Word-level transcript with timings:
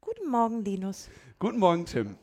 Guten 0.00 0.30
Morgen, 0.30 0.64
Linus. 0.64 1.08
Guten 1.38 1.58
Morgen, 1.58 1.84
Tim. 1.86 2.16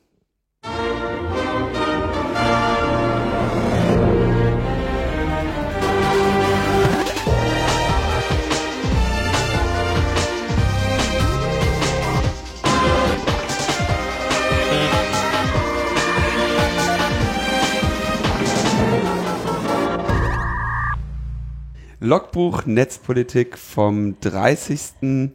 Logbuch 22.00 22.66
Netzpolitik 22.68 23.57
vom 23.57 24.20
30. 24.20 25.32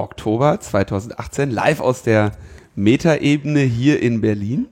Oktober 0.00 0.58
2018, 0.60 1.50
live 1.50 1.80
aus 1.80 2.02
der 2.02 2.32
Metaebene 2.74 3.60
hier 3.60 4.02
in 4.02 4.20
Berlin. 4.20 4.68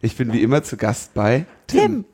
Ich 0.00 0.16
bin 0.16 0.32
wie 0.32 0.42
immer 0.42 0.62
zu 0.62 0.76
Gast 0.76 1.14
bei 1.14 1.46
Tim. 1.66 1.80
Tim. 1.80 2.04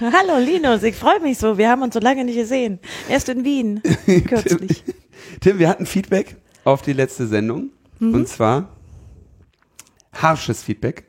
Hallo 0.00 0.38
Linus, 0.44 0.82
ich 0.82 0.96
freue 0.96 1.20
mich 1.20 1.38
so. 1.38 1.58
Wir 1.58 1.70
haben 1.70 1.82
uns 1.82 1.94
so 1.94 2.00
lange 2.00 2.24
nicht 2.24 2.36
gesehen. 2.36 2.80
Erst 3.08 3.28
in 3.28 3.44
Wien, 3.44 3.80
kürzlich. 4.26 4.82
Tim, 4.84 4.94
Tim, 5.40 5.58
wir 5.58 5.68
hatten 5.68 5.86
Feedback 5.86 6.36
auf 6.64 6.82
die 6.82 6.92
letzte 6.92 7.26
Sendung. 7.26 7.70
Mhm. 8.00 8.14
Und 8.14 8.28
zwar 8.28 8.68
harsches 10.12 10.62
Feedback. 10.62 11.04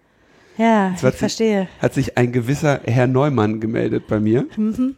Ja, 0.57 0.93
ich 0.93 0.99
verstehe. 0.99 1.67
Hat 1.79 1.95
sich 1.95 2.17
ein 2.17 2.31
gewisser 2.31 2.81
Herr 2.85 3.07
Neumann 3.07 3.59
gemeldet 3.59 4.05
bei 4.07 4.19
mir 4.19 4.47
mhm. 4.55 4.95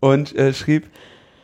und 0.00 0.36
äh, 0.36 0.52
schrieb, 0.52 0.90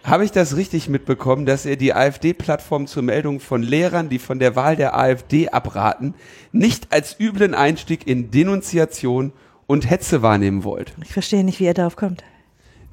habe 0.04 0.24
ich 0.24 0.32
das 0.32 0.56
richtig 0.56 0.88
mitbekommen, 0.88 1.44
dass 1.46 1.66
ihr 1.66 1.76
die 1.76 1.94
AfD-Plattform 1.94 2.86
zur 2.86 3.02
Meldung 3.02 3.40
von 3.40 3.62
Lehrern, 3.62 4.08
die 4.08 4.18
von 4.18 4.38
der 4.38 4.56
Wahl 4.56 4.76
der 4.76 4.96
AfD 4.96 5.48
abraten, 5.48 6.14
nicht 6.52 6.92
als 6.92 7.18
üblen 7.18 7.54
Einstieg 7.54 8.06
in 8.06 8.30
Denunziation 8.30 9.32
und 9.66 9.88
Hetze 9.88 10.22
wahrnehmen 10.22 10.64
wollt? 10.64 10.92
Ich 11.04 11.12
verstehe 11.12 11.44
nicht, 11.44 11.60
wie 11.60 11.64
ihr 11.64 11.74
darauf 11.74 11.96
kommt. 11.96 12.24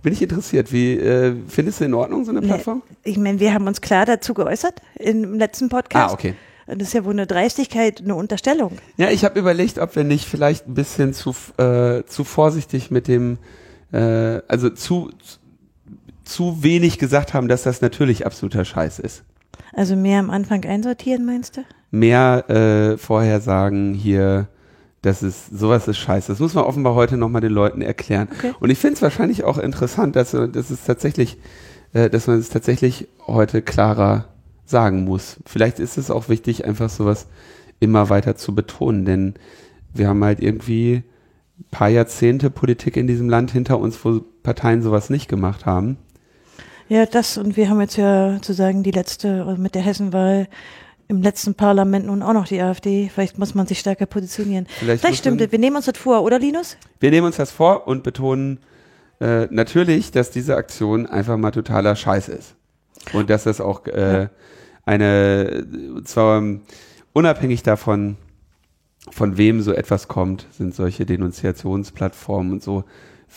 Bin 0.03 0.13
ich 0.13 0.21
interessiert. 0.21 0.71
Wie 0.71 0.93
äh, 0.93 1.35
findest 1.47 1.79
du 1.79 1.85
in 1.85 1.93
Ordnung 1.93 2.25
so 2.25 2.31
eine 2.31 2.41
Plattform? 2.41 2.83
Nee, 2.87 3.11
ich 3.11 3.17
meine, 3.17 3.39
wir 3.39 3.53
haben 3.53 3.65
uns 3.65 3.81
klar 3.81 4.05
dazu 4.05 4.33
geäußert 4.33 4.81
im 4.99 5.33
letzten 5.35 5.69
Podcast. 5.69 6.11
Ah, 6.11 6.13
okay. 6.13 6.35
Das 6.67 6.89
ist 6.89 6.93
ja 6.93 7.05
wohl 7.05 7.13
eine 7.13 7.27
Dreistigkeit, 7.27 8.01
eine 8.01 8.15
Unterstellung. 8.15 8.77
Ja, 8.97 9.09
ich 9.09 9.23
habe 9.23 9.39
überlegt, 9.39 9.77
ob 9.77 9.95
wir 9.95 10.03
nicht 10.03 10.25
vielleicht 10.25 10.67
ein 10.67 10.73
bisschen 10.73 11.13
zu, 11.13 11.35
äh, 11.57 12.03
zu 12.05 12.23
vorsichtig 12.23 12.89
mit 12.89 13.07
dem, 13.07 13.37
äh, 13.91 14.41
also 14.47 14.69
zu, 14.71 15.11
zu 15.23 15.39
wenig 16.63 16.97
gesagt 16.97 17.33
haben, 17.33 17.47
dass 17.47 17.63
das 17.63 17.81
natürlich 17.81 18.25
absoluter 18.25 18.65
Scheiß 18.65 18.99
ist. 18.99 19.23
Also 19.73 19.95
mehr 19.95 20.19
am 20.19 20.29
Anfang 20.29 20.63
einsortieren, 20.65 21.25
meinst 21.25 21.57
du? 21.57 21.61
Mehr 21.91 22.49
äh, 22.49 22.97
vorher 22.97 23.41
sagen, 23.41 23.93
hier, 23.93 24.47
das 25.01 25.23
ist, 25.23 25.57
sowas 25.57 25.87
ist 25.87 25.97
scheiße. 25.97 26.31
Das 26.31 26.39
muss 26.39 26.53
man 26.53 26.63
offenbar 26.63 26.95
heute 26.95 27.17
nochmal 27.17 27.41
den 27.41 27.51
Leuten 27.51 27.81
erklären. 27.81 28.29
Okay. 28.31 28.53
Und 28.59 28.69
ich 28.69 28.79
finde 28.79 28.95
es 28.95 29.01
wahrscheinlich 29.01 29.43
auch 29.43 29.57
interessant, 29.57 30.15
dass, 30.15 30.31
dass 30.31 30.69
es 30.69 30.83
tatsächlich, 30.83 31.37
äh, 31.93 32.09
dass 32.09 32.27
man 32.27 32.39
es 32.39 32.49
tatsächlich 32.49 33.07
heute 33.27 33.61
klarer 33.61 34.29
sagen 34.65 35.03
muss. 35.03 35.37
Vielleicht 35.45 35.79
ist 35.79 35.97
es 35.97 36.09
auch 36.09 36.29
wichtig, 36.29 36.65
einfach 36.65 36.89
sowas 36.89 37.27
immer 37.79 38.09
weiter 38.09 38.35
zu 38.35 38.55
betonen, 38.55 39.05
denn 39.05 39.33
wir 39.93 40.07
haben 40.07 40.23
halt 40.23 40.41
irgendwie 40.41 41.03
paar 41.71 41.89
Jahrzehnte 41.89 42.49
Politik 42.49 42.97
in 42.97 43.07
diesem 43.07 43.29
Land 43.29 43.51
hinter 43.51 43.79
uns, 43.79 44.03
wo 44.03 44.21
Parteien 44.43 44.81
sowas 44.81 45.09
nicht 45.09 45.27
gemacht 45.27 45.65
haben. 45.65 45.97
Ja, 46.87 47.05
das 47.05 47.37
und 47.37 47.57
wir 47.57 47.69
haben 47.69 47.81
jetzt 47.81 47.97
ja 47.97 48.33
sozusagen 48.33 48.83
die 48.83 48.91
letzte 48.91 49.43
also 49.45 49.61
mit 49.61 49.75
der 49.75 49.81
Hessenwahl 49.81 50.47
im 51.07 51.21
letzten 51.21 51.55
Parlament 51.55 52.07
nun 52.07 52.21
auch 52.21 52.33
noch 52.33 52.47
die 52.47 52.61
AfD. 52.61 53.09
Vielleicht 53.13 53.37
muss 53.37 53.53
man 53.53 53.67
sich 53.67 53.79
stärker 53.79 54.05
positionieren. 54.05 54.65
Vielleicht, 54.67 55.01
Vielleicht 55.01 55.19
stimmt 55.19 55.41
es. 55.41 55.51
Wir 55.51 55.59
nehmen 55.59 55.75
uns 55.75 55.85
das 55.85 55.97
vor, 55.97 56.23
oder 56.23 56.39
Linus? 56.39 56.77
Wir 56.99 57.11
nehmen 57.11 57.27
uns 57.27 57.37
das 57.37 57.51
vor 57.51 57.87
und 57.87 58.03
betonen 58.03 58.59
äh, 59.19 59.45
natürlich, 59.51 60.11
dass 60.11 60.31
diese 60.31 60.55
Aktion 60.55 61.05
einfach 61.05 61.37
mal 61.37 61.51
totaler 61.51 61.95
Scheiß 61.95 62.29
ist. 62.29 62.55
Und 63.13 63.29
dass 63.29 63.43
das 63.43 63.61
auch 63.61 63.85
äh, 63.85 64.23
ja. 64.23 64.29
eine, 64.85 65.65
zwar 66.05 66.43
unabhängig 67.13 67.61
davon, 67.61 68.17
von 69.11 69.37
wem 69.37 69.61
so 69.61 69.73
etwas 69.73 70.07
kommt, 70.07 70.47
sind 70.51 70.73
solche 70.73 71.05
Denunziationsplattformen 71.05 72.53
und 72.53 72.63
so 72.63 72.83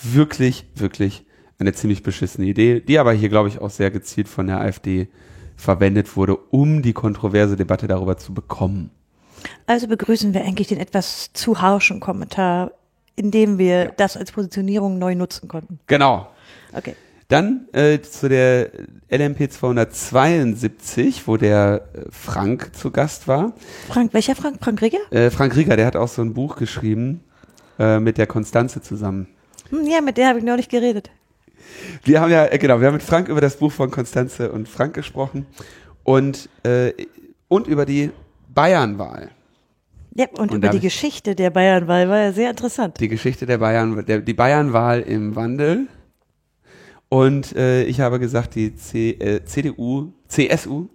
wirklich, 0.03 0.65
wirklich 0.75 1.27
eine 1.59 1.73
ziemlich 1.73 2.03
beschissene 2.03 2.47
Idee, 2.47 2.81
die 2.81 2.99
aber 2.99 3.13
hier, 3.13 3.29
glaube 3.29 3.49
ich, 3.49 3.61
auch 3.61 3.71
sehr 3.71 3.91
gezielt 3.91 4.29
von 4.29 4.47
der 4.47 4.61
AfD 4.61 5.09
verwendet 5.57 6.17
wurde, 6.17 6.37
um 6.37 6.83
die 6.83 6.93
kontroverse 6.93 7.57
Debatte 7.57 7.89
darüber 7.89 8.17
zu 8.17 8.33
bekommen. 8.33 8.91
Also 9.67 9.89
begrüßen 9.89 10.35
wir 10.35 10.45
eigentlich 10.45 10.69
den 10.69 10.79
etwas 10.79 11.33
zu 11.33 11.61
harschen 11.61 12.01
Kommentar, 12.01 12.73
indem 13.17 13.59
wir 13.59 13.85
ja. 13.85 13.91
das 13.97 14.17
als 14.17 14.33
Positionierung 14.33 14.99
neu 14.99 15.15
nutzen 15.15 15.49
konnten. 15.49 15.81
Genau. 15.87 16.29
Okay. 16.73 16.95
Dann 17.27 17.67
äh, 17.73 18.01
zu 18.01 18.29
der 18.29 18.71
LMP 19.11 19.53
272, 19.53 21.27
wo 21.27 21.37
der 21.37 21.89
äh, 21.93 22.01
Frank 22.11 22.75
zu 22.75 22.91
Gast 22.91 23.29
war. 23.29 23.53
Frank, 23.89 24.15
welcher 24.15 24.35
Frank? 24.35 24.59
Frank 24.63 24.81
Rieger? 24.81 24.99
Äh, 25.11 25.31
Frank 25.31 25.55
Rieger, 25.55 25.77
der 25.77 25.87
hat 25.87 25.97
auch 25.97 26.09
so 26.09 26.23
ein 26.23 26.33
Buch 26.33 26.57
geschrieben 26.57 27.23
äh, 27.79 28.01
mit 28.01 28.17
der 28.17 28.27
Konstanze 28.27 28.81
zusammen. 28.81 29.27
Hm, 29.69 29.87
ja, 29.87 30.01
mit 30.01 30.17
der 30.17 30.29
habe 30.29 30.39
ich 30.39 30.45
neulich 30.45 30.69
geredet. 30.71 31.11
Wir 32.05 32.21
haben 32.21 32.31
ja, 32.31 32.47
äh, 32.47 32.59
genau, 32.59 32.81
wir 32.81 32.89
haben 32.89 32.95
mit 32.95 33.03
Frank 33.03 33.29
über 33.29 33.41
das 33.41 33.57
Buch 33.57 33.73
von 33.73 33.91
Konstanze 33.91 34.53
und 34.53 34.69
Frank 34.69 34.95
gesprochen 34.95 35.47
und, 36.05 36.49
äh, 36.65 36.93
und 37.49 37.67
über 37.67 37.87
die 37.87 38.11
Bayernwahl. 38.49 39.31
Ja, 40.15 40.27
und, 40.33 40.51
und 40.51 40.55
über 40.55 40.69
die 40.69 40.81
Geschichte 40.81 41.35
der 41.35 41.51
Bayernwahl 41.51 42.09
war 42.09 42.19
ja 42.19 42.33
sehr 42.33 42.51
interessant. 42.51 42.99
Die 42.99 43.09
Geschichte 43.09 43.47
der 43.47 43.59
Bayern, 43.59 44.05
der, 44.05 44.21
die 44.21 44.35
Bayernwahl 44.35 45.01
im 45.01 45.37
Wandel. 45.37 45.87
Und 47.09 47.55
äh, 47.57 47.85
ich 47.85 48.01
habe 48.01 48.19
gesagt, 48.19 48.55
die 48.55 48.75
C, 48.75 49.11
äh, 49.13 49.45
CDU, 49.45 50.13
CSU 50.27 50.89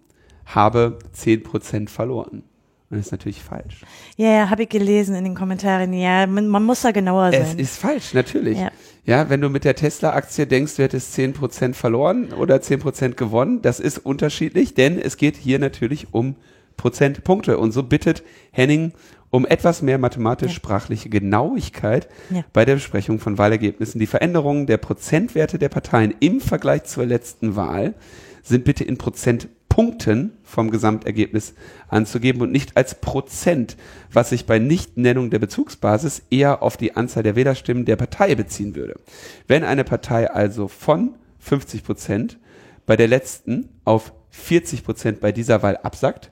habe 0.46 1.00
10% 1.16 1.90
verloren. 1.90 2.44
Und 2.94 3.00
das 3.00 3.08
ist 3.08 3.12
natürlich 3.12 3.42
falsch. 3.42 3.82
Ja, 4.18 4.30
ja 4.30 4.50
habe 4.52 4.64
ich 4.64 4.70
gelesen 4.70 5.16
in 5.16 5.24
den 5.24 5.34
Kommentaren. 5.34 5.94
Ja, 5.94 6.28
man, 6.28 6.48
man, 6.48 6.64
muss 6.64 6.82
da 6.82 6.92
genauer 6.92 7.32
sein. 7.32 7.42
Es 7.42 7.56
ist 7.56 7.78
falsch, 7.78 8.14
natürlich. 8.14 8.60
Ja. 8.60 8.70
ja 9.04 9.30
wenn 9.32 9.42
du 9.42 9.50
mit 9.50 9.64
der 9.64 9.76
Tesla-Aktie 9.76 10.46
denkst, 10.46 10.76
du 10.76 10.84
hättest 10.84 11.18
10% 11.18 11.74
verloren 11.74 12.34
oder 12.34 12.58
10% 12.58 13.16
gewonnen, 13.16 13.64
das 13.64 13.80
ist 13.80 13.98
unterschiedlich, 13.98 14.76
denn 14.76 15.00
es 15.00 15.18
geht 15.18 15.38
hier 15.38 15.58
natürlich 15.58 16.14
um 16.14 16.36
Prozentpunkte. 16.78 17.58
Und 17.58 17.72
so 17.72 17.82
bittet 17.82 18.22
Henning 18.52 18.94
um 19.32 19.48
etwas 19.48 19.82
mehr 19.82 19.98
mathematisch-sprachliche 19.98 21.10
Genauigkeit 21.10 22.08
ja. 22.30 22.46
bei 22.54 22.64
der 22.64 22.76
Besprechung 22.76 23.18
von 23.18 23.40
Wahlergebnissen. 23.40 24.00
Die 24.00 24.06
Veränderungen 24.06 24.68
der 24.68 24.78
Prozentwerte 24.78 25.58
der 25.58 25.70
Parteien 25.70 26.14
im 26.20 26.42
Vergleich 26.42 26.84
zur 26.84 27.08
letzten 27.08 27.56
Wahl 27.56 27.96
sind 28.44 28.66
bitte 28.66 28.84
in 28.84 29.00
Prozent 29.00 29.48
Punkten 29.74 30.38
vom 30.44 30.70
Gesamtergebnis 30.70 31.56
anzugeben 31.88 32.44
und 32.44 32.52
nicht 32.52 32.78
als 32.78 32.94
Prozent, 32.94 33.76
was 34.12 34.30
sich 34.30 34.46
bei 34.46 34.60
Nichtnennung 34.60 35.32
der 35.32 35.40
Bezugsbasis 35.40 36.22
eher 36.30 36.62
auf 36.62 36.78
die 36.78 36.96
Anzahl 36.96 37.24
der 37.24 37.36
Wählerstimmen 37.36 37.84
der 37.84 37.96
Partei 37.96 38.36
beziehen 38.36 38.76
würde. 38.76 39.00
Wenn 39.48 39.64
eine 39.64 39.84
Partei 39.84 40.30
also 40.30 40.68
von 40.68 41.16
50 41.40 41.84
Prozent 41.84 42.38
bei 42.86 42.96
der 42.96 43.08
letzten 43.08 43.68
auf 43.84 44.14
40 44.30 44.84
Prozent 44.84 45.20
bei 45.22 45.32
dieser 45.32 45.64
Wahl 45.64 45.78
absackt, 45.78 46.30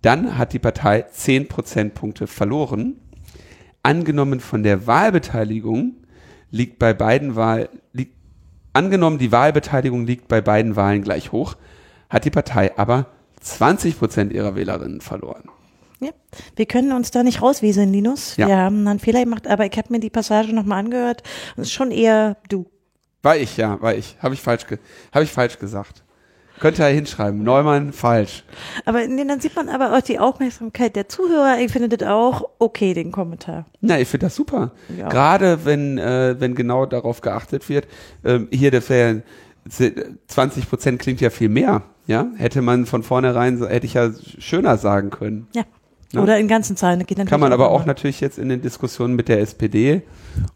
dann 0.00 0.38
hat 0.38 0.54
die 0.54 0.58
Partei 0.58 1.02
10 1.02 1.46
Prozentpunkte 1.46 2.26
verloren. 2.26 2.96
Angenommen 3.82 4.40
von 4.40 4.62
der 4.62 4.86
Wahlbeteiligung 4.86 5.96
liegt 6.50 6.78
bei 6.78 6.94
beiden 6.94 7.36
Wahlen, 7.36 7.68
angenommen 8.72 9.18
die 9.18 9.30
Wahlbeteiligung 9.30 10.06
liegt 10.06 10.26
bei 10.26 10.40
beiden 10.40 10.74
Wahlen 10.74 11.02
gleich 11.02 11.32
hoch, 11.32 11.56
hat 12.08 12.24
die 12.24 12.30
Partei 12.30 12.76
aber 12.76 13.06
20 13.40 13.98
Prozent 13.98 14.32
ihrer 14.32 14.56
Wählerinnen 14.56 15.00
verloren. 15.00 15.44
Ja, 16.00 16.10
wir 16.54 16.66
können 16.66 16.92
uns 16.92 17.10
da 17.10 17.22
nicht 17.22 17.42
rauswieseln, 17.42 17.92
Linus. 17.92 18.36
Ja. 18.36 18.46
Wir 18.46 18.56
haben 18.56 18.86
einen 18.86 19.00
Fehler 19.00 19.24
gemacht, 19.24 19.48
aber 19.48 19.66
ich 19.66 19.76
habe 19.76 19.92
mir 19.92 20.00
die 20.00 20.10
Passage 20.10 20.54
nochmal 20.54 20.78
angehört 20.80 21.22
es 21.56 21.68
ist 21.68 21.72
schon 21.72 21.90
eher 21.90 22.36
du. 22.48 22.66
War 23.22 23.36
ich, 23.36 23.56
ja, 23.56 23.80
war 23.82 23.94
ich. 23.94 24.16
Habe 24.20 24.34
ich, 24.34 24.40
falsch 24.40 24.64
hab 25.12 25.22
ich 25.22 25.30
falsch 25.30 25.58
gesagt. 25.58 26.04
Könnte 26.60 26.82
er 26.82 26.90
hinschreiben. 26.90 27.42
Neumann, 27.42 27.92
falsch. 27.92 28.44
Aber 28.84 29.06
nee, 29.06 29.24
dann 29.24 29.40
sieht 29.40 29.54
man 29.54 29.68
aber 29.68 29.96
auch 29.96 30.00
die 30.00 30.18
Aufmerksamkeit 30.18 30.96
der 30.96 31.08
Zuhörer. 31.08 31.58
Ich 31.60 31.70
finde 31.72 31.96
das 31.96 32.08
auch 32.08 32.48
okay, 32.58 32.94
den 32.94 33.12
Kommentar. 33.12 33.66
Na, 33.80 33.98
ich 34.00 34.08
finde 34.08 34.26
das 34.26 34.34
super. 34.34 34.72
Ja. 34.96 35.08
Gerade 35.08 35.64
wenn, 35.64 35.98
äh, 35.98 36.36
wenn 36.38 36.54
genau 36.54 36.86
darauf 36.86 37.20
geachtet 37.20 37.68
wird. 37.68 37.86
Ähm, 38.24 38.48
hier, 38.50 38.70
das 38.70 38.88
wäre 38.88 39.22
20 39.68 40.68
Prozent 40.68 40.98
klingt 40.98 41.20
ja 41.20 41.30
viel 41.30 41.48
mehr. 41.48 41.82
Ja, 42.06 42.26
hätte 42.36 42.62
man 42.62 42.86
von 42.86 43.02
vornherein, 43.02 43.58
hätte 43.66 43.86
ich 43.86 43.94
ja 43.94 44.10
schöner 44.38 44.78
sagen 44.78 45.10
können. 45.10 45.46
Ja. 45.54 45.64
ja? 46.12 46.22
Oder 46.22 46.38
in 46.38 46.48
ganzen 46.48 46.76
Zahlen. 46.76 47.04
Geht 47.04 47.24
Kann 47.26 47.40
man 47.40 47.52
aber 47.52 47.70
auch 47.70 47.84
natürlich 47.84 48.20
jetzt 48.20 48.38
in 48.38 48.48
den 48.48 48.62
Diskussionen 48.62 49.14
mit 49.14 49.28
der 49.28 49.40
SPD 49.40 50.02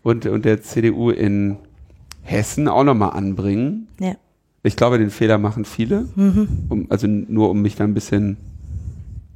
und, 0.03 0.25
und 0.27 0.45
der 0.45 0.63
CDU 0.63 1.11
in 1.11 1.59
Hessen 2.23 2.69
auch 2.69 2.85
nochmal 2.85 3.11
anbringen. 3.11 3.89
Ja. 4.01 4.15
Ich 4.63 4.77
glaube, 4.77 4.99
den 4.99 5.11
Fehler 5.11 5.39
machen 5.39 5.65
viele. 5.65 6.09
Mhm. 6.15 6.49
Um, 6.69 6.87
also 6.89 7.07
nur 7.07 7.51
um 7.51 7.61
mich 7.61 7.77
da 7.77 7.85
ein 7.85 7.95
bisschen 7.95 8.37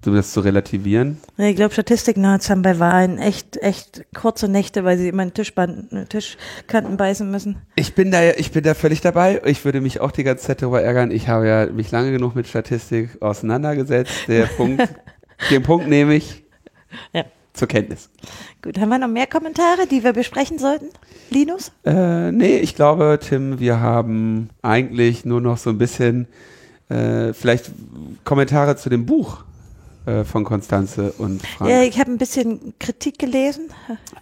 um 0.04 0.14
das 0.14 0.32
zu 0.32 0.40
relativieren? 0.40 1.18
Ich 1.36 1.56
glaube, 1.56 1.72
Statistiknerds 1.72 2.50
haben 2.50 2.62
bei 2.62 2.78
Wahlen 2.78 3.18
echt, 3.18 3.56
echt 3.56 4.04
kurze 4.14 4.48
Nächte, 4.48 4.84
weil 4.84 4.98
sie 4.98 5.08
immer 5.08 5.22
in 5.22 5.34
Tischbanden, 5.34 6.08
Tischkanten 6.08 6.96
beißen 6.96 7.30
müssen. 7.30 7.56
Ich 7.74 7.94
bin 7.94 8.10
da, 8.10 8.22
ich 8.30 8.52
bin 8.52 8.62
da 8.62 8.74
völlig 8.74 9.00
dabei. 9.00 9.40
Ich 9.44 9.64
würde 9.64 9.80
mich 9.80 10.00
auch 10.00 10.12
die 10.12 10.24
ganze 10.24 10.46
Zeit 10.46 10.62
darüber 10.62 10.82
ärgern. 10.82 11.10
Ich 11.10 11.28
habe 11.28 11.48
ja 11.48 11.66
mich 11.66 11.90
lange 11.90 12.12
genug 12.12 12.34
mit 12.34 12.46
Statistik 12.46 13.20
auseinandergesetzt. 13.20 14.28
Der 14.28 14.46
Punkt, 14.56 14.88
den 15.50 15.62
Punkt 15.62 15.88
nehme 15.88 16.14
ich 16.14 16.44
ja. 17.12 17.24
zur 17.52 17.68
Kenntnis. 17.68 18.10
Gut, 18.62 18.78
haben 18.78 18.88
wir 18.88 18.98
noch 18.98 19.08
mehr 19.08 19.26
Kommentare, 19.26 19.86
die 19.90 20.04
wir 20.04 20.12
besprechen 20.12 20.58
sollten? 20.58 20.86
Linus? 21.30 21.72
Äh, 21.84 22.32
nee, 22.32 22.58
ich 22.58 22.74
glaube, 22.74 23.18
Tim, 23.20 23.58
wir 23.58 23.80
haben 23.80 24.50
eigentlich 24.62 25.24
nur 25.24 25.40
noch 25.40 25.58
so 25.58 25.70
ein 25.70 25.78
bisschen 25.78 26.28
äh, 26.88 27.32
vielleicht 27.32 27.72
Kommentare 28.24 28.76
zu 28.76 28.88
dem 28.88 29.06
Buch 29.06 29.45
von 30.24 30.44
Konstanze 30.44 31.12
und 31.18 31.44
Frank. 31.46 31.70
Ja, 31.70 31.82
ich 31.82 31.98
habe 31.98 32.12
ein 32.12 32.18
bisschen 32.18 32.74
Kritik 32.78 33.18
gelesen. 33.18 33.70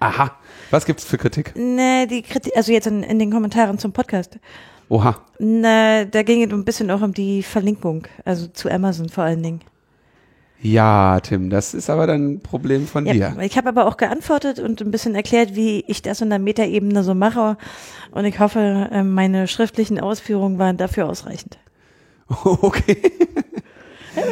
Aha. 0.00 0.32
Was 0.70 0.86
gibt's 0.86 1.04
für 1.04 1.18
Kritik? 1.18 1.52
Nee, 1.56 2.06
die 2.06 2.22
Kritik, 2.22 2.56
also 2.56 2.72
jetzt 2.72 2.86
in, 2.86 3.02
in 3.02 3.18
den 3.18 3.30
Kommentaren 3.30 3.78
zum 3.78 3.92
Podcast. 3.92 4.38
Oha. 4.88 5.18
Na, 5.38 6.04
da 6.04 6.22
ging 6.22 6.42
es 6.42 6.52
ein 6.52 6.64
bisschen 6.64 6.90
auch 6.90 7.02
um 7.02 7.12
die 7.12 7.42
Verlinkung, 7.42 8.06
also 8.24 8.46
zu 8.46 8.70
Amazon 8.70 9.08
vor 9.08 9.24
allen 9.24 9.42
Dingen. 9.42 9.60
Ja, 10.60 11.20
Tim, 11.20 11.50
das 11.50 11.74
ist 11.74 11.90
aber 11.90 12.06
dann 12.06 12.34
ein 12.34 12.40
Problem 12.40 12.86
von 12.86 13.04
ja, 13.04 13.12
dir. 13.12 13.36
Ich 13.42 13.58
habe 13.58 13.68
aber 13.68 13.86
auch 13.86 13.98
geantwortet 13.98 14.60
und 14.60 14.80
ein 14.80 14.90
bisschen 14.90 15.14
erklärt, 15.14 15.54
wie 15.54 15.84
ich 15.88 16.00
das 16.00 16.22
in 16.22 16.30
der 16.30 16.38
Metaebene 16.38 17.04
so 17.04 17.14
mache. 17.14 17.58
Und 18.12 18.24
ich 18.24 18.38
hoffe, 18.38 18.88
äh, 18.90 19.02
meine 19.02 19.46
schriftlichen 19.46 20.00
Ausführungen 20.00 20.58
waren 20.58 20.76
dafür 20.76 21.08
ausreichend. 21.08 21.58
Okay. 22.44 23.12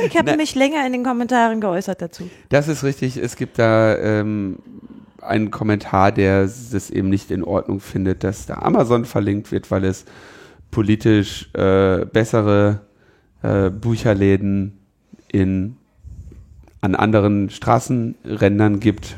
Ich 0.07 0.17
habe 0.17 0.37
mich 0.37 0.55
länger 0.55 0.87
in 0.87 0.93
den 0.93 1.05
Kommentaren 1.05 1.61
geäußert 1.61 2.03
dazu. 2.03 2.29
Das 2.49 2.69
ist 2.69 2.85
richtig. 2.85 3.17
Es 3.17 3.37
gibt 3.37 3.59
da 3.59 3.97
ähm, 3.97 4.59
einen 5.21 5.51
Kommentar, 5.51 6.13
der 6.13 6.43
es 6.43 6.91
eben 6.91 7.09
nicht 7.09 7.31
in 7.31 7.45
Ordnung 7.45 7.81
findet, 7.81 8.25
dass 8.25 8.47
da 8.47 8.55
Amazon 8.55 9.05
verlinkt 9.05 9.53
wird, 9.53 9.71
weil 9.71 9.85
es 9.85 10.05
politisch 10.71 11.51
äh, 11.55 12.05
bessere 12.05 12.81
äh, 13.43 13.71
Bücherläden 13.71 14.79
in, 15.29 15.77
an 16.81 16.95
anderen 16.95 17.51
Straßenrändern 17.51 18.81
gibt. 18.81 19.17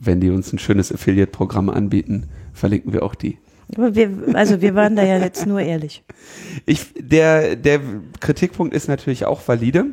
Wenn 0.00 0.20
die 0.20 0.30
uns 0.30 0.52
ein 0.52 0.58
schönes 0.58 0.92
Affiliate-Programm 0.92 1.70
anbieten, 1.70 2.28
verlinken 2.52 2.92
wir 2.92 3.02
auch 3.02 3.14
die. 3.14 3.38
Wir, 3.68 4.10
also 4.34 4.60
wir 4.60 4.74
waren 4.74 4.96
da 4.96 5.02
ja 5.02 5.18
jetzt 5.18 5.46
nur 5.46 5.60
ehrlich. 5.60 6.04
Ich, 6.66 6.86
der, 6.98 7.56
der 7.56 7.80
Kritikpunkt 8.20 8.74
ist 8.74 8.88
natürlich 8.88 9.24
auch 9.24 9.46
valide. 9.46 9.86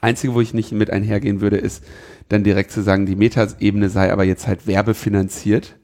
Einzige, 0.00 0.34
wo 0.34 0.40
ich 0.40 0.54
nicht 0.54 0.72
mit 0.72 0.90
einhergehen 0.90 1.40
würde, 1.40 1.58
ist 1.58 1.84
dann 2.28 2.44
direkt 2.44 2.70
zu 2.70 2.82
sagen, 2.82 3.06
die 3.06 3.16
Metaebene 3.16 3.90
sei 3.90 4.12
aber 4.12 4.24
jetzt 4.24 4.46
halt 4.46 4.66
werbefinanziert. 4.66 5.76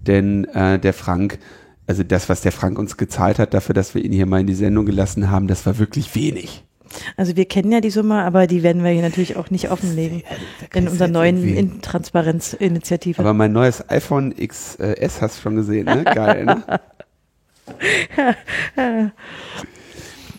Denn 0.00 0.44
äh, 0.46 0.78
der 0.78 0.92
Frank, 0.92 1.38
also 1.86 2.02
das, 2.02 2.28
was 2.28 2.42
der 2.42 2.52
Frank 2.52 2.78
uns 2.78 2.96
gezahlt 2.96 3.38
hat 3.38 3.54
dafür, 3.54 3.74
dass 3.74 3.94
wir 3.94 4.04
ihn 4.04 4.12
hier 4.12 4.26
mal 4.26 4.40
in 4.40 4.46
die 4.46 4.54
Sendung 4.54 4.84
gelassen 4.84 5.30
haben, 5.30 5.46
das 5.46 5.64
war 5.64 5.78
wirklich 5.78 6.14
wenig. 6.14 6.64
Also 7.16 7.36
wir 7.36 7.44
kennen 7.44 7.72
ja 7.72 7.80
die 7.80 7.90
Summe, 7.90 8.22
aber 8.22 8.46
die 8.46 8.62
werden 8.62 8.82
wir 8.84 8.90
hier 8.90 9.02
natürlich 9.02 9.36
auch 9.36 9.50
nicht 9.50 9.70
offenlegen 9.70 10.22
in 10.74 10.88
unserer 10.88 11.08
neuen 11.08 11.42
Intransparenz-Initiative. 11.56 13.20
Aber 13.20 13.34
mein 13.34 13.52
neues 13.52 13.88
iPhone 13.90 14.34
XS 14.34 15.20
hast 15.20 15.38
du 15.38 15.42
schon 15.42 15.56
gesehen, 15.56 15.86
ne? 15.86 16.04
Geil, 16.04 16.44
ne? 16.44 16.80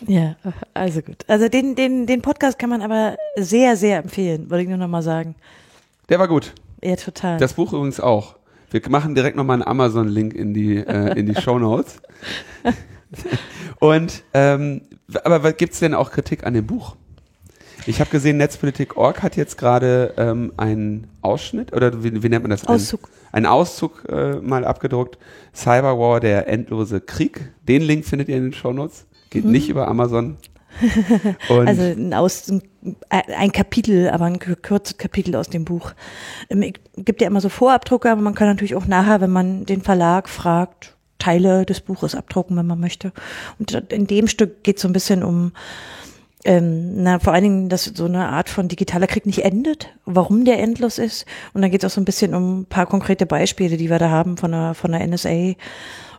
ja, 0.06 0.36
also 0.74 1.02
gut. 1.02 1.24
Also 1.26 1.48
den, 1.48 1.74
den, 1.74 2.06
den 2.06 2.22
Podcast 2.22 2.58
kann 2.58 2.70
man 2.70 2.82
aber 2.82 3.16
sehr, 3.36 3.76
sehr 3.76 3.98
empfehlen, 3.98 4.50
würde 4.50 4.62
ich 4.62 4.68
nur 4.68 4.78
nochmal 4.78 5.02
sagen. 5.02 5.34
Der 6.08 6.18
war 6.18 6.28
gut. 6.28 6.52
Ja, 6.82 6.96
total. 6.96 7.38
Das 7.38 7.54
Buch 7.54 7.72
übrigens 7.72 8.00
auch. 8.00 8.36
Wir 8.70 8.82
machen 8.88 9.14
direkt 9.14 9.36
nochmal 9.36 9.54
einen 9.54 9.66
Amazon-Link 9.68 10.34
in 10.34 10.52
die, 10.52 10.76
äh, 10.76 11.18
in 11.18 11.26
die 11.26 11.40
Show 11.40 11.58
Notes. 11.58 12.02
Und 13.80 14.22
ähm, 14.32 14.82
aber 15.24 15.42
was 15.42 15.56
gibt's 15.56 15.80
denn 15.80 15.94
auch 15.94 16.10
Kritik 16.10 16.44
an 16.44 16.54
dem 16.54 16.66
Buch? 16.66 16.96
Ich 17.86 18.00
habe 18.00 18.10
gesehen, 18.10 18.38
Netzpolitik.org 18.38 19.22
hat 19.22 19.36
jetzt 19.36 19.58
gerade 19.58 20.14
ähm, 20.16 20.52
einen 20.56 21.08
Ausschnitt, 21.20 21.74
oder 21.74 22.02
wie, 22.02 22.22
wie 22.22 22.28
nennt 22.28 22.42
man 22.42 22.50
das? 22.50 22.66
Auszug. 22.66 23.10
Ein, 23.30 23.44
einen 23.44 23.46
Auszug 23.46 24.04
äh, 24.08 24.36
mal 24.36 24.64
abgedruckt. 24.64 25.18
Cyberwar, 25.54 26.20
der 26.20 26.48
endlose 26.48 27.00
Krieg. 27.00 27.52
Den 27.68 27.82
Link 27.82 28.06
findet 28.06 28.28
ihr 28.28 28.36
in 28.36 28.44
den 28.44 28.52
Shownotes. 28.54 29.06
Geht 29.28 29.44
mhm. 29.44 29.52
nicht 29.52 29.68
über 29.68 29.88
Amazon. 29.88 30.38
also 31.48 31.82
ein, 31.82 32.14
Aus, 32.14 32.50
ein 33.10 33.52
Kapitel, 33.52 34.08
aber 34.08 34.24
ein 34.24 34.38
gekürztes 34.38 34.96
Kapitel 34.96 35.36
aus 35.36 35.48
dem 35.48 35.64
Buch. 35.64 35.92
Es 36.48 36.56
ähm, 36.56 36.72
gibt 36.96 37.20
ja 37.20 37.26
immer 37.26 37.40
so 37.40 37.48
Vorabdrucke, 37.48 38.10
aber 38.10 38.22
man 38.22 38.34
kann 38.34 38.48
natürlich 38.48 38.74
auch 38.74 38.86
nachher, 38.86 39.20
wenn 39.20 39.30
man 39.30 39.66
den 39.66 39.82
Verlag 39.82 40.28
fragt, 40.28 40.93
Teile 41.24 41.64
des 41.64 41.80
Buches 41.80 42.14
abdrucken, 42.14 42.56
wenn 42.56 42.66
man 42.66 42.78
möchte. 42.78 43.12
Und 43.58 43.72
in 43.90 44.06
dem 44.06 44.28
Stück 44.28 44.62
geht 44.62 44.76
es 44.76 44.82
so 44.82 44.88
ein 44.88 44.92
bisschen 44.92 45.22
um, 45.22 45.52
ähm, 46.44 47.02
na, 47.02 47.18
vor 47.18 47.32
allen 47.32 47.44
Dingen, 47.44 47.68
dass 47.70 47.84
so 47.84 48.04
eine 48.04 48.28
Art 48.28 48.50
von 48.50 48.68
digitaler 48.68 49.06
Krieg 49.06 49.24
nicht 49.24 49.42
endet, 49.42 49.88
warum 50.04 50.44
der 50.44 50.58
endlos 50.58 50.98
ist. 50.98 51.24
Und 51.54 51.62
dann 51.62 51.70
geht 51.70 51.82
es 51.82 51.90
auch 51.90 51.94
so 51.94 52.00
ein 52.00 52.04
bisschen 52.04 52.34
um 52.34 52.60
ein 52.60 52.66
paar 52.66 52.84
konkrete 52.86 53.24
Beispiele, 53.24 53.78
die 53.78 53.88
wir 53.88 53.98
da 53.98 54.10
haben 54.10 54.36
von 54.36 54.50
der, 54.50 54.74
von 54.74 54.92
der 54.92 55.06
NSA. 55.06 55.54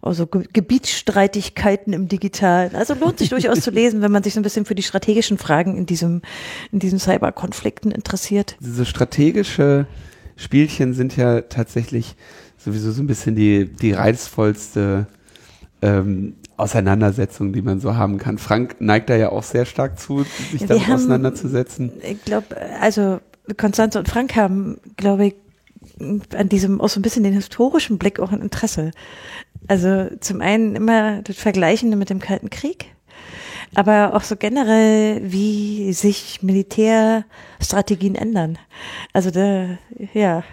Also 0.02 0.26
Ge 0.26 0.46
Gebietsstreitigkeiten 0.52 1.94
im 1.94 2.08
Digitalen. 2.08 2.76
Also 2.76 2.96
lohnt 2.96 3.20
sich 3.20 3.30
durchaus 3.30 3.62
zu 3.62 3.70
lesen, 3.70 4.02
wenn 4.02 4.12
man 4.12 4.24
sich 4.24 4.34
so 4.34 4.40
ein 4.40 4.44
bisschen 4.44 4.66
für 4.66 4.76
die 4.76 4.84
strategischen 4.84 5.38
Fragen 5.38 5.78
in 5.78 5.86
diesem, 5.86 6.24
in 6.72 6.80
diesen 6.80 6.98
Cyberkonflikten 7.00 7.92
interessiert. 7.92 8.56
Diese 8.60 8.86
strategische 8.86 9.86
Spielchen 10.36 10.94
sind 10.94 11.16
ja 11.16 11.42
tatsächlich 11.42 12.16
sowieso 12.66 12.92
so 12.92 13.02
ein 13.02 13.08
bisschen 13.08 13.36
die, 13.36 13.66
die 13.66 13.94
reizvollste 13.94 15.06
ähm, 15.82 16.36
Auseinandersetzung, 16.58 17.54
die 17.54 17.62
man 17.62 17.80
so 17.80 17.96
haben 17.96 18.18
kann. 18.18 18.38
Frank 18.38 18.78
neigt 18.80 19.10
da 19.10 19.16
ja 19.16 19.30
auch 19.30 19.44
sehr 19.44 19.66
stark 19.66 20.00
zu, 20.00 20.26
sich 20.52 20.66
damit 20.66 20.88
haben, 20.88 20.94
auseinanderzusetzen. 20.94 21.92
Ich 22.02 22.24
glaube, 22.26 22.58
also 22.82 23.20
Konstanze 23.58 24.00
und 24.00 24.10
Frank 24.10 24.36
haben, 24.36 24.80
glaube 24.98 25.28
ich, 25.28 25.36
an 26.36 26.50
diesem 26.50 26.82
auch 26.82 26.90
so 26.90 27.00
ein 27.00 27.04
bisschen 27.04 27.24
den 27.24 27.34
historischen 27.34 28.00
Blick 28.00 28.20
auch 28.20 28.32
ein 28.32 28.42
Interesse. 28.42 28.92
Also 29.68 30.08
zum 30.20 30.42
einen 30.42 30.76
immer 30.76 31.22
das 31.22 31.38
Vergleichende 31.38 31.96
mit 31.96 32.10
dem 32.10 32.20
Kalten 32.20 32.50
Krieg 32.50 32.95
aber 33.74 34.14
auch 34.14 34.22
so 34.22 34.36
generell, 34.36 35.22
wie 35.24 35.94
sich 35.94 36.42
Militärstrategien 36.42 38.16
ändern. 38.16 38.58
Also 39.14 39.32
da, 39.32 39.78
ja. 40.14 40.44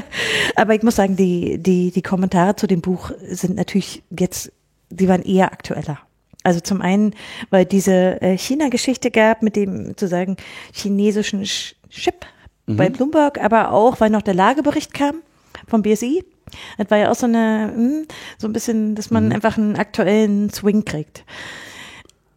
aber 0.56 0.74
ich 0.74 0.82
muss 0.82 0.96
sagen, 0.96 1.16
die, 1.16 1.58
die, 1.58 1.90
die 1.90 2.02
Kommentare 2.02 2.56
zu 2.56 2.66
dem 2.66 2.80
Buch 2.80 3.12
sind 3.28 3.56
natürlich 3.56 4.02
jetzt, 4.18 4.52
die 4.90 5.08
waren 5.08 5.22
eher 5.22 5.52
aktueller. 5.52 5.98
Also 6.42 6.60
zum 6.60 6.80
einen, 6.80 7.14
weil 7.50 7.64
diese 7.64 8.22
äh, 8.22 8.38
China-Geschichte 8.38 9.10
gab 9.10 9.42
mit 9.42 9.56
dem 9.56 9.88
sozusagen 9.88 10.36
chinesischen 10.72 11.42
Chip 11.42 12.26
mhm. 12.66 12.76
bei 12.76 12.88
Bloomberg, 12.88 13.42
aber 13.42 13.72
auch, 13.72 14.00
weil 14.00 14.10
noch 14.10 14.22
der 14.22 14.34
Lagebericht 14.34 14.94
kam 14.94 15.22
vom 15.66 15.82
BSI. 15.82 16.24
Das 16.78 16.90
war 16.90 16.98
ja 16.98 17.10
auch 17.10 17.16
so 17.16 17.26
eine, 17.26 17.72
hm, 17.74 18.06
so 18.38 18.46
ein 18.46 18.52
bisschen, 18.52 18.94
dass 18.94 19.10
man 19.10 19.26
mhm. 19.26 19.32
einfach 19.32 19.58
einen 19.58 19.76
aktuellen 19.76 20.50
Swing 20.50 20.84
kriegt. 20.84 21.24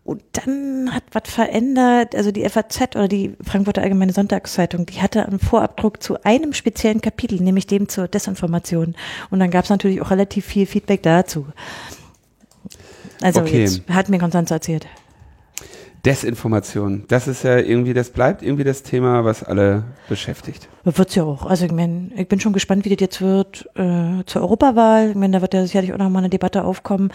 Und 0.10 0.24
dann 0.32 0.92
hat 0.92 1.04
was 1.12 1.32
verändert, 1.32 2.16
also 2.16 2.32
die 2.32 2.44
FAZ 2.50 2.96
oder 2.96 3.08
die 3.08 3.36
Frankfurter 3.44 3.84
Allgemeine 3.84 4.12
Sonntagszeitung, 4.12 4.88
die 4.88 5.04
hatte 5.04 5.24
einen 5.24 5.38
Vorabdruck 5.38 6.01
zu 6.01 6.24
einem 6.24 6.54
speziellen 6.54 7.00
Kapitel, 7.00 7.39
nämlich 7.39 7.68
dem 7.68 7.88
zur 7.88 8.08
Desinformation. 8.08 8.96
Und 9.30 9.39
dann 9.39 9.51
gab 9.51 9.66
es 9.66 9.70
natürlich 9.70 10.01
auch 10.01 10.10
relativ 10.10 10.48
viel 10.48 10.66
Feedback 10.66 11.04
dazu. 11.04 11.46
Also 13.22 13.42
okay. 13.42 13.62
jetzt 13.62 13.88
hat 13.88 14.10
mir 14.10 14.18
Konstanze 14.18 14.56
erzählt. 14.56 14.88
Desinformation, 16.04 17.04
das 17.08 17.28
ist 17.28 17.44
ja 17.44 17.60
irgendwie, 17.60 17.94
das 17.94 18.10
bleibt 18.10 18.42
irgendwie 18.42 18.63
das 18.63 18.82
Thema, 18.82 19.25
was 19.25 19.44
alle 19.44 19.84
beschäftigt. 20.08 20.70
Wird's 20.86 21.13
ja 21.13 21.24
auch. 21.24 21.46
Also 21.46 21.66
ich 21.66 21.72
meine, 21.72 22.10
ich 22.16 22.28
bin 22.28 22.39
schon 22.39 22.54
gespannt, 22.54 22.84
wie 22.86 22.89
das 22.89 23.00
jetzt 23.00 23.22
wird 23.22 23.70
äh, 23.75 24.24
zur 24.25 24.42
Europawahl. 24.42 25.12
Ich 25.12 25.16
meine, 25.16 25.34
da 25.34 25.42
wird 25.42 25.54
ja 25.54 25.62
sicherlich 25.62 25.94
auch 25.94 26.00
noch 26.00 26.10
mal 26.10 26.18
eine 26.18 26.30
Debatte 26.30 26.63
aufkommen. 26.63 27.12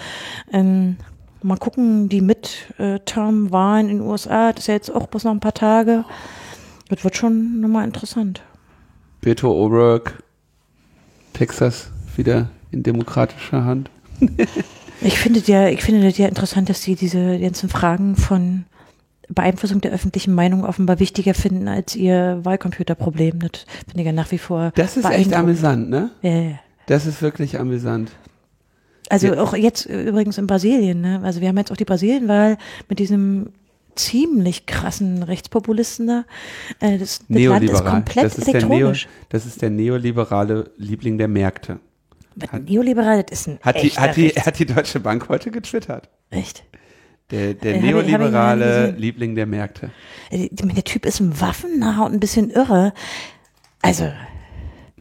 Ähm, 0.52 0.96
Mal 1.44 1.58
gucken, 1.58 2.08
die 2.08 2.22
Midterm-Wahlen 2.22 3.90
in 3.90 3.98
den 3.98 4.06
USA, 4.06 4.50
das 4.50 4.62
ist 4.62 4.66
ja 4.68 4.74
jetzt 4.74 4.94
auch 4.94 5.08
bloß 5.08 5.24
noch 5.24 5.32
ein 5.32 5.40
paar 5.40 5.52
Tage. 5.52 6.06
Das 6.88 7.04
wird 7.04 7.18
schon 7.18 7.60
nochmal 7.60 7.84
interessant. 7.84 8.40
Beto 9.20 9.52
O'Rourke, 9.52 10.12
Texas 11.34 11.90
wieder 12.16 12.48
in 12.70 12.82
demokratischer 12.82 13.62
Hand. 13.62 13.90
ich 15.02 15.18
finde 15.18 15.42
ja, 15.44 15.68
ich 15.68 15.82
finde 15.82 16.06
das 16.08 16.16
ja 16.16 16.28
interessant, 16.28 16.70
dass 16.70 16.80
sie 16.80 16.94
diese 16.94 17.38
ganzen 17.38 17.68
Fragen 17.68 18.16
von 18.16 18.64
Beeinflussung 19.28 19.82
der 19.82 19.92
öffentlichen 19.92 20.34
Meinung 20.34 20.64
offenbar 20.64 20.98
wichtiger 20.98 21.34
finden 21.34 21.68
als 21.68 21.94
ihr 21.94 22.40
Wahlcomputerproblem. 22.42 23.40
Das 23.40 23.66
finde 23.86 24.00
ich 24.00 24.06
ja 24.06 24.12
nach 24.12 24.30
wie 24.30 24.38
vor. 24.38 24.72
Das 24.76 24.96
ist 24.96 25.04
echt 25.10 25.34
amüsant, 25.34 25.90
ne? 25.90 26.10
Ja, 26.22 26.30
ja. 26.30 26.58
Das 26.86 27.04
ist 27.04 27.20
wirklich 27.20 27.60
amüsant. 27.60 28.12
Also 29.11 29.28
ja. 29.28 29.42
auch 29.42 29.54
jetzt 29.54 29.84
übrigens 29.87 30.38
in 30.38 30.46
Brasilien, 30.46 31.00
ne? 31.00 31.20
Also 31.23 31.40
wir 31.40 31.49
haben 31.49 31.58
jetzt 31.58 31.70
auch 31.70 31.76
die 31.76 31.84
Brasilienwahl 31.84 32.56
mit 32.88 32.99
diesem 32.99 33.50
ziemlich 33.96 34.66
krassen 34.66 35.23
Rechtspopulisten 35.23 36.06
da. 36.06 36.25
Äh, 36.80 36.99
das, 36.99 37.20
das 37.28 37.42
Land 37.42 37.64
ist 37.64 37.84
komplett 37.84 38.25
das 38.25 38.38
ist 38.38 38.49
elektronisch. 38.49 39.02
Der 39.04 39.11
Neo, 39.11 39.26
das 39.28 39.46
ist 39.46 39.62
der 39.62 39.70
neoliberale 39.70 40.70
Liebling 40.76 41.18
der 41.18 41.28
Märkte. 41.28 41.80
Hat, 42.50 42.64
Neoliberal, 42.64 43.23
das 43.23 43.40
ist 43.40 43.49
ein 43.49 43.58
hat 43.62 43.80
die, 43.80 43.90
hat, 43.90 44.16
die, 44.16 44.30
hat 44.30 44.58
die 44.58 44.66
Deutsche 44.66 44.99
Bank 44.99 45.28
heute 45.28 45.52
getwittert. 45.52 46.08
Echt? 46.30 46.64
Der, 47.30 47.54
der 47.54 47.76
äh, 47.76 47.80
neoliberale 47.80 48.90
Liebling 48.90 49.34
der 49.34 49.46
Märkte. 49.46 49.90
Äh, 50.30 50.49
der 50.50 50.84
Typ 50.84 51.06
ist 51.06 51.20
ein 51.20 51.40
waffennah 51.40 52.04
und 52.04 52.12
ein 52.12 52.20
bisschen 52.20 52.50
irre. 52.50 52.92
Also, 53.82 54.12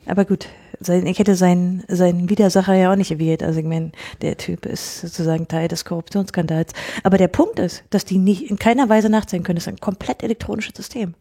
aber 0.05 0.25
gut, 0.25 0.47
sein, 0.79 1.05
ich 1.05 1.19
hätte 1.19 1.35
seinen, 1.35 1.83
seinen 1.87 2.29
Widersacher 2.29 2.73
ja 2.73 2.91
auch 2.91 2.95
nicht 2.95 3.11
erwähnt. 3.11 3.43
Also 3.43 3.59
ich 3.59 3.65
meine, 3.65 3.91
der 4.21 4.37
Typ 4.37 4.65
ist 4.65 5.01
sozusagen 5.01 5.47
Teil 5.47 5.67
des 5.67 5.85
Korruptionsskandals. 5.85 6.73
Aber 7.03 7.17
der 7.17 7.27
Punkt 7.27 7.59
ist, 7.59 7.83
dass 7.89 8.05
die 8.05 8.17
nicht 8.17 8.49
in 8.49 8.57
keiner 8.57 8.89
Weise 8.89 9.09
nachzeigen 9.09 9.43
können. 9.43 9.57
Das 9.57 9.67
ist 9.67 9.73
ein 9.73 9.79
komplett 9.79 10.23
elektronisches 10.23 10.75
System. 10.75 11.13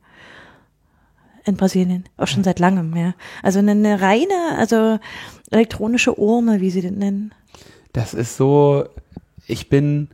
In 1.45 1.57
Brasilien. 1.57 2.05
Auch 2.17 2.29
schon 2.29 2.45
seit 2.45 2.61
langem, 2.61 2.95
ja. 2.97 3.15
Also 3.43 3.59
eine, 3.59 3.73
eine 3.73 4.01
reine, 4.01 4.57
also 4.59 4.99
elektronische 5.51 6.19
Urne, 6.19 6.61
wie 6.61 6.71
sie 6.71 6.83
den 6.83 6.99
nennen. 6.99 7.35
Das 7.93 8.15
ist 8.15 8.37
so, 8.37 8.85
ich 9.47 9.69
bin 9.69 10.09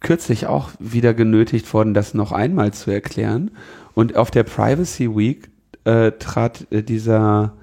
kürzlich 0.00 0.46
auch 0.46 0.70
wieder 0.78 1.14
genötigt 1.14 1.72
worden, 1.72 1.94
das 1.94 2.14
noch 2.14 2.32
einmal 2.32 2.72
zu 2.72 2.90
erklären. 2.90 3.50
Und 3.94 4.16
auf 4.16 4.30
der 4.30 4.42
Privacy 4.42 5.14
Week 5.14 5.48
äh, 5.84 6.12
trat 6.12 6.66
äh, 6.70 6.82
dieser 6.82 7.54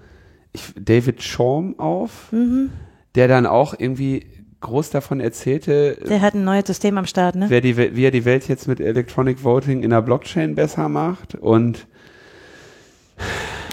ich, 0.53 0.73
David 0.79 1.23
Shorm 1.23 1.79
auf, 1.79 2.31
mhm. 2.31 2.69
der 3.15 3.27
dann 3.27 3.45
auch 3.45 3.73
irgendwie 3.77 4.25
groß 4.61 4.91
davon 4.91 5.19
erzählte. 5.19 5.97
Der 6.07 6.21
hat 6.21 6.35
ein 6.35 6.43
neues 6.43 6.67
System 6.67 6.97
am 6.97 7.05
Start, 7.05 7.35
ne? 7.35 7.47
Wer 7.49 7.61
die, 7.61 7.77
wie 7.77 8.05
er 8.05 8.11
die 8.11 8.25
Welt 8.25 8.47
jetzt 8.47 8.67
mit 8.67 8.79
Electronic 8.79 9.43
Voting 9.43 9.83
in 9.83 9.89
der 9.89 10.01
Blockchain 10.01 10.55
besser 10.55 10.87
macht 10.87 11.35
und 11.35 11.87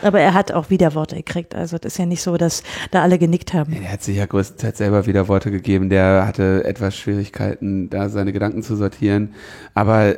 aber 0.03 0.21
er 0.21 0.35
hat 0.35 0.53
auch 0.53 0.71
Widerworte 0.71 1.17
gekriegt. 1.17 1.55
Also 1.55 1.77
das 1.77 1.95
ist 1.95 1.99
ja 1.99 2.07
nicht 2.07 2.23
so, 2.23 2.37
dass 2.37 2.63
da 2.91 3.03
alle 3.03 3.19
genickt 3.19 3.53
haben. 3.53 3.73
Er 3.73 3.93
hat 3.93 4.03
sich 4.03 4.17
ja 4.17 4.27
größtenteils 4.27 4.79
selber 4.79 5.07
Widerworte 5.07 5.51
gegeben. 5.51 5.91
Der 5.91 6.25
hatte 6.27 6.65
etwas 6.65 6.97
Schwierigkeiten, 6.97 7.91
da 7.91 8.09
seine 8.09 8.33
Gedanken 8.33 8.63
zu 8.63 8.77
sortieren. 8.77 9.35
Aber 9.75 10.17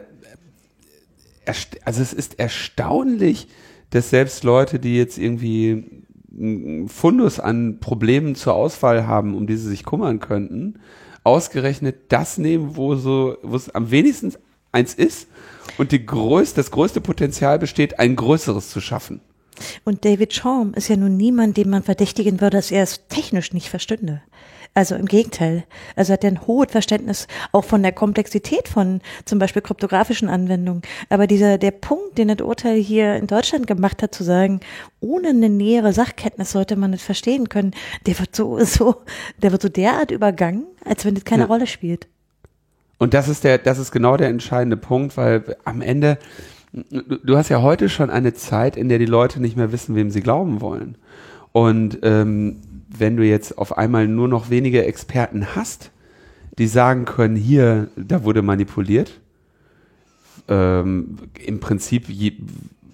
also 1.84 2.02
es 2.02 2.12
ist 2.12 2.38
erstaunlich, 2.38 3.48
dass 3.90 4.10
selbst 4.10 4.44
Leute, 4.44 4.78
die 4.78 4.96
jetzt 4.96 5.18
irgendwie 5.18 5.99
Fundus 6.86 7.40
an 7.40 7.78
Problemen 7.80 8.34
zur 8.34 8.54
Auswahl 8.54 9.06
haben, 9.06 9.34
um 9.34 9.46
die 9.46 9.56
sie 9.56 9.68
sich 9.68 9.84
kümmern 9.84 10.20
könnten, 10.20 10.80
ausgerechnet 11.24 11.96
das 12.08 12.38
nehmen, 12.38 12.76
wo 12.76 12.94
so, 12.94 13.36
wo 13.42 13.56
es 13.56 13.74
am 13.74 13.90
wenigsten 13.90 14.32
eins 14.72 14.94
ist 14.94 15.28
und 15.78 15.92
die 15.92 16.04
größte, 16.04 16.56
das 16.56 16.70
größte 16.70 17.00
Potenzial 17.00 17.58
besteht, 17.58 17.98
ein 17.98 18.16
größeres 18.16 18.70
zu 18.70 18.80
schaffen. 18.80 19.20
Und 19.84 20.04
David 20.04 20.32
Schaum 20.32 20.72
ist 20.74 20.88
ja 20.88 20.96
nun 20.96 21.16
niemand, 21.16 21.56
den 21.56 21.68
man 21.68 21.82
verdächtigen 21.82 22.40
würde, 22.40 22.56
dass 22.56 22.70
er 22.70 22.82
es 22.82 23.06
technisch 23.08 23.52
nicht 23.52 23.68
verstünde. 23.68 24.22
Also 24.72 24.94
im 24.94 25.06
Gegenteil. 25.06 25.64
Also 25.96 26.12
hat 26.12 26.22
er 26.22 26.30
ein 26.30 26.46
hohes 26.46 26.70
Verständnis 26.70 27.26
auch 27.50 27.64
von 27.64 27.82
der 27.82 27.90
Komplexität 27.90 28.68
von 28.68 29.00
zum 29.24 29.40
Beispiel 29.40 29.62
kryptografischen 29.62 30.28
Anwendungen. 30.28 30.82
Aber 31.08 31.26
dieser, 31.26 31.58
der 31.58 31.72
Punkt, 31.72 32.18
den 32.18 32.28
das 32.28 32.40
Urteil 32.40 32.76
hier 32.76 33.16
in 33.16 33.26
Deutschland 33.26 33.66
gemacht 33.66 34.02
hat, 34.02 34.14
zu 34.14 34.22
sagen, 34.22 34.60
ohne 35.00 35.30
eine 35.30 35.48
nähere 35.48 35.92
Sachkenntnis 35.92 36.52
sollte 36.52 36.76
man 36.76 36.92
es 36.92 37.02
verstehen 37.02 37.48
können, 37.48 37.72
der 38.06 38.18
wird 38.20 38.36
so, 38.36 38.58
so, 38.64 38.96
der 39.42 39.50
wird 39.50 39.62
so 39.62 39.68
derart 39.68 40.12
übergangen, 40.12 40.64
als 40.84 41.04
wenn 41.04 41.14
das 41.14 41.24
keine 41.24 41.42
ja. 41.42 41.48
Rolle 41.48 41.66
spielt. 41.66 42.06
Und 42.98 43.12
das 43.14 43.28
ist 43.28 43.42
der, 43.42 43.58
das 43.58 43.78
ist 43.78 43.90
genau 43.90 44.16
der 44.16 44.28
entscheidende 44.28 44.76
Punkt, 44.76 45.16
weil 45.16 45.56
am 45.64 45.80
Ende, 45.80 46.18
du 46.72 47.36
hast 47.36 47.48
ja 47.48 47.60
heute 47.60 47.88
schon 47.88 48.10
eine 48.10 48.34
Zeit, 48.34 48.76
in 48.76 48.88
der 48.88 48.98
die 48.98 49.06
Leute 49.06 49.40
nicht 49.40 49.56
mehr 49.56 49.72
wissen, 49.72 49.96
wem 49.96 50.10
sie 50.10 50.20
glauben 50.20 50.60
wollen. 50.60 50.96
Und 51.52 51.98
ähm, 52.02 52.60
wenn 52.98 53.16
du 53.16 53.24
jetzt 53.24 53.56
auf 53.56 53.78
einmal 53.78 54.08
nur 54.08 54.28
noch 54.28 54.50
wenige 54.50 54.84
Experten 54.84 55.54
hast, 55.54 55.90
die 56.58 56.66
sagen 56.66 57.04
können, 57.04 57.36
hier, 57.36 57.88
da 57.96 58.24
wurde 58.24 58.42
manipuliert, 58.42 59.20
ähm, 60.48 61.18
im 61.44 61.60
Prinzip 61.60 62.08
je, 62.08 62.32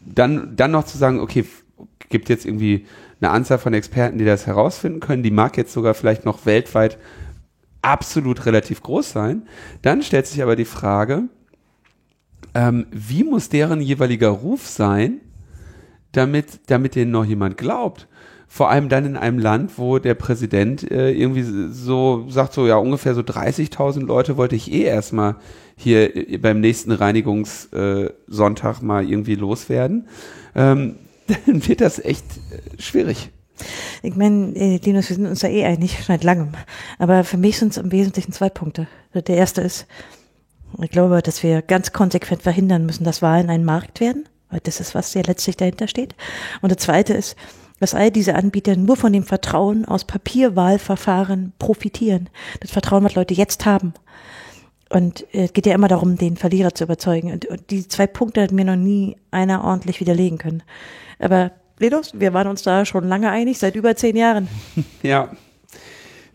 dann, 0.05 0.55
dann 0.57 0.71
noch 0.71 0.85
zu 0.85 0.99
sagen, 0.99 1.21
okay, 1.21 1.45
gibt 2.09 2.29
jetzt 2.29 2.45
irgendwie 2.45 2.87
eine 3.21 3.31
Anzahl 3.31 3.59
von 3.59 3.75
Experten, 3.75 4.19
die 4.19 4.25
das 4.25 4.47
herausfinden 4.47 5.01
können, 5.01 5.23
die 5.23 5.31
mag 5.31 5.57
jetzt 5.57 5.73
sogar 5.73 5.95
vielleicht 5.95 6.25
noch 6.25 6.47
weltweit 6.47 6.99
absolut 7.83 8.47
relativ 8.47 8.83
groß 8.83 9.11
sein. 9.11 9.43
Dann 9.83 10.03
stellt 10.03 10.27
sich 10.27 10.43
aber 10.43 10.57
die 10.57 10.65
Frage, 10.65 11.25
ähm, 12.55 12.87
wie 12.91 13.25
muss 13.25 13.49
deren 13.49 13.81
jeweiliger 13.81 14.29
Ruf 14.29 14.67
sein, 14.67 15.21
damit, 16.13 16.61
damit 16.67 16.95
denen 16.95 17.11
noch 17.11 17.25
jemand 17.25 17.57
glaubt? 17.57 18.09
Vor 18.49 18.71
allem 18.71 18.89
dann 18.89 19.05
in 19.05 19.17
einem 19.17 19.39
Land, 19.39 19.77
wo 19.77 19.99
der 19.99 20.15
Präsident 20.15 20.91
äh, 20.91 21.11
irgendwie 21.11 21.43
so 21.71 22.27
sagt, 22.29 22.53
so 22.55 22.67
ja, 22.67 22.77
ungefähr 22.77 23.15
so 23.15 23.21
30.000 23.21 24.07
Leute 24.07 24.37
wollte 24.37 24.57
ich 24.57 24.73
eh 24.73 24.83
erstmal 24.83 25.37
hier 25.77 26.17
äh, 26.17 26.39
beim 26.39 26.61
nächsten 26.61 26.93
Reinigungssonntag 26.93 28.83
mal 28.83 29.09
irgendwie 29.09 29.35
loswerden. 29.35 30.09
Ähm, 30.55 30.97
dann 31.27 31.67
wird 31.67 31.81
das 31.81 31.99
echt 31.99 32.25
äh, 32.51 32.81
schwierig. 32.81 33.31
Ich 34.03 34.17
meine, 34.17 34.55
äh, 34.55 34.77
Linus, 34.83 35.09
wir 35.09 35.17
sind 35.17 35.27
uns 35.27 35.41
da 35.41 35.49
eh 35.49 35.65
einig, 35.65 35.99
seit 36.07 36.25
langem. 36.25 36.53
Aber 36.99 37.25
für 37.25 37.39
mich 37.39 37.59
sind 37.59 37.73
es 37.73 37.79
im 37.79 37.91
Wesentlichen 37.91 38.33
zwei 38.33 38.49
Punkte. 38.49 38.87
Der 39.15 39.37
erste 39.37 39.63
ist, 39.63 39.87
ich 40.81 40.91
glaube, 40.91 41.23
dass 41.23 41.43
wir 41.43 41.63
ganz 41.63 41.93
konsequent 41.93 42.43
verhindern 42.43 42.87
müssen, 42.87 43.05
dass 43.05 43.23
Wahlen 43.23 43.49
ein 43.49 43.65
Markt 43.65 44.01
werden, 44.01 44.29
weil 44.51 44.61
das 44.63 44.81
ist, 44.81 44.95
was 44.95 45.15
ja 45.15 45.23
letztlich 45.27 45.57
dahinter 45.57 45.89
steht. 45.89 46.15
Und 46.61 46.69
der 46.69 46.79
zweite 46.79 47.15
ist, 47.15 47.37
dass 47.81 47.95
all 47.95 48.11
diese 48.11 48.35
Anbieter 48.35 48.77
nur 48.77 48.97
von 48.97 49.13
dem 49.13 49.23
Vertrauen 49.23 49.85
aus 49.85 50.05
Papierwahlverfahren 50.05 51.53
profitieren. 51.59 52.29
Das 52.61 52.71
Vertrauen, 52.71 53.05
was 53.05 53.15
Leute 53.15 53.35
jetzt 53.35 53.67
haben. 53.67 53.95
Und 54.89 55.23
äh, 55.35 55.45
es 55.45 55.53
geht 55.53 55.67
ja 55.67 55.75
immer 55.75 55.89
darum, 55.89 56.17
den 56.17 56.37
Verlierer 56.37 56.75
zu 56.75 56.85
überzeugen. 56.85 57.33
Und, 57.33 57.47
und 57.47 57.71
die 57.71 57.87
zwei 57.89 58.07
Punkte 58.07 58.43
hat 58.43 58.53
mir 58.53 58.65
noch 58.65 58.77
nie 58.77 59.17
einer 59.31 59.65
ordentlich 59.65 60.01
widerlegen 60.01 60.39
können. 60.39 60.63
Aber 61.19 61.53
Linus, 61.79 62.13
wir 62.15 62.33
waren 62.33 62.49
uns 62.49 62.63
da 62.63 62.85
schon 62.85 63.09
lange 63.09 63.31
einig, 63.31 63.59
seit 63.59 63.77
über 63.77 63.97
zehn 63.97 64.17
Jahren. 64.17 64.49
Ja. 65.03 65.31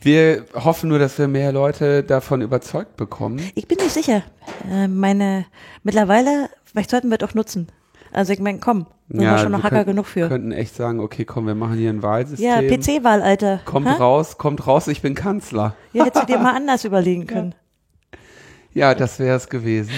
Wir 0.04 0.46
hoffen 0.56 0.90
nur, 0.90 0.98
dass 0.98 1.20
wir 1.20 1.28
mehr 1.28 1.52
Leute 1.52 2.02
davon 2.02 2.42
überzeugt 2.42 2.98
bekommen. 2.98 3.40
Ich 3.54 3.68
bin 3.68 3.78
nicht 3.78 3.92
sicher. 3.92 4.24
Äh, 4.68 4.88
meine, 4.88 5.46
mittlerweile, 5.84 6.50
vielleicht 6.64 6.90
sollten 6.90 7.10
wir 7.12 7.20
doch 7.20 7.36
nutzen. 7.36 7.68
Also 8.14 8.34
ich 8.34 8.40
meine, 8.40 8.60
komm, 8.60 8.88
sind 9.10 9.22
ja, 9.22 9.32
wir 9.32 9.38
schon 9.40 9.52
noch 9.52 9.64
Hacker 9.64 9.78
könnt, 9.78 9.88
genug 9.88 10.06
für. 10.06 10.22
Wir 10.22 10.30
könnten 10.30 10.52
echt 10.52 10.76
sagen, 10.76 11.00
okay, 11.00 11.26
komm, 11.26 11.48
wir 11.48 11.56
machen 11.56 11.78
hier 11.78 11.90
ein 11.90 12.04
Wahlsystem. 12.04 12.48
Ja, 12.48 12.62
PC-Wahl, 12.62 13.22
Alter. 13.22 13.60
Kommt 13.66 13.88
ha? 13.88 13.94
raus, 13.94 14.38
kommt 14.38 14.66
raus, 14.68 14.88
ich 14.88 15.02
bin 15.02 15.16
Kanzler. 15.16 15.76
Ja, 15.94 16.06
hättest 16.06 16.30
du 16.30 16.34
dir 16.34 16.40
mal 16.40 16.56
anders 16.56 16.86
überlegen 16.86 17.28
können. 17.28 17.56
Ja, 18.74 18.96
das 18.96 19.20
wäre 19.20 19.36
es 19.36 19.50
gewesen. 19.50 19.92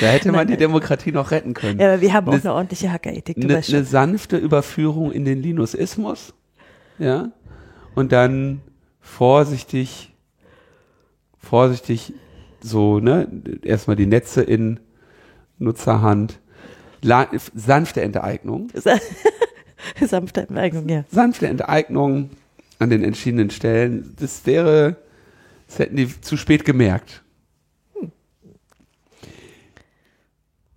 Da 0.00 0.06
hätte 0.06 0.32
man 0.32 0.48
die 0.48 0.56
Demokratie 0.56 1.12
noch 1.12 1.30
retten 1.30 1.54
können. 1.54 1.78
Ja, 1.78 1.92
aber 1.92 2.00
wir 2.00 2.12
haben 2.12 2.28
auch 2.28 2.32
eine, 2.32 2.52
ordentliche 2.52 2.92
Hackerethik. 2.92 3.36
Eine, 3.36 3.62
eine 3.64 3.84
sanfte 3.84 4.36
Überführung 4.36 5.12
in 5.12 5.24
den 5.24 5.40
Linusismus. 5.40 6.34
Ja. 6.98 7.30
Und 7.94 8.10
dann 8.10 8.60
vorsichtig, 9.00 10.12
vorsichtig 11.38 12.12
so, 12.60 12.98
ne, 12.98 13.28
erstmal 13.62 13.94
die 13.94 14.06
Netze 14.06 14.42
in 14.42 14.80
Nutzerhand 15.58 16.40
La 17.02 17.28
sanfte 17.54 18.02
Enteignung. 18.02 18.68
sanfte 20.00 20.42
Enteignung, 20.42 20.88
ja. 20.88 21.04
Sanfte 21.10 21.48
Enteignung 21.48 22.30
an 22.78 22.90
den 22.90 23.04
entschiedenen 23.04 23.50
Stellen. 23.50 24.14
Das 24.18 24.46
wäre, 24.46 24.96
das 25.66 25.78
hätten 25.78 25.96
die 25.96 26.20
zu 26.20 26.36
spät 26.36 26.64
gemerkt. 26.64 27.22
Hm. 27.98 28.12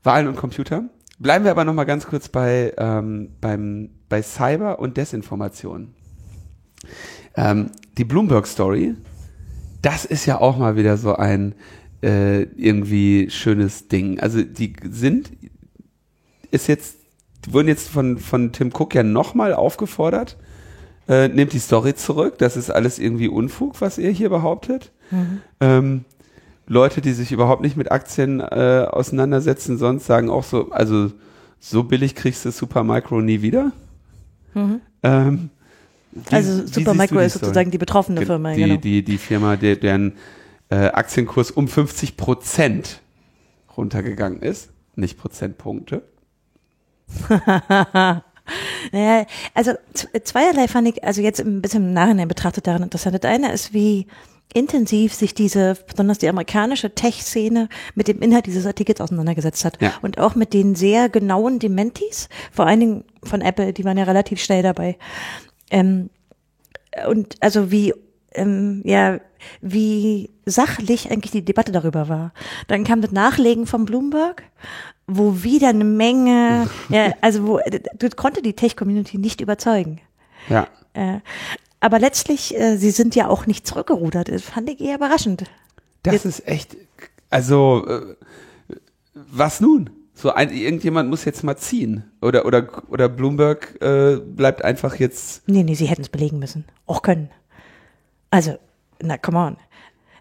Wahlen 0.04 0.28
und 0.28 0.36
Computer. 0.36 0.90
Bleiben 1.20 1.46
wir 1.46 1.51
aber 1.51 1.66
noch 1.66 1.74
mal 1.74 1.84
ganz 1.84 2.08
kurz 2.08 2.30
bei, 2.30 2.74
ähm, 2.78 3.30
beim, 3.42 3.92
bei 4.10 4.24
Cyber 4.24 4.80
und 4.80 4.98
Desinformation. 4.98 5.94
Ähm, 7.36 7.70
die 7.98 8.06
Bloomberg-Story, 8.06 8.96
das 9.82 10.06
ist 10.06 10.25
ja 10.25 10.40
auch 10.40 10.58
mal 10.58 10.75
wieder 10.75 10.98
so 10.98 11.16
ein 11.16 11.54
äh, 12.01 12.42
irgendwie 12.42 13.30
schönes 13.30 13.88
Ding. 13.88 14.20
Also 14.20 14.42
die 14.42 14.74
sind 14.90 15.32
ist 16.51 16.67
jetzt, 16.67 16.98
wurden 17.50 17.67
jetzt 17.67 17.89
von, 17.89 18.17
von 18.17 18.51
Tim 18.51 18.72
Cook 18.74 18.93
ja 18.96 19.03
nochmal 19.03 19.53
aufgefordert, 19.53 20.38
äh, 21.08 21.27
nehmt 21.27 21.53
die 21.53 21.60
Story 21.60 21.96
zurück, 21.96 22.38
das 22.38 22.58
ist 22.58 22.70
alles 22.70 23.00
irgendwie 23.00 23.27
Unfug, 23.27 23.81
was 23.81 23.98
ihr 23.98 24.12
hier 24.12 24.29
behauptet. 24.29 24.91
Mhm. 25.10 25.41
Ähm, 25.60 26.05
Leute, 26.67 27.01
die 27.01 27.12
sich 27.13 27.31
überhaupt 27.31 27.62
nicht 27.62 27.75
mit 27.75 27.91
Aktien 27.91 28.39
äh, 28.39 28.88
auseinandersetzen, 28.89 29.77
sonst 29.77 30.05
sagen 30.05 30.29
auch 30.29 30.43
so, 30.43 30.72
also 30.72 31.12
so 31.60 31.84
billig 31.84 32.15
kriegst 32.15 32.46
du 32.46 32.51
Supermicro 32.51 33.22
nie 33.22 33.41
wieder. 33.41 33.72
Mhm. 34.53 34.81
Ähm, 35.03 35.50
wie, 36.12 36.36
also 36.36 36.65
Supermicro 36.65 37.20
ist 37.20 37.34
sozusagen 37.34 37.72
die 37.72 37.77
betroffene 37.77 38.25
Firma. 38.25 38.53
Die, 38.53 38.62
genau. 38.62 38.75
die, 38.77 39.03
die 39.03 39.17
Firma, 39.17 39.55
der, 39.55 39.75
deren 39.75 40.13
äh, 40.70 40.75
Aktienkurs 40.75 41.51
um 41.51 41.67
50 41.67 42.17
Prozent 42.17 43.01
runtergegangen 43.77 44.41
ist, 44.41 44.70
nicht 44.96 45.17
Prozentpunkte. 45.17 46.03
naja, 48.91 49.25
also 49.53 49.74
zweierlei 50.24 50.68
fand 50.68 50.88
ich, 50.89 51.03
also 51.03 51.22
jetzt 51.22 51.39
ein 51.39 51.62
bisschen 51.62 51.88
im 51.88 51.94
Nachhinein 51.94 52.27
betrachtet 52.27 52.68
daran 52.68 52.84
interessant. 52.84 53.22
Das 53.22 53.30
eine 53.30 53.51
ist, 53.51 53.74
wie 53.74 54.08
intensiv 54.53 55.13
sich 55.13 55.34
diese, 55.34 55.77
besonders 55.88 56.18
die 56.18 56.27
amerikanische 56.27 56.94
Tech-Szene 56.94 57.70
mit 57.96 58.08
dem 58.08 58.22
Inhalt 58.22 58.46
dieses 58.46 58.65
Artikels 58.65 59.01
auseinandergesetzt 59.01 59.63
hat. 59.65 59.82
Ja. 59.82 59.94
Und 60.01 60.18
auch 60.20 60.36
mit 60.36 60.53
den 60.53 60.75
sehr 60.75 61.10
genauen 61.10 61.60
Dementis, 61.60 62.30
vor 62.51 62.68
allen 62.68 62.80
Dingen 62.80 63.03
von 63.24 63.41
Apple, 63.41 63.74
die 63.74 63.86
waren 63.86 63.98
ja 63.98 64.03
relativ 64.03 64.41
schnell 64.41 64.63
dabei. 64.63 64.98
Ähm, 65.70 66.10
und 67.08 67.36
also 67.39 67.72
wie, 67.72 67.94
ähm, 68.34 68.82
ja, 68.84 69.20
wie 69.62 70.29
sachlich 70.45 71.12
eigentlich 71.12 71.31
die 71.31 71.45
Debatte 71.45 71.71
darüber 71.71 72.10
war. 72.10 72.33
Dann 72.67 72.83
kam 72.83 73.01
das 73.01 73.12
Nachlegen 73.12 73.65
von 73.65 73.86
Bloomberg, 73.86 74.43
wo 75.07 75.43
wieder 75.43 75.69
eine 75.69 75.83
Menge, 75.83 76.69
ja, 76.89 77.13
also 77.21 77.48
wo, 77.48 77.60
das 77.98 78.15
konnte 78.15 78.41
die 78.41 78.53
Tech-Community 78.53 79.17
nicht 79.17 79.41
überzeugen. 79.41 80.01
Ja. 80.50 80.67
Äh, 80.93 81.19
aber 81.79 82.00
letztlich, 82.00 82.55
äh, 82.57 82.77
sie 82.77 82.91
sind 82.91 83.15
ja 83.15 83.27
auch 83.27 83.45
nicht 83.48 83.65
zurückgerudert. 83.65 84.29
Das 84.29 84.43
fand 84.43 84.69
ich 84.69 84.79
eher 84.79 84.95
überraschend. 84.95 85.45
Das 86.03 86.13
Jetzt, 86.13 86.25
ist 86.25 86.48
echt, 86.48 86.77
also, 87.29 87.86
äh, 87.88 88.15
was 89.13 89.62
nun? 89.62 89.89
So 90.13 90.31
ein, 90.31 90.51
irgendjemand 90.51 91.10
muss 91.10 91.25
jetzt 91.25 91.43
mal 91.43 91.57
ziehen. 91.57 92.03
Oder, 92.21 92.45
oder, 92.45 92.83
oder 92.89 93.10
Bloomberg 93.10 93.81
äh, 93.81 94.17
bleibt 94.17 94.63
einfach 94.63 94.95
jetzt. 94.95 95.48
Nee, 95.48 95.63
nee, 95.63 95.74
sie 95.74 95.86
hätten 95.86 96.03
es 96.03 96.10
belegen 96.10 96.38
müssen. 96.38 96.65
Auch 96.86 97.01
können. 97.01 97.31
Also, 98.29 98.57
na, 99.03 99.17
come 99.17 99.38
on. 99.38 99.58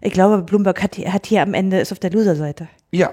Ich 0.01 0.13
glaube, 0.13 0.41
Bloomberg 0.41 0.81
hat, 0.81 0.97
hat 0.97 1.27
hier 1.27 1.41
am 1.43 1.53
Ende, 1.53 1.79
ist 1.79 1.91
auf 1.91 1.99
der 1.99 2.11
Loser-Seite. 2.11 2.67
Ja. 2.91 3.11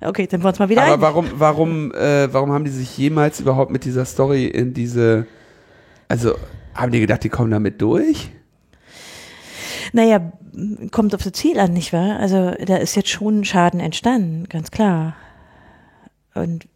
Okay, 0.00 0.26
dann 0.26 0.42
wollen 0.42 0.44
wir 0.44 0.48
uns 0.50 0.58
mal 0.58 0.68
wieder 0.68 0.82
Aber 0.82 0.94
ein. 0.94 1.00
warum, 1.00 1.30
warum, 1.36 1.92
äh, 1.94 2.32
warum 2.32 2.52
haben 2.52 2.64
die 2.64 2.70
sich 2.70 2.96
jemals 2.98 3.40
überhaupt 3.40 3.70
mit 3.70 3.84
dieser 3.84 4.04
Story 4.04 4.46
in 4.46 4.74
diese, 4.74 5.26
also 6.08 6.34
haben 6.74 6.92
die 6.92 7.00
gedacht, 7.00 7.24
die 7.24 7.30
kommen 7.30 7.50
damit 7.50 7.80
durch? 7.80 8.30
Naja, 9.92 10.32
kommt 10.90 11.14
auf 11.14 11.22
das 11.22 11.32
Ziel 11.32 11.58
an, 11.58 11.72
nicht 11.72 11.92
wahr? 11.92 12.18
Also 12.18 12.52
da 12.66 12.76
ist 12.76 12.96
jetzt 12.96 13.08
schon 13.08 13.44
Schaden 13.44 13.80
entstanden, 13.80 14.46
ganz 14.48 14.70
klar. 14.70 15.14
Und 16.34 16.66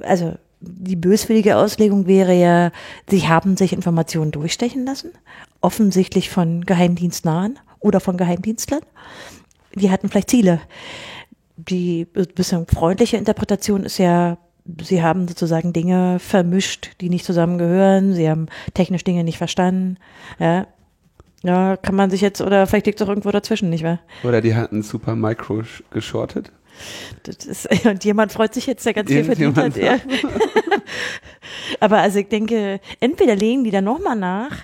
also 0.00 0.34
die 0.60 0.96
böswillige 0.96 1.56
Auslegung 1.56 2.06
wäre 2.06 2.34
ja, 2.34 2.70
sie 3.08 3.26
haben 3.28 3.56
sich 3.56 3.72
Informationen 3.72 4.30
durchstechen 4.30 4.84
lassen, 4.84 5.10
offensichtlich 5.60 6.30
von 6.30 6.64
Geheimdienstnahen 6.64 7.58
oder 7.78 8.00
von 8.00 8.16
Geheimdienstlern. 8.16 8.82
Die 9.74 9.90
hatten 9.90 10.08
vielleicht 10.08 10.30
Ziele. 10.30 10.60
Die 11.56 12.04
bisschen 12.04 12.66
freundliche 12.66 13.16
Interpretation 13.16 13.84
ist 13.84 13.98
ja, 13.98 14.38
sie 14.82 15.02
haben 15.02 15.28
sozusagen 15.28 15.72
Dinge 15.72 16.18
vermischt, 16.18 16.90
die 17.00 17.08
nicht 17.08 17.24
zusammengehören. 17.24 18.14
Sie 18.14 18.28
haben 18.28 18.46
technisch 18.74 19.04
Dinge 19.04 19.24
nicht 19.24 19.38
verstanden. 19.38 19.96
Ja, 20.38 20.66
ja 21.42 21.76
kann 21.76 21.94
man 21.94 22.10
sich 22.10 22.20
jetzt, 22.20 22.40
oder 22.40 22.66
vielleicht 22.66 22.86
liegt 22.86 23.00
es 23.00 23.06
auch 23.06 23.10
irgendwo 23.10 23.30
dazwischen, 23.30 23.70
nicht 23.70 23.84
wahr? 23.84 24.00
Oder 24.24 24.40
die 24.40 24.54
hatten 24.54 24.82
Super 24.82 25.14
Micro 25.14 25.62
geschortet. 25.90 26.52
Ist, 27.26 27.68
und 27.86 28.04
jemand 28.04 28.32
freut 28.32 28.54
sich 28.54 28.66
jetzt, 28.66 28.84
der 28.86 28.94
ganz 28.94 29.10
viel 29.10 29.24
verdient 29.24 29.56
hat. 29.56 29.76
Ja. 29.76 29.98
Aber 31.80 31.98
also 31.98 32.18
ich 32.18 32.28
denke, 32.28 32.80
entweder 33.00 33.36
legen 33.36 33.64
die 33.64 33.70
da 33.70 33.80
nochmal 33.80 34.16
nach 34.16 34.56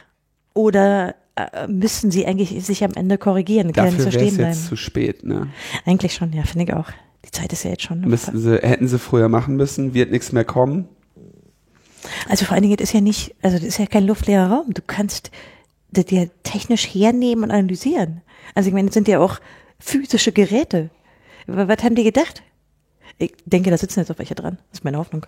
oder 0.55 1.15
äh, 1.37 1.67
müssen 1.69 2.11
sie 2.11 2.27
eigentlich 2.27 2.65
sich 2.65 2.83
am 2.83 2.93
Ende 2.95 3.19
korrigieren. 3.19 3.73
Dafür 3.73 4.13
wäre 4.13 4.25
es 4.25 4.37
jetzt 4.37 4.67
zu 4.67 4.77
spät, 4.77 5.25
ne? 5.25 5.49
Eigentlich 5.85 6.15
schon, 6.15 6.33
ja, 6.33 6.45
finde 6.45 6.65
ich 6.65 6.75
auch. 6.75 6.91
Die 7.25 7.31
Zeit 7.31 7.53
ist 7.53 7.65
ja 7.65 7.71
jetzt 7.71 7.83
schon. 7.83 8.01
Müssten 8.01 8.39
sie, 8.39 8.59
hätten 8.59 8.89
sie 8.89 8.99
früher 8.99 9.29
machen 9.29 9.57
müssen, 9.57 9.95
wird 9.95 10.11
nichts 10.11 10.33
mehr 10.33 10.45
kommen. 10.45 10.89
Also 12.29 12.45
vor 12.45 12.55
allen 12.55 12.63
Dingen, 12.63 12.77
das 12.77 12.91
ist 12.91 12.95
ja 12.95 13.01
nicht, 13.01 13.35
also 13.43 13.59
das 13.59 13.67
ist 13.67 13.79
ja 13.79 13.87
kein 13.87 14.07
luftleerer 14.07 14.51
Raum. 14.51 14.73
Du 14.73 14.83
kannst 14.87 15.31
das 15.91 16.07
ja 16.11 16.25
technisch 16.43 16.87
hernehmen 16.87 17.45
und 17.45 17.51
analysieren. 17.51 18.23
Also 18.55 18.69
ich 18.69 18.75
meine, 18.75 18.87
das 18.87 18.95
sind 18.95 19.09
ja 19.09 19.19
auch 19.19 19.39
physische 19.79 20.33
Geräte. 20.33 20.91
Was 21.47 21.83
haben 21.83 21.95
die 21.95 22.05
gedacht? 22.05 22.43
Ich 23.19 23.35
denke, 23.45 23.71
da 23.71 23.79
sitzen 23.79 24.01
jetzt 24.01 24.11
auch 24.11 24.19
welche 24.19 24.35
dran. 24.35 24.59
Das 24.71 24.81
ist 24.81 24.85
meine 24.85 24.99
Hoffnung. 24.99 25.27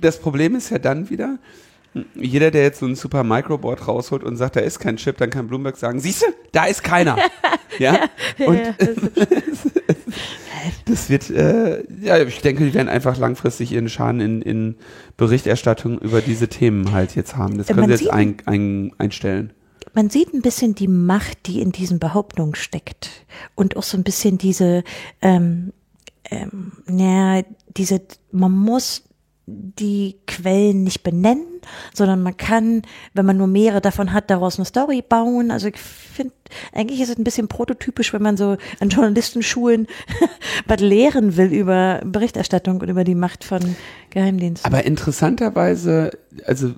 Das 0.00 0.18
Problem 0.20 0.54
ist 0.54 0.70
ja 0.70 0.78
dann 0.78 1.08
wieder, 1.08 1.38
jeder, 2.14 2.50
der 2.50 2.64
jetzt 2.64 2.80
so 2.80 2.86
ein 2.86 2.94
super 2.94 3.24
Microboard 3.24 3.88
rausholt 3.88 4.22
und 4.22 4.36
sagt, 4.36 4.56
da 4.56 4.60
ist 4.60 4.78
kein 4.78 4.96
Chip, 4.96 5.16
dann 5.16 5.30
kann 5.30 5.48
Bloomberg 5.48 5.76
sagen, 5.76 6.00
siehst 6.00 6.22
du, 6.22 6.26
da 6.52 6.66
ist 6.66 6.84
keiner. 6.84 7.16
ja? 7.78 8.00
Und 8.44 8.60
das 10.84 11.08
wird, 11.08 11.30
äh, 11.30 11.84
ja, 12.02 12.18
ich 12.18 12.40
denke, 12.40 12.64
die 12.64 12.74
werden 12.74 12.88
einfach 12.88 13.16
langfristig 13.16 13.72
ihren 13.72 13.88
Schaden 13.88 14.20
in, 14.20 14.42
in 14.42 14.76
Berichterstattung 15.16 15.98
über 15.98 16.20
diese 16.20 16.48
Themen 16.48 16.92
halt 16.92 17.16
jetzt 17.16 17.36
haben. 17.36 17.56
Das 17.56 17.68
können 17.68 17.80
Man 17.80 17.96
sie 17.96 18.04
jetzt 18.04 18.12
ein, 18.12 18.36
ein, 18.44 18.92
einstellen 18.98 19.52
man 19.96 20.10
sieht 20.10 20.34
ein 20.34 20.42
bisschen 20.42 20.74
die 20.74 20.88
Macht, 20.88 21.46
die 21.46 21.62
in 21.62 21.72
diesen 21.72 21.98
Behauptungen 21.98 22.54
steckt 22.54 23.08
und 23.54 23.78
auch 23.78 23.82
so 23.82 23.96
ein 23.96 24.04
bisschen 24.04 24.36
diese, 24.36 24.84
ähm, 25.22 25.72
ähm, 26.30 26.72
naja, 26.86 27.42
diese, 27.78 28.02
man 28.30 28.52
muss 28.52 29.04
die 29.46 30.16
Quellen 30.26 30.84
nicht 30.84 31.02
benennen, 31.02 31.46
sondern 31.94 32.22
man 32.22 32.36
kann, 32.36 32.82
wenn 33.14 33.24
man 33.24 33.38
nur 33.38 33.46
mehrere 33.46 33.80
davon 33.80 34.12
hat, 34.12 34.28
daraus 34.28 34.58
eine 34.58 34.66
Story 34.66 35.02
bauen. 35.08 35.50
Also 35.50 35.68
ich 35.68 35.78
finde, 35.78 36.34
eigentlich 36.72 37.00
ist 37.00 37.10
es 37.10 37.16
ein 37.16 37.24
bisschen 37.24 37.48
prototypisch, 37.48 38.12
wenn 38.12 38.22
man 38.22 38.36
so 38.36 38.58
an 38.80 38.88
Journalistenschulen 38.90 39.86
was 40.66 40.80
lehren 40.80 41.38
will 41.38 41.54
über 41.54 42.02
Berichterstattung 42.04 42.82
und 42.82 42.90
über 42.90 43.04
die 43.04 43.14
Macht 43.14 43.44
von 43.44 43.76
Geheimdiensten. 44.10 44.70
Aber 44.70 44.84
interessanterweise, 44.84 46.10
also 46.44 46.74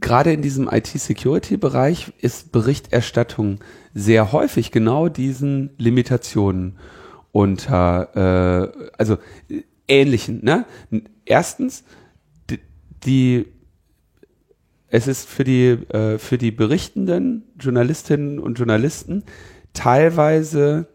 gerade 0.00 0.32
in 0.32 0.42
diesem 0.42 0.68
IT-Security-Bereich 0.68 2.12
ist 2.18 2.52
Berichterstattung 2.52 3.60
sehr 3.94 4.32
häufig 4.32 4.70
genau 4.70 5.08
diesen 5.08 5.70
Limitationen 5.78 6.78
unter, 7.32 8.72
äh, 8.74 8.88
also 8.98 9.18
äh, 9.48 9.62
ähnlichen. 9.88 10.44
Ne? 10.44 10.64
Erstens, 11.24 11.84
die, 12.50 12.60
die 13.04 13.46
es 14.88 15.06
ist 15.06 15.28
für 15.28 15.44
die, 15.44 15.68
äh, 15.68 16.18
für 16.18 16.38
die 16.38 16.50
berichtenden 16.50 17.44
Journalistinnen 17.60 18.38
und 18.38 18.58
Journalisten 18.58 19.24
teilweise 19.72 20.88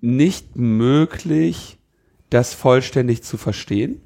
nicht 0.00 0.56
möglich, 0.56 1.78
das 2.30 2.54
vollständig 2.54 3.22
zu 3.22 3.36
verstehen. 3.36 4.00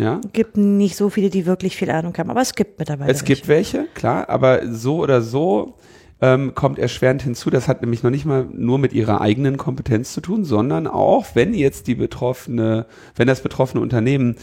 Ja. 0.00 0.20
Gibt 0.32 0.56
nicht 0.56 0.96
so 0.96 1.10
viele, 1.10 1.28
die 1.28 1.44
wirklich 1.44 1.76
viel 1.76 1.90
Ahnung 1.90 2.16
haben, 2.16 2.30
aber 2.30 2.40
es 2.40 2.54
gibt 2.54 2.78
mittlerweile. 2.78 3.10
Es 3.10 3.20
welche. 3.20 3.34
gibt 3.34 3.48
welche, 3.48 3.84
klar, 3.94 4.30
aber 4.30 4.72
so 4.72 5.00
oder 5.00 5.20
so 5.20 5.74
ähm, 6.22 6.54
kommt 6.54 6.78
erschwerend 6.78 7.22
hinzu. 7.22 7.50
Das 7.50 7.68
hat 7.68 7.82
nämlich 7.82 8.02
noch 8.02 8.10
nicht 8.10 8.24
mal 8.24 8.46
nur 8.50 8.78
mit 8.78 8.94
ihrer 8.94 9.20
eigenen 9.20 9.58
Kompetenz 9.58 10.14
zu 10.14 10.22
tun, 10.22 10.44
sondern 10.44 10.86
auch, 10.86 11.26
wenn 11.34 11.52
jetzt 11.52 11.86
die 11.86 11.94
betroffene, 11.94 12.86
wenn 13.14 13.26
das 13.26 13.42
betroffene 13.42 13.82
Unternehmen 13.82 14.36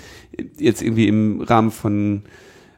jetzt 0.60 0.84
irgendwie 0.84 1.08
im 1.08 1.42
Rahmen 1.42 1.72
von 1.72 2.22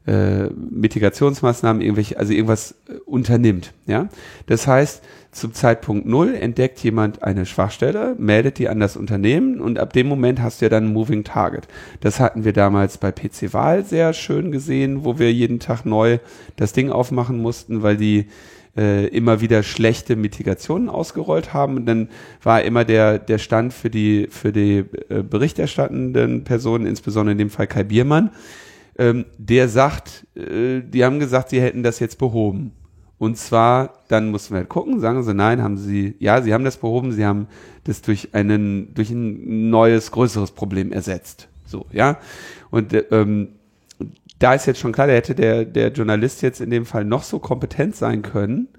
äh, 0.08 0.48
Mitigationsmaßnahmen 0.48 1.82
irgendwelche, 1.82 2.18
also 2.18 2.32
irgendwas 2.32 2.76
äh, 2.88 2.94
unternimmt. 3.06 3.74
Ja, 3.88 4.08
das 4.48 4.68
heißt, 4.68 5.04
zum 5.32 5.54
Zeitpunkt 5.54 6.08
null 6.08 6.34
entdeckt 6.34 6.80
jemand 6.80 7.22
eine 7.22 7.46
Schwachstelle, 7.46 8.16
meldet 8.18 8.58
die 8.58 8.68
an 8.68 8.80
das 8.80 8.98
Unternehmen 8.98 9.62
und 9.62 9.78
ab 9.78 9.94
dem 9.94 10.08
Moment 10.08 10.42
hast 10.42 10.60
du 10.62 10.66
ja 10.66 10.70
dann 10.70 10.86
ein 10.86 10.94
Moving 10.94 11.24
Target. 11.24 11.68
Das 12.00 12.20
hatten 12.20 12.46
wir 12.46 12.54
damals 12.54 12.98
bei 12.98 13.12
PC 13.12 13.54
Wahl 13.54 13.86
sehr 13.86 14.14
schön 14.14 14.52
gesehen, 14.52 15.06
wo 15.06 15.20
wir 15.20 15.32
jeden 15.32 15.60
Tag 15.60 15.86
neu 15.86 16.18
das 16.56 16.74
Ding 16.74 16.92
aufmachen 16.92 17.40
mussten, 17.40 17.84
weil 17.84 17.98
die 17.98 18.28
äh, 18.76 19.08
immer 19.08 19.42
wieder 19.42 19.62
schlechte 19.62 20.16
Mitigationen 20.16 20.90
ausgerollt 20.90 21.54
haben. 21.54 21.78
Und 21.78 21.86
dann 21.86 22.10
war 22.42 22.64
immer 22.64 22.86
der, 22.86 23.20
der 23.20 23.38
Stand 23.38 23.74
für 23.74 23.90
die, 23.90 24.28
für 24.30 24.52
die 24.52 24.86
äh, 25.10 25.22
berichterstattenden 25.22 26.44
Personen, 26.44 26.86
insbesondere 26.86 27.34
in 27.34 27.38
dem 27.38 27.50
Fall 27.50 27.68
Kai 27.68 27.84
Biermann, 27.84 28.32
ähm, 28.98 29.26
der 29.38 29.70
sagt, 29.70 30.26
äh, 30.36 30.82
die 30.82 31.06
haben 31.06 31.20
gesagt, 31.20 31.50
sie 31.50 31.62
hätten 31.62 31.84
das 31.84 32.00
jetzt 32.00 32.18
behoben. 32.18 32.74
Und 33.20 33.38
zwar, 33.38 33.96
dann 34.08 34.32
mussten 34.32 34.54
wir 34.54 34.60
halt 34.60 34.70
gucken, 34.70 35.02
sagen 35.02 35.22
sie, 35.24 35.34
nein, 35.34 35.62
haben 35.62 35.78
sie, 35.78 36.16
ja, 36.20 36.42
sie 36.42 36.54
haben 36.54 36.64
das 36.64 36.78
behoben, 36.78 37.12
sie 37.12 37.26
haben 37.26 37.48
das 37.84 38.02
durch 38.02 38.34
einen, 38.34 38.94
durch 38.94 39.10
ein 39.10 39.70
neues, 39.70 40.12
größeres 40.12 40.52
Problem 40.52 40.94
ersetzt. 40.94 41.50
So, 41.66 41.86
ja. 41.92 42.18
Und 42.72 42.96
ähm, 43.12 43.50
da 44.40 44.54
ist 44.54 44.66
jetzt 44.66 44.80
schon 44.80 44.94
klar, 44.94 45.08
da 45.08 45.14
hätte 45.14 45.36
der, 45.36 45.66
der 45.66 45.92
Journalist 45.92 46.42
jetzt 46.42 46.62
in 46.62 46.70
dem 46.70 46.86
Fall 46.86 47.04
noch 47.04 47.24
so 47.24 47.40
kompetent 47.40 47.98
sein 47.98 48.22
können. 48.22 48.70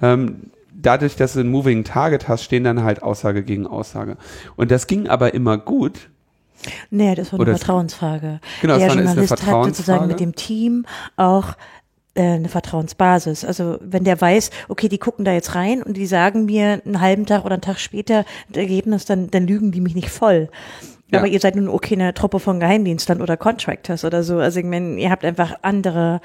Ähm, 0.00 0.50
dadurch, 0.72 1.16
dass 1.16 1.32
du 1.32 1.40
ein 1.40 1.48
Moving 1.48 1.82
Target 1.82 2.28
hast, 2.28 2.44
stehen 2.44 2.62
dann 2.62 2.84
halt 2.84 3.02
Aussage 3.02 3.42
gegen 3.42 3.66
Aussage. 3.66 4.16
Und 4.54 4.70
das 4.70 4.86
ging 4.86 5.08
aber 5.08 5.34
immer 5.34 5.58
gut, 5.58 6.08
Nee, 6.90 7.16
das 7.16 7.32
war 7.32 7.40
eine 7.40 7.50
Oder 7.50 7.58
Vertrauensfrage. 7.58 8.40
Genau, 8.60 8.78
der 8.78 8.86
Journalist 8.86 9.42
eine 9.42 9.52
hat 9.52 9.64
sozusagen 9.64 10.06
mit 10.06 10.20
dem 10.20 10.36
Team 10.36 10.86
auch 11.16 11.56
eine 12.14 12.48
Vertrauensbasis. 12.48 13.44
Also 13.44 13.78
wenn 13.80 14.04
der 14.04 14.20
weiß, 14.20 14.50
okay, 14.68 14.88
die 14.88 14.98
gucken 14.98 15.24
da 15.24 15.32
jetzt 15.32 15.54
rein 15.54 15.82
und 15.82 15.96
die 15.96 16.06
sagen 16.06 16.44
mir 16.44 16.82
einen 16.84 17.00
halben 17.00 17.26
Tag 17.26 17.44
oder 17.44 17.54
einen 17.54 17.62
Tag 17.62 17.78
später 17.78 18.24
das 18.48 18.58
Ergebnis, 18.58 19.04
dann, 19.06 19.30
dann 19.30 19.46
lügen 19.46 19.72
die 19.72 19.80
mich 19.80 19.94
nicht 19.94 20.10
voll. 20.10 20.48
Ja. 21.10 21.18
Aber 21.18 21.28
ihr 21.28 21.40
seid 21.40 21.56
nun 21.56 21.68
okay 21.68 21.94
eine 21.94 22.14
Truppe 22.14 22.38
von 22.38 22.60
Geheimdienstern 22.60 23.22
oder 23.22 23.36
Contractors 23.36 24.04
oder 24.04 24.22
so. 24.22 24.38
Also 24.38 24.60
ich 24.60 24.66
meine, 24.66 24.98
ihr 24.98 25.10
habt 25.10 25.24
einfach 25.24 25.54
andere, 25.62 26.20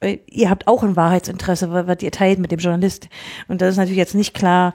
äh, 0.00 0.18
ihr 0.26 0.50
habt 0.50 0.66
auch 0.66 0.82
ein 0.82 0.96
Wahrheitsinteresse, 0.96 1.70
was 1.70 2.02
ihr 2.02 2.10
teilt 2.10 2.38
mit 2.38 2.50
dem 2.50 2.58
Journalist. 2.58 3.08
Und 3.48 3.62
das 3.62 3.70
ist 3.70 3.76
natürlich 3.76 3.98
jetzt 3.98 4.14
nicht 4.14 4.34
klar, 4.34 4.74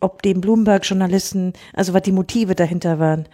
ob 0.00 0.22
dem 0.22 0.40
Bloomberg-Journalisten, 0.40 1.52
also 1.74 1.92
was 1.92 2.02
die 2.02 2.12
Motive 2.12 2.54
dahinter 2.54 2.98
waren. 2.98 3.26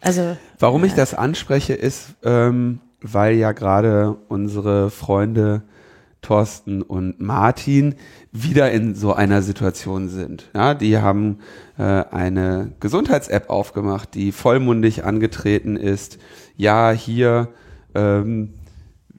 Also 0.00 0.36
warum 0.58 0.84
ich 0.84 0.94
das 0.94 1.12
anspreche, 1.12 1.74
ist, 1.74 2.14
ähm, 2.24 2.80
weil 3.02 3.34
ja 3.34 3.52
gerade 3.52 4.16
unsere 4.28 4.90
Freunde 4.90 5.62
Thorsten 6.22 6.82
und 6.82 7.20
Martin 7.20 7.94
wieder 8.32 8.70
in 8.70 8.94
so 8.94 9.12
einer 9.12 9.42
Situation 9.42 10.08
sind. 10.08 10.50
Ja, 10.54 10.74
die 10.74 10.98
haben 10.98 11.38
äh, 11.78 11.82
eine 11.82 12.72
Gesundheits-App 12.80 13.48
aufgemacht, 13.48 14.14
die 14.14 14.32
vollmundig 14.32 15.04
angetreten 15.04 15.76
ist. 15.76 16.18
Ja, 16.56 16.90
hier 16.90 17.48
ähm, 17.94 18.54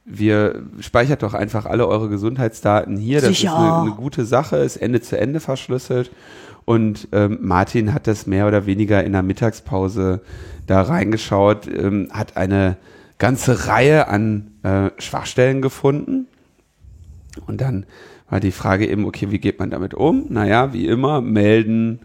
wir 0.03 0.63
speichert 0.79 1.23
doch 1.23 1.33
einfach 1.33 1.65
alle 1.65 1.87
eure 1.87 2.09
Gesundheitsdaten 2.09 2.97
hier. 2.97 3.21
Das 3.21 3.29
Sicher. 3.29 3.49
ist 3.49 3.55
eine, 3.55 3.81
eine, 3.81 3.91
gute 3.91 4.25
Sache, 4.25 4.57
ist 4.57 4.77
Ende 4.77 5.01
zu 5.01 5.17
Ende 5.17 5.39
verschlüsselt. 5.39 6.11
Und 6.65 7.07
ähm, 7.11 7.39
Martin 7.41 7.93
hat 7.93 8.07
das 8.07 8.27
mehr 8.27 8.47
oder 8.47 8.65
weniger 8.65 9.03
in 9.03 9.13
der 9.13 9.23
Mittagspause 9.23 10.21
da 10.67 10.81
reingeschaut, 10.81 11.67
ähm, 11.67 12.09
hat 12.11 12.37
eine 12.37 12.77
ganze 13.17 13.67
Reihe 13.67 14.07
an 14.07 14.51
äh, 14.63 14.89
Schwachstellen 14.97 15.61
gefunden. 15.61 16.27
Und 17.45 17.61
dann 17.61 17.85
war 18.29 18.39
die 18.39 18.51
Frage 18.51 18.87
eben, 18.87 19.05
okay, 19.05 19.31
wie 19.31 19.39
geht 19.39 19.59
man 19.59 19.69
damit 19.69 19.93
um? 19.93 20.25
Naja, 20.29 20.73
wie 20.73 20.87
immer, 20.87 21.21
melden, 21.21 21.99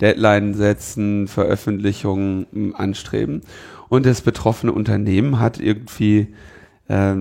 Deadline 0.00 0.54
setzen, 0.54 1.28
Veröffentlichungen 1.28 2.46
hm, 2.52 2.74
anstreben. 2.74 3.42
Und 3.88 4.06
das 4.06 4.22
betroffene 4.22 4.72
Unternehmen 4.72 5.38
hat 5.38 5.60
irgendwie 5.60 6.28
äh, 6.88 7.14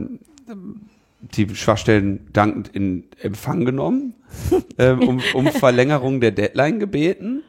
die 1.20 1.56
Schwachstellen 1.56 2.28
dankend 2.34 2.70
in 2.70 3.04
Empfang 3.22 3.66
genommen, 3.66 4.16
äh, 4.78 4.92
um, 4.92 5.22
um 5.34 5.48
Verlängerung 5.48 6.22
der 6.22 6.32
Deadline 6.32 6.80
gebeten. 6.80 7.44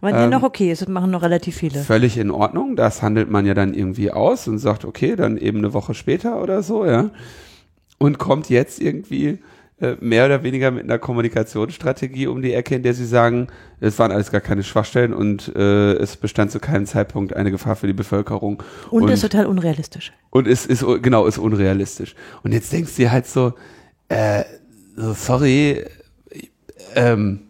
Weil 0.00 0.14
ähm, 0.16 0.30
noch 0.30 0.42
okay 0.42 0.72
ist, 0.72 0.82
das 0.82 0.88
machen 0.88 1.12
noch 1.12 1.22
relativ 1.22 1.56
viele. 1.56 1.78
Völlig 1.78 2.18
in 2.18 2.32
Ordnung. 2.32 2.74
Das 2.74 3.02
handelt 3.02 3.30
man 3.30 3.46
ja 3.46 3.54
dann 3.54 3.72
irgendwie 3.72 4.10
aus 4.10 4.48
und 4.48 4.58
sagt, 4.58 4.84
okay, 4.84 5.14
dann 5.14 5.36
eben 5.36 5.58
eine 5.58 5.74
Woche 5.74 5.94
später 5.94 6.42
oder 6.42 6.64
so, 6.64 6.84
ja. 6.84 7.10
Und 7.98 8.18
kommt 8.18 8.48
jetzt 8.48 8.82
irgendwie 8.82 9.38
mehr 10.00 10.26
oder 10.26 10.42
weniger 10.42 10.70
mit 10.70 10.84
einer 10.84 10.98
Kommunikationsstrategie 10.98 12.26
um 12.26 12.42
die 12.42 12.54
Ecke, 12.54 12.76
in 12.76 12.82
der 12.82 12.94
sie 12.94 13.06
sagen, 13.06 13.48
es 13.80 13.98
waren 13.98 14.12
alles 14.12 14.30
gar 14.30 14.40
keine 14.40 14.62
Schwachstellen 14.62 15.12
und 15.12 15.54
äh, 15.56 15.94
es 15.94 16.16
bestand 16.16 16.52
zu 16.52 16.60
keinem 16.60 16.86
Zeitpunkt 16.86 17.34
eine 17.34 17.50
Gefahr 17.50 17.76
für 17.76 17.86
die 17.86 17.92
Bevölkerung. 17.92 18.62
Und, 18.90 19.02
und 19.02 19.08
ist 19.08 19.22
total 19.22 19.46
unrealistisch. 19.46 20.12
Und 20.30 20.46
es 20.46 20.66
ist, 20.66 20.84
genau, 21.02 21.26
ist 21.26 21.38
unrealistisch. 21.38 22.14
Und 22.42 22.52
jetzt 22.52 22.72
denkst 22.72 22.92
du 22.96 23.02
dir 23.02 23.12
halt 23.12 23.26
so, 23.26 23.54
äh, 24.08 24.44
sorry, 24.96 25.84
ähm, 26.94 27.40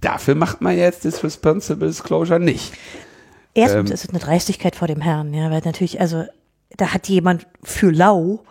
dafür 0.00 0.34
macht 0.34 0.60
man 0.60 0.76
jetzt 0.76 1.04
das 1.04 1.24
Responsible 1.24 1.88
Disclosure 1.88 2.40
nicht. 2.40 2.72
Erstens 3.54 3.90
ähm, 3.90 3.94
ist 3.94 4.04
es 4.04 4.10
eine 4.10 4.20
Dreistigkeit 4.20 4.76
vor 4.76 4.88
dem 4.88 5.00
Herrn, 5.00 5.34
ja, 5.34 5.50
weil 5.50 5.62
natürlich, 5.64 6.00
also 6.00 6.24
da 6.76 6.92
hat 6.92 7.08
jemand 7.08 7.46
für 7.62 7.90
lau 7.90 8.44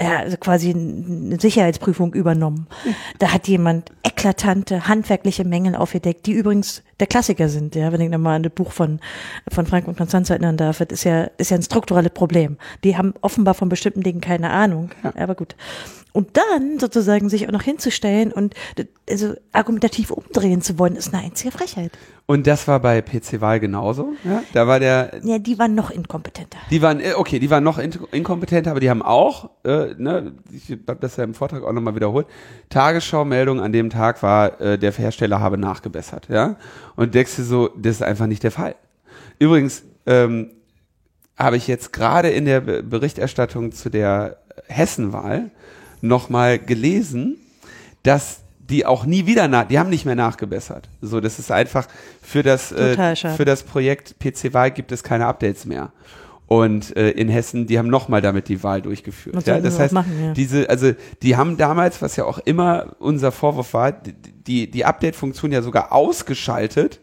ja, 0.00 0.18
also 0.18 0.36
quasi 0.36 0.70
eine 0.70 1.38
Sicherheitsprüfung 1.38 2.14
übernommen. 2.14 2.66
Da 3.18 3.32
hat 3.32 3.46
jemand 3.46 3.92
eklatante 4.02 4.88
handwerkliche 4.88 5.44
Mängel 5.44 5.76
aufgedeckt, 5.76 6.26
die 6.26 6.32
übrigens 6.32 6.82
der 6.98 7.06
Klassiker 7.06 7.48
sind, 7.48 7.74
ja, 7.76 7.92
wenn 7.92 8.00
ich 8.00 8.10
nochmal 8.10 8.36
an 8.36 8.42
das 8.42 8.52
Buch 8.52 8.72
von, 8.72 9.00
von 9.48 9.66
Frank 9.66 9.86
und 9.86 9.96
Konstanz 9.96 10.30
erinnern 10.30 10.56
darf, 10.56 10.78
das 10.78 10.88
ist 10.90 11.04
ja, 11.04 11.24
ist 11.38 11.50
ja 11.50 11.56
ein 11.56 11.62
strukturelles 11.62 12.12
Problem. 12.12 12.56
Die 12.82 12.96
haben 12.96 13.14
offenbar 13.20 13.54
von 13.54 13.68
bestimmten 13.68 14.02
Dingen 14.02 14.20
keine 14.20 14.50
Ahnung, 14.50 14.90
ja. 15.04 15.12
aber 15.16 15.34
gut. 15.36 15.54
Und 16.16 16.36
dann 16.36 16.78
sozusagen 16.78 17.28
sich 17.28 17.48
auch 17.48 17.50
noch 17.50 17.62
hinzustellen 17.62 18.30
und 18.30 18.54
also 19.10 19.34
argumentativ 19.50 20.12
umdrehen 20.12 20.62
zu 20.62 20.78
wollen, 20.78 20.94
ist 20.94 21.12
eine 21.12 21.24
einzige 21.24 21.50
Frechheit. 21.50 21.90
Und 22.26 22.46
das 22.46 22.68
war 22.68 22.78
bei 22.78 23.02
PC 23.02 23.40
Wahl 23.40 23.58
genauso. 23.58 24.12
Ja, 24.22 24.44
da 24.52 24.68
war 24.68 24.78
der. 24.78 25.20
Ja, 25.24 25.40
die 25.40 25.58
waren 25.58 25.74
noch 25.74 25.90
inkompetenter. 25.90 26.58
Die 26.70 26.80
waren 26.82 27.00
äh, 27.00 27.14
okay, 27.16 27.40
die 27.40 27.50
waren 27.50 27.64
noch 27.64 27.78
inkompetenter, 27.78 28.70
aber 28.70 28.78
die 28.78 28.90
haben 28.90 29.02
auch, 29.02 29.50
äh, 29.64 29.94
ne, 29.98 30.34
ich 30.52 30.70
habe 30.86 31.00
das 31.00 31.16
ja 31.16 31.24
im 31.24 31.34
Vortrag 31.34 31.64
auch 31.64 31.72
nochmal 31.72 31.96
wiederholt. 31.96 32.28
Tagesschau-Meldung 32.68 33.60
an 33.60 33.72
dem 33.72 33.90
Tag 33.90 34.22
war, 34.22 34.60
äh, 34.60 34.78
der 34.78 34.92
Hersteller 34.92 35.40
habe 35.40 35.58
nachgebessert, 35.58 36.28
ja. 36.28 36.54
Und 36.94 37.16
denkst 37.16 37.34
du 37.38 37.42
so, 37.42 37.70
das 37.76 37.96
ist 37.96 38.02
einfach 38.02 38.28
nicht 38.28 38.44
der 38.44 38.52
Fall. 38.52 38.76
Übrigens 39.40 39.82
ähm, 40.06 40.52
habe 41.36 41.56
ich 41.56 41.66
jetzt 41.66 41.92
gerade 41.92 42.30
in 42.30 42.44
der 42.44 42.60
Berichterstattung 42.60 43.72
zu 43.72 43.90
der 43.90 44.38
Hessenwahl 44.68 45.50
nochmal 46.04 46.58
gelesen, 46.58 47.36
dass 48.02 48.40
die 48.68 48.86
auch 48.86 49.04
nie 49.04 49.26
wieder 49.26 49.48
nach, 49.48 49.68
die 49.68 49.78
haben 49.78 49.90
nicht 49.90 50.06
mehr 50.06 50.14
nachgebessert. 50.14 50.88
So, 51.02 51.20
das 51.20 51.38
ist 51.38 51.50
einfach 51.50 51.86
für 52.22 52.42
das 52.42 52.72
äh, 52.72 53.14
für 53.36 53.44
das 53.44 53.62
Projekt 53.62 54.16
PC-Wahl 54.20 54.70
gibt 54.70 54.90
es 54.92 55.02
keine 55.02 55.26
Updates 55.26 55.66
mehr. 55.66 55.92
Und 56.46 56.94
äh, 56.96 57.10
in 57.10 57.28
Hessen, 57.28 57.66
die 57.66 57.78
haben 57.78 57.88
nochmal 57.88 58.20
damit 58.20 58.48
die 58.48 58.62
Wahl 58.62 58.82
durchgeführt. 58.82 59.46
Ja, 59.46 59.60
das 59.60 59.78
heißt, 59.78 59.94
machen, 59.94 60.12
ja. 60.22 60.32
diese, 60.34 60.68
also 60.68 60.92
die 61.22 61.36
haben 61.36 61.56
damals, 61.56 62.02
was 62.02 62.16
ja 62.16 62.24
auch 62.26 62.38
immer 62.38 62.96
unser 62.98 63.32
Vorwurf 63.32 63.72
war, 63.72 63.92
die, 63.92 64.70
die 64.70 64.84
Update-Funktion 64.84 65.52
ja 65.52 65.62
sogar 65.62 65.92
ausgeschaltet, 65.92 67.00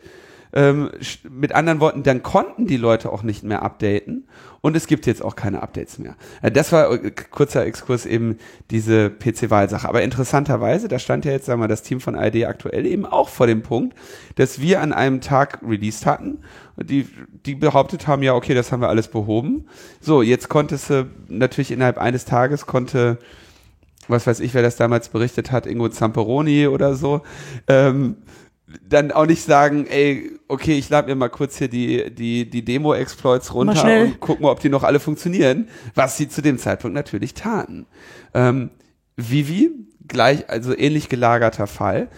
ähm, 0.54 0.92
mit 1.30 1.54
anderen 1.54 1.80
Worten, 1.80 2.04
dann 2.04 2.24
konnten 2.24 2.68
die 2.68 2.78
Leute 2.78 3.12
auch 3.12 3.24
nicht 3.24 3.44
mehr 3.44 3.62
updaten 3.62 4.28
und 4.62 4.76
es 4.78 4.86
gibt 4.86 5.08
jetzt 5.08 5.24
auch 5.24 5.36
keine 5.36 5.64
Updates 5.64 5.98
mehr. 5.98 6.16
Äh, 6.42 6.52
das 6.52 6.72
war 6.72 6.92
äh, 6.92 7.12
kurzer 7.12 7.66
Exkurs 7.66 8.06
eben 8.06 8.38
diese 8.70 9.10
PC-Wahlsache. 9.10 9.88
Aber 9.88 10.04
interessanterweise, 10.04 10.88
da 10.88 11.00
stand 11.00 11.26
ja 11.26 11.32
jetzt, 11.32 11.46
sagen 11.46 11.62
wir, 11.62 11.68
das 11.68 11.84
Team 11.84 12.00
von 12.00 12.16
ARD 12.16 12.46
aktuell 12.46 12.86
eben 12.86 13.06
auch 13.06 13.30
vor 13.30 13.48
dem 13.48 13.64
Punkt, 13.64 13.98
dass 14.36 14.62
wir 14.62 14.82
an 14.82 14.94
einem 14.94 15.22
Tag 15.22 15.60
released 15.68 16.06
hatten, 16.06 16.40
die, 16.78 17.08
die 17.46 17.56
behauptet 17.56 18.08
haben, 18.08 18.24
ja, 18.24 18.34
okay, 18.34 18.54
das 18.54 18.72
haben 18.72 18.82
wir 18.82 18.90
alles 18.90 19.08
behoben. 19.08 19.66
So, 20.00 20.22
jetzt 20.22 20.50
konnte 20.50 20.76
es 20.76 20.92
natürlich 21.28 21.72
innerhalb 21.72 21.98
eines 21.98 22.26
Tages 22.26 22.66
konnte 22.66 23.18
was 24.08 24.28
weiß 24.28 24.40
ich, 24.42 24.54
wer 24.54 24.62
das 24.62 24.76
damals 24.76 25.10
berichtet 25.10 25.52
hat, 25.52 25.66
Ingo 25.66 25.90
Zamperoni 25.90 26.68
oder 26.68 26.96
so, 26.96 27.22
ähm, 27.68 28.18
dann 28.88 29.12
auch 29.12 29.26
nicht 29.26 29.44
sagen, 29.44 29.86
ey, 29.88 30.32
okay, 30.48 30.78
ich 30.78 30.90
lade 30.90 31.08
mir 31.08 31.16
mal 31.16 31.30
kurz 31.30 31.58
hier 31.58 31.68
die, 31.68 32.14
die, 32.14 32.50
die 32.50 32.64
Demo-Exploits 32.64 33.54
runter 33.54 34.02
und 34.02 34.20
gucken, 34.20 34.46
ob 34.46 34.60
die 34.60 34.70
noch 34.70 34.84
alle 34.84 35.00
funktionieren, 35.00 35.68
was 35.96 36.18
sie 36.18 36.28
zu 36.28 36.42
dem 36.42 36.58
Zeitpunkt 36.58 36.96
natürlich 36.96 37.34
taten. 37.34 37.86
Ähm, 38.34 38.72
Vivi, 39.18 39.72
gleich, 40.08 40.50
also 40.50 40.78
ähnlich 40.78 41.10
gelagerter 41.10 41.68
Fall, 41.68 42.10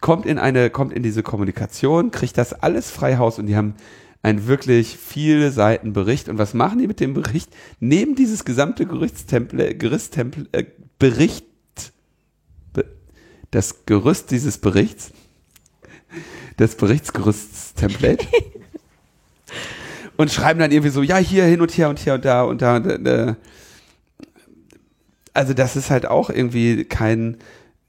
kommt 0.00 0.26
in 0.26 0.38
eine, 0.38 0.70
kommt 0.70 0.92
in 0.92 1.02
diese 1.02 1.22
Kommunikation, 1.22 2.10
kriegt 2.10 2.38
das 2.38 2.52
alles 2.52 2.90
frei 2.90 3.16
Haus 3.16 3.38
und 3.38 3.46
die 3.46 3.56
haben 3.56 3.74
einen 4.22 4.46
wirklich 4.46 4.96
viele 4.96 5.50
Seiten 5.50 5.92
Bericht. 5.92 6.28
Und 6.28 6.38
was 6.38 6.54
machen 6.54 6.78
die 6.78 6.86
mit 6.86 7.00
dem 7.00 7.14
Bericht? 7.14 7.50
Neben 7.80 8.14
dieses 8.14 8.44
gesamte 8.44 8.86
Gerichtstemple, 8.86 9.74
Gerichtstemple, 9.74 10.46
äh, 10.52 10.64
Bericht, 10.98 11.44
das 13.50 13.86
Gerüst 13.86 14.30
dieses 14.30 14.58
Berichts, 14.58 15.12
des 16.58 16.76
Berichtsgerüsts-Template. 16.76 18.26
und 20.16 20.32
schreiben 20.32 20.60
dann 20.60 20.72
irgendwie 20.72 20.90
so, 20.90 21.02
ja, 21.02 21.16
hier 21.16 21.44
hin 21.44 21.60
und 21.60 21.70
hier 21.70 21.88
und 21.88 21.98
hier 21.98 22.14
und 22.14 22.24
da 22.24 22.42
und 22.42 22.60
da. 22.60 22.76
Und, 22.76 23.06
äh, 23.06 23.34
also 25.32 25.54
das 25.54 25.76
ist 25.76 25.90
halt 25.90 26.06
auch 26.06 26.28
irgendwie 26.28 26.84
kein, 26.84 27.36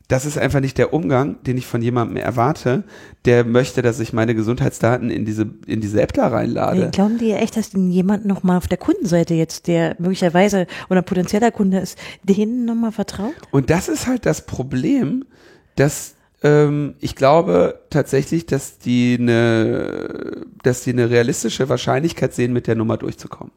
das 0.07 0.25
ist 0.25 0.37
einfach 0.37 0.59
nicht 0.59 0.77
der 0.77 0.93
Umgang, 0.93 1.41
den 1.43 1.57
ich 1.57 1.65
von 1.65 1.81
jemandem 1.81 2.17
erwarte, 2.17 2.83
der 3.25 3.43
möchte, 3.45 3.81
dass 3.81 3.99
ich 3.99 4.13
meine 4.13 4.35
Gesundheitsdaten 4.35 5.09
in 5.09 5.25
diese, 5.25 5.49
in 5.65 5.81
diese 5.81 6.01
App 6.01 6.13
da 6.13 6.27
reinlade. 6.27 6.85
Nee, 6.85 6.91
glauben 6.91 7.17
die 7.17 7.31
echt, 7.31 7.57
dass 7.57 7.71
jemand 7.73 8.25
nochmal 8.25 8.57
auf 8.57 8.67
der 8.67 8.77
Kundenseite 8.77 9.33
jetzt, 9.33 9.67
der 9.67 9.95
möglicherweise 9.97 10.67
oder 10.89 11.01
potenzieller 11.01 11.51
Kunde 11.51 11.79
ist, 11.79 11.97
denen 12.23 12.65
nochmal 12.65 12.91
vertraut? 12.91 13.33
Und 13.51 13.71
das 13.71 13.87
ist 13.89 14.05
halt 14.05 14.27
das 14.27 14.45
Problem, 14.45 15.25
dass 15.75 16.15
ähm, 16.41 16.95
ich 16.99 17.15
glaube 17.15 17.79
tatsächlich, 17.89 18.45
dass 18.45 18.77
die 18.77 19.17
eine, 19.19 20.45
dass 20.63 20.83
die 20.83 20.91
eine 20.91 21.09
realistische 21.09 21.69
Wahrscheinlichkeit 21.69 22.33
sehen, 22.33 22.53
mit 22.53 22.67
der 22.67 22.75
Nummer 22.75 22.97
durchzukommen. 22.97 23.51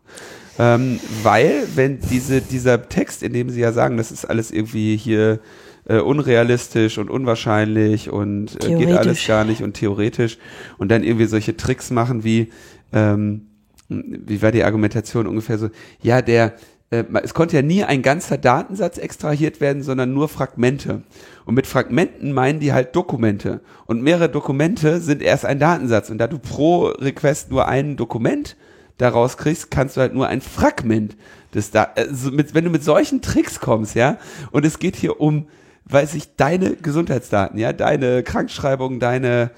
Ähm, 0.58 1.00
weil, 1.22 1.66
wenn 1.74 2.00
diese, 2.00 2.40
dieser 2.42 2.88
Text, 2.88 3.22
in 3.22 3.32
dem 3.32 3.50
sie 3.50 3.60
ja 3.60 3.72
sagen, 3.72 3.96
das 3.96 4.10
ist 4.10 4.24
alles 4.24 4.50
irgendwie 4.50 4.96
hier 4.96 5.40
äh, 5.88 5.98
unrealistisch 5.98 6.98
und 6.98 7.10
unwahrscheinlich 7.10 8.10
und 8.10 8.62
äh, 8.64 8.76
geht 8.76 8.92
alles 8.92 9.26
gar 9.26 9.44
nicht 9.44 9.62
und 9.62 9.74
theoretisch 9.74 10.38
und 10.78 10.90
dann 10.90 11.02
irgendwie 11.04 11.26
solche 11.26 11.56
Tricks 11.56 11.90
machen 11.90 12.22
wie, 12.24 12.50
ähm, 12.92 13.46
wie 13.88 14.42
war 14.42 14.52
die 14.52 14.64
Argumentation 14.64 15.26
ungefähr 15.26 15.58
so, 15.58 15.70
ja, 16.02 16.22
der, 16.22 16.54
äh, 16.92 17.04
es 17.22 17.34
konnte 17.34 17.56
ja 17.56 17.62
nie 17.62 17.82
ein 17.82 18.02
ganzer 18.02 18.38
Datensatz 18.38 18.98
extrahiert 18.98 19.60
werden, 19.60 19.82
sondern 19.82 20.12
nur 20.12 20.28
Fragmente. 20.28 21.02
Und 21.44 21.54
mit 21.54 21.66
Fragmenten 21.66 22.32
meinen 22.32 22.60
die 22.60 22.72
halt 22.72 22.94
Dokumente. 22.94 23.60
Und 23.86 24.02
mehrere 24.02 24.28
Dokumente 24.28 25.00
sind 25.00 25.22
erst 25.22 25.44
ein 25.44 25.58
Datensatz. 25.58 26.10
Und 26.10 26.18
da 26.18 26.28
du 26.28 26.38
pro 26.38 26.86
Request 26.86 27.50
nur 27.50 27.66
ein 27.66 27.96
Dokument 27.96 28.56
daraus 28.98 29.36
kriegst, 29.36 29.70
kannst 29.70 29.96
du 29.96 30.02
halt 30.02 30.14
nur 30.14 30.28
ein 30.28 30.40
Fragment 30.40 31.16
des 31.54 31.70
da 31.70 31.88
also 31.96 32.30
mit, 32.30 32.54
wenn 32.54 32.64
du 32.64 32.70
mit 32.70 32.84
solchen 32.84 33.20
Tricks 33.20 33.60
kommst, 33.60 33.94
ja, 33.94 34.18
und 34.52 34.64
es 34.64 34.78
geht 34.78 34.96
hier 34.96 35.20
um, 35.20 35.48
weiß 35.86 36.14
ich, 36.14 36.36
deine 36.36 36.76
Gesundheitsdaten, 36.76 37.58
ja, 37.58 37.72
deine 37.72 38.22
Krankschreibung, 38.22 39.00
deine 39.00 39.50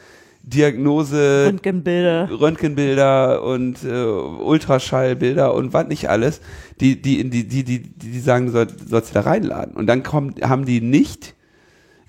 Diagnose, 0.46 1.46
Röntgenbilder, 1.46 2.28
Röntgenbilder 2.30 3.42
und 3.42 3.82
äh, 3.82 4.04
Ultraschallbilder 4.04 5.54
und 5.54 5.72
was 5.72 5.88
nicht 5.88 6.10
alles, 6.10 6.40
die 6.80 7.00
die 7.00 7.28
die 7.30 7.48
die 7.48 7.64
die 7.64 7.80
die 7.80 8.20
sagen 8.20 8.50
soll, 8.50 8.66
sollst 8.86 9.10
du 9.10 9.14
da 9.14 9.20
reinladen 9.22 9.74
und 9.74 9.86
dann 9.86 10.02
kommen 10.02 10.34
haben 10.42 10.66
die 10.66 10.80
nicht 10.80 11.34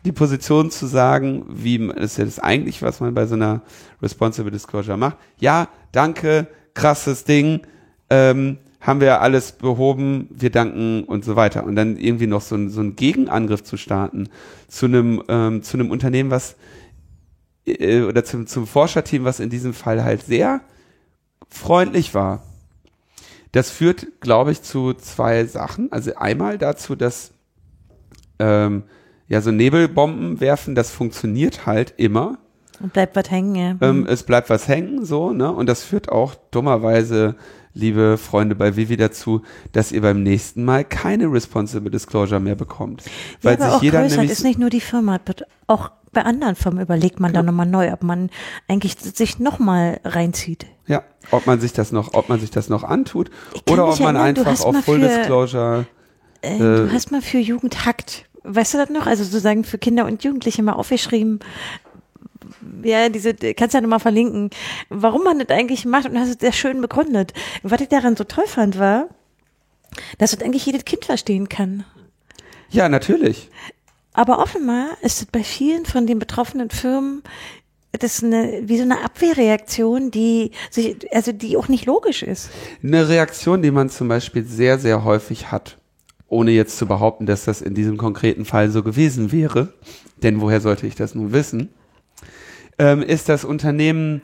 die 0.04 0.12
Position 0.12 0.70
zu 0.70 0.86
sagen, 0.86 1.46
wie 1.50 1.78
ist 1.78 2.18
ja 2.18 2.26
das 2.26 2.40
eigentlich, 2.40 2.82
was 2.82 3.00
man 3.00 3.14
bei 3.14 3.26
so 3.26 3.36
einer 3.36 3.62
Responsible 4.02 4.52
Disclosure 4.52 4.98
macht. 4.98 5.18
Ja, 5.40 5.70
danke, 5.92 6.48
krasses 6.76 7.24
Ding, 7.24 7.62
ähm, 8.10 8.60
haben 8.80 9.02
wir 9.02 9.22
alles 9.22 9.54
behoben, 9.54 10.30
wir 10.30 10.52
danken 10.52 11.06
und 11.06 11.26
so 11.26 11.36
weiter. 11.36 11.64
Und 11.64 11.76
dann 11.76 11.98
irgendwie 11.98 12.28
noch 12.28 12.42
so, 12.42 12.56
ein, 12.56 12.70
so 12.70 12.82
einen 12.82 12.96
Gegenangriff 12.96 13.64
zu 13.64 13.78
starten 13.78 14.30
zu 14.68 14.86
einem, 14.86 15.24
ähm, 15.28 15.64
zu 15.64 15.78
einem 15.78 15.90
Unternehmen, 15.90 16.30
was 16.30 16.56
äh, 17.66 18.02
oder 18.02 18.24
zum, 18.24 18.48
zum 18.48 18.68
Forscherteam, 18.68 19.24
was 19.24 19.40
in 19.40 19.50
diesem 19.50 19.74
Fall 19.74 20.04
halt 20.04 20.24
sehr 20.24 20.62
freundlich 21.50 22.14
war. 22.14 22.44
Das 23.52 23.70
führt, 23.70 24.08
glaube 24.20 24.52
ich, 24.52 24.62
zu 24.62 24.94
zwei 24.94 25.46
Sachen. 25.46 25.92
Also 25.92 26.16
einmal 26.16 26.58
dazu, 26.58 26.96
dass 26.96 27.32
ähm, 28.40 28.84
ja 29.28 29.42
so 29.42 29.52
Nebelbomben 29.52 30.40
werfen, 30.42 30.76
das 30.76 30.92
funktioniert 30.92 31.66
halt 31.66 31.94
immer. 31.98 32.38
Und 32.82 32.92
bleibt 32.92 33.16
was 33.16 33.32
hängen, 33.32 33.56
ja. 33.56 33.76
Ähm, 33.80 34.02
mhm. 34.02 34.08
es 34.08 34.24
bleibt 34.24 34.50
was 34.50 34.68
hängen, 34.68 35.06
so, 35.06 35.32
ne? 35.32 35.50
Und 35.52 35.68
das 35.68 35.84
führt 35.84 36.10
auch 36.10 36.36
dummerweise, 36.52 37.36
liebe 37.74 38.18
Freunde 38.18 38.56
bei 38.56 38.76
Vivi, 38.76 38.98
dazu, 38.98 39.44
dass 39.72 39.94
ihr 39.94 40.02
beim 40.02 40.22
nächsten 40.24 40.66
Mal 40.66 40.84
keine 40.84 41.32
Responsible 41.32 41.90
Disclosure 41.90 42.42
mehr 42.42 42.56
bekommt. 42.56 43.04
Ja, 43.06 43.12
weil 43.42 43.62
aber 43.62 43.74
sich 43.76 43.84
jeder 43.84 44.02
größer 44.02 44.24
ist 44.26 44.44
nicht 44.44 44.60
nur 44.60 44.70
die 44.70 44.82
Firma, 44.82 45.22
auch 45.68 45.92
bei 46.16 46.24
anderen 46.24 46.56
Firmen 46.56 46.82
überlegt 46.82 47.20
man 47.20 47.32
genau. 47.32 47.40
dann 47.40 47.46
nochmal 47.46 47.68
neu, 47.68 47.94
ob 47.94 48.02
man 48.02 48.32
eigentlich 48.68 48.98
sich 48.98 49.38
nochmal 49.38 50.00
reinzieht. 50.04 50.66
Ja, 50.88 51.04
ob 51.30 51.46
man 51.46 51.60
sich 51.60 51.74
das 51.74 51.92
noch, 51.92 52.16
ob 52.16 52.30
man 52.30 52.40
sich 52.40 52.50
das 52.50 52.70
noch 52.70 52.84
antut 52.84 53.30
oder 53.70 53.88
ob 53.88 54.00
man 54.00 54.16
erinnern, 54.16 54.48
einfach 54.48 54.66
auf 54.66 54.84
Full 54.84 55.02
für, 55.02 55.08
Disclosure. 55.08 55.86
Äh, 56.42 56.58
du 56.58 56.88
äh, 56.88 56.90
hast 56.92 57.12
mal 57.12 57.22
für 57.22 57.38
Jugend 57.38 57.86
hackt, 57.86 58.26
weißt 58.44 58.74
du 58.74 58.78
das 58.80 58.90
noch? 58.90 59.06
Also 59.06 59.24
sozusagen 59.24 59.64
für 59.64 59.78
Kinder 59.78 60.06
und 60.06 60.24
Jugendliche 60.24 60.64
mal 60.64 60.74
aufgeschrieben, 60.74 61.40
ja, 62.84 63.10
diese, 63.10 63.34
kannst 63.34 63.74
ja 63.74 63.82
nochmal 63.82 64.00
verlinken, 64.00 64.50
warum 64.90 65.24
man 65.24 65.40
das 65.40 65.50
eigentlich 65.50 65.86
macht 65.86 66.10
und 66.10 66.18
hast 66.20 66.30
es 66.30 66.38
sehr 66.40 66.52
schön 66.52 66.82
begründet. 66.82 67.34
Was 67.64 67.82
ich 67.82 67.90
daran 67.90 68.16
so 68.16 68.24
toll 68.24 68.48
fand, 68.48 68.80
war, 68.80 69.10
dass 70.18 70.32
das 70.32 70.42
eigentlich 70.42 70.66
jedes 70.66 70.86
Kind 70.86 71.06
verstehen 71.06 71.50
kann. 71.50 71.84
Ja, 72.70 72.90
natürlich. 72.90 73.50
Aber 74.16 74.40
offenbar 74.40 74.98
ist 75.02 75.22
es 75.22 75.26
bei 75.26 75.44
vielen 75.44 75.86
von 75.86 76.08
den 76.08 76.20
betroffenen 76.20 76.70
Firmen 76.70 77.22
das 78.00 78.18
ist 78.18 78.24
eine, 78.24 78.62
wie 78.66 78.78
so 78.78 78.84
eine 78.84 79.04
Abwehrreaktion, 79.04 80.12
die 80.12 80.52
sich, 80.70 80.98
also 81.14 81.32
die 81.32 81.58
auch 81.58 81.68
nicht 81.68 81.86
logisch 81.86 82.24
ist. 82.24 82.50
Eine 82.84 83.08
Reaktion, 83.08 83.62
die 83.62 83.72
man 83.72 83.90
zum 83.90 84.08
Beispiel 84.08 84.44
sehr, 84.44 84.80
sehr 84.80 85.04
häufig 85.04 85.52
hat, 85.52 85.78
ohne 86.28 86.52
jetzt 86.52 86.78
zu 86.78 86.88
behaupten, 86.88 87.26
dass 87.26 87.46
das 87.46 87.62
in 87.62 87.74
diesem 87.74 87.98
konkreten 87.98 88.46
Fall 88.46 88.70
so 88.70 88.84
gewesen 88.84 89.32
wäre, 89.32 89.74
denn 90.24 90.42
woher 90.42 90.62
sollte 90.62 90.88
ich 90.88 90.96
das 90.96 91.16
nun 91.16 91.32
wissen, 91.32 91.70
ähm, 92.78 93.02
ist, 93.02 93.30
dass 93.30 93.46
Unternehmen 93.46 94.22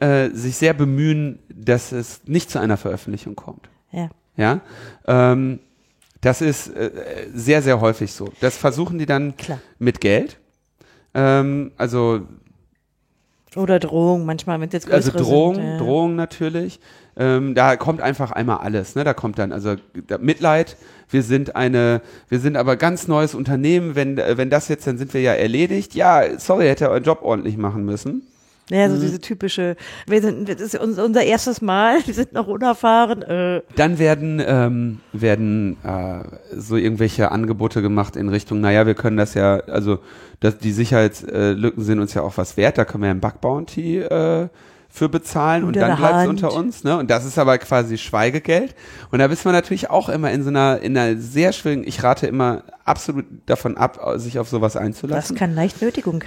äh, 0.00 0.30
sich 0.30 0.56
sehr 0.56 0.74
bemühen, 0.74 1.38
dass 1.48 1.92
es 1.92 2.22
nicht 2.26 2.50
zu 2.50 2.58
einer 2.58 2.76
Veröffentlichung 2.76 3.36
kommt. 3.36 3.68
Ja. 3.92 4.10
Ja. 4.36 4.60
Ähm, 5.06 5.60
das 6.24 6.40
ist 6.40 6.68
äh, 6.68 6.90
sehr, 7.34 7.62
sehr 7.62 7.80
häufig 7.80 8.12
so. 8.12 8.32
Das 8.40 8.56
versuchen 8.56 8.98
die 8.98 9.06
dann 9.06 9.36
Klar. 9.36 9.60
mit 9.78 10.00
Geld. 10.00 10.38
Ähm, 11.12 11.72
also 11.76 12.22
oder 13.56 13.78
Drohung, 13.78 14.24
manchmal 14.24 14.58
mit 14.58 14.72
jetzt 14.72 14.90
Also 14.90 15.12
Drohung, 15.12 15.54
sind, 15.54 15.64
ja. 15.64 15.78
Drohung 15.78 16.16
natürlich. 16.16 16.80
Ähm, 17.16 17.54
da 17.54 17.76
kommt 17.76 18.00
einfach 18.00 18.32
einmal 18.32 18.58
alles. 18.58 18.96
Ne? 18.96 19.04
Da 19.04 19.14
kommt 19.14 19.38
dann 19.38 19.52
also 19.52 19.76
Mitleid. 20.18 20.76
Wir 21.08 21.22
sind 21.22 21.54
eine, 21.54 22.00
wir 22.28 22.40
sind 22.40 22.56
aber 22.56 22.76
ganz 22.76 23.06
neues 23.06 23.34
Unternehmen. 23.34 23.94
Wenn 23.94 24.16
wenn 24.16 24.50
das 24.50 24.66
jetzt, 24.68 24.86
dann 24.86 24.98
sind 24.98 25.14
wir 25.14 25.20
ja 25.20 25.34
erledigt. 25.34 25.94
Ja, 25.94 26.38
sorry, 26.38 26.66
hätte 26.66 26.86
er 26.86 26.90
euren 26.90 27.04
Job 27.04 27.20
ordentlich 27.22 27.56
machen 27.56 27.84
müssen. 27.84 28.22
Ja, 28.70 28.88
so 28.88 28.96
mhm. 28.96 29.00
diese 29.00 29.20
typische, 29.20 29.76
wir 30.06 30.22
sind, 30.22 30.48
das 30.48 30.60
ist 30.60 30.76
unser 30.76 31.22
erstes 31.22 31.60
Mal, 31.60 31.98
wir 32.06 32.14
sind 32.14 32.32
noch 32.32 32.46
unerfahren. 32.46 33.22
Äh. 33.22 33.62
Dann 33.76 33.98
werden, 33.98 34.42
ähm, 34.44 35.00
werden 35.12 35.76
äh, 35.84 36.24
so 36.56 36.76
irgendwelche 36.76 37.30
Angebote 37.30 37.82
gemacht 37.82 38.16
in 38.16 38.28
Richtung, 38.28 38.60
naja, 38.60 38.86
wir 38.86 38.94
können 38.94 39.16
das 39.16 39.34
ja, 39.34 39.56
also 39.60 39.98
das, 40.40 40.58
die 40.58 40.72
Sicherheitslücken 40.72 41.84
sind 41.84 42.00
uns 42.00 42.14
ja 42.14 42.22
auch 42.22 42.36
was 42.36 42.56
wert, 42.56 42.78
da 42.78 42.84
können 42.84 43.02
wir 43.02 43.08
ja 43.08 43.12
einen 43.12 43.20
Bug 43.20 43.40
Bounty 43.40 43.98
äh, 43.98 44.48
für 44.88 45.08
bezahlen 45.08 45.64
und, 45.64 45.74
und 45.74 45.76
dann 45.80 45.96
bleibt 45.96 46.22
es 46.22 46.28
unter 46.28 46.52
uns, 46.52 46.84
ne? 46.84 46.96
Und 46.96 47.10
das 47.10 47.24
ist 47.24 47.36
aber 47.36 47.58
quasi 47.58 47.98
Schweigegeld. 47.98 48.76
Und 49.10 49.18
da 49.18 49.26
bist 49.26 49.44
man 49.44 49.52
natürlich 49.52 49.90
auch 49.90 50.08
immer 50.08 50.30
in 50.30 50.44
so 50.44 50.50
einer, 50.50 50.78
in 50.82 50.96
einer 50.96 51.20
sehr 51.20 51.52
schwierigen, 51.52 51.82
ich 51.84 52.04
rate 52.04 52.28
immer 52.28 52.62
absolut 52.84 53.24
davon 53.46 53.76
ab, 53.76 53.98
sich 54.16 54.38
auf 54.38 54.48
sowas 54.48 54.76
einzulassen. 54.76 55.34
Das 55.34 55.38
kann 55.38 55.52
Leichtnötigung 55.52 56.22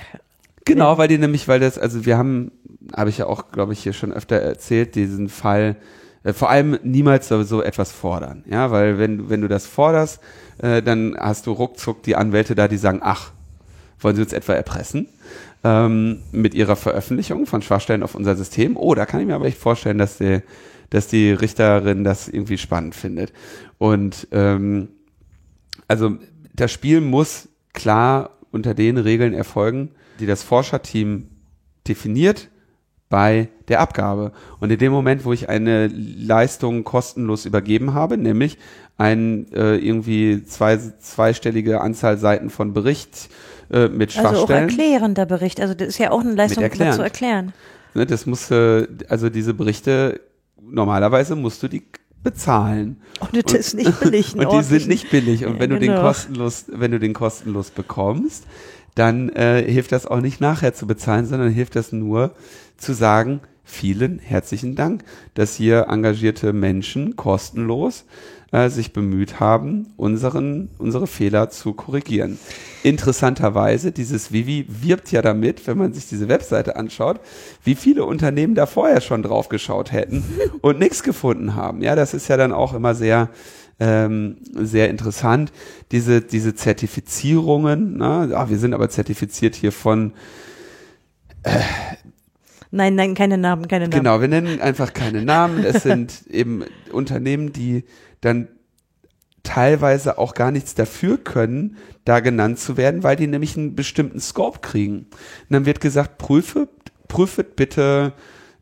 Genau, 0.67 0.97
weil 0.97 1.08
die 1.08 1.17
nämlich, 1.17 1.47
weil 1.47 1.62
das, 1.62 1.80
also 1.80 2.06
wir 2.06 2.17
haben, 2.17 2.51
habe 2.93 3.10
ich 3.10 3.19
ja 3.19 3.25
auch, 3.27 3.53
glaube 3.53 3.71
ich, 3.71 3.80
hier 3.80 3.93
schon 3.93 4.12
öfter 4.12 4.36
erzählt, 4.36 4.95
diesen 4.95 5.30
Fall, 5.30 5.77
äh, 6.25 6.34
vor 6.34 6.49
allem 6.49 6.77
niemals 6.84 7.30
so 7.30 7.62
etwas 7.62 7.93
fordern, 7.93 8.43
ja, 8.49 8.69
weil 8.69 8.99
wenn, 8.99 9.30
wenn 9.30 9.39
du 9.39 9.47
das 9.47 9.65
forderst, 9.65 10.19
äh, 10.58 10.84
dann 10.84 11.15
hast 11.17 11.47
du 11.47 11.53
ruckzuck 11.53 12.03
die 12.03 12.17
Anwälte 12.17 12.53
da, 12.53 12.67
die 12.67 12.75
sagen, 12.75 12.99
ach, 13.01 13.32
wollen 14.01 14.17
sie 14.17 14.21
uns 14.21 14.34
etwa 14.34 14.56
erpressen? 14.56 15.08
Ähm, 15.63 16.19
mit 16.34 16.53
ihrer 16.53 16.75
Veröffentlichung 16.75 17.45
von 17.45 17.62
Schwachstellen 17.62 18.03
auf 18.03 18.13
unser 18.13 18.36
System. 18.36 18.75
Oh, 18.75 18.93
da 18.93 19.06
kann 19.06 19.21
ich 19.21 19.27
mir 19.27 19.36
aber 19.36 19.45
echt 19.45 19.60
vorstellen, 19.60 19.97
dass 19.97 20.17
die, 20.17 20.41
dass 20.89 21.08
die 21.08 21.32
Richterin 21.32 22.03
das 22.03 22.27
irgendwie 22.27 22.58
spannend 22.58 22.93
findet. 22.93 23.32
Und 23.77 24.27
ähm, 24.34 24.89
also 25.88 26.17
das 26.53 26.73
Spiel 26.73 26.99
muss 26.99 27.47
klar 27.71 28.32
unter 28.51 28.73
den 28.73 28.97
Regeln 28.97 29.34
erfolgen, 29.34 29.91
die 30.19 30.25
das 30.25 30.43
Forscherteam 30.43 31.27
definiert 31.88 32.49
bei 33.10 33.49
der 33.67 33.80
Abgabe. 33.80 34.34
Und 34.60 34.71
in 34.71 34.77
dem 34.77 34.91
Moment, 34.91 35.23
wo 35.25 35.34
ich 35.34 35.49
eine 35.49 35.88
Leistung 35.88 36.84
kostenlos 36.84 37.45
übergeben 37.45 37.93
habe, 37.93 38.17
nämlich 38.17 38.58
ein 38.97 39.51
äh, 39.53 39.77
irgendwie 39.77 40.43
zwei, 40.43 40.77
zweistellige 40.77 41.82
Anzahl 41.82 42.17
Seiten 42.17 42.49
von 42.49 42.73
Bericht 42.73 43.30
äh, 43.71 43.88
mit 43.88 44.12
Schwachstellen. 44.12 44.36
Also 44.36 44.45
auch 44.45 44.49
erklärender 44.49 45.25
Bericht. 45.25 45.62
Also 45.62 45.73
das 45.73 45.89
ist 45.89 45.97
ja 45.99 46.12
auch 46.12 46.21
eine 46.21 46.34
Leistung, 46.34 46.69
zu 46.71 47.01
erklären. 47.01 47.53
Ne, 47.93 48.06
das 48.06 48.25
muss, 48.25 48.51
äh, 48.51 48.88
also 49.08 49.30
diese 49.30 49.53
Berichte, 49.53 50.19
normalerweise 50.62 51.36
musst 51.36 51.63
du 51.63 51.67
die 51.67 51.84
bezahlen. 52.23 53.01
Und 53.19 53.45
das 53.45 53.53
ist 53.53 53.73
nicht 53.75 53.99
billig. 53.99 54.36
und 54.38 54.51
die 54.51 54.63
sind 54.63 54.88
nicht 54.88 55.10
billig. 55.10 55.45
Und 55.45 55.56
ja, 55.56 55.60
wenn 55.60 55.69
du 55.69 55.80
genau. 55.80 55.93
den 55.93 56.01
kostenlos, 56.01 56.65
wenn 56.67 56.91
du 56.91 56.99
den 56.99 57.13
kostenlos 57.13 57.69
bekommst, 57.71 58.45
dann 58.98 59.30
äh, 59.30 59.64
hilft 59.64 59.92
das 59.92 60.06
auch 60.06 60.22
nicht 60.22 60.42
nachher 60.42 60.74
zu 60.74 60.88
bezahlen, 60.88 61.26
sondern 61.26 61.52
hilft 61.52 61.76
das 61.76 61.92
nur 61.92 62.32
zu 62.78 62.94
sagen, 62.94 63.42
vielen 63.64 64.20
herzlichen 64.20 64.76
Dank, 64.76 65.04
dass 65.34 65.56
hier 65.56 65.88
engagierte 65.90 66.54
Menschen 66.54 67.16
kostenlos 67.16 68.06
äh, 68.52 68.70
sich 68.70 68.94
bemüht 68.94 69.40
haben, 69.42 69.88
unseren, 69.98 70.70
unsere 70.78 71.06
Fehler 71.06 71.50
zu 71.50 71.74
korrigieren. 71.74 72.40
Interessanterweise, 72.82 73.92
dieses 73.92 74.32
Vivi 74.32 74.66
wirbt 74.70 75.12
ja 75.12 75.22
damit, 75.22 75.68
wenn 75.68 75.78
man 75.78 75.94
sich 75.94 76.08
diese 76.08 76.30
Webseite 76.30 76.78
anschaut, 76.78 77.20
wie 77.66 77.76
viele 77.76 78.06
Unternehmen 78.06 78.56
da 78.56 78.66
vorher 78.66 79.02
schon 79.02 79.22
drauf 79.22 79.50
geschaut 79.50 79.92
hätten 79.92 80.24
und 80.62 80.80
nichts 80.80 81.04
gefunden 81.04 81.56
haben. 81.56 81.82
Ja, 81.82 81.96
das 81.96 82.14
ist 82.14 82.30
ja 82.30 82.38
dann 82.38 82.54
auch 82.54 82.74
immer 82.74 82.96
sehr, 82.96 83.30
ähm, 83.80 84.38
sehr 84.54 84.90
interessant. 84.90 85.52
Diese, 85.92 86.22
diese 86.22 86.56
Zertifizierungen, 86.56 87.98
na, 87.98 88.30
ah, 88.34 88.50
wir 88.50 88.58
sind 88.58 88.74
aber 88.74 88.90
zertifiziert 88.90 89.56
hier 89.56 89.72
von 89.72 90.13
äh, 91.44 91.60
Nein, 92.70 92.96
nein, 92.96 93.16
keine 93.16 93.38
Namen, 93.38 93.68
keine 93.68 93.88
Namen. 93.88 94.04
Genau, 94.04 94.20
wir 94.20 94.28
nennen 94.28 94.60
einfach 94.60 94.94
keine 94.94 95.24
Namen. 95.24 95.63
Es 95.63 95.84
sind 95.84 96.24
eben 96.30 96.66
Unternehmen, 96.92 97.54
die 97.54 97.86
dann 98.22 98.50
teilweise 99.44 100.18
auch 100.18 100.34
gar 100.34 100.52
nichts 100.52 100.76
dafür 100.76 101.18
können, 101.18 101.78
da 102.04 102.20
genannt 102.20 102.60
zu 102.60 102.76
werden, 102.76 103.04
weil 103.04 103.16
die 103.16 103.28
nämlich 103.28 103.56
einen 103.58 103.76
bestimmten 103.76 104.20
Scope 104.20 104.60
kriegen. 104.60 104.98
Und 105.00 105.50
dann 105.50 105.66
wird 105.66 105.80
gesagt, 105.80 106.18
prüfe, 106.18 106.68
prüfet 107.08 107.56
bitte, 107.56 108.12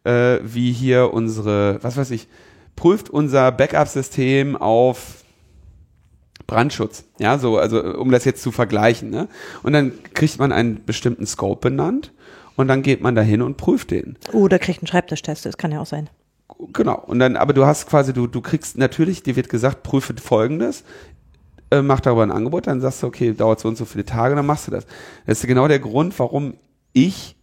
äh, 0.03 0.37
wie 0.43 0.71
hier 0.71 1.11
unsere, 1.11 1.79
was 1.81 1.97
weiß 1.97 2.11
ich, 2.11 2.27
prüft 2.75 3.09
unser 3.09 3.51
Backup-System 3.51 4.55
auf 4.55 5.23
Brandschutz. 6.47 7.05
Ja, 7.19 7.37
so, 7.37 7.57
also 7.57 7.81
um 7.97 8.11
das 8.11 8.25
jetzt 8.25 8.41
zu 8.41 8.51
vergleichen. 8.51 9.09
Ne? 9.09 9.27
Und 9.63 9.73
dann 9.73 9.93
kriegt 10.13 10.37
man 10.39 10.51
einen 10.51 10.85
bestimmten 10.85 11.25
Scope 11.25 11.69
benannt 11.69 12.11
und 12.55 12.67
dann 12.67 12.81
geht 12.81 13.01
man 13.01 13.15
da 13.15 13.21
hin 13.21 13.41
und 13.41 13.57
prüft 13.57 13.91
den. 13.91 14.17
Oder 14.31 14.59
kriegt 14.59 14.79
einen 14.79 14.87
Schreibtischtest, 14.87 15.45
das 15.45 15.57
kann 15.57 15.71
ja 15.71 15.81
auch 15.81 15.85
sein. 15.85 16.09
Genau. 16.73 16.99
Und 16.99 17.19
dann, 17.19 17.35
aber 17.35 17.53
du 17.53 17.65
hast 17.65 17.87
quasi, 17.87 18.13
du, 18.13 18.27
du 18.27 18.41
kriegst 18.41 18.77
natürlich, 18.77 19.23
dir 19.23 19.35
wird 19.35 19.49
gesagt, 19.49 19.83
prüfe 19.83 20.13
folgendes, 20.17 20.83
äh, 21.71 21.81
mach 21.81 21.99
darüber 21.99 22.23
ein 22.23 22.31
Angebot, 22.31 22.67
dann 22.67 22.81
sagst 22.81 23.01
du, 23.01 23.07
okay, 23.07 23.33
dauert 23.33 23.59
so 23.59 23.67
und 23.67 23.77
so 23.77 23.85
viele 23.85 24.05
Tage, 24.05 24.35
dann 24.35 24.45
machst 24.45 24.67
du 24.67 24.71
das. 24.71 24.85
Das 25.25 25.39
ist 25.39 25.47
genau 25.47 25.67
der 25.67 25.79
Grund, 25.79 26.17
warum 26.19 26.55
ich 26.93 27.35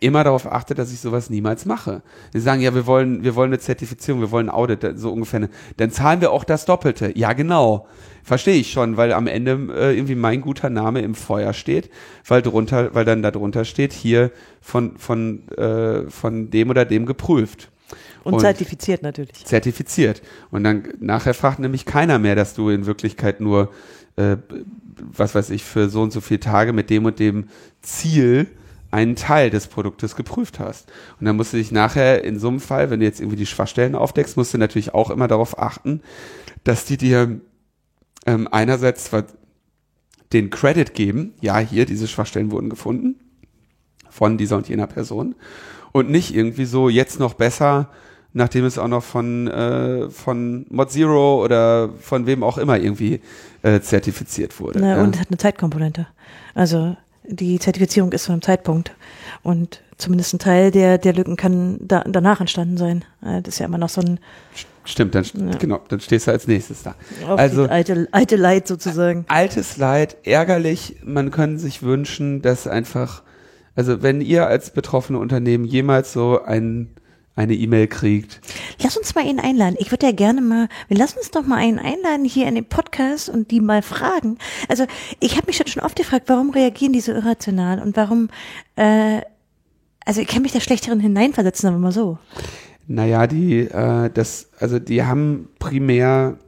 immer 0.00 0.24
darauf 0.24 0.50
achte, 0.50 0.74
dass 0.74 0.92
ich 0.92 1.00
sowas 1.00 1.30
niemals 1.30 1.64
mache. 1.64 2.02
Sie 2.32 2.40
sagen, 2.40 2.60
ja, 2.60 2.74
wir 2.74 2.86
wollen, 2.86 3.22
wir 3.22 3.36
wollen 3.36 3.50
eine 3.50 3.60
Zertifizierung, 3.60 4.20
wir 4.20 4.30
wollen 4.30 4.48
ein 4.48 4.54
Audit, 4.54 4.98
so 4.98 5.12
ungefähr. 5.12 5.38
Eine, 5.38 5.50
dann 5.76 5.90
zahlen 5.90 6.20
wir 6.20 6.32
auch 6.32 6.44
das 6.44 6.64
Doppelte. 6.64 7.16
Ja, 7.16 7.32
genau. 7.32 7.86
Verstehe 8.24 8.56
ich 8.56 8.72
schon, 8.72 8.96
weil 8.96 9.12
am 9.12 9.28
Ende 9.28 9.52
äh, 9.76 9.96
irgendwie 9.96 10.16
mein 10.16 10.40
guter 10.40 10.70
Name 10.70 11.02
im 11.02 11.14
Feuer 11.14 11.52
steht, 11.52 11.90
weil 12.26 12.42
drunter, 12.42 12.94
weil 12.94 13.04
dann 13.04 13.22
da 13.22 13.30
drunter 13.30 13.64
steht, 13.64 13.92
hier 13.92 14.32
von, 14.60 14.96
von, 14.98 15.48
äh, 15.50 16.10
von 16.10 16.50
dem 16.50 16.70
oder 16.70 16.84
dem 16.84 17.06
geprüft. 17.06 17.70
Und, 18.24 18.34
und 18.34 18.40
zertifiziert 18.40 19.04
natürlich. 19.04 19.44
Zertifiziert. 19.44 20.20
Und 20.50 20.64
dann 20.64 20.88
nachher 20.98 21.34
fragt 21.34 21.60
nämlich 21.60 21.84
keiner 21.84 22.18
mehr, 22.18 22.34
dass 22.34 22.54
du 22.54 22.70
in 22.70 22.86
Wirklichkeit 22.86 23.40
nur, 23.40 23.70
äh, 24.16 24.36
was 24.96 25.36
weiß 25.36 25.50
ich, 25.50 25.62
für 25.62 25.88
so 25.88 26.02
und 26.02 26.12
so 26.12 26.20
viele 26.20 26.40
Tage 26.40 26.72
mit 26.72 26.90
dem 26.90 27.04
und 27.04 27.20
dem 27.20 27.44
Ziel 27.82 28.48
einen 28.96 29.14
Teil 29.14 29.50
des 29.50 29.66
Produktes 29.66 30.16
geprüft 30.16 30.58
hast. 30.58 30.90
Und 31.20 31.26
dann 31.26 31.36
musst 31.36 31.52
du 31.52 31.58
dich 31.58 31.70
nachher 31.70 32.24
in 32.24 32.38
so 32.38 32.48
einem 32.48 32.60
Fall, 32.60 32.88
wenn 32.88 33.00
du 33.00 33.06
jetzt 33.06 33.20
irgendwie 33.20 33.36
die 33.36 33.44
Schwachstellen 33.44 33.94
aufdeckst, 33.94 34.38
musst 34.38 34.54
du 34.54 34.58
natürlich 34.58 34.94
auch 34.94 35.10
immer 35.10 35.28
darauf 35.28 35.58
achten, 35.58 36.00
dass 36.64 36.86
die 36.86 36.96
dir 36.96 37.40
ähm, 38.24 38.48
einerseits 38.50 39.04
zwar 39.04 39.24
den 40.32 40.48
Credit 40.48 40.94
geben, 40.94 41.34
ja, 41.42 41.58
hier, 41.58 41.84
diese 41.84 42.08
Schwachstellen 42.08 42.50
wurden 42.50 42.70
gefunden 42.70 43.16
von 44.08 44.38
dieser 44.38 44.56
und 44.56 44.68
jener 44.68 44.86
Person 44.86 45.34
und 45.92 46.10
nicht 46.10 46.34
irgendwie 46.34 46.64
so 46.64 46.88
jetzt 46.88 47.20
noch 47.20 47.34
besser, 47.34 47.90
nachdem 48.32 48.64
es 48.64 48.78
auch 48.78 48.88
noch 48.88 49.02
von, 49.02 49.46
äh, 49.46 50.08
von 50.08 50.64
Mod 50.70 50.90
Zero 50.90 51.44
oder 51.44 51.90
von 52.00 52.24
wem 52.24 52.42
auch 52.42 52.56
immer 52.56 52.78
irgendwie 52.78 53.20
äh, 53.62 53.80
zertifiziert 53.80 54.58
wurde. 54.58 54.80
Na, 54.80 54.96
ja. 54.96 55.02
Und 55.02 55.20
hat 55.20 55.28
eine 55.28 55.36
Zeitkomponente. 55.36 56.06
Also 56.54 56.96
die 57.28 57.58
Zertifizierung 57.58 58.12
ist 58.12 58.24
zu 58.24 58.32
einem 58.32 58.42
Zeitpunkt. 58.42 58.92
Und 59.42 59.82
zumindest 59.96 60.34
ein 60.34 60.38
Teil 60.38 60.70
der, 60.70 60.98
der 60.98 61.12
Lücken 61.14 61.36
kann 61.36 61.78
da, 61.80 62.04
danach 62.06 62.40
entstanden 62.40 62.76
sein. 62.76 63.04
Äh, 63.22 63.42
das 63.42 63.54
ist 63.54 63.58
ja 63.60 63.66
immer 63.66 63.78
noch 63.78 63.88
so 63.88 64.00
ein. 64.00 64.20
Stimmt, 64.84 65.14
dann, 65.14 65.24
ja. 65.24 65.58
genau, 65.58 65.80
dann 65.88 66.00
stehst 66.00 66.28
du 66.28 66.30
als 66.30 66.46
nächstes 66.46 66.84
da. 66.84 66.94
Auf 67.26 67.38
also, 67.38 67.64
alte, 67.64 68.06
alte 68.12 68.36
Leid 68.36 68.68
sozusagen. 68.68 69.24
Altes 69.28 69.76
Leid, 69.76 70.16
ärgerlich. 70.22 70.96
Man 71.04 71.32
könnte 71.32 71.58
sich 71.58 71.82
wünschen, 71.82 72.40
dass 72.40 72.68
einfach, 72.68 73.22
also 73.74 74.02
wenn 74.02 74.20
ihr 74.20 74.46
als 74.46 74.70
betroffene 74.70 75.18
Unternehmen 75.18 75.64
jemals 75.64 76.12
so 76.12 76.40
ein 76.40 76.90
eine 77.36 77.54
E-Mail 77.54 77.86
kriegt. 77.86 78.40
Lass 78.82 78.96
uns 78.96 79.14
mal 79.14 79.24
ihn 79.24 79.38
einladen. 79.38 79.76
Ich 79.78 79.90
würde 79.90 80.06
ja 80.06 80.12
gerne 80.12 80.40
mal, 80.40 80.68
wir 80.88 80.96
lassen 80.96 81.18
uns 81.18 81.30
doch 81.30 81.46
mal 81.46 81.58
einen 81.58 81.78
einladen 81.78 82.24
hier 82.24 82.48
in 82.48 82.54
den 82.54 82.64
Podcast 82.64 83.28
und 83.28 83.50
die 83.50 83.60
mal 83.60 83.82
fragen. 83.82 84.38
Also 84.68 84.86
ich 85.20 85.36
habe 85.36 85.46
mich 85.46 85.56
schon 85.56 85.82
oft 85.82 85.96
gefragt, 85.96 86.24
warum 86.28 86.50
reagieren 86.50 86.94
die 86.94 87.00
so 87.00 87.12
irrational 87.12 87.80
und 87.80 87.96
warum, 87.96 88.30
äh, 88.76 89.20
also 90.04 90.22
ich 90.22 90.28
kann 90.28 90.42
mich 90.42 90.52
da 90.52 90.60
schlechteren 90.60 90.98
hineinversetzen, 90.98 91.68
aber 91.68 91.78
mal 91.78 91.92
so. 91.92 92.18
Naja, 92.88 93.26
die, 93.26 93.60
äh, 93.60 94.10
das, 94.10 94.48
also 94.58 94.78
die 94.78 95.02
haben 95.02 95.50
primär 95.58 96.38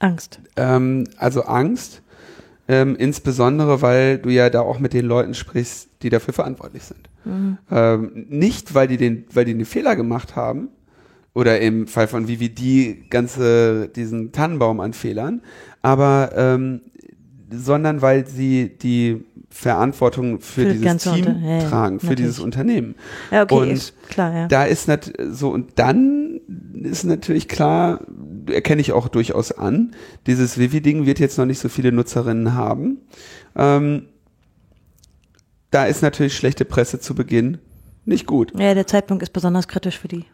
Angst. 0.00 0.40
Ähm, 0.56 1.04
also 1.18 1.42
Angst, 1.42 2.02
ähm, 2.66 2.96
insbesondere 2.96 3.82
weil 3.82 4.18
du 4.18 4.30
ja 4.30 4.50
da 4.50 4.62
auch 4.62 4.78
mit 4.78 4.92
den 4.92 5.04
Leuten 5.04 5.34
sprichst, 5.34 5.88
die 6.02 6.08
dafür 6.08 6.34
verantwortlich 6.34 6.82
sind. 6.82 7.09
Mhm. 7.24 7.58
Ähm, 7.70 8.26
nicht, 8.28 8.74
weil 8.74 8.88
die 8.88 8.96
den, 8.96 9.24
weil 9.32 9.44
die 9.44 9.52
einen 9.52 9.64
Fehler 9.64 9.96
gemacht 9.96 10.36
haben, 10.36 10.68
oder 11.34 11.60
im 11.60 11.86
Fall 11.86 12.08
von 12.08 12.28
Vivi 12.28 12.48
die 12.48 13.04
ganze, 13.08 13.88
diesen 13.88 14.32
Tannenbaum 14.32 14.80
an 14.80 14.92
Fehlern, 14.92 15.42
aber 15.82 16.32
ähm, 16.34 16.80
sondern 17.52 18.02
weil 18.02 18.26
sie 18.26 18.76
die 18.76 19.24
Verantwortung 19.48 20.40
für, 20.40 20.62
für 20.62 20.72
dieses 20.72 21.02
Team 21.02 21.26
Unter 21.26 21.36
ja, 21.40 21.68
tragen, 21.68 21.98
für 21.98 22.06
natürlich. 22.06 22.26
dieses 22.26 22.40
Unternehmen. 22.40 22.94
Ja, 23.30 23.42
okay, 23.42 23.54
und 23.54 23.70
ist 23.70 24.08
klar, 24.08 24.32
ja. 24.32 24.48
da 24.48 24.64
ist 24.64 24.86
nat 24.86 25.12
so 25.30 25.50
und 25.50 25.72
dann 25.76 26.40
ist 26.74 27.04
natürlich 27.04 27.48
klar, 27.48 28.00
erkenne 28.46 28.80
ich 28.80 28.92
auch 28.92 29.08
durchaus 29.08 29.52
an, 29.52 29.92
dieses 30.26 30.58
Vivi-Ding 30.58 31.04
wird 31.06 31.18
jetzt 31.18 31.38
noch 31.38 31.46
nicht 31.46 31.58
so 31.58 31.68
viele 31.68 31.92
Nutzerinnen 31.92 32.54
haben. 32.54 32.98
Ähm, 33.56 34.06
da 35.70 35.86
ist 35.86 36.02
natürlich 36.02 36.36
schlechte 36.36 36.64
Presse 36.64 37.00
zu 37.00 37.14
Beginn 37.14 37.58
nicht 38.04 38.26
gut. 38.26 38.52
Ja, 38.58 38.74
der 38.74 38.86
Zeitpunkt 38.86 39.22
ist 39.22 39.32
besonders 39.32 39.68
kritisch 39.68 39.98
für 39.98 40.08
die. 40.08 40.24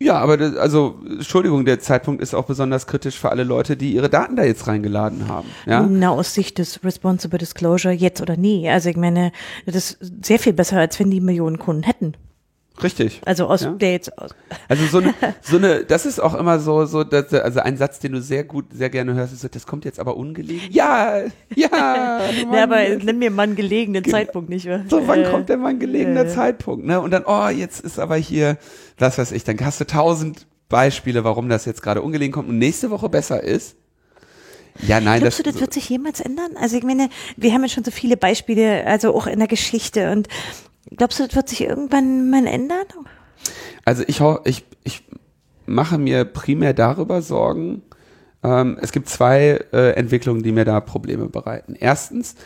Ja, 0.00 0.18
aber 0.18 0.36
das, 0.36 0.56
also 0.56 1.00
Entschuldigung, 1.08 1.64
der 1.64 1.78
Zeitpunkt 1.78 2.20
ist 2.20 2.34
auch 2.34 2.44
besonders 2.44 2.86
kritisch 2.86 3.18
für 3.18 3.30
alle 3.30 3.44
Leute, 3.44 3.76
die 3.76 3.94
ihre 3.94 4.10
Daten 4.10 4.36
da 4.36 4.44
jetzt 4.44 4.66
reingeladen 4.66 5.28
haben. 5.28 5.48
Ja? 5.66 5.86
Na, 5.88 6.10
aus 6.10 6.34
Sicht 6.34 6.58
des 6.58 6.84
Responsible 6.84 7.38
Disclosure 7.38 7.94
jetzt 7.94 8.20
oder 8.20 8.36
nie. 8.36 8.68
Also 8.68 8.90
ich 8.90 8.96
meine, 8.96 9.30
das 9.66 9.76
ist 9.76 9.98
sehr 10.24 10.38
viel 10.38 10.52
besser, 10.52 10.78
als 10.78 10.98
wenn 10.98 11.10
die 11.10 11.20
Millionen 11.20 11.58
Kunden 11.58 11.84
hätten. 11.84 12.14
Richtig. 12.82 13.20
Also 13.24 13.46
aus 13.46 13.62
ja. 13.62 13.70
der 13.70 13.92
jetzt 13.92 14.18
aus. 14.18 14.34
Also 14.68 14.86
so 14.86 14.98
eine, 14.98 15.14
so 15.42 15.58
eine, 15.58 15.84
das 15.84 16.06
ist 16.06 16.20
auch 16.20 16.34
immer 16.34 16.58
so, 16.58 16.86
so, 16.86 17.04
dass, 17.04 17.32
also 17.32 17.60
ein 17.60 17.76
Satz, 17.76 18.00
den 18.00 18.12
du 18.12 18.20
sehr 18.20 18.42
gut, 18.42 18.66
sehr 18.72 18.90
gerne 18.90 19.14
hörst, 19.14 19.32
ist 19.32 19.42
so, 19.42 19.48
das 19.48 19.66
kommt 19.66 19.84
jetzt 19.84 20.00
aber 20.00 20.16
ungelegen. 20.16 20.68
Ja, 20.70 21.20
ja. 21.54 22.20
ja, 22.52 22.62
aber 22.62 22.88
nimm 22.88 23.18
mir 23.20 23.30
mal 23.30 23.44
einen 23.44 23.56
gelegenen 23.56 24.02
genau. 24.02 24.16
Zeitpunkt, 24.16 24.50
nicht 24.50 24.68
wahr? 24.68 24.80
So, 24.88 25.06
wann 25.06 25.20
äh, 25.20 25.30
kommt 25.30 25.48
denn 25.48 25.60
mal 25.60 25.68
ein 25.68 25.78
gelegener 25.78 26.24
äh, 26.24 26.28
Zeitpunkt, 26.28 26.84
ne? 26.84 27.00
Und 27.00 27.12
dann, 27.12 27.24
oh, 27.26 27.48
jetzt 27.48 27.80
ist 27.80 28.00
aber 28.00 28.16
hier, 28.16 28.58
was 28.98 29.18
weiß 29.18 29.30
ich, 29.32 29.44
dann 29.44 29.56
hast 29.60 29.80
du 29.80 29.86
tausend 29.86 30.46
Beispiele, 30.68 31.22
warum 31.22 31.48
das 31.48 31.66
jetzt 31.66 31.82
gerade 31.82 32.02
ungelegen 32.02 32.32
kommt 32.32 32.48
und 32.48 32.58
nächste 32.58 32.90
Woche 32.90 33.08
besser 33.08 33.42
ist. 33.42 33.76
Ja, 34.80 35.00
nein. 35.00 35.20
Glaubst 35.20 35.38
das, 35.38 35.44
du, 35.44 35.52
das 35.52 35.60
wird 35.60 35.72
sich 35.72 35.88
jemals 35.88 36.18
ändern? 36.18 36.56
Also 36.60 36.76
ich 36.76 36.82
meine, 36.82 37.08
wir 37.36 37.52
haben 37.52 37.62
ja 37.62 37.68
schon 37.68 37.84
so 37.84 37.92
viele 37.92 38.16
Beispiele, 38.16 38.84
also 38.84 39.14
auch 39.14 39.28
in 39.28 39.38
der 39.38 39.46
Geschichte 39.46 40.10
und 40.10 40.26
Glaubst 40.90 41.18
du, 41.18 41.26
das 41.26 41.34
wird 41.34 41.48
sich 41.48 41.62
irgendwann 41.62 42.30
mal 42.30 42.46
ändern? 42.46 42.86
Also 43.84 44.02
ich, 44.06 44.20
ich, 44.44 44.64
ich 44.84 45.04
mache 45.66 45.98
mir 45.98 46.24
primär 46.24 46.74
darüber 46.74 47.22
Sorgen. 47.22 47.82
Ähm, 48.42 48.78
es 48.80 48.92
gibt 48.92 49.08
zwei 49.08 49.64
äh, 49.72 49.92
Entwicklungen, 49.92 50.42
die 50.42 50.52
mir 50.52 50.64
da 50.64 50.80
Probleme 50.80 51.28
bereiten. 51.28 51.74
Erstens, 51.78 52.36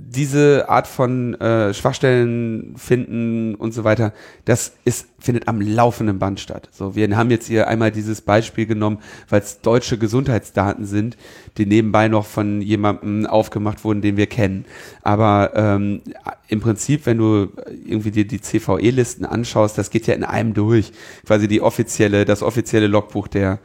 diese 0.00 0.68
Art 0.68 0.86
von 0.86 1.34
äh, 1.40 1.74
Schwachstellen 1.74 2.74
finden 2.76 3.56
und 3.56 3.74
so 3.74 3.82
weiter, 3.82 4.12
das 4.44 4.74
ist, 4.84 5.08
findet 5.18 5.48
am 5.48 5.60
laufenden 5.60 6.20
Band 6.20 6.38
statt. 6.38 6.68
So, 6.70 6.94
wir 6.94 7.16
haben 7.16 7.30
jetzt 7.32 7.48
hier 7.48 7.66
einmal 7.66 7.90
dieses 7.90 8.20
Beispiel 8.20 8.66
genommen, 8.66 8.98
weil 9.28 9.40
es 9.40 9.60
deutsche 9.60 9.98
Gesundheitsdaten 9.98 10.86
sind, 10.86 11.16
die 11.56 11.66
nebenbei 11.66 12.06
noch 12.06 12.26
von 12.26 12.62
jemandem 12.62 13.26
aufgemacht 13.26 13.82
wurden, 13.82 14.00
den 14.00 14.16
wir 14.16 14.28
kennen. 14.28 14.66
Aber 15.02 15.50
ähm, 15.56 16.02
im 16.46 16.60
Prinzip, 16.60 17.04
wenn 17.04 17.18
du 17.18 17.48
irgendwie 17.84 18.12
dir 18.12 18.24
die 18.24 18.40
CVE-Listen 18.40 19.26
anschaust, 19.26 19.76
das 19.76 19.90
geht 19.90 20.06
ja 20.06 20.14
in 20.14 20.22
einem 20.22 20.54
durch. 20.54 20.92
Quasi 21.26 21.48
die 21.48 21.60
offizielle, 21.60 22.24
das 22.24 22.44
offizielle 22.44 22.86
Logbuch 22.86 23.26
der, 23.26 23.58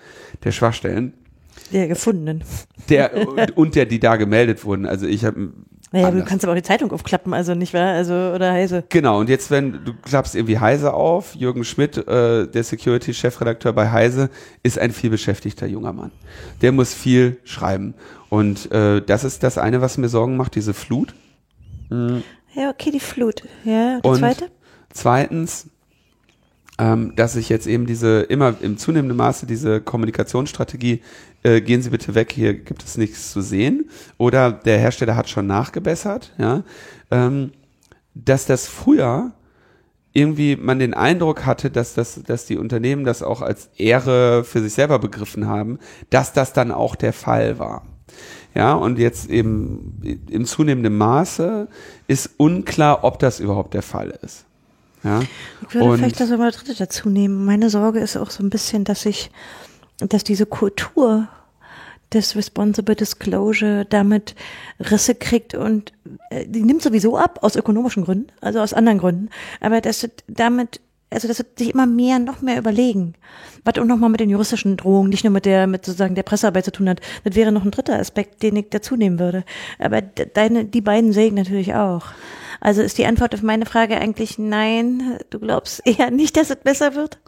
der 0.43 0.51
Schwachstellen. 0.51 1.13
Der 1.71 1.87
gefundenen. 1.87 2.43
Der 2.89 3.27
und, 3.27 3.55
und 3.55 3.75
der, 3.75 3.85
die 3.85 3.99
da 3.99 4.15
gemeldet 4.15 4.65
wurden. 4.65 4.87
Also 4.87 5.05
ich 5.05 5.25
habe 5.25 5.53
naja, 5.93 6.07
anders. 6.07 6.23
du 6.23 6.29
kannst 6.29 6.43
aber 6.43 6.53
auch 6.53 6.57
die 6.57 6.63
Zeitung 6.63 6.91
aufklappen, 6.91 7.35
also 7.35 7.53
nicht 7.53 7.75
wahr? 7.75 7.93
Also, 7.93 8.13
oder 8.13 8.51
Heise. 8.51 8.83
Genau, 8.89 9.19
und 9.19 9.29
jetzt, 9.29 9.51
wenn 9.51 9.85
du 9.85 9.93
klappst 9.93 10.33
irgendwie 10.33 10.57
Heise 10.57 10.91
auf, 10.91 11.35
Jürgen 11.35 11.63
Schmidt, 11.63 11.97
äh, 11.97 12.47
der 12.47 12.63
Security-Chefredakteur 12.63 13.73
bei 13.73 13.91
Heise, 13.91 14.31
ist 14.63 14.79
ein 14.79 14.91
vielbeschäftigter 14.91 15.67
junger 15.67 15.93
Mann. 15.93 16.11
Der 16.63 16.71
muss 16.71 16.95
viel 16.95 17.37
schreiben. 17.43 17.93
Und 18.29 18.71
äh, 18.71 19.01
das 19.01 19.23
ist 19.23 19.43
das 19.43 19.59
eine, 19.59 19.81
was 19.81 19.99
mir 19.99 20.09
Sorgen 20.09 20.35
macht, 20.35 20.55
diese 20.55 20.73
Flut. 20.73 21.13
Mhm. 21.91 22.23
Ja, 22.55 22.71
okay, 22.71 22.89
die 22.89 22.99
Flut. 22.99 23.43
Ja, 23.63 23.99
die 23.99 24.07
und 24.07 24.17
zweite? 24.17 24.49
Zweitens, 24.91 25.67
ähm, 26.79 27.13
dass 27.15 27.35
ich 27.35 27.49
jetzt 27.49 27.67
eben 27.67 27.85
diese 27.85 28.21
immer 28.21 28.55
im 28.61 28.77
zunehmenden 28.77 29.17
Maße 29.17 29.45
diese 29.45 29.81
Kommunikationsstrategie 29.81 31.01
äh, 31.43 31.61
gehen 31.61 31.81
Sie 31.81 31.89
bitte 31.89 32.15
weg, 32.15 32.31
hier 32.31 32.53
gibt 32.53 32.83
es 32.83 32.97
nichts 32.97 33.31
zu 33.31 33.41
sehen 33.41 33.89
oder 34.17 34.51
der 34.51 34.79
Hersteller 34.79 35.15
hat 35.15 35.29
schon 35.29 35.45
nachgebessert, 35.47 36.33
ja, 36.37 36.63
ähm, 37.11 37.51
dass 38.15 38.45
das 38.45 38.67
früher 38.67 39.31
irgendwie 40.13 40.55
man 40.55 40.79
den 40.79 40.93
Eindruck 40.93 41.45
hatte, 41.45 41.71
dass 41.71 41.95
das, 41.95 42.21
dass 42.23 42.45
die 42.45 42.57
Unternehmen 42.57 43.03
das 43.03 43.23
auch 43.23 43.41
als 43.41 43.69
Ehre 43.77 44.43
für 44.43 44.61
sich 44.61 44.73
selber 44.73 44.99
begriffen 44.99 45.47
haben, 45.47 45.79
dass 46.11 46.33
das 46.33 46.53
dann 46.53 46.71
auch 46.71 46.95
der 46.95 47.13
Fall 47.13 47.57
war. 47.57 47.83
Ja, 48.53 48.73
und 48.73 48.99
jetzt 48.99 49.29
eben 49.31 49.99
im 50.29 50.45
zunehmenden 50.45 50.95
Maße 50.95 51.67
ist 52.07 52.29
unklar, 52.37 53.03
ob 53.03 53.17
das 53.17 53.39
überhaupt 53.39 53.73
der 53.73 53.81
Fall 53.81 54.13
ist. 54.21 54.45
Ja. 55.03 55.21
Ich 55.67 55.73
würde 55.73 55.89
und 55.89 55.97
vielleicht 55.97 56.19
das 56.19 56.31
aber 56.31 56.51
dritte 56.51 56.75
dazu 56.75 57.09
nehmen. 57.09 57.45
Meine 57.45 57.69
Sorge 57.69 57.99
ist 57.99 58.17
auch 58.17 58.29
so 58.29 58.43
ein 58.43 58.49
bisschen, 58.49 58.83
dass 58.83 59.05
ich, 59.05 59.31
dass 59.99 60.23
diese 60.23 60.45
Kultur 60.45 61.27
dass 62.13 62.35
Responsible 62.35 62.95
Disclosure 62.95 63.85
damit 63.85 64.35
Risse 64.79 65.15
kriegt 65.15 65.55
und 65.55 65.93
äh, 66.29 66.45
die 66.45 66.61
nimmt 66.61 66.81
sowieso 66.81 67.17
ab 67.17 67.39
aus 67.41 67.55
ökonomischen 67.55 68.05
Gründen, 68.05 68.31
also 68.41 68.59
aus 68.59 68.73
anderen 68.73 68.99
Gründen, 68.99 69.29
aber 69.59 69.81
dass 69.81 70.07
damit 70.27 70.79
also 71.13 71.27
das 71.27 71.39
wird 71.39 71.57
sich 71.57 71.73
immer 71.73 71.85
mehr, 71.85 72.19
noch 72.19 72.41
mehr 72.41 72.57
überlegen. 72.57 73.13
Was 73.63 73.77
auch 73.77 73.85
nochmal 73.85 74.09
mit 74.09 74.19
den 74.19 74.29
juristischen 74.29 74.77
Drohungen, 74.77 75.09
nicht 75.09 75.23
nur 75.23 75.31
mit 75.31 75.45
der, 75.45 75.67
mit 75.67 75.85
sozusagen 75.85 76.15
der 76.15 76.23
Pressearbeit 76.23 76.65
zu 76.65 76.71
tun 76.71 76.89
hat. 76.89 77.01
Das 77.23 77.35
wäre 77.35 77.51
noch 77.51 77.63
ein 77.63 77.71
dritter 77.71 77.97
Aspekt, 77.97 78.43
den 78.43 78.55
ich 78.55 78.69
dazu 78.69 78.95
nehmen 78.95 79.19
würde. 79.19 79.43
Aber 79.79 80.01
deine, 80.01 80.65
die 80.65 80.81
beiden 80.81 81.13
sägen 81.13 81.35
natürlich 81.35 81.73
auch. 81.75 82.07
Also 82.59 82.81
ist 82.81 82.97
die 82.97 83.05
Antwort 83.05 83.33
auf 83.33 83.41
meine 83.41 83.65
Frage 83.65 83.97
eigentlich 83.97 84.37
nein, 84.37 85.17
du 85.29 85.39
glaubst 85.39 85.81
eher 85.85 86.11
nicht, 86.11 86.37
dass 86.37 86.49
es 86.49 86.57
besser 86.57 86.95
wird? 86.95 87.19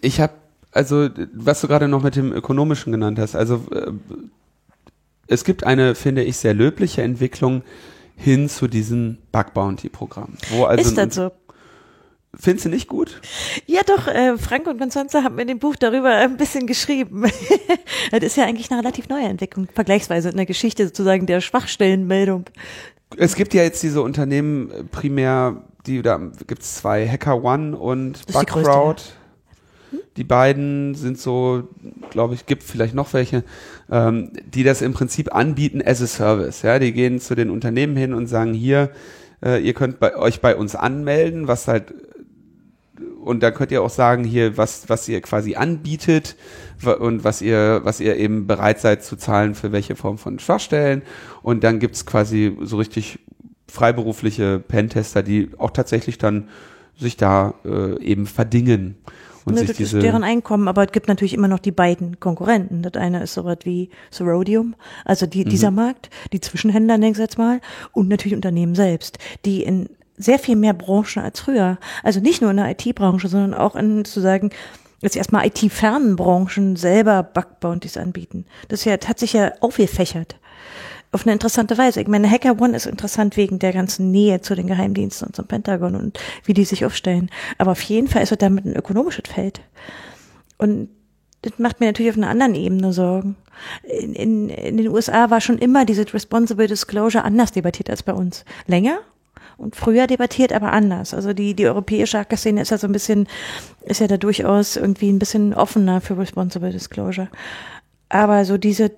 Ich 0.00 0.20
habe, 0.20 0.34
also 0.72 1.08
was 1.32 1.60
du 1.60 1.68
gerade 1.68 1.88
noch 1.88 2.02
mit 2.02 2.16
dem 2.16 2.32
Ökonomischen 2.32 2.92
genannt 2.92 3.18
hast, 3.18 3.34
also 3.34 3.64
äh, 3.72 3.92
es 5.26 5.44
gibt 5.44 5.64
eine, 5.64 5.94
finde 5.94 6.24
ich, 6.24 6.36
sehr 6.36 6.54
löbliche 6.54 7.02
Entwicklung 7.02 7.62
hin 8.16 8.48
zu 8.48 8.68
diesem 8.68 9.18
Bug 9.32 9.54
Bounty 9.54 9.88
Programm. 9.88 10.34
Wo 10.50 10.64
also 10.64 10.88
ist 10.88 10.98
das 10.98 11.14
so? 11.14 11.30
Findest 12.38 12.66
du 12.66 12.68
nicht 12.68 12.86
gut? 12.86 13.20
Ja, 13.66 13.80
doch, 13.84 14.06
äh, 14.06 14.38
Frank 14.38 14.68
und 14.68 14.78
Constanze 14.78 15.24
haben 15.24 15.38
in 15.40 15.48
dem 15.48 15.58
Buch 15.58 15.74
darüber 15.74 16.10
ein 16.10 16.36
bisschen 16.36 16.66
geschrieben. 16.66 17.24
das 18.12 18.22
ist 18.22 18.36
ja 18.36 18.44
eigentlich 18.44 18.70
eine 18.70 18.80
relativ 18.80 19.08
neue 19.08 19.24
Entwicklung, 19.24 19.66
vergleichsweise 19.74 20.28
in 20.28 20.36
der 20.36 20.46
Geschichte 20.46 20.86
sozusagen 20.86 21.26
der 21.26 21.40
Schwachstellenmeldung. 21.40 22.44
Es 23.16 23.34
gibt 23.34 23.52
ja 23.52 23.62
jetzt 23.62 23.82
diese 23.82 24.02
Unternehmen 24.02 24.70
äh, 24.70 24.84
primär, 24.84 25.64
die 25.86 26.02
da 26.02 26.18
gibt 26.46 26.62
es 26.62 26.76
zwei, 26.76 27.08
Hacker 27.08 27.42
One 27.42 27.76
und 27.76 28.24
Bugcrowd. 28.32 29.02
Die, 29.90 29.96
hm? 29.96 30.02
die 30.16 30.24
beiden 30.24 30.94
sind 30.94 31.18
so, 31.18 31.64
glaube 32.10 32.34
ich, 32.34 32.46
gibt 32.46 32.62
vielleicht 32.62 32.94
noch 32.94 33.12
welche, 33.12 33.42
ähm, 33.90 34.30
die 34.46 34.62
das 34.62 34.82
im 34.82 34.92
Prinzip 34.92 35.34
anbieten 35.34 35.82
as 35.84 36.00
a 36.00 36.06
Service. 36.06 36.62
Ja, 36.62 36.78
die 36.78 36.92
gehen 36.92 37.18
zu 37.18 37.34
den 37.34 37.50
Unternehmen 37.50 37.96
hin 37.96 38.14
und 38.14 38.28
sagen 38.28 38.54
hier, 38.54 38.90
äh, 39.44 39.60
ihr 39.60 39.74
könnt 39.74 39.98
bei, 39.98 40.16
euch 40.16 40.40
bei 40.40 40.54
uns 40.54 40.76
anmelden, 40.76 41.48
was 41.48 41.66
halt 41.66 41.92
und 43.22 43.42
da 43.42 43.50
könnt 43.50 43.70
ihr 43.70 43.82
auch 43.82 43.90
sagen 43.90 44.24
hier, 44.24 44.56
was, 44.56 44.88
was 44.88 45.08
ihr 45.08 45.20
quasi 45.20 45.54
anbietet 45.54 46.36
und 46.98 47.24
was 47.24 47.42
ihr, 47.42 47.80
was 47.84 48.00
ihr 48.00 48.16
eben 48.16 48.46
bereit 48.46 48.80
seid 48.80 49.04
zu 49.04 49.16
zahlen 49.16 49.54
für 49.54 49.72
welche 49.72 49.96
Form 49.96 50.18
von 50.18 50.38
Schwachstellen. 50.38 51.02
Und 51.42 51.62
dann 51.64 51.78
gibt's 51.78 52.06
quasi 52.06 52.56
so 52.62 52.78
richtig 52.78 53.18
freiberufliche 53.68 54.58
Pentester, 54.58 55.22
die 55.22 55.50
auch 55.58 55.70
tatsächlich 55.70 56.18
dann 56.18 56.48
sich 56.98 57.16
da 57.16 57.54
äh, 57.64 58.02
eben 58.02 58.26
verdingen. 58.26 58.96
Und 59.44 59.54
ne, 59.54 59.60
sich 59.60 59.68
das 59.68 59.76
diese 59.76 59.98
ist 59.98 60.04
deren 60.04 60.24
Einkommen, 60.24 60.68
aber 60.68 60.84
es 60.84 60.92
gibt 60.92 61.08
natürlich 61.08 61.34
immer 61.34 61.48
noch 61.48 61.60
die 61.60 61.72
beiden 61.72 62.20
Konkurrenten. 62.20 62.82
Das 62.82 62.94
eine 62.94 63.22
ist 63.22 63.34
sowas 63.34 63.58
wie 63.64 63.90
Sorodium, 64.10 64.74
also 65.04 65.26
die, 65.26 65.44
mhm. 65.44 65.48
dieser 65.48 65.70
Markt, 65.70 66.10
die 66.32 66.40
Zwischenhändler, 66.40 66.98
ich 66.98 67.16
jetzt 67.16 67.38
mal, 67.38 67.60
und 67.92 68.08
natürlich 68.08 68.34
Unternehmen 68.34 68.74
selbst, 68.74 69.18
die 69.44 69.62
in 69.62 69.88
sehr 70.20 70.38
viel 70.38 70.56
mehr 70.56 70.74
Branchen 70.74 71.22
als 71.22 71.40
früher. 71.40 71.78
Also 72.02 72.20
nicht 72.20 72.42
nur 72.42 72.50
in 72.50 72.58
der 72.58 72.70
IT-Branche, 72.70 73.28
sondern 73.28 73.54
auch 73.54 73.74
in 73.74 74.04
zu 74.04 74.20
sagen, 74.20 74.50
jetzt 75.00 75.16
erstmal 75.16 75.46
IT-fernen 75.46 76.16
Branchen 76.16 76.76
selber 76.76 77.22
Bug 77.22 77.60
Bounties 77.60 77.96
anbieten. 77.96 78.44
Das 78.68 78.86
hat 78.86 79.18
sich 79.18 79.32
ja 79.32 79.52
aufgefächert. 79.60 80.36
Auf 81.12 81.26
eine 81.26 81.32
interessante 81.32 81.76
Weise. 81.76 82.00
Ich 82.00 82.06
meine, 82.06 82.30
Hacker 82.30 82.60
One 82.60 82.76
ist 82.76 82.86
interessant 82.86 83.36
wegen 83.36 83.58
der 83.58 83.72
ganzen 83.72 84.12
Nähe 84.12 84.42
zu 84.42 84.54
den 84.54 84.68
Geheimdiensten 84.68 85.26
und 85.26 85.34
zum 85.34 85.46
Pentagon 85.46 85.96
und 85.96 86.20
wie 86.44 86.54
die 86.54 86.64
sich 86.64 86.84
aufstellen. 86.84 87.30
Aber 87.58 87.72
auf 87.72 87.82
jeden 87.82 88.06
Fall 88.06 88.22
ist 88.22 88.30
es 88.30 88.38
damit 88.38 88.64
ein 88.64 88.76
ökonomisches 88.76 89.24
Feld. 89.28 89.60
Und 90.56 90.88
das 91.42 91.58
macht 91.58 91.80
mir 91.80 91.86
natürlich 91.86 92.12
auf 92.12 92.18
einer 92.18 92.28
anderen 92.28 92.54
Ebene 92.54 92.92
Sorgen. 92.92 93.34
In, 93.82 94.14
in, 94.14 94.48
in 94.50 94.76
den 94.76 94.88
USA 94.88 95.30
war 95.30 95.40
schon 95.40 95.58
immer 95.58 95.84
diese 95.84 96.04
Responsible 96.12 96.68
Disclosure 96.68 97.24
anders 97.24 97.50
debattiert 97.50 97.90
als 97.90 98.02
bei 98.02 98.12
uns. 98.12 98.44
Länger 98.66 99.00
und 99.60 99.76
früher 99.76 100.06
debattiert, 100.06 100.52
aber 100.52 100.72
anders. 100.72 101.12
Also 101.12 101.32
die, 101.32 101.54
die 101.54 101.66
europäische 101.66 102.18
Hacker-Szene 102.18 102.62
ist 102.62 102.70
ja 102.70 102.78
so 102.78 102.86
ein 102.86 102.92
bisschen, 102.92 103.28
ist 103.82 104.00
ja 104.00 104.06
da 104.06 104.16
durchaus 104.16 104.76
irgendwie 104.76 105.10
ein 105.10 105.18
bisschen 105.18 105.54
offener 105.54 106.00
für 106.00 106.18
Responsible 106.18 106.72
Disclosure. 106.72 107.28
Aber 108.08 108.44
so 108.44 108.56
diese, 108.56 108.90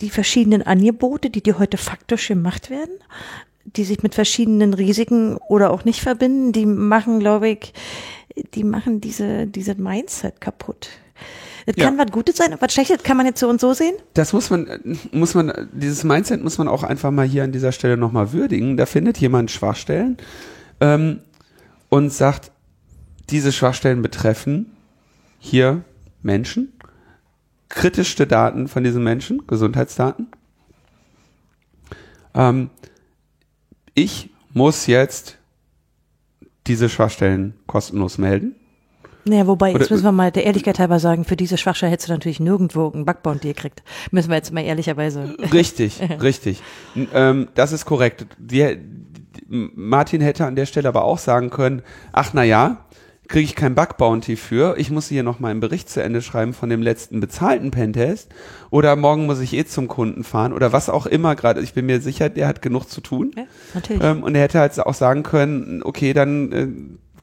die 0.00 0.10
verschiedenen 0.10 0.62
Angebote, 0.62 1.30
die 1.30 1.42
dir 1.42 1.58
heute 1.58 1.78
faktisch 1.78 2.28
gemacht 2.28 2.70
werden, 2.70 2.94
die 3.64 3.84
sich 3.84 4.02
mit 4.02 4.14
verschiedenen 4.14 4.74
Risiken 4.74 5.36
oder 5.48 5.70
auch 5.70 5.84
nicht 5.84 6.00
verbinden, 6.00 6.52
die 6.52 6.66
machen, 6.66 7.18
glaube 7.18 7.48
ich, 7.48 7.72
die 8.54 8.64
machen 8.64 9.00
diese, 9.00 9.46
diese 9.46 9.74
Mindset 9.74 10.40
kaputt. 10.40 10.88
Das 11.70 11.76
ja. 11.76 11.88
kann 11.88 11.98
was 11.98 12.10
Gutes 12.10 12.36
sein, 12.36 12.52
was 12.58 12.72
Schlechtes 12.72 13.04
kann 13.04 13.16
man 13.16 13.26
jetzt 13.26 13.38
so 13.38 13.48
und 13.48 13.60
so 13.60 13.74
sehen? 13.74 13.94
Das 14.14 14.32
muss 14.32 14.50
man, 14.50 14.98
muss 15.12 15.34
man, 15.34 15.68
dieses 15.72 16.02
Mindset 16.02 16.42
muss 16.42 16.58
man 16.58 16.66
auch 16.66 16.82
einfach 16.82 17.12
mal 17.12 17.24
hier 17.26 17.44
an 17.44 17.52
dieser 17.52 17.70
Stelle 17.70 17.96
nochmal 17.96 18.32
würdigen. 18.32 18.76
Da 18.76 18.86
findet 18.86 19.18
jemand 19.18 19.52
Schwachstellen 19.52 20.16
ähm, 20.80 21.20
und 21.88 22.12
sagt, 22.12 22.50
diese 23.30 23.52
Schwachstellen 23.52 24.02
betreffen 24.02 24.72
hier 25.38 25.84
Menschen, 26.22 26.72
kritischste 27.68 28.26
Daten 28.26 28.66
von 28.66 28.82
diesen 28.82 29.04
Menschen, 29.04 29.46
Gesundheitsdaten. 29.46 30.26
Ähm, 32.34 32.70
ich 33.94 34.30
muss 34.52 34.88
jetzt 34.88 35.38
diese 36.66 36.88
Schwachstellen 36.88 37.54
kostenlos 37.68 38.18
melden. 38.18 38.56
Naja, 39.24 39.46
wobei, 39.46 39.72
jetzt 39.72 39.90
müssen 39.90 40.04
wir 40.04 40.12
mal 40.12 40.30
der 40.30 40.44
Ehrlichkeit 40.44 40.78
halber 40.78 40.98
sagen, 40.98 41.24
für 41.24 41.36
diese 41.36 41.58
Schwachstelle 41.58 41.92
hättest 41.92 42.08
du 42.08 42.12
natürlich 42.12 42.40
nirgendwo 42.40 42.90
einen 42.90 43.04
Bugbound 43.04 43.42
gekriegt. 43.42 43.82
Müssen 44.10 44.30
wir 44.30 44.36
jetzt 44.36 44.52
mal 44.52 44.62
ehrlicherweise. 44.62 45.34
Richtig, 45.52 46.00
richtig. 46.22 46.62
Ähm, 47.14 47.48
das 47.54 47.72
ist 47.72 47.84
korrekt. 47.84 48.26
Die, 48.38 48.78
Martin 49.48 50.20
hätte 50.20 50.46
an 50.46 50.56
der 50.56 50.66
Stelle 50.66 50.88
aber 50.88 51.04
auch 51.04 51.18
sagen 51.18 51.50
können, 51.50 51.82
ach 52.12 52.30
na 52.32 52.44
ja, 52.44 52.84
kriege 53.30 53.44
ich 53.44 53.54
kein 53.54 53.74
Bug 53.76 53.96
Bounty 53.96 54.36
für. 54.36 54.76
Ich 54.76 54.90
muss 54.90 55.08
hier 55.08 55.22
noch 55.22 55.38
mal 55.38 55.50
einen 55.50 55.60
Bericht 55.60 55.88
zu 55.88 56.02
Ende 56.02 56.20
schreiben 56.20 56.52
von 56.52 56.68
dem 56.68 56.82
letzten 56.82 57.20
bezahlten 57.20 57.70
Pentest. 57.70 58.28
Oder 58.70 58.96
morgen 58.96 59.26
muss 59.26 59.40
ich 59.40 59.52
eh 59.54 59.64
zum 59.64 59.86
Kunden 59.86 60.24
fahren 60.24 60.52
oder 60.52 60.72
was 60.72 60.88
auch 60.88 61.06
immer 61.06 61.36
gerade. 61.36 61.60
Ich 61.60 61.72
bin 61.72 61.86
mir 61.86 62.00
sicher, 62.00 62.28
der 62.28 62.48
hat 62.48 62.60
genug 62.60 62.86
zu 62.86 63.00
tun. 63.00 63.32
Ja, 63.36 63.44
natürlich. 63.74 64.02
Ähm, 64.02 64.24
und 64.24 64.34
er 64.34 64.42
hätte 64.42 64.58
halt 64.58 64.78
auch 64.80 64.94
sagen 64.94 65.22
können, 65.22 65.82
okay, 65.84 66.12
dann 66.12 66.52
äh, 66.52 66.68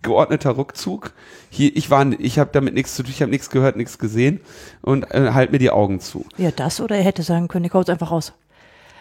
geordneter 0.01 0.57
Rückzug. 0.57 1.13
Hier, 1.49 1.75
ich 1.75 1.89
war, 1.89 2.05
ich 2.19 2.39
habe 2.39 2.49
damit 2.53 2.73
nichts 2.73 2.95
zu 2.95 3.03
tun, 3.03 3.11
ich 3.11 3.21
habe 3.21 3.31
nichts 3.31 3.49
gehört, 3.49 3.75
nichts 3.75 3.97
gesehen 3.99 4.39
und 4.81 5.03
äh, 5.11 5.31
halt 5.33 5.51
mir 5.51 5.59
die 5.59 5.71
Augen 5.71 5.99
zu. 5.99 6.25
Ja, 6.37 6.51
das 6.51 6.81
oder 6.81 6.95
er 6.95 7.03
hätte 7.03 7.23
sagen 7.23 7.47
können, 7.47 7.65
ich 7.65 7.73
hau 7.73 7.79
einfach 7.79 8.11
raus. 8.11 8.33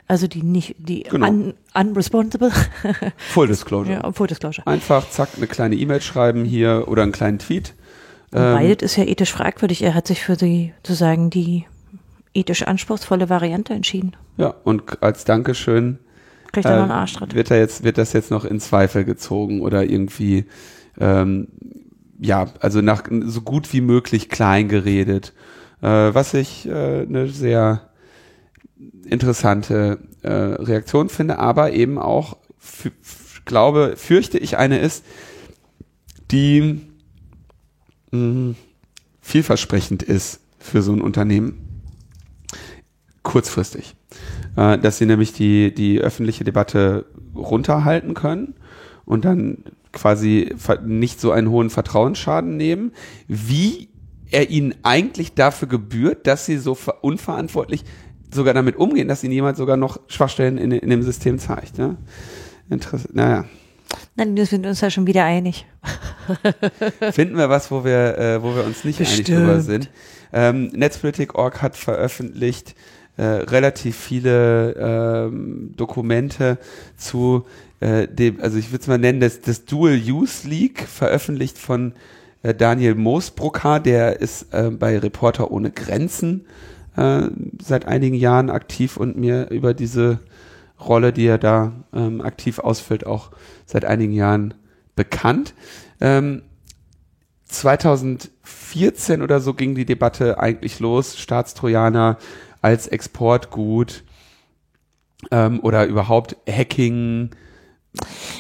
Also 0.09 0.29
die 0.29 0.43
nicht, 0.43 0.77
die 0.79 1.03
genau. 1.03 1.29
un, 1.29 1.55
unresponsible. 1.75 2.53
Full 3.17 3.49
Disclosure. 3.49 3.95
Ja, 4.03 4.13
Full 4.13 4.29
Disclosure. 4.29 4.67
Einfach, 4.67 5.09
zack, 5.11 5.31
eine 5.37 5.49
kleine 5.49 5.75
E-Mail 5.75 6.01
schreiben 6.01 6.45
hier 6.45 6.85
oder 6.87 7.03
einen 7.03 7.13
kleinen 7.13 7.41
Tweet. 7.41 7.75
Ähm, 8.33 8.77
ist 8.81 8.97
ja 8.97 9.05
ethisch 9.05 9.33
fragwürdig. 9.33 9.83
Er 9.83 9.95
hat 9.95 10.07
sich 10.07 10.23
für 10.23 10.37
die, 10.37 10.73
sozusagen, 10.85 11.31
die 11.31 11.67
ethisch 12.35 12.63
anspruchsvolle 12.63 13.29
Variante 13.29 13.75
entschieden. 13.75 14.15
Ja, 14.37 14.55
und 14.63 15.03
als 15.03 15.25
Dankeschön 15.25 15.99
Kriegt 16.53 16.67
er 16.67 16.77
noch 16.77 16.83
einen 16.83 16.91
äh, 16.91 16.95
Arschtritt. 16.95 17.35
Wird, 17.35 17.51
er 17.51 17.59
jetzt, 17.59 17.83
wird 17.83 17.99
das 17.99 18.13
jetzt 18.13 18.31
noch 18.31 18.45
in 18.45 18.61
Zweifel 18.61 19.05
gezogen 19.05 19.61
oder 19.61 19.85
irgendwie 19.85 20.45
ähm, 20.99 21.49
ja, 22.19 22.47
also 22.61 22.81
nach 22.81 23.05
so 23.25 23.43
gut 23.43 23.73
wie 23.73 23.81
möglich 23.81 24.29
klein 24.29 24.69
geredet, 24.69 25.35
äh, 25.83 25.87
was 25.87 26.35
ich 26.35 26.67
äh, 26.67 27.03
eine 27.03 27.29
sehr 27.29 27.91
interessante 29.05 29.99
äh, 30.23 30.31
Reaktion 30.31 31.09
finde, 31.09 31.39
aber 31.39 31.73
eben 31.73 31.99
auch 31.99 32.37
glaube, 33.47 33.95
fürchte 33.97 34.37
ich 34.37 34.59
eine 34.59 34.79
ist, 34.79 35.05
die 36.31 36.81
mh, 38.11 38.19
mm, 38.21 38.57
vielversprechend 39.23 40.03
ist 40.03 40.41
für 40.59 40.83
so 40.83 40.93
ein 40.93 41.01
Unternehmen. 41.01 41.83
Kurzfristig. 43.23 43.97
Äh, 44.57 44.79
dass 44.79 44.99
sie 44.99 45.07
nämlich 45.07 45.33
die, 45.33 45.73
die 45.73 46.01
öffentliche 46.01 46.45
Debatte 46.45 47.07
runterhalten 47.35 48.15
können 48.15 48.55
und 49.05 49.25
dann 49.25 49.65
quasi 49.97 50.55
nicht 50.85 51.21
so 51.21 51.33
einen 51.33 51.51
hohen 51.51 51.71
Vertrauensschaden 51.71 52.57
nehmen, 52.57 52.93
wie 53.27 53.89
er 54.31 54.51
ihnen 54.51 54.75
eigentlich 54.83 55.35
dafür 55.35 55.69
gebührt, 55.69 56.27
dass 56.27 56.47
sie 56.47 56.59
so 56.59 56.77
unverantwortlich 57.01 57.85
sogar 58.33 58.55
damit 58.55 58.77
umgehen, 58.77 59.09
dass 59.09 59.25
ihnen 59.25 59.33
jemand 59.33 59.57
sogar 59.57 59.77
noch 59.77 59.99
Schwachstellen 60.09 60.59
in, 60.59 60.71
in 60.73 60.91
dem 60.91 61.03
System 61.03 61.39
zeigt. 61.39 61.79
Ne? 61.79 61.97
Interess 62.69 63.09
naja. 63.13 63.45
Nein, 64.17 64.37
wir 64.37 64.47
sind 64.47 64.67
uns 64.67 64.81
ja 64.81 64.91
schon 64.91 65.07
wieder 65.07 65.25
einig. 65.25 65.67
Finden 67.13 67.37
wir 67.37 67.49
was, 67.49 67.71
wo 67.71 67.85
wir, 67.85 68.19
äh, 68.19 68.43
wo 68.43 68.55
wir 68.55 68.65
uns 68.65 68.85
nicht 68.85 68.99
Bestimmt. 68.99 69.29
einig 69.29 69.41
drüber 69.41 69.61
sind. 69.61 69.91
Ähm, 70.33 70.69
Netzpolitik.org 70.75 71.63
hat 71.63 71.77
veröffentlicht 71.77 72.75
äh, 73.17 73.25
relativ 73.25 73.97
viele 73.97 74.73
ähm, 74.75 75.75
Dokumente 75.77 76.59
zu 76.97 77.47
äh, 77.81 78.09
dem, 78.09 78.41
also 78.41 78.59
ich 78.59 78.71
würde 78.71 78.83
es 78.83 78.89
mal 78.89 78.99
nennen, 78.99 79.21
das, 79.21 79.41
das 79.41 79.65
Dual 79.65 80.01
Use 80.07 80.49
League, 80.49 80.81
veröffentlicht 80.81 81.59
von 81.59 81.93
äh, 82.43 82.55
Daniel 82.55 82.95
Moosbrucker, 82.95 83.81
der 83.81 84.21
ist 84.21 84.53
äh, 84.53 84.71
bei 84.71 84.99
Reporter 84.99 85.51
ohne 85.51 85.71
Grenzen 85.71 86.47
äh, 86.97 87.23
seit 87.63 87.87
einigen 87.87 88.17
Jahren 88.17 88.51
aktiv 88.51 88.97
und 88.97 89.17
mir 89.17 89.51
über 89.51 89.75
diese 89.75 90.21
Rolle, 90.81 91.13
die 91.13 91.27
er 91.27 91.39
da 91.39 91.73
ähm, 91.95 92.21
aktiv 92.21 92.59
ausfüllt, 92.59 93.07
auch 93.07 93.31
seit 93.65 93.85
einigen 93.85 94.13
Jahren 94.13 94.55
bekannt. 94.95 95.55
Ähm, 96.01 96.43
2014 97.47 99.23
oder 99.23 99.41
so 99.41 99.55
ging 99.55 99.75
die 99.75 99.87
Debatte 99.87 100.39
eigentlich 100.39 100.81
los, 100.81 101.19
Staatstrojaner 101.19 102.19
als 102.67 102.89
Exportgut 102.89 104.03
ähm, 105.31 105.61
oder 105.63 105.87
überhaupt 105.87 106.37
Hacking. 106.49 107.31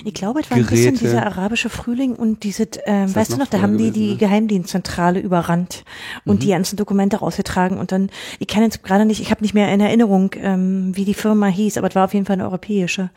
Ich 0.05 0.14
glaube, 0.14 0.41
es 0.41 0.51
war 0.51 0.59
Geräte. 0.59 0.74
ein 0.74 0.93
bisschen 0.93 0.99
dieser 0.99 1.24
arabische 1.24 1.70
Frühling 1.70 2.16
und 2.16 2.43
diese, 2.43 2.68
ähm, 2.87 3.14
weißt 3.14 3.33
du 3.33 3.37
noch, 3.37 3.47
da 3.47 3.62
haben 3.62 3.79
die 3.79 3.85
gewesen, 3.85 3.95
die 3.95 4.11
ne? 4.11 4.16
Geheimdienstzentrale 4.16 5.20
überrannt 5.20 5.85
und 6.24 6.37
mhm. 6.37 6.41
die 6.41 6.49
ganzen 6.49 6.77
Dokumente 6.77 7.18
rausgetragen 7.18 7.79
und 7.79 7.93
dann, 7.93 8.11
ich 8.41 8.49
kann 8.49 8.64
jetzt 8.64 8.83
gerade 8.83 9.07
nicht, 9.07 9.20
ich 9.20 9.31
habe 9.31 9.43
nicht 9.43 9.55
mehr 9.55 9.72
in 9.72 9.81
Erinnerung, 9.81 10.33
ähm, 10.39 10.91
wie 10.97 11.05
die 11.05 11.14
Firma 11.14 11.47
hieß, 11.47 11.79
aber 11.79 11.89
es 11.89 11.95
war 11.95 12.05
auf 12.05 12.12
jeden 12.12 12.27
Fall 12.27 12.35
eine 12.35 12.45
europäische. 12.45 13.11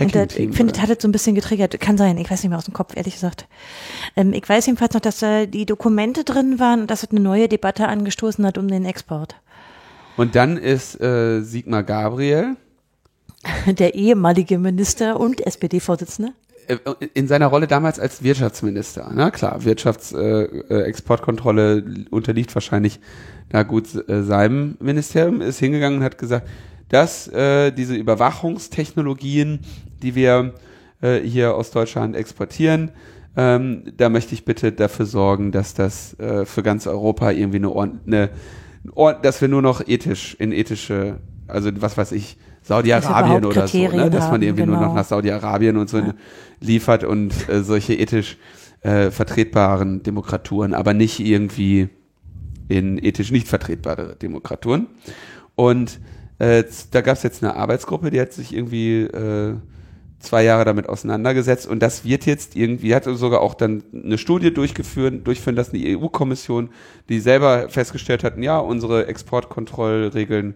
Und 0.00 0.14
das, 0.14 0.36
ich 0.36 0.54
finde, 0.54 0.72
das 0.72 0.82
hat 0.82 0.90
es 0.90 1.02
so 1.02 1.08
ein 1.08 1.12
bisschen 1.12 1.34
getriggert. 1.34 1.78
Kann 1.80 1.98
sein, 1.98 2.18
ich 2.18 2.30
weiß 2.30 2.42
nicht 2.42 2.50
mehr 2.50 2.58
aus 2.58 2.66
dem 2.66 2.74
Kopf, 2.74 2.96
ehrlich 2.96 3.14
gesagt. 3.14 3.46
Ähm, 4.16 4.32
ich 4.32 4.48
weiß 4.48 4.66
jedenfalls 4.66 4.94
noch, 4.94 5.00
dass 5.00 5.18
da 5.18 5.44
die 5.44 5.66
Dokumente 5.66 6.24
drin 6.24 6.58
waren 6.58 6.82
und 6.82 6.90
dass 6.90 7.02
es 7.02 7.10
eine 7.10 7.20
neue 7.20 7.48
Debatte 7.48 7.88
angestoßen 7.88 8.46
hat 8.46 8.58
um 8.58 8.68
den 8.68 8.84
Export. 8.84 9.36
Und 10.18 10.34
dann 10.34 10.58
ist 10.58 11.00
äh, 11.00 11.40
Sigmar 11.42 11.84
Gabriel. 11.84 12.56
Der 13.66 13.94
ehemalige 13.94 14.58
Minister 14.58 15.20
und 15.20 15.46
SPD-Vorsitzende 15.46 16.32
äh, 16.66 16.76
in 17.14 17.28
seiner 17.28 17.46
Rolle 17.46 17.68
damals 17.68 18.00
als 18.00 18.22
Wirtschaftsminister, 18.22 19.10
na 19.14 19.30
klar, 19.30 19.64
Wirtschaftsexportkontrolle 19.64 21.78
äh, 21.78 22.04
unterliegt 22.10 22.54
wahrscheinlich 22.54 23.00
da 23.48 23.62
gut 23.62 23.86
äh, 24.08 24.24
seinem 24.24 24.76
Ministerium, 24.80 25.40
ist 25.40 25.60
hingegangen 25.60 26.00
und 26.00 26.04
hat 26.04 26.18
gesagt, 26.18 26.48
dass 26.88 27.28
äh, 27.28 27.70
diese 27.70 27.94
Überwachungstechnologien, 27.94 29.60
die 30.02 30.16
wir 30.16 30.54
äh, 31.00 31.20
hier 31.20 31.54
aus 31.54 31.70
Deutschland 31.70 32.16
exportieren, 32.16 32.90
ähm, 33.36 33.92
da 33.96 34.08
möchte 34.08 34.34
ich 34.34 34.44
bitte 34.44 34.72
dafür 34.72 35.06
sorgen, 35.06 35.52
dass 35.52 35.74
das 35.74 36.18
äh, 36.18 36.44
für 36.44 36.64
ganz 36.64 36.88
Europa 36.88 37.30
irgendwie 37.30 37.58
eine, 37.58 37.72
eine, 37.72 38.00
eine 38.06 38.30
dass 39.22 39.40
wir 39.40 39.48
nur 39.48 39.62
noch 39.62 39.86
ethisch 39.86 40.36
in 40.38 40.52
ethische, 40.52 41.18
also 41.46 41.70
was 41.80 41.96
weiß 41.96 42.12
ich, 42.12 42.36
Saudi-Arabien 42.62 43.44
oder 43.44 43.66
so, 43.66 43.78
ne? 43.78 44.10
dass 44.10 44.30
man 44.30 44.42
irgendwie 44.42 44.62
genau. 44.62 44.74
nur 44.74 44.82
noch 44.82 44.88
genau. 44.88 45.00
nach 45.00 45.06
Saudi-Arabien 45.06 45.76
und 45.76 45.88
so 45.88 45.98
ja. 45.98 46.14
liefert 46.60 47.04
und 47.04 47.32
äh, 47.48 47.62
solche 47.62 47.94
ethisch 47.94 48.36
äh, 48.82 49.10
vertretbaren 49.10 50.02
Demokraturen, 50.02 50.74
aber 50.74 50.94
nicht 50.94 51.20
irgendwie 51.20 51.88
in 52.68 53.02
ethisch 53.02 53.30
nicht 53.30 53.48
vertretbare 53.48 54.16
Demokraturen. 54.16 54.88
Und 55.54 55.98
äh, 56.38 56.64
da 56.90 57.00
gab 57.00 57.16
es 57.16 57.22
jetzt 57.22 57.42
eine 57.42 57.56
Arbeitsgruppe, 57.56 58.10
die 58.10 58.20
hat 58.20 58.32
sich 58.32 58.54
irgendwie 58.54 59.02
äh, 59.02 59.54
zwei 60.18 60.42
Jahre 60.42 60.64
damit 60.64 60.88
auseinandergesetzt 60.88 61.66
und 61.66 61.80
das 61.80 62.04
wird 62.04 62.26
jetzt 62.26 62.56
irgendwie, 62.56 62.94
hat 62.94 63.04
sogar 63.04 63.40
auch 63.40 63.54
dann 63.54 63.84
eine 63.92 64.18
Studie 64.18 64.52
durchgeführt, 64.52 65.26
durchführen 65.26 65.56
lassen, 65.56 65.76
die 65.76 65.96
EU-Kommission, 65.96 66.70
die 67.08 67.20
selber 67.20 67.68
festgestellt 67.68 68.24
hat, 68.24 68.36
ja, 68.38 68.58
unsere 68.58 69.06
Exportkontrollregeln 69.06 70.54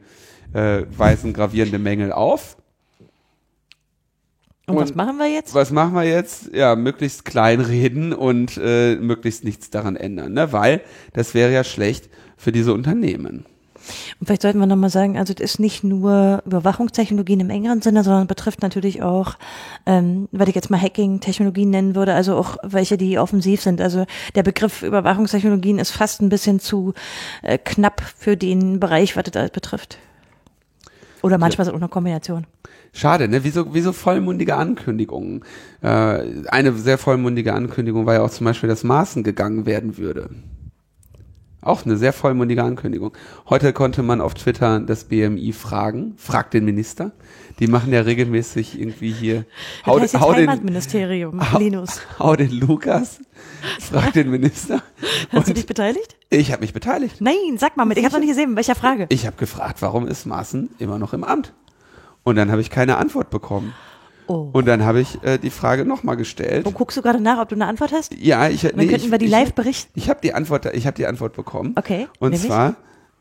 äh, 0.52 0.82
weisen 0.96 1.32
gravierende 1.32 1.78
Mängel 1.78 2.12
auf. 2.12 2.56
Und, 4.66 4.76
und, 4.76 4.82
was 4.82 4.94
machen 4.94 5.16
wir 5.18 5.28
jetzt? 5.28 5.54
Was 5.54 5.70
machen 5.70 5.94
wir 5.94 6.04
jetzt? 6.04 6.54
Ja, 6.54 6.76
möglichst 6.76 7.24
klein 7.24 7.60
reden 7.60 8.12
und 8.12 8.60
äh, 8.62 8.96
möglichst 8.96 9.44
nichts 9.44 9.70
daran 9.70 9.96
ändern, 9.96 10.32
ne? 10.32 10.52
weil 10.52 10.82
das 11.12 11.34
wäre 11.34 11.52
ja 11.52 11.64
schlecht 11.64 12.08
für 12.36 12.52
diese 12.52 12.72
Unternehmen. 12.72 13.46
Und 14.20 14.26
vielleicht 14.26 14.42
sollten 14.42 14.58
wir 14.58 14.66
nochmal 14.66 14.90
sagen, 14.90 15.18
also 15.18 15.32
es 15.32 15.40
ist 15.40 15.58
nicht 15.58 15.84
nur 15.84 16.42
Überwachungstechnologien 16.46 17.40
im 17.40 17.50
engeren 17.50 17.82
Sinne, 17.82 18.04
sondern 18.04 18.26
betrifft 18.26 18.62
natürlich 18.62 19.02
auch, 19.02 19.36
ähm, 19.86 20.28
was 20.32 20.48
ich 20.48 20.54
jetzt 20.54 20.70
mal 20.70 20.80
Hacking-Technologien 20.80 21.70
nennen 21.70 21.94
würde, 21.94 22.14
also 22.14 22.36
auch 22.36 22.56
welche, 22.62 22.96
die 22.96 23.18
offensiv 23.18 23.60
sind. 23.60 23.80
Also 23.80 24.06
der 24.34 24.42
Begriff 24.42 24.82
Überwachungstechnologien 24.82 25.78
ist 25.78 25.90
fast 25.90 26.22
ein 26.22 26.28
bisschen 26.28 26.60
zu 26.60 26.94
äh, 27.42 27.58
knapp 27.58 28.02
für 28.16 28.36
den 28.36 28.80
Bereich, 28.80 29.16
was 29.16 29.24
das 29.24 29.50
betrifft. 29.50 29.98
Oder 31.22 31.38
manchmal 31.38 31.66
ja. 31.66 31.72
auch 31.72 31.76
eine 31.76 31.88
Kombination. 31.88 32.46
Schade, 32.92 33.28
ne? 33.28 33.42
Wieso, 33.44 33.72
wieso 33.72 33.92
vollmundige 33.92 34.56
Ankündigungen? 34.56 35.44
Äh, 35.80 35.86
eine 36.48 36.72
sehr 36.74 36.98
vollmundige 36.98 37.54
Ankündigung 37.54 38.04
war 38.06 38.14
ja 38.14 38.22
auch 38.22 38.30
zum 38.30 38.44
Beispiel, 38.44 38.68
dass 38.68 38.84
Maßen 38.84 39.22
gegangen 39.22 39.64
werden 39.64 39.96
würde. 39.96 40.30
Auch 41.62 41.84
eine 41.84 41.96
sehr 41.96 42.12
vollmundige 42.12 42.64
Ankündigung. 42.64 43.12
Heute 43.48 43.72
konnte 43.72 44.02
man 44.02 44.20
auf 44.20 44.34
Twitter 44.34 44.80
das 44.80 45.04
BMI 45.04 45.52
fragen, 45.52 46.14
fragt 46.16 46.54
den 46.54 46.64
Minister. 46.64 47.12
Die 47.60 47.68
machen 47.68 47.92
ja 47.92 48.00
regelmäßig 48.00 48.80
irgendwie 48.80 49.12
hier. 49.12 49.44
Hau, 49.86 50.00
das 50.00 50.12
heißt 50.12 50.24
hau 50.24 50.32
den, 50.32 50.50
Ministerium, 50.64 51.40
Linus. 51.58 52.00
Hau 52.18 52.34
den 52.34 52.50
Lukas, 52.50 53.20
fragt 53.78 54.16
den 54.16 54.30
Minister. 54.30 54.82
Hast 55.30 55.48
du 55.48 55.54
dich 55.54 55.66
beteiligt? 55.66 56.16
Ich 56.30 56.50
habe 56.50 56.62
mich 56.62 56.72
beteiligt. 56.72 57.20
Nein, 57.20 57.58
sag 57.58 57.76
mal 57.76 57.84
mit. 57.84 57.96
Ich 57.96 58.04
habe 58.04 58.14
noch 58.14 58.20
nicht 58.20 58.30
gesehen. 58.30 58.56
Welcher 58.56 58.74
Frage? 58.74 59.06
Ich 59.10 59.24
habe 59.26 59.36
gefragt, 59.36 59.82
warum 59.82 60.08
ist 60.08 60.26
Maaßen 60.26 60.70
immer 60.80 60.98
noch 60.98 61.12
im 61.12 61.22
Amt? 61.22 61.52
Und 62.24 62.34
dann 62.34 62.50
habe 62.50 62.60
ich 62.60 62.70
keine 62.70 62.96
Antwort 62.96 63.30
bekommen. 63.30 63.72
Oh. 64.32 64.50
Und 64.52 64.66
dann 64.66 64.84
habe 64.84 65.00
ich 65.00 65.22
äh, 65.22 65.36
die 65.36 65.50
Frage 65.50 65.84
nochmal 65.84 66.16
gestellt. 66.16 66.66
Und 66.66 66.74
guckst 66.74 66.96
du 66.96 67.02
gerade 67.02 67.20
nach, 67.20 67.38
ob 67.38 67.50
du 67.50 67.54
eine 67.54 67.66
Antwort 67.66 67.92
hast? 67.92 68.14
Ja, 68.14 68.48
ich. 68.48 68.62
Dann 68.62 68.72
nee, 68.76 68.86
könnten 68.86 69.06
ich, 69.06 69.10
wir 69.10 69.18
die 69.18 69.26
live 69.26 69.52
berichten. 69.52 69.92
Ich, 69.94 70.04
ich 70.04 70.10
habe 70.10 70.20
die 70.22 70.32
Antwort, 70.32 70.66
ich 70.74 70.86
habe 70.86 70.96
die 70.96 71.06
Antwort 71.06 71.34
bekommen. 71.34 71.74
Okay. 71.76 72.08
Und 72.18 72.30
nämlich? 72.30 72.48
zwar, 72.48 72.76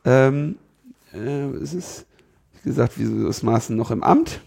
ähm, 0.05 0.55
äh, 1.13 1.17
es 1.17 1.73
ist, 1.73 2.05
wie 2.63 2.69
gesagt, 2.69 2.93
wieso 2.95 3.27
ist 3.27 3.43
Maaßen 3.43 3.75
noch 3.75 3.91
im 3.91 4.03
Amt? 4.03 4.39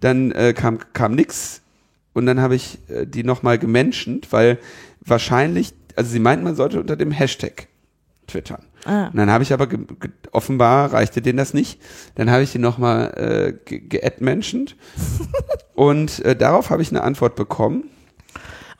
Dann 0.00 0.32
äh, 0.32 0.54
kam 0.54 0.78
kam 0.94 1.14
nix 1.14 1.60
und 2.14 2.24
dann 2.24 2.40
habe 2.40 2.54
ich 2.54 2.78
äh, 2.88 3.06
die 3.06 3.22
nochmal 3.22 3.58
gemenschent, 3.58 4.32
weil 4.32 4.58
wahrscheinlich, 5.00 5.74
also 5.94 6.10
sie 6.10 6.20
meint, 6.20 6.42
man 6.42 6.56
sollte 6.56 6.80
unter 6.80 6.96
dem 6.96 7.10
Hashtag 7.10 7.68
twittern. 8.26 8.64
Ah. 8.84 9.08
Und 9.08 9.16
dann 9.16 9.30
habe 9.30 9.44
ich 9.44 9.52
aber 9.52 9.68
offenbar 10.32 10.92
reichte 10.92 11.22
denen 11.22 11.36
das 11.36 11.54
nicht. 11.54 11.80
Dann 12.14 12.30
habe 12.30 12.42
ich 12.42 12.52
die 12.52 12.58
nochmal 12.58 13.58
äh, 13.66 13.78
geadmentioned 13.88 14.76
und 15.74 16.20
äh, 16.24 16.36
darauf 16.36 16.70
habe 16.70 16.82
ich 16.82 16.90
eine 16.90 17.02
Antwort 17.02 17.36
bekommen. 17.36 17.84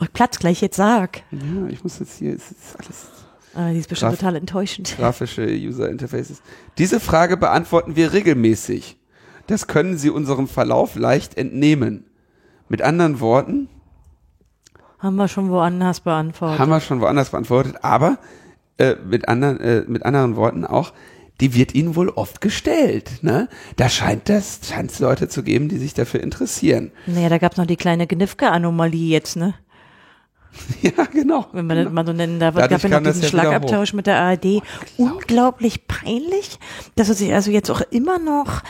Oh, 0.00 0.06
Platz 0.12 0.38
gleich 0.38 0.60
jetzt 0.60 0.76
sag. 0.76 1.22
Ja, 1.30 1.68
ich 1.68 1.82
muss 1.84 1.98
jetzt 1.98 2.18
hier, 2.18 2.34
es 2.34 2.50
ist 2.50 2.76
alles. 2.78 3.08
Ah, 3.54 3.70
die 3.70 3.78
ist 3.78 3.88
bestimmt 3.88 4.18
total 4.18 4.36
enttäuschend. 4.36 4.94
Grafische 4.96 5.46
User 5.46 5.88
Interfaces. 5.90 6.40
Diese 6.78 7.00
Frage 7.00 7.36
beantworten 7.36 7.96
wir 7.96 8.12
regelmäßig. 8.12 8.96
Das 9.46 9.66
können 9.66 9.98
Sie 9.98 10.08
unserem 10.08 10.48
Verlauf 10.48 10.94
leicht 10.94 11.36
entnehmen. 11.36 12.06
Mit 12.68 12.80
anderen 12.80 13.20
Worten. 13.20 13.68
Haben 14.98 15.16
wir 15.16 15.28
schon 15.28 15.50
woanders 15.50 16.00
beantwortet. 16.00 16.58
Haben 16.58 16.70
wir 16.70 16.80
schon 16.80 17.00
woanders 17.00 17.30
beantwortet, 17.30 17.76
aber 17.82 18.18
äh, 18.78 18.94
mit, 19.04 19.28
anderen, 19.28 19.60
äh, 19.60 19.84
mit 19.86 20.06
anderen 20.06 20.36
Worten 20.36 20.64
auch, 20.64 20.92
die 21.42 21.54
wird 21.54 21.74
ihnen 21.74 21.96
wohl 21.96 22.08
oft 22.08 22.40
gestellt. 22.40 23.10
Ne? 23.22 23.48
Da 23.76 23.88
scheint 23.88 24.30
es 24.30 24.60
scheint 24.66 24.96
Leute 25.00 25.28
zu 25.28 25.42
geben, 25.42 25.68
die 25.68 25.78
sich 25.78 25.92
dafür 25.92 26.20
interessieren. 26.20 26.92
Naja, 27.06 27.28
da 27.28 27.38
gab 27.38 27.52
es 27.52 27.58
noch 27.58 27.66
die 27.66 27.76
kleine 27.76 28.06
Gnifke-Anomalie 28.06 29.08
jetzt, 29.08 29.36
ne? 29.36 29.54
ja, 30.82 31.04
genau. 31.12 31.46
Wenn 31.52 31.66
man 31.66 31.78
genau. 31.78 31.88
das 31.88 31.94
mal 31.94 32.06
so 32.06 32.12
nennen 32.12 32.38
darf. 32.38 32.54
Es 32.56 32.68
gab 32.68 32.82
ja 32.82 33.00
noch 33.00 33.06
diesen 33.06 33.22
ja 33.22 33.28
Schlagabtausch 33.28 33.92
mit 33.92 34.06
der 34.06 34.18
ARD. 34.18 34.62
Unglaublich 34.98 35.88
peinlich, 35.88 36.60
dass 36.94 37.08
er 37.08 37.14
sich 37.14 37.32
also 37.32 37.50
jetzt 37.50 37.70
auch 37.70 37.80
immer 37.90 38.18
noch 38.18 38.62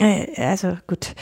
äh, 0.00 0.26
also 0.36 0.76
gut. 0.86 1.14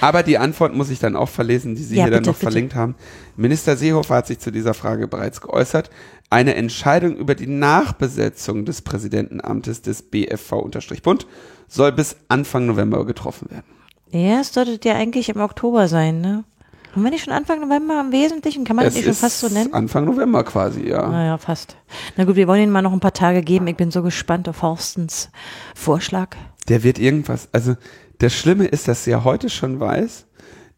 Aber 0.00 0.22
die 0.22 0.38
Antwort 0.38 0.74
muss 0.74 0.90
ich 0.90 0.98
dann 0.98 1.16
auch 1.16 1.28
verlesen, 1.28 1.74
die 1.74 1.82
Sie 1.82 1.96
ja, 1.96 2.04
hier 2.04 2.10
bitte, 2.10 2.22
dann 2.22 2.32
noch 2.32 2.38
bitte. 2.38 2.44
verlinkt 2.44 2.74
haben. 2.74 2.94
Minister 3.36 3.76
Seehofer 3.76 4.16
hat 4.16 4.26
sich 4.26 4.38
zu 4.38 4.50
dieser 4.50 4.74
Frage 4.74 5.08
bereits 5.08 5.40
geäußert. 5.40 5.90
Eine 6.32 6.54
Entscheidung 6.54 7.14
über 7.16 7.34
die 7.34 7.46
Nachbesetzung 7.46 8.64
des 8.64 8.80
Präsidentenamtes 8.80 9.82
des 9.82 10.00
BFV-Bund 10.00 11.26
soll 11.68 11.92
bis 11.92 12.16
Anfang 12.28 12.64
November 12.64 13.04
getroffen 13.04 13.50
werden. 13.50 13.66
Ja, 14.12 14.40
es 14.40 14.54
sollte 14.54 14.88
ja 14.88 14.94
eigentlich 14.94 15.28
im 15.28 15.42
Oktober 15.42 15.88
sein, 15.88 16.22
ne? 16.22 16.44
Haben 16.92 17.02
wir 17.02 17.10
nicht 17.10 17.24
schon 17.24 17.34
Anfang 17.34 17.60
November 17.60 18.00
im 18.00 18.12
Wesentlichen? 18.12 18.64
Kann 18.64 18.76
man 18.76 18.86
es 18.86 18.94
das 18.94 18.96
nicht 18.96 19.04
schon 19.04 19.14
fast 19.14 19.40
so 19.40 19.48
nennen? 19.50 19.74
Anfang 19.74 20.06
November 20.06 20.42
quasi, 20.42 20.88
ja. 20.88 21.06
Naja, 21.06 21.36
fast. 21.36 21.76
Na 22.16 22.24
gut, 22.24 22.36
wir 22.36 22.48
wollen 22.48 22.62
Ihnen 22.62 22.72
mal 22.72 22.80
noch 22.80 22.94
ein 22.94 23.00
paar 23.00 23.12
Tage 23.12 23.42
geben. 23.42 23.66
Ich 23.66 23.76
bin 23.76 23.90
so 23.90 24.02
gespannt 24.02 24.48
auf 24.48 24.62
Horstens 24.62 25.28
Vorschlag. 25.74 26.34
Der 26.66 26.82
wird 26.82 26.98
irgendwas, 26.98 27.50
also 27.52 27.76
das 28.20 28.32
Schlimme 28.32 28.68
ist, 28.68 28.88
dass 28.88 29.06
er 29.06 29.24
heute 29.24 29.50
schon 29.50 29.80
weiß, 29.80 30.24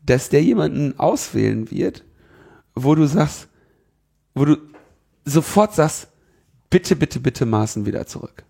dass 0.05 0.31
der 0.31 0.43
jemanden 0.43 0.99
auswählen 0.99 1.71
wird, 1.71 2.03
wo 2.75 2.97
du 2.97 3.07
sagst, 3.07 3.47
wo 4.35 4.47
du 4.47 4.57
sofort 5.25 5.75
sagst, 5.75 6.09
bitte, 6.71 6.97
bitte, 6.97 7.21
bitte 7.21 7.47
Maßen 7.47 7.87
wieder 7.87 8.07
zurück. 8.07 8.45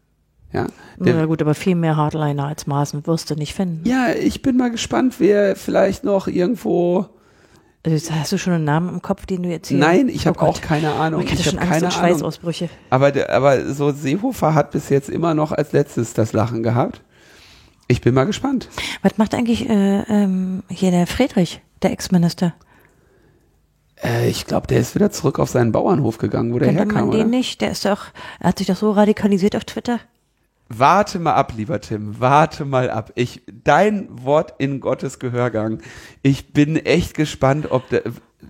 Ja, 0.52 0.68
der, 0.98 1.16
Na 1.16 1.26
gut, 1.26 1.42
aber 1.42 1.54
viel 1.54 1.74
mehr 1.74 1.96
Hardliner 1.96 2.46
als 2.46 2.68
Maßen 2.68 3.06
wirst 3.08 3.28
du 3.28 3.34
nicht 3.34 3.54
finden. 3.54 3.86
Ja, 3.88 4.12
ich 4.12 4.40
bin 4.40 4.56
mal 4.56 4.70
gespannt, 4.70 5.16
wer 5.18 5.56
vielleicht 5.56 6.04
noch 6.04 6.28
irgendwo 6.28 7.08
Also 7.84 8.14
hast 8.14 8.30
du 8.30 8.38
schon 8.38 8.52
einen 8.52 8.64
Namen 8.64 8.88
im 8.88 9.02
Kopf, 9.02 9.26
den 9.26 9.42
du 9.42 9.48
jetzt 9.48 9.68
hier 9.68 9.78
Nein, 9.78 10.08
ich 10.08 10.28
habe 10.28 10.38
oh 10.40 10.44
auch 10.44 10.60
keine 10.60 10.92
Ahnung. 10.92 11.22
Ich, 11.22 11.32
ich 11.32 11.46
habe 11.48 11.56
keine 11.56 11.86
Angst 11.86 11.98
Schweißausbrüche. 11.98 12.68
Aber, 12.90 13.12
aber 13.30 13.74
so 13.74 13.90
Seehofer 13.90 14.54
hat 14.54 14.70
bis 14.70 14.90
jetzt 14.90 15.10
immer 15.10 15.34
noch 15.34 15.50
als 15.50 15.72
letztes 15.72 16.14
das 16.14 16.32
Lachen 16.32 16.62
gehabt. 16.62 17.02
Ich 17.88 18.00
bin 18.00 18.14
mal 18.14 18.24
gespannt. 18.24 18.68
Was 19.02 19.18
macht 19.18 19.34
eigentlich 19.34 19.68
äh, 19.68 20.02
ähm, 20.02 20.62
hier 20.68 20.92
der 20.92 21.08
Friedrich, 21.08 21.62
der 21.82 21.90
Ex-Minister? 21.90 22.54
Äh, 24.04 24.28
ich 24.28 24.46
glaube, 24.46 24.66
der 24.66 24.80
ist 24.80 24.94
wieder 24.94 25.10
zurück 25.10 25.38
auf 25.38 25.48
seinen 25.48 25.72
Bauernhof 25.72 26.18
gegangen, 26.18 26.52
wo 26.52 26.58
der 26.58 26.68
Könnte 26.68 26.82
herkam, 26.82 27.08
man 27.08 27.16
den 27.16 27.30
nicht? 27.30 27.60
Der 27.60 27.70
ist 27.70 27.84
doch, 27.84 28.06
er 28.38 28.48
hat 28.48 28.58
sich 28.58 28.66
doch 28.66 28.76
so 28.76 28.90
radikalisiert 28.92 29.56
auf 29.56 29.64
Twitter. 29.64 29.98
Warte 30.68 31.18
mal 31.18 31.34
ab, 31.34 31.52
lieber 31.56 31.80
Tim, 31.80 32.20
warte 32.20 32.64
mal 32.64 32.90
ab. 32.90 33.12
Ich, 33.16 33.42
dein 33.64 34.08
Wort 34.10 34.54
in 34.58 34.80
Gottes 34.80 35.18
Gehörgang. 35.18 35.80
Ich 36.22 36.52
bin 36.52 36.76
echt 36.76 37.14
gespannt, 37.14 37.70
ob 37.70 37.88
der, 37.90 38.02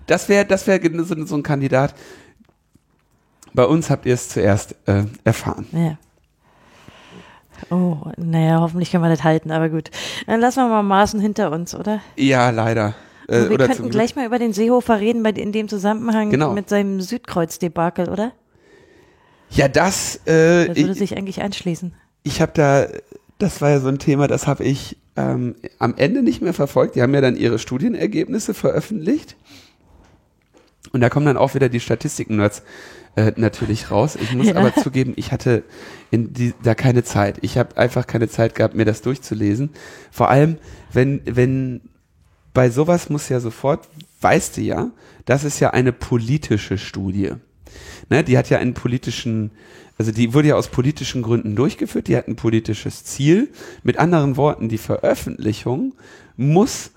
das 0.07 0.29
wäre, 0.29 0.45
das 0.45 0.67
wäre 0.67 0.81
so, 1.03 1.25
so, 1.25 1.35
ein 1.35 1.43
Kandidat. 1.43 1.93
Bei 3.53 3.65
uns 3.65 3.89
habt 3.89 4.05
ihr 4.05 4.13
es 4.13 4.29
zuerst 4.29 4.75
äh, 4.87 5.03
erfahren. 5.23 5.67
Ja. 5.71 5.97
Oh, 7.69 8.11
naja, 8.17 8.59
hoffentlich 8.59 8.91
können 8.91 9.03
wir 9.03 9.09
das 9.09 9.23
halten, 9.23 9.51
aber 9.51 9.69
gut. 9.69 9.91
Dann 10.25 10.41
lassen 10.41 10.57
wir 10.57 10.67
mal 10.67 10.83
Maßen 10.83 11.19
hinter 11.21 11.51
uns, 11.51 11.73
oder? 11.73 12.01
Ja, 12.15 12.49
leider. 12.49 12.95
Äh, 13.27 13.49
wir 13.49 13.57
könnten 13.57 13.89
gleich 13.89 14.15
mal 14.15 14.25
über 14.25 14.39
den 14.39 14.53
Seehofer 14.53 14.99
reden, 14.99 15.23
bei, 15.23 15.31
in 15.31 15.51
dem 15.51 15.67
Zusammenhang 15.67 16.29
genau. 16.29 16.53
mit 16.53 16.69
seinem 16.69 17.01
Südkreuz-Debakel, 17.01 18.09
oder? 18.09 18.31
Ja, 19.49 19.67
das. 19.67 20.17
Äh, 20.25 20.67
das 20.67 20.77
würde 20.77 20.91
ich, 20.91 20.97
sich 20.97 21.17
eigentlich 21.17 21.41
anschließen 21.41 21.93
ich 22.25 22.41
habe 22.41 22.51
da, 22.53 22.87
das 23.37 23.61
war 23.61 23.69
ja 23.69 23.79
so 23.79 23.87
ein 23.87 23.99
Thema, 23.99 24.27
das 24.27 24.47
habe 24.47 24.63
ich 24.65 24.97
ähm, 25.15 25.55
am 25.79 25.93
Ende 25.95 26.23
nicht 26.23 26.41
mehr 26.41 26.53
verfolgt. 26.53 26.95
Die 26.95 27.01
haben 27.01 27.13
ja 27.13 27.21
dann 27.21 27.37
ihre 27.37 27.59
Studienergebnisse 27.59 28.53
veröffentlicht. 28.53 29.37
Und 30.91 31.01
da 31.01 31.09
kommen 31.09 31.27
dann 31.27 31.37
auch 31.37 31.53
wieder 31.53 31.69
die 31.69 31.79
Statistiken-Nerds 31.79 32.63
äh, 33.15 33.31
natürlich 33.35 33.91
raus. 33.91 34.17
Ich 34.19 34.33
muss 34.33 34.47
ja. 34.47 34.55
aber 34.55 34.73
zugeben, 34.73 35.13
ich 35.17 35.31
hatte 35.31 35.63
in 36.09 36.33
die, 36.33 36.53
da 36.63 36.73
keine 36.73 37.03
Zeit. 37.03 37.37
Ich 37.41 37.59
habe 37.59 37.77
einfach 37.77 38.07
keine 38.07 38.27
Zeit 38.27 38.55
gehabt, 38.55 38.73
mir 38.73 38.85
das 38.85 39.03
durchzulesen. 39.03 39.69
Vor 40.11 40.29
allem, 40.29 40.57
wenn, 40.91 41.21
wenn 41.25 41.81
bei 42.55 42.71
sowas 42.71 43.11
muss 43.11 43.29
ja 43.29 43.39
sofort, 43.39 43.87
weißt 44.21 44.57
du 44.57 44.61
ja, 44.61 44.89
das 45.25 45.43
ist 45.43 45.59
ja 45.59 45.69
eine 45.69 45.91
politische 45.91 46.79
Studie. 46.79 47.33
Ne, 48.09 48.23
die 48.23 48.37
hat 48.37 48.49
ja 48.49 48.57
einen 48.57 48.73
politischen 48.73 49.51
also 49.97 50.11
die 50.11 50.33
wurde 50.33 50.49
ja 50.49 50.55
aus 50.55 50.67
politischen 50.67 51.21
Gründen 51.21 51.55
durchgeführt, 51.55 52.07
die 52.07 52.17
hat 52.17 52.27
ein 52.27 52.35
politisches 52.35 53.05
Ziel. 53.05 53.49
Mit 53.83 53.97
anderen 53.97 54.35
Worten, 54.35 54.67
die 54.67 54.77
Veröffentlichung 54.77 55.93
muss 56.35 56.91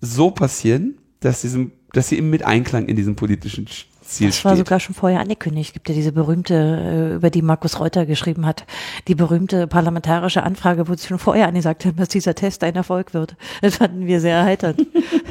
so 0.00 0.30
passieren, 0.30 0.98
dass, 1.20 1.40
diesem, 1.40 1.72
dass 1.92 2.08
sie 2.08 2.18
eben 2.18 2.30
mit 2.30 2.44
Einklang 2.44 2.86
in 2.86 2.94
diesem 2.94 3.16
politischen 3.16 3.66
Ziel 4.06 4.28
das 4.28 4.44
war 4.44 4.52
steht. 4.52 4.66
sogar 4.66 4.80
schon 4.80 4.94
vorher 4.94 5.20
angekündigt. 5.20 5.70
Es 5.70 5.72
gibt 5.72 5.88
ja 5.88 5.94
diese 5.94 6.12
berühmte, 6.12 6.54
äh, 6.54 7.14
über 7.14 7.30
die 7.30 7.42
Markus 7.42 7.78
Reuter 7.80 8.06
geschrieben 8.06 8.46
hat, 8.46 8.64
die 9.08 9.14
berühmte 9.14 9.66
parlamentarische 9.66 10.42
Anfrage, 10.42 10.88
wo 10.88 10.94
sie 10.94 11.06
schon 11.06 11.18
vorher 11.18 11.48
angesagt 11.48 11.84
haben, 11.84 11.96
dass 11.96 12.08
dieser 12.08 12.34
Test 12.34 12.64
ein 12.64 12.74
Erfolg 12.74 13.14
wird. 13.14 13.36
Das 13.62 13.76
fanden 13.76 14.06
wir 14.06 14.20
sehr 14.20 14.36
erheiternd. 14.36 14.86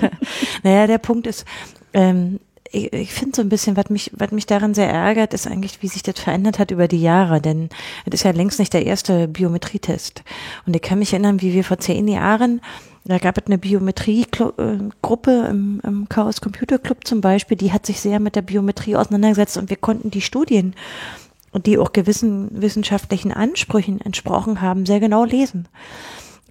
naja, 0.64 0.88
der 0.88 0.98
Punkt 0.98 1.28
ist, 1.28 1.46
ähm, 1.94 2.40
ich, 2.72 2.92
ich 2.94 3.14
finde 3.14 3.36
so 3.36 3.42
ein 3.42 3.50
bisschen, 3.50 3.78
was 3.78 3.90
mich, 3.90 4.12
was 4.14 4.32
mich 4.32 4.46
daran 4.46 4.74
sehr 4.74 4.90
ärgert, 4.90 5.34
ist 5.34 5.48
eigentlich, 5.48 5.82
wie 5.82 5.88
sich 5.88 6.04
das 6.04 6.20
verändert 6.20 6.60
hat 6.60 6.72
über 6.72 6.88
die 6.88 7.02
Jahre. 7.02 7.42
Denn 7.42 7.70
das 8.06 8.22
ist 8.22 8.24
ja 8.24 8.32
längst 8.32 8.60
nicht 8.60 8.74
der 8.74 8.86
erste 8.86 9.28
Biometrietest. 9.28 10.24
Und 10.66 10.76
ich 10.76 10.82
kann 10.82 11.00
mich 11.00 11.14
erinnern, 11.14 11.42
wie 11.42 11.54
wir 11.54 11.64
vor 11.64 11.78
zehn 11.78 12.08
Jahren 12.08 12.62
da 13.06 13.20
gab 13.20 13.38
es 13.38 13.46
eine 13.46 13.60
Biometrie-Gruppe 13.60 15.48
im, 15.50 15.80
im 15.84 16.10
Chaos 16.10 16.42
Computer 16.42 16.80
Club 16.80 17.06
zum 17.06 17.22
Beispiel, 17.22 17.56
die 17.56 17.72
hat 17.72 17.86
sich 17.86 18.02
sehr 18.02 18.20
mit 18.20 18.36
der 18.36 18.42
Biometrie 18.42 18.96
auseinandergesetzt 18.96 19.58
und 19.58 19.70
wir 19.70 19.78
konnten 19.78 20.10
die 20.10 20.22
Studien, 20.22 20.74
die 21.54 21.78
auch 21.78 21.94
gewissen 21.94 22.50
wissenschaftlichen 22.52 23.32
Ansprüchen 23.32 24.02
entsprochen 24.02 24.62
haben, 24.62 24.86
sehr 24.86 25.00
genau 25.00 25.24
lesen. 25.24 25.68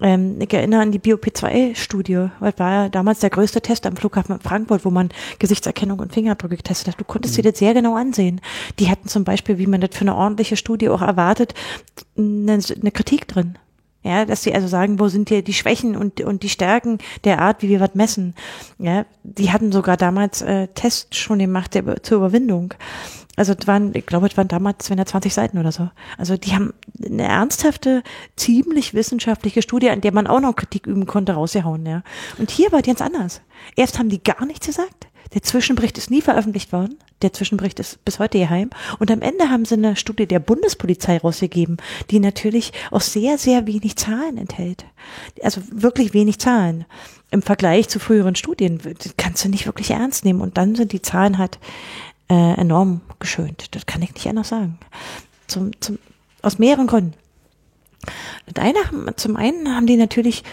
Ähm, 0.01 0.41
ich 0.41 0.53
erinnere 0.53 0.83
an 0.83 0.93
die 0.93 1.01
BioP2-Studie, 1.01 2.29
weil 2.39 2.59
war 2.59 2.73
ja 2.73 2.89
damals 2.89 3.21
der 3.21 3.31
größte 3.31 3.61
Test 3.61 3.85
am 3.87 3.97
Flughafen 3.97 4.39
Frankfurt, 4.41 4.85
wo 4.85 4.91
man 4.91 5.11
Gesichtserkennung 5.41 5.99
und 5.99 6.13
Fingerabdrücke 6.13 6.57
getestet 6.57 6.89
hat. 6.89 7.01
Du 7.01 7.05
konntest 7.05 7.35
mhm. 7.35 7.43
dir 7.43 7.51
das 7.51 7.59
sehr 7.59 7.75
genau 7.75 7.97
ansehen. 7.97 8.41
Die 8.79 8.91
hatten 8.91 9.09
zum 9.09 9.25
Beispiel, 9.25 9.59
wie 9.59 9.67
man 9.67 9.81
das 9.81 9.91
für 9.93 10.03
eine 10.03 10.15
ordentliche 10.15 10.57
Studie 10.57 10.89
auch 10.89 11.03
erwartet, 11.03 11.55
eine, 12.17 12.59
eine 12.81 12.91
Kritik 12.93 13.29
drin. 13.29 13.59
Ja, 14.05 14.27
dass 14.27 14.43
sie 14.43 14.55
also 14.55 14.69
sagen, 14.69 15.01
wo 15.01 15.09
sind 15.09 15.31
hier 15.31 15.43
die 15.43 15.55
Schwächen 15.55 15.97
und, 15.97 16.21
und 16.21 16.43
die 16.43 16.51
Stärken 16.51 16.99
der 17.25 17.41
Art, 17.41 17.63
wie 17.63 17.71
wir 17.71 17.81
was 17.81 17.95
messen. 17.95 18.35
Ja, 18.79 19.07
die 19.23 19.51
hatten 19.51 19.73
sogar 19.73 19.97
damals 19.97 20.43
äh, 20.43 20.69
Tests 20.69 21.17
schon 21.17 21.39
gemacht 21.39 21.75
der, 21.75 22.03
zur 22.03 22.19
Überwindung. 22.19 22.75
Also 23.37 23.55
es 23.59 23.67
waren, 23.67 23.95
ich 23.95 24.05
glaube, 24.05 24.27
es 24.27 24.37
waren 24.37 24.47
damals 24.47 24.85
220 24.85 25.33
Seiten 25.33 25.59
oder 25.59 25.73
so. 25.73 25.89
Also 26.19 26.37
die 26.37 26.53
haben 26.53 26.75
eine 27.03 27.25
ernsthafte, 27.25 28.03
ziemlich 28.37 28.93
wissenschaftliche 28.93 29.63
Studie, 29.63 29.89
an 29.89 30.03
der 30.03 30.13
man 30.13 30.27
auch 30.27 30.41
noch 30.41 30.55
Kritik 30.55 30.87
üben 30.87 31.07
konnte, 31.07 31.33
rausgehauen, 31.33 31.87
ja. 31.87 32.03
Und 32.39 32.51
hier 32.51 32.71
war 32.73 32.81
es 32.81 32.87
ganz 32.87 33.01
anders. 33.01 33.41
Erst 33.75 33.99
haben 33.99 34.11
die 34.11 34.23
gar 34.23 34.45
nichts 34.45 34.67
gesagt. 34.67 35.09
Der 35.33 35.43
Zwischenbericht 35.43 35.97
ist 35.97 36.11
nie 36.11 36.21
veröffentlicht 36.21 36.73
worden. 36.73 36.99
Der 37.23 37.33
Zwischenbericht 37.33 37.81
ist 37.81 38.05
bis 38.05 38.19
heute 38.19 38.39
geheim. 38.39 38.71
Und 38.99 39.11
am 39.11 39.23
Ende 39.23 39.49
haben 39.49 39.65
sie 39.65 39.75
eine 39.75 39.97
Studie 39.97 40.27
der 40.27 40.41
Bundespolizei 40.41 41.19
rausgegeben, 41.19 41.79
die 42.11 42.21
natürlich 42.21 42.73
auch 42.91 43.01
sehr, 43.01 43.39
sehr 43.39 43.67
wenig 43.67 43.97
Zahlen 43.97 44.37
enthält. 44.37 44.85
Also 45.43 45.63
wirklich 45.71 46.13
wenig 46.13 46.39
Zahlen. 46.39 46.85
Im 47.31 47.43
Vergleich 47.43 47.89
zu 47.89 47.99
früheren 47.99 48.37
Studien 48.37 48.81
kannst 49.17 49.45
du 49.45 49.49
nicht 49.49 49.67
wirklich 49.67 49.91
ernst 49.91 50.25
nehmen. 50.25 50.41
Und 50.41 50.59
dann 50.59 50.75
sind 50.75 50.93
die 50.93 51.03
Zahlen 51.03 51.39
halt 51.39 51.59
äh, 52.29 52.55
enorm 52.55 53.01
geschönt. 53.19 53.75
Das 53.75 53.87
kann 53.87 54.03
ich 54.03 54.15
nicht 54.15 54.27
anders 54.27 54.49
sagen. 54.49 54.79
Zum, 55.47 55.71
zum, 55.81 55.99
aus 56.43 56.59
mehreren 56.59 56.87
Gründen. 56.87 57.15
Eine, 58.57 58.79
zum 59.17 59.37
einen 59.37 59.75
haben 59.75 59.87
die 59.87 59.97
natürlich 59.97 60.45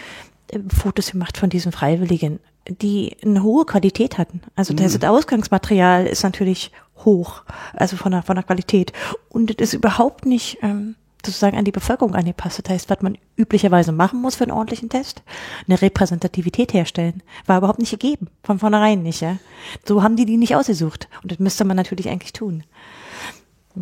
äh, 0.48 0.60
Fotos 0.70 1.12
gemacht 1.12 1.38
von 1.38 1.50
diesen 1.50 1.72
Freiwilligen, 1.72 2.40
die 2.68 3.18
eine 3.24 3.44
hohe 3.44 3.66
Qualität 3.66 4.18
hatten. 4.18 4.42
Also 4.56 4.74
das 4.74 4.98
mhm. 4.98 5.04
Ausgangsmaterial 5.06 6.06
ist 6.06 6.24
natürlich 6.24 6.72
hoch, 6.98 7.44
also 7.74 7.98
von 7.98 8.12
der, 8.12 8.24
von 8.24 8.36
der 8.36 8.44
Qualität. 8.44 8.94
Und 9.30 9.60
es 9.60 9.70
ist 9.70 9.74
überhaupt 9.74 10.26
nicht 10.26 10.60
ähm, 10.62 10.96
sozusagen 11.26 11.58
an 11.58 11.66
die 11.66 11.72
Bevölkerung 11.72 12.16
angepasst. 12.16 12.62
Das 12.64 12.72
heißt, 12.72 12.90
was 12.90 13.02
man 13.02 13.18
üblicherweise 13.36 13.92
machen 13.92 14.22
muss 14.22 14.36
für 14.36 14.44
einen 14.44 14.54
ordentlichen 14.54 14.90
Test, 14.90 15.24
eine 15.68 15.82
Repräsentativität 15.82 16.74
herstellen, 16.74 17.24
war 17.46 17.58
überhaupt 17.58 17.80
nicht 17.80 17.92
gegeben, 17.92 18.28
von 18.44 18.60
vornherein 18.60 19.04
nicht. 19.04 19.22
Ja? 19.22 19.38
So 19.86 20.04
haben 20.04 20.16
die 20.16 20.26
die 20.26 20.38
nicht 20.38 20.56
ausgesucht 20.56 21.08
und 21.24 21.32
das 21.32 21.40
müsste 21.40 21.66
man 21.66 21.78
natürlich 21.78 22.10
eigentlich 22.10 22.34
tun. 22.34 22.64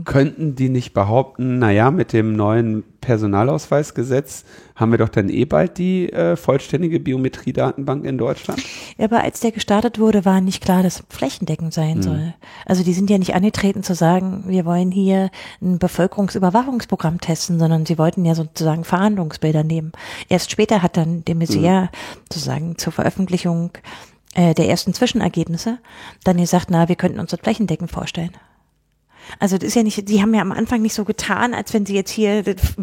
Könnten 0.05 0.55
die 0.55 0.69
nicht 0.69 0.93
behaupten, 0.93 1.59
naja, 1.59 1.89
mit 1.89 2.13
dem 2.13 2.35
neuen 2.35 2.83
Personalausweisgesetz 3.01 4.43
haben 4.75 4.91
wir 4.91 4.99
doch 4.99 5.09
dann 5.09 5.29
eh 5.29 5.45
bald 5.45 5.77
die 5.77 6.11
äh, 6.13 6.35
vollständige 6.35 6.99
Biometriedatenbank 6.99 8.05
in 8.05 8.17
Deutschland? 8.17 8.61
Ja, 8.97 9.05
aber 9.05 9.23
als 9.23 9.39
der 9.39 9.51
gestartet 9.51 9.99
wurde, 9.99 10.25
war 10.25 10.41
nicht 10.41 10.63
klar, 10.63 10.83
dass 10.83 11.03
flächendeckend 11.09 11.73
sein 11.73 11.95
hm. 11.95 12.01
soll. 12.01 12.33
Also 12.65 12.83
die 12.83 12.93
sind 12.93 13.09
ja 13.09 13.17
nicht 13.17 13.33
angetreten 13.33 13.81
zu 13.81 13.95
sagen, 13.95 14.43
wir 14.47 14.65
wollen 14.65 14.91
hier 14.91 15.31
ein 15.61 15.79
Bevölkerungsüberwachungsprogramm 15.79 17.19
testen, 17.19 17.57
sondern 17.57 17.85
sie 17.85 17.97
wollten 17.97 18.25
ja 18.25 18.35
sozusagen 18.35 18.83
Verhandlungsbilder 18.83 19.63
nehmen. 19.63 19.91
Erst 20.29 20.51
später 20.51 20.83
hat 20.83 20.97
dann 20.97 21.25
de 21.25 21.35
Maizière 21.35 21.81
hm. 21.81 21.89
sozusagen 22.29 22.77
zur 22.77 22.93
Veröffentlichung 22.93 23.71
äh, 24.35 24.53
der 24.53 24.69
ersten 24.69 24.93
Zwischenergebnisse 24.93 25.79
dann 26.23 26.37
gesagt, 26.37 26.67
na, 26.69 26.87
wir 26.87 26.95
könnten 26.95 27.19
uns 27.19 27.31
das 27.31 27.39
flächendeckend 27.39 27.91
vorstellen. 27.91 28.31
Also 29.37 29.57
das 29.57 29.67
ist 29.67 29.75
ja 29.75 29.83
nicht, 29.83 30.09
die 30.09 30.21
haben 30.21 30.33
ja 30.33 30.41
am 30.41 30.51
Anfang 30.51 30.81
nicht 30.81 30.93
so 30.93 31.05
getan, 31.05 31.53
als 31.53 31.73
wenn 31.73 31.85
sie 31.85 31.95
jetzt 31.95 32.11
hier 32.11 32.43
das 32.43 32.75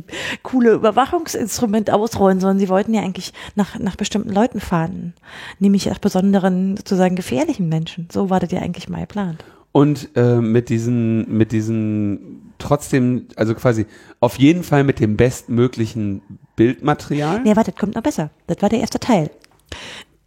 coole 0.42 0.72
Überwachungsinstrument 0.72 1.90
ausrollen, 1.90 2.40
sondern 2.40 2.58
sie 2.58 2.68
wollten 2.68 2.94
ja 2.94 3.02
eigentlich 3.02 3.32
nach, 3.54 3.78
nach 3.78 3.96
bestimmten 3.96 4.30
Leuten 4.30 4.60
fahren, 4.60 5.14
nämlich 5.58 5.86
nach 5.86 5.98
besonderen, 5.98 6.76
sozusagen 6.76 7.16
gefährlichen 7.16 7.68
Menschen. 7.68 8.08
So 8.12 8.30
war 8.30 8.40
das 8.40 8.52
ja 8.52 8.60
eigentlich 8.60 8.88
mal 8.88 9.00
geplant. 9.00 9.44
Und 9.72 10.10
äh, 10.14 10.36
mit 10.36 10.68
diesen, 10.68 11.36
mit 11.36 11.52
diesen 11.52 12.52
trotzdem, 12.58 13.26
also 13.36 13.54
quasi 13.54 13.86
auf 14.20 14.38
jeden 14.38 14.62
Fall 14.62 14.84
mit 14.84 15.00
dem 15.00 15.16
bestmöglichen 15.16 16.22
Bildmaterial. 16.56 17.42
Ja, 17.46 17.56
warte, 17.56 17.72
das 17.72 17.80
kommt 17.80 17.94
noch 17.94 18.02
besser. 18.02 18.30
Das 18.46 18.62
war 18.62 18.68
der 18.68 18.80
erste 18.80 18.98
Teil. 18.98 19.30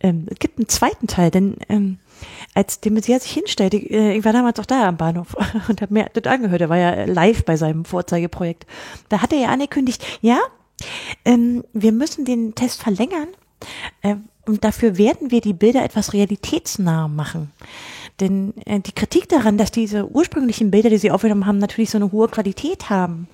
Ähm, 0.01 0.27
es 0.29 0.39
gibt 0.39 0.59
einen 0.59 0.67
zweiten 0.67 1.07
Teil, 1.07 1.31
denn 1.31 1.57
ähm, 1.67 1.97
als 2.53 2.79
de 2.79 2.91
Maizière 2.91 3.19
sich 3.19 3.31
hinstellte, 3.31 3.77
äh, 3.77 4.17
ich 4.17 4.25
war 4.25 4.33
damals 4.33 4.59
auch 4.59 4.65
da 4.65 4.87
am 4.87 4.97
Bahnhof 4.97 5.35
und 5.69 5.81
habe 5.81 5.93
mir 5.93 6.09
das 6.13 6.31
angehört, 6.31 6.61
er 6.61 6.69
war 6.69 6.77
ja 6.77 7.05
live 7.05 7.45
bei 7.45 7.57
seinem 7.57 7.85
Vorzeigeprojekt. 7.85 8.65
Da 9.09 9.21
hat 9.21 9.33
er 9.33 9.39
ja 9.39 9.47
angekündigt, 9.49 10.05
ja, 10.21 10.39
ähm, 11.25 11.63
wir 11.73 11.91
müssen 11.91 12.25
den 12.25 12.55
Test 12.55 12.81
verlängern 12.81 13.27
äh, 14.01 14.15
und 14.45 14.63
dafür 14.63 14.97
werden 14.97 15.31
wir 15.31 15.41
die 15.41 15.53
Bilder 15.53 15.83
etwas 15.83 16.13
realitätsnah 16.13 17.07
machen. 17.07 17.51
Denn 18.19 18.53
äh, 18.65 18.79
die 18.79 18.93
Kritik 18.93 19.29
daran, 19.29 19.57
dass 19.57 19.71
diese 19.71 20.09
ursprünglichen 20.09 20.71
Bilder, 20.71 20.89
die 20.89 20.97
sie 20.97 21.11
aufgenommen 21.11 21.45
haben, 21.45 21.59
natürlich 21.59 21.89
so 21.89 21.97
eine 21.97 22.11
hohe 22.11 22.27
Qualität 22.27 22.89
haben, 22.89 23.27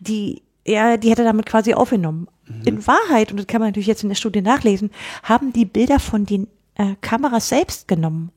die 0.00 0.42
ja, 0.66 0.98
die 0.98 1.10
hätte 1.10 1.24
damit 1.24 1.46
quasi 1.46 1.72
aufgenommen. 1.72 2.28
Mhm. 2.46 2.62
In 2.64 2.86
Wahrheit, 2.86 3.30
und 3.30 3.38
das 3.38 3.46
kann 3.46 3.60
man 3.60 3.70
natürlich 3.70 3.86
jetzt 3.86 4.02
in 4.02 4.10
der 4.10 4.16
Studie 4.16 4.42
nachlesen, 4.42 4.90
haben 5.22 5.52
die 5.52 5.64
Bilder 5.64 5.98
von 5.98 6.26
den 6.26 6.46
äh, 6.74 6.94
Kameras 7.00 7.48
selbst 7.48 7.88
genommen. 7.88 8.30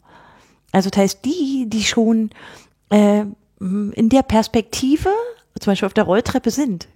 Also 0.71 0.89
das 0.89 1.01
heißt, 1.01 1.25
die, 1.25 1.65
die 1.67 1.83
schon 1.83 2.29
äh, 2.89 3.25
in 3.59 4.09
der 4.09 4.23
Perspektive, 4.23 5.09
zum 5.59 5.71
Beispiel 5.71 5.87
auf 5.87 5.93
der 5.93 6.05
Rolltreppe 6.05 6.51
sind. 6.51 6.87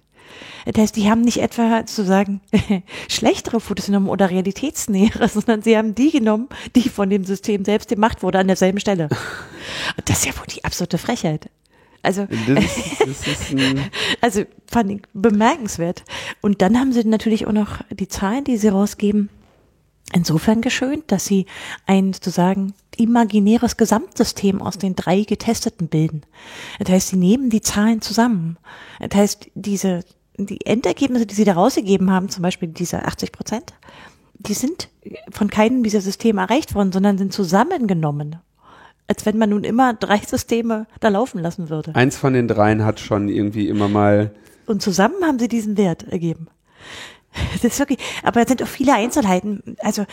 Das 0.66 0.82
heißt, 0.82 0.96
die 0.96 1.08
haben 1.08 1.20
nicht 1.20 1.40
etwa 1.40 1.86
zu 1.86 2.04
sagen 2.04 2.40
schlechtere 3.08 3.60
Fotos 3.60 3.86
genommen 3.86 4.08
oder 4.08 4.30
realitätsnähere, 4.30 5.28
sondern 5.32 5.62
sie 5.62 5.76
haben 5.76 5.94
die 5.94 6.10
genommen, 6.10 6.48
die 6.74 6.88
von 6.88 7.08
dem 7.08 7.24
System 7.24 7.64
selbst 7.64 7.88
gemacht 7.88 8.22
wurde 8.22 8.38
an 8.38 8.48
derselben 8.48 8.80
Stelle. 8.80 9.08
Und 9.96 10.02
das 10.08 10.18
ist 10.18 10.26
ja 10.26 10.36
wohl 10.36 10.46
die 10.46 10.64
absolute 10.64 10.98
Frechheit. 10.98 11.48
Also, 12.02 12.26
das 12.46 12.64
das 13.08 13.54
also 14.20 14.44
fand 14.68 14.92
ich 14.92 15.02
bemerkenswert. 15.12 16.04
Und 16.40 16.62
dann 16.62 16.78
haben 16.78 16.92
sie 16.92 17.02
natürlich 17.04 17.48
auch 17.48 17.52
noch 17.52 17.80
die 17.90 18.06
Zahlen, 18.06 18.44
die 18.44 18.58
sie 18.58 18.68
rausgeben, 18.68 19.28
insofern 20.12 20.60
geschönt, 20.60 21.10
dass 21.10 21.24
sie 21.26 21.46
ein 21.86 22.12
sozusagen 22.12 22.74
imaginäres 22.96 23.76
Gesamtsystem 23.76 24.62
aus 24.62 24.78
den 24.78 24.96
drei 24.96 25.22
Getesteten 25.22 25.88
bilden. 25.88 26.22
Das 26.78 26.90
heißt, 26.90 27.08
sie 27.08 27.16
nehmen 27.16 27.50
die 27.50 27.60
Zahlen 27.60 28.00
zusammen. 28.00 28.56
Das 29.00 29.18
heißt, 29.18 29.50
diese, 29.54 30.04
die 30.36 30.64
Endergebnisse, 30.64 31.26
die 31.26 31.34
sie 31.34 31.44
da 31.44 31.54
rausgegeben 31.54 32.10
haben, 32.10 32.28
zum 32.28 32.42
Beispiel 32.42 32.68
diese 32.68 33.04
80 33.04 33.32
Prozent, 33.32 33.74
die 34.38 34.54
sind 34.54 34.88
von 35.30 35.48
keinem 35.48 35.82
dieser 35.82 36.00
Systeme 36.00 36.40
erreicht 36.40 36.74
worden, 36.74 36.92
sondern 36.92 37.18
sind 37.18 37.32
zusammengenommen. 37.32 38.36
Als 39.08 39.24
wenn 39.24 39.38
man 39.38 39.50
nun 39.50 39.62
immer 39.62 39.94
drei 39.94 40.18
Systeme 40.18 40.86
da 40.98 41.08
laufen 41.08 41.40
lassen 41.40 41.70
würde. 41.70 41.94
Eins 41.94 42.16
von 42.16 42.32
den 42.32 42.48
dreien 42.48 42.84
hat 42.84 42.98
schon 42.98 43.28
irgendwie 43.28 43.68
immer 43.68 43.88
mal. 43.88 44.32
Und 44.66 44.82
zusammen 44.82 45.22
haben 45.24 45.38
sie 45.38 45.46
diesen 45.46 45.76
Wert 45.76 46.08
ergeben. 46.08 46.48
Das 47.52 47.64
ist 47.64 47.78
wirklich, 47.78 47.98
aber 48.22 48.42
es 48.42 48.48
sind 48.48 48.62
auch 48.62 48.68
viele 48.68 48.94
Einzelheiten. 48.94 49.76
Also 49.80 50.04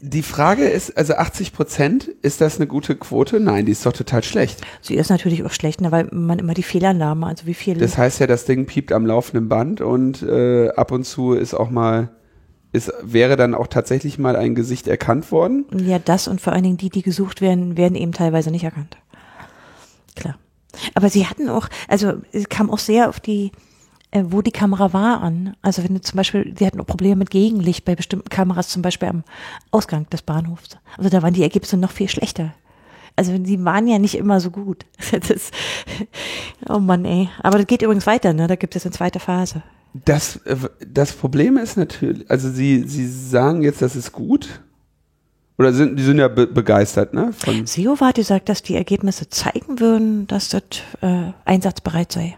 die 0.00 0.22
Frage 0.22 0.64
ist, 0.64 0.96
also 0.96 1.14
80 1.14 1.52
Prozent, 1.52 2.08
ist 2.22 2.40
das 2.40 2.56
eine 2.56 2.68
gute 2.68 2.94
Quote? 2.94 3.40
Nein, 3.40 3.66
die 3.66 3.72
ist 3.72 3.84
doch 3.84 3.92
total 3.92 4.22
schlecht. 4.22 4.60
Sie 4.80 4.94
ist 4.94 5.10
natürlich 5.10 5.44
auch 5.44 5.50
schlecht, 5.50 5.80
ne, 5.80 5.90
weil 5.90 6.08
man 6.12 6.38
immer 6.38 6.54
die 6.54 6.62
Fehlannahme, 6.62 7.26
also 7.26 7.46
wie 7.46 7.54
viel. 7.54 7.74
Das 7.78 7.98
heißt 7.98 8.20
ja, 8.20 8.28
das 8.28 8.44
Ding 8.44 8.66
piept 8.66 8.92
am 8.92 9.06
laufenden 9.06 9.48
Band 9.48 9.80
und 9.80 10.22
äh, 10.22 10.68
ab 10.70 10.92
und 10.92 11.04
zu 11.04 11.32
ist 11.32 11.52
auch 11.52 11.70
mal, 11.70 12.10
ist, 12.70 12.92
wäre 13.02 13.34
dann 13.36 13.54
auch 13.54 13.66
tatsächlich 13.66 14.18
mal 14.18 14.36
ein 14.36 14.54
Gesicht 14.54 14.86
erkannt 14.86 15.32
worden. 15.32 15.66
Ja, 15.84 15.98
das 15.98 16.28
und 16.28 16.40
vor 16.40 16.52
allen 16.52 16.62
Dingen 16.62 16.76
die, 16.76 16.90
die 16.90 17.02
gesucht 17.02 17.40
werden, 17.40 17.76
werden 17.76 17.96
eben 17.96 18.12
teilweise 18.12 18.52
nicht 18.52 18.64
erkannt. 18.64 18.98
Klar. 20.14 20.38
Aber 20.94 21.08
sie 21.08 21.26
hatten 21.26 21.48
auch, 21.48 21.68
also 21.88 22.14
es 22.30 22.48
kam 22.48 22.70
auch 22.70 22.78
sehr 22.78 23.08
auf 23.08 23.18
die 23.18 23.50
äh, 24.10 24.24
wo 24.26 24.42
die 24.42 24.52
Kamera 24.52 24.92
war 24.92 25.20
an. 25.20 25.54
Also 25.62 25.84
wenn 25.84 25.94
du 25.94 26.00
zum 26.00 26.16
Beispiel, 26.16 26.52
die 26.52 26.66
hatten 26.66 26.80
auch 26.80 26.86
Probleme 26.86 27.16
mit 27.16 27.30
Gegenlicht 27.30 27.84
bei 27.84 27.94
bestimmten 27.94 28.28
Kameras, 28.28 28.68
zum 28.68 28.82
Beispiel 28.82 29.08
am 29.08 29.24
Ausgang 29.70 30.08
des 30.10 30.22
Bahnhofs. 30.22 30.78
Also 30.96 31.10
da 31.10 31.22
waren 31.22 31.34
die 31.34 31.42
Ergebnisse 31.42 31.76
noch 31.76 31.90
viel 31.90 32.08
schlechter. 32.08 32.54
Also 33.16 33.36
die 33.36 33.64
waren 33.64 33.88
ja 33.88 33.98
nicht 33.98 34.14
immer 34.14 34.40
so 34.40 34.50
gut. 34.50 34.86
Das, 35.10 35.50
oh 36.68 36.78
Mann, 36.78 37.04
ey. 37.04 37.28
Aber 37.42 37.58
das 37.58 37.66
geht 37.66 37.82
übrigens 37.82 38.06
weiter, 38.06 38.32
ne? 38.32 38.46
Da 38.46 38.56
gibt 38.56 38.76
es 38.76 38.84
eine 38.84 38.92
zweite 38.92 39.20
Phase. 39.20 39.62
Das, 39.92 40.36
äh, 40.44 40.56
das 40.86 41.12
Problem 41.12 41.56
ist 41.56 41.76
natürlich, 41.76 42.30
also 42.30 42.50
sie, 42.50 42.84
sie 42.86 43.06
sagen 43.06 43.62
jetzt, 43.62 43.82
das 43.82 43.96
ist 43.96 44.12
gut. 44.12 44.60
Oder 45.58 45.72
sind, 45.72 45.98
die 45.98 46.04
sind 46.04 46.18
ja 46.18 46.28
be 46.28 46.46
begeistert, 46.46 47.14
ne? 47.14 47.32
Von 47.32 47.66
SEO 47.66 47.98
hat 48.00 48.14
gesagt, 48.14 48.48
dass 48.48 48.62
die 48.62 48.76
Ergebnisse 48.76 49.28
zeigen 49.28 49.80
würden, 49.80 50.28
dass 50.28 50.50
das 50.50 50.62
äh, 51.00 51.32
einsatzbereit 51.44 52.12
sei. 52.12 52.36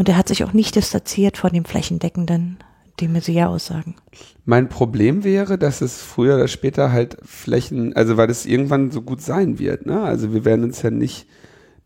Und 0.00 0.08
er 0.08 0.16
hat 0.16 0.28
sich 0.28 0.44
auch 0.44 0.54
nicht 0.54 0.76
distanziert 0.76 1.36
von 1.36 1.52
dem 1.52 1.66
flächendeckenden 1.66 2.56
de 3.00 3.08
Maizière-Aussagen. 3.08 3.96
Mein 4.46 4.70
Problem 4.70 5.24
wäre, 5.24 5.58
dass 5.58 5.82
es 5.82 6.00
früher 6.00 6.36
oder 6.36 6.48
später 6.48 6.90
halt 6.90 7.18
Flächen, 7.22 7.94
also 7.94 8.16
weil 8.16 8.30
es 8.30 8.46
irgendwann 8.46 8.92
so 8.92 9.02
gut 9.02 9.20
sein 9.20 9.58
wird, 9.58 9.84
ne? 9.84 10.00
Also 10.00 10.32
wir 10.32 10.46
werden 10.46 10.64
uns 10.64 10.80
ja 10.80 10.90
nicht 10.90 11.26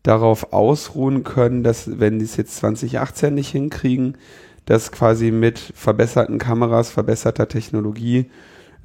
darauf 0.01 0.53
ausruhen 0.53 1.23
können, 1.23 1.61
dass 1.61 1.99
wenn 1.99 2.19
die 2.19 2.23
es 2.23 2.37
jetzt 2.37 2.55
2018 2.55 3.33
nicht 3.33 3.49
hinkriegen, 3.49 4.17
dass 4.63 4.93
quasi 4.93 5.31
mit 5.31 5.59
verbesserten 5.59 6.37
Kameras, 6.37 6.91
verbesserter 6.91 7.49
Technologie 7.49 8.31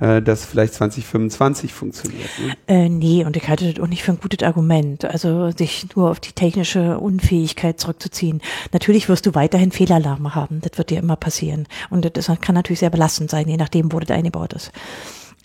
äh, 0.01 0.23
das 0.23 0.45
vielleicht 0.45 0.75
2025 0.75 1.73
funktioniert. 1.73 2.29
Ne? 2.39 2.57
Äh, 2.67 2.89
nee, 2.89 3.25
und 3.25 3.37
ich 3.37 3.49
halte 3.49 3.73
das 3.73 3.83
auch 3.83 3.89
nicht 3.89 4.03
für 4.03 4.13
ein 4.13 4.21
gutes 4.21 4.47
Argument. 4.47 5.05
Also 5.05 5.51
sich 5.51 5.87
nur 5.95 6.11
auf 6.11 6.21
die 6.21 6.33
technische 6.33 6.99
Unfähigkeit 6.99 7.79
zurückzuziehen. 7.79 8.41
Natürlich 8.73 9.09
wirst 9.09 9.27
du 9.27 9.35
weiterhin 9.35 9.71
Fehlalarme 9.73 10.35
haben. 10.35 10.61
Das 10.63 10.79
wird 10.79 10.91
dir 10.91 10.99
immer 10.99 11.17
passieren. 11.17 11.67
Und 11.91 12.17
das 12.17 12.31
kann 12.41 12.55
natürlich 12.55 12.81
sehr 12.81 12.91
belastend 12.91 13.31
sein, 13.31 13.49
je 13.49 13.57
nachdem, 13.57 13.93
wo 13.93 14.01
das 14.01 14.11
eingebaut 14.11 14.55
ist. 14.55 14.73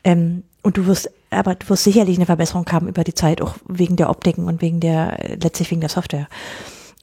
Ähm, 0.04 0.44
und 0.62 0.78
du 0.78 0.88
wirst, 0.88 1.12
aber 1.30 1.56
du 1.56 1.70
wirst 1.70 1.84
sicherlich 1.84 2.18
eine 2.18 2.26
Verbesserung 2.26 2.66
haben 2.72 2.88
über 2.88 3.04
die 3.04 3.14
Zeit, 3.14 3.42
auch 3.42 3.56
wegen 3.68 3.98
der 3.98 4.10
Optiken 4.10 4.46
und 4.46 4.62
wegen 4.62 4.80
der, 4.80 5.38
letztlich 5.42 5.70
wegen 5.70 5.82
der 5.82 5.90
Software. 5.90 6.28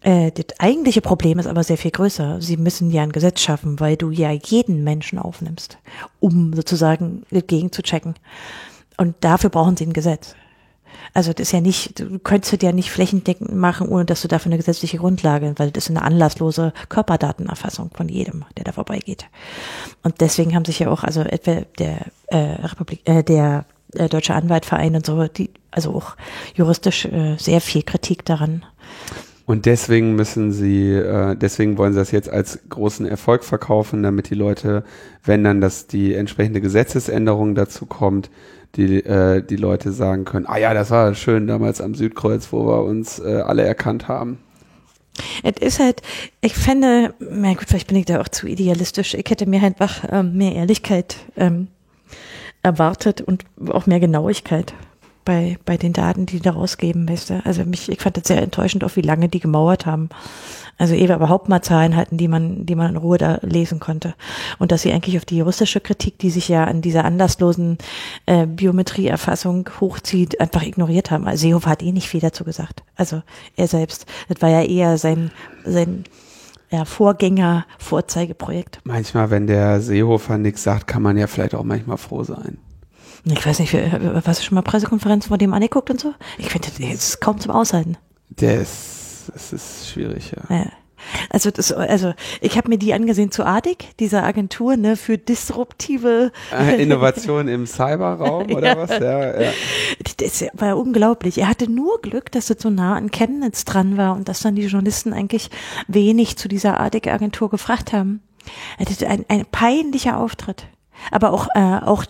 Äh, 0.03 0.33
das 0.33 0.59
eigentliche 0.59 1.01
Problem 1.01 1.39
ist 1.39 1.47
aber 1.47 1.63
sehr 1.63 1.79
viel 1.79 1.91
größer. 1.91 2.41
Sie 2.41 2.57
müssen 2.57 2.91
ja 2.91 3.03
ein 3.03 3.13
Gesetz 3.13 3.41
schaffen, 3.41 3.81
weil 3.81 3.97
du 3.97 4.11
ja 4.11 4.31
jeden 4.31 4.85
Menschen 4.85 5.19
aufnimmst, 5.19 5.79
um 6.21 6.53
sozusagen 6.55 7.25
dagegen 7.31 7.73
zu 7.73 7.83
checken. 7.83 8.15
Und 8.97 9.15
dafür 9.21 9.51
brauchen 9.51 9.77
sie 9.77 9.87
ein 9.87 9.93
Gesetz. 9.93 10.35
Also 11.15 11.33
das 11.33 11.49
ist 11.49 11.53
ja 11.53 11.61
nicht, 11.61 12.01
du 12.01 12.19
könntest 12.19 12.63
ja 12.63 12.73
nicht 12.73 12.91
flächendeckend 12.91 13.55
machen, 13.55 13.89
ohne 13.89 14.05
dass 14.05 14.23
du 14.23 14.29
dafür 14.29 14.51
eine 14.51 14.57
gesetzliche 14.57 14.99
Grundlage, 14.99 15.55
weil 15.57 15.71
das 15.71 15.85
ist 15.85 15.91
eine 15.91 16.03
anlasslose 16.03 16.73
Körperdatenerfassung 16.89 17.91
von 17.95 18.09
jedem, 18.09 18.45
der 18.57 18.65
da 18.65 18.73
vorbeigeht. 18.73 19.27
Und 20.03 20.21
deswegen 20.21 20.55
haben 20.55 20.65
sich 20.65 20.79
ja 20.79 20.91
auch, 20.91 21.05
also 21.05 21.21
etwa 21.21 21.63
der 21.79 22.07
äh, 22.29 22.37
Republik, 22.37 23.03
äh, 23.05 23.23
der 23.23 23.67
äh, 23.95 24.09
Deutsche 24.09 24.35
Anwaltverein 24.35 24.95
und 24.95 25.05
so, 25.05 25.27
die, 25.29 25.51
also 25.71 25.95
auch 25.95 26.17
juristisch 26.55 27.05
äh, 27.07 27.37
sehr 27.39 27.61
viel 27.61 27.83
Kritik 27.83 28.25
daran 28.25 28.65
und 29.45 29.67
deswegen 29.67 30.15
müssen 30.15 30.53
sie, 30.53 30.93
äh, 30.93 31.35
deswegen 31.37 31.79
wollen 31.79 31.93
sie 31.93 31.99
das 31.99 32.11
jetzt 32.11 32.29
als 32.29 32.61
großen 32.69 33.07
Erfolg 33.07 33.45
verkaufen, 33.45 34.03
damit 34.03 34.31
die 34.31 34.35
Leute, 34.35 34.85
wenn 35.25 35.43
dann 35.43 35.61
das 35.61 35.87
die 35.87 36.15
entsprechende 36.15 36.61
Gesetzesänderung 36.61 37.55
dazu 37.55 37.87
kommt, 37.87 38.31
die 38.77 39.05
äh, 39.05 39.43
die 39.43 39.57
Leute 39.57 39.93
sagen 39.93 40.25
können, 40.25 40.47
ah 40.47 40.59
ja, 40.59 40.75
das 40.75 40.91
war 40.91 41.15
schön 41.15 41.47
damals 41.47 41.81
am 41.81 41.95
Südkreuz, 41.95 42.53
wo 42.53 42.67
wir 42.67 42.85
uns 42.85 43.19
äh, 43.19 43.43
alle 43.45 43.63
erkannt 43.63 44.09
haben. 44.09 44.39
Es 45.43 45.61
ist 45.61 45.79
halt, 45.79 46.01
ich 46.41 46.55
fände, 46.55 47.13
na 47.19 47.53
gut, 47.53 47.65
vielleicht 47.69 47.89
bin 47.89 47.99
ich 47.99 48.07
da 48.07 48.21
auch 48.21 48.29
zu 48.29 48.47
idealistisch. 48.47 49.13
Ich 49.15 49.29
hätte 49.29 49.47
mir 49.47 49.63
einfach 49.63 50.05
ähm, 50.11 50.37
mehr 50.37 50.55
Ehrlichkeit 50.55 51.17
ähm, 51.37 51.69
erwartet 52.63 53.21
und 53.21 53.45
auch 53.69 53.87
mehr 53.87 54.01
Genauigkeit 54.01 54.73
bei, 55.25 55.59
bei 55.65 55.77
den 55.77 55.93
Daten, 55.93 56.27
die 56.27 56.41
da 56.41 56.53
rausgeben, 56.53 57.09
weißt 57.09 57.31
du. 57.31 57.43
Also 57.45 57.65
mich, 57.65 57.89
ich 57.89 58.01
fand 58.01 58.17
das 58.17 58.29
sehr 58.29 58.43
enttäuschend, 58.43 58.85
auch 58.85 58.97
wie 58.97 59.03
lange 59.03 59.29
die 59.29 59.41
gemauert 59.41 59.87
haben. 59.87 60.09
Also 60.79 60.95
wir 60.95 61.15
überhaupt 61.15 61.49
mal 61.49 61.63
Zahlen 61.63 61.97
hatten, 61.97 62.17
die 62.17 62.29
man, 62.29 62.67
die 62.67 62.75
man 62.75 62.91
in 62.91 62.97
Ruhe 62.97 63.19
da 63.19 63.39
lesen 63.43 63.79
konnte. 63.79 64.15
Und 64.59 64.73
dass 64.73 64.83
sie 64.83 64.93
eigentlich 64.93 65.17
auf 65.17 65.25
die 65.25 65.37
juristische 65.37 65.81
Kritik, 65.81 66.19
die 66.19 66.31
sich 66.31 66.49
ja 66.49 66.65
an 66.65 66.83
dieser 66.83 67.05
anlasslosen 67.05 67.79
äh, 68.27 68.47
Biometrieerfassung 68.47 69.69
hochzieht, 69.81 70.41
einfach 70.41 70.63
ignoriert 70.63 71.11
haben. 71.11 71.27
Also 71.27 71.43
Seehofer 71.43 71.71
hat 71.71 71.83
eh 71.83 71.93
nicht 71.93 72.09
viel 72.09 72.21
dazu 72.21 72.45
gesagt. 72.45 72.83
Also 72.97 73.23
er 73.57 73.69
selbst. 73.69 74.07
Das 74.29 74.43
war 74.43 74.49
ja 74.49 74.63
eher 74.63 74.99
sein, 74.99 75.31
sein 75.65 76.05
ja, 76.71 76.85
Vorgänger, 76.85 77.67
Vorzeigeprojekt. 77.79 78.81
Manchmal, 78.85 79.31
wenn 79.31 79.47
der 79.47 79.81
Seehofer 79.81 80.39
nichts 80.39 80.63
sagt, 80.63 80.87
kann 80.87 81.03
man 81.03 81.17
ja 81.17 81.27
vielleicht 81.27 81.55
auch 81.55 81.65
manchmal 81.65 81.99
froh 81.99 82.25
sein. 82.25 82.59
Ich 83.25 83.47
weiß 83.47 83.61
nicht, 83.61 83.73
was 83.73 84.39
du 84.39 84.45
schon 84.45 84.57
mal 84.57 84.63
Pressekonferenzen 84.63 85.29
von 85.29 85.39
dem 85.39 85.55
angeguckt 85.55 85.91
und 85.91 86.01
so? 86.01 86.15
Ich 86.39 86.51
finde, 86.51 86.69
das 86.69 86.81
ist 86.81 87.21
kaum 87.21 87.39
zum 87.39 87.53
Aushalten. 87.53 87.97
Der 88.29 88.61
ist, 88.61 89.31
das 89.33 89.53
ist 89.53 89.91
schwierig, 89.91 90.33
ja. 90.33 90.57
ja. 90.57 90.67
Also 91.31 91.51
das, 91.51 91.73
also 91.73 92.15
ich 92.41 92.57
habe 92.57 92.69
mir 92.69 92.79
die 92.79 92.95
angesehen 92.95 93.31
zu 93.31 93.45
ADIC, 93.45 93.97
dieser 93.99 94.23
Agentur 94.23 94.77
ne, 94.77 94.97
für 94.97 95.19
disruptive 95.19 96.33
äh, 96.53 96.83
Innovation 96.83 97.49
im 97.49 97.67
Cyberraum 97.67 98.53
oder 98.55 98.69
ja. 98.69 98.77
was? 98.77 98.91
Ja, 98.91 99.41
ja. 99.41 99.51
Das 100.19 100.45
war 100.55 100.77
unglaublich. 100.77 101.39
Er 101.39 101.49
hatte 101.49 101.71
nur 101.71 102.01
Glück, 102.01 102.31
dass 102.33 102.51
es 102.51 102.63
so 102.63 102.71
nah 102.71 102.95
an 102.95 103.11
Chemnitz 103.11 103.65
dran 103.65 103.97
war 103.97 104.15
und 104.15 104.29
dass 104.29 104.41
dann 104.41 104.55
die 104.55 104.63
Journalisten 104.63 105.13
eigentlich 105.13 105.51
wenig 105.89 106.37
zu 106.37 106.49
dieser 106.49 106.81
ADIC-Agentur 106.81 107.51
gefragt 107.51 107.93
haben. 107.93 108.23
Ein, 108.79 109.25
ein 109.29 109.47
peinlicher 109.51 110.19
Auftritt. 110.19 110.67
Aber 111.11 111.33
auch, 111.33 111.49
äh, 111.55 111.85
auch 111.85 112.05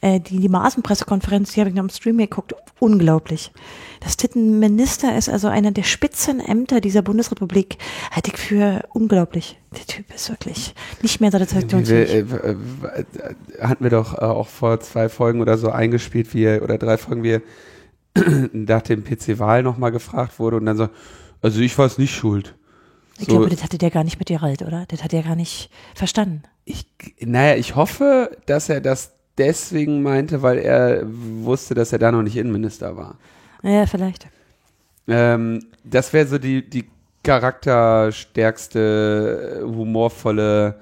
äh, 0.00 0.20
die, 0.20 0.38
die 0.38 0.48
Maßenpressekonferenz, 0.48 1.52
die 1.52 1.60
habe 1.60 1.70
ich 1.70 1.76
noch 1.76 1.84
im 1.84 1.90
Stream 1.90 2.18
geguckt, 2.18 2.54
unglaublich. 2.78 3.52
Das 4.00 4.16
Tittenminister 4.16 5.16
ist 5.16 5.28
also 5.28 5.48
einer 5.48 5.70
der 5.70 5.84
Spitzenämter 5.84 6.80
dieser 6.80 7.02
Bundesrepublik, 7.02 7.78
halte 8.10 8.32
ich 8.32 8.38
für 8.38 8.84
unglaublich. 8.92 9.60
Der 9.72 9.86
Typ 9.86 10.12
ist 10.12 10.28
wirklich 10.28 10.74
nicht 11.02 11.20
mehr 11.20 11.32
adaptationsfähig. 11.32 12.10
Äh, 12.10 12.20
äh, 12.20 12.56
hatten 13.60 13.84
wir 13.84 13.90
doch 13.90 14.14
äh, 14.14 14.24
auch 14.24 14.48
vor 14.48 14.80
zwei 14.80 15.08
Folgen 15.08 15.40
oder 15.40 15.56
so 15.56 15.70
eingespielt, 15.70 16.34
wie 16.34 16.44
er, 16.44 16.62
oder 16.62 16.78
drei 16.78 16.98
Folgen, 16.98 17.22
wie 17.22 17.40
nach 18.52 18.82
dem 18.82 19.04
PC-Wahl 19.04 19.62
nochmal 19.62 19.92
gefragt 19.92 20.38
wurde 20.38 20.56
und 20.56 20.66
dann 20.66 20.76
so, 20.76 20.88
also 21.40 21.60
ich 21.60 21.78
war 21.78 21.86
es 21.86 21.96
nicht 21.98 22.14
schuld. 22.14 22.54
Ich 23.18 23.26
so, 23.26 23.32
glaube, 23.32 23.50
das 23.50 23.62
hatte 23.62 23.78
der 23.78 23.90
gar 23.90 24.04
nicht 24.04 24.18
mit 24.18 24.28
dir 24.28 24.42
alt, 24.42 24.62
oder? 24.62 24.84
Das 24.88 25.04
hat 25.04 25.12
er 25.12 25.22
gar 25.22 25.36
nicht 25.36 25.70
verstanden. 25.94 26.42
Ich, 26.64 26.86
naja, 27.20 27.56
ich 27.56 27.76
hoffe, 27.76 28.36
dass 28.46 28.68
er 28.68 28.80
das 28.80 29.12
deswegen 29.46 30.02
meinte, 30.02 30.42
weil 30.42 30.58
er 30.58 31.02
wusste, 31.04 31.74
dass 31.74 31.92
er 31.92 31.98
da 31.98 32.12
noch 32.12 32.22
nicht 32.22 32.36
Innenminister 32.36 32.96
war. 32.96 33.16
Ja, 33.62 33.86
vielleicht. 33.86 34.28
Ähm, 35.08 35.64
das 35.84 36.12
wäre 36.12 36.26
so 36.26 36.38
die, 36.38 36.68
die 36.68 36.84
charakterstärkste, 37.24 39.62
humorvolle 39.64 40.80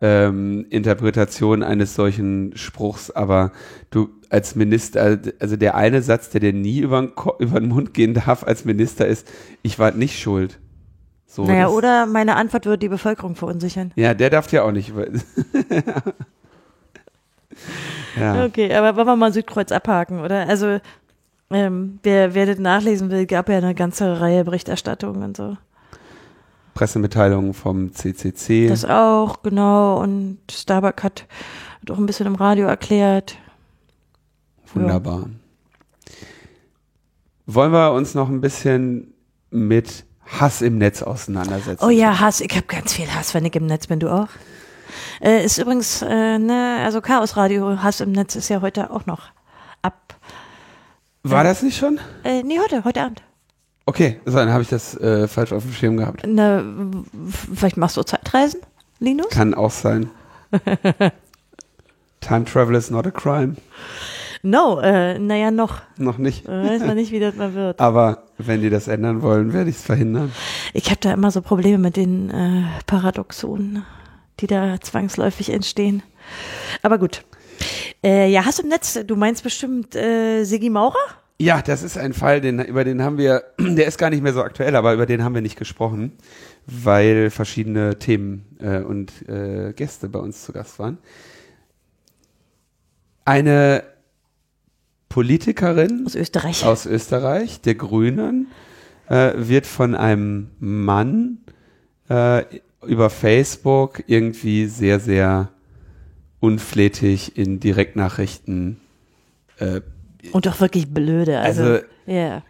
ähm, 0.00 0.66
Interpretation 0.70 1.62
eines 1.62 1.94
solchen 1.94 2.56
Spruchs, 2.56 3.10
aber 3.10 3.52
du 3.90 4.08
als 4.28 4.54
Minister, 4.54 5.18
also 5.38 5.56
der 5.56 5.76
eine 5.76 6.02
Satz, 6.02 6.30
der 6.30 6.40
dir 6.40 6.52
nie 6.52 6.80
über 6.80 7.00
den, 7.00 7.12
über 7.38 7.60
den 7.60 7.68
Mund 7.68 7.94
gehen 7.94 8.14
darf 8.14 8.44
als 8.44 8.64
Minister 8.64 9.06
ist, 9.06 9.30
ich 9.62 9.78
war 9.78 9.92
nicht 9.92 10.18
schuld. 10.18 10.58
So, 11.26 11.46
naja, 11.46 11.68
oder 11.68 12.06
meine 12.06 12.36
Antwort 12.36 12.66
wird 12.66 12.82
die 12.82 12.88
Bevölkerung 12.88 13.34
verunsichern. 13.34 13.92
Ja, 13.96 14.14
der 14.14 14.30
darf 14.30 14.50
ja 14.52 14.62
auch 14.62 14.72
nicht. 14.72 14.92
ja. 18.18 18.44
Okay, 18.44 18.74
aber 18.74 18.96
wollen 18.96 19.06
wir 19.06 19.16
mal 19.16 19.32
Südkreuz 19.32 19.72
abhaken, 19.72 20.20
oder? 20.20 20.48
Also, 20.48 20.78
ähm, 21.50 21.98
wer, 22.02 22.34
wer 22.34 22.46
das 22.46 22.58
nachlesen 22.58 23.10
will, 23.10 23.26
gab 23.26 23.48
ja 23.48 23.58
eine 23.58 23.74
ganze 23.74 24.20
Reihe 24.20 24.44
Berichterstattungen 24.44 25.22
und 25.22 25.36
so. 25.36 25.56
Pressemitteilungen 26.74 27.54
vom 27.54 27.92
CCC. 27.92 28.68
Das 28.68 28.84
auch, 28.84 29.42
genau. 29.42 30.00
Und 30.00 30.38
Starbuck 30.50 31.02
hat, 31.04 31.26
hat 31.80 31.90
auch 31.90 31.98
ein 31.98 32.06
bisschen 32.06 32.26
im 32.26 32.34
Radio 32.34 32.66
erklärt. 32.66 33.36
Wunderbar. 34.74 35.20
Ja. 35.20 36.14
Wollen 37.46 37.72
wir 37.72 37.92
uns 37.92 38.14
noch 38.14 38.28
ein 38.28 38.40
bisschen 38.40 39.14
mit 39.50 40.04
Hass 40.26 40.62
im 40.62 40.78
Netz 40.78 41.02
auseinandersetzen? 41.02 41.84
Oh 41.84 41.90
ja, 41.90 42.18
Hass. 42.18 42.40
Ich 42.40 42.50
habe 42.56 42.66
ganz 42.66 42.94
viel 42.94 43.06
Hass, 43.14 43.34
wenn 43.34 43.44
ich 43.44 43.54
im 43.54 43.66
Netz 43.66 43.86
bin. 43.86 44.00
Du 44.00 44.08
auch? 44.08 44.28
Äh, 45.20 45.44
ist 45.44 45.58
übrigens, 45.58 46.02
äh, 46.02 46.38
ne, 46.38 46.82
also 46.84 47.00
Chaos 47.00 47.36
Radio, 47.36 47.82
Hass 47.82 48.00
im 48.00 48.12
Netz 48.12 48.36
ist 48.36 48.48
ja 48.48 48.60
heute 48.60 48.90
auch 48.90 49.06
noch 49.06 49.30
ab. 49.82 50.14
War 51.22 51.42
äh, 51.42 51.48
das 51.48 51.62
nicht 51.62 51.76
schon? 51.76 51.98
Äh, 52.22 52.42
nee, 52.42 52.58
heute, 52.58 52.84
heute 52.84 53.02
Abend. 53.02 53.22
Okay, 53.86 54.20
so, 54.24 54.36
dann 54.36 54.50
habe 54.50 54.62
ich 54.62 54.68
das 54.68 54.96
äh, 54.96 55.28
falsch 55.28 55.52
auf 55.52 55.62
dem 55.62 55.72
Schirm 55.72 55.96
gehabt. 55.96 56.22
Na, 56.26 56.62
vielleicht 57.54 57.76
machst 57.76 57.96
du 57.96 58.02
Zeitreisen, 58.02 58.60
Linus? 58.98 59.28
Kann 59.28 59.52
auch 59.54 59.70
sein. 59.70 60.10
Time 62.20 62.44
travel 62.44 62.74
is 62.74 62.90
not 62.90 63.06
a 63.06 63.10
crime. 63.10 63.56
No, 64.42 64.78
äh, 64.80 65.18
naja, 65.18 65.50
noch. 65.50 65.80
Noch 65.96 66.18
nicht. 66.18 66.46
Weiß 66.46 66.80
man 66.80 66.96
nicht, 66.96 67.12
wie 67.12 67.20
das 67.20 67.34
mal 67.34 67.54
wird. 67.54 67.80
Aber 67.80 68.24
wenn 68.36 68.60
die 68.60 68.68
das 68.68 68.88
ändern 68.88 69.22
wollen, 69.22 69.54
werde 69.54 69.70
ich 69.70 69.76
es 69.76 69.82
verhindern. 69.82 70.32
Ich 70.74 70.90
habe 70.90 71.00
da 71.00 71.12
immer 71.14 71.30
so 71.30 71.40
Probleme 71.40 71.78
mit 71.78 71.96
den 71.96 72.28
äh, 72.28 72.62
Paradoxonen, 72.86 73.84
die 74.40 74.46
da 74.46 74.80
zwangsläufig 74.80 75.50
entstehen. 75.50 76.02
Aber 76.82 76.98
gut. 76.98 77.24
Äh, 78.02 78.28
ja, 78.30 78.44
hast 78.44 78.58
du 78.58 78.62
im 78.62 78.68
Netz, 78.68 78.98
du 79.06 79.16
meinst 79.16 79.42
bestimmt 79.42 79.94
äh, 79.94 80.44
Sigi 80.44 80.70
Maurer? 80.70 80.98
Ja, 81.40 81.62
das 81.62 81.82
ist 81.82 81.98
ein 81.98 82.12
Fall, 82.12 82.40
den, 82.40 82.60
über 82.60 82.84
den 82.84 83.02
haben 83.02 83.18
wir, 83.18 83.44
der 83.58 83.86
ist 83.86 83.98
gar 83.98 84.10
nicht 84.10 84.22
mehr 84.22 84.32
so 84.32 84.42
aktuell, 84.42 84.76
aber 84.76 84.94
über 84.94 85.06
den 85.06 85.24
haben 85.24 85.34
wir 85.34 85.42
nicht 85.42 85.58
gesprochen, 85.58 86.12
weil 86.66 87.30
verschiedene 87.30 87.98
Themen 87.98 88.44
äh, 88.60 88.78
und 88.78 89.28
äh, 89.28 89.72
Gäste 89.72 90.08
bei 90.08 90.18
uns 90.18 90.44
zu 90.44 90.52
Gast 90.52 90.78
waren. 90.78 90.98
Eine 93.24 93.84
Politikerin 95.08 96.04
aus 96.06 96.14
Österreich, 96.14 96.64
aus 96.64 96.86
Österreich 96.86 97.60
der 97.60 97.74
Grünen, 97.74 98.48
äh, 99.08 99.32
wird 99.36 99.66
von 99.66 99.94
einem 99.94 100.50
Mann 100.58 101.38
äh, 102.08 102.44
über 102.84 103.10
Facebook 103.10 104.04
irgendwie 104.06 104.66
sehr, 104.66 105.00
sehr 105.00 105.48
unflätig 106.40 107.36
in 107.36 107.60
Direktnachrichten 107.60 108.80
äh, 109.58 109.80
und 110.32 110.46
doch 110.46 110.60
wirklich 110.60 110.92
blöde. 110.92 111.38
Also, 111.38 111.62
also 111.62 111.84
ja. 112.06 112.42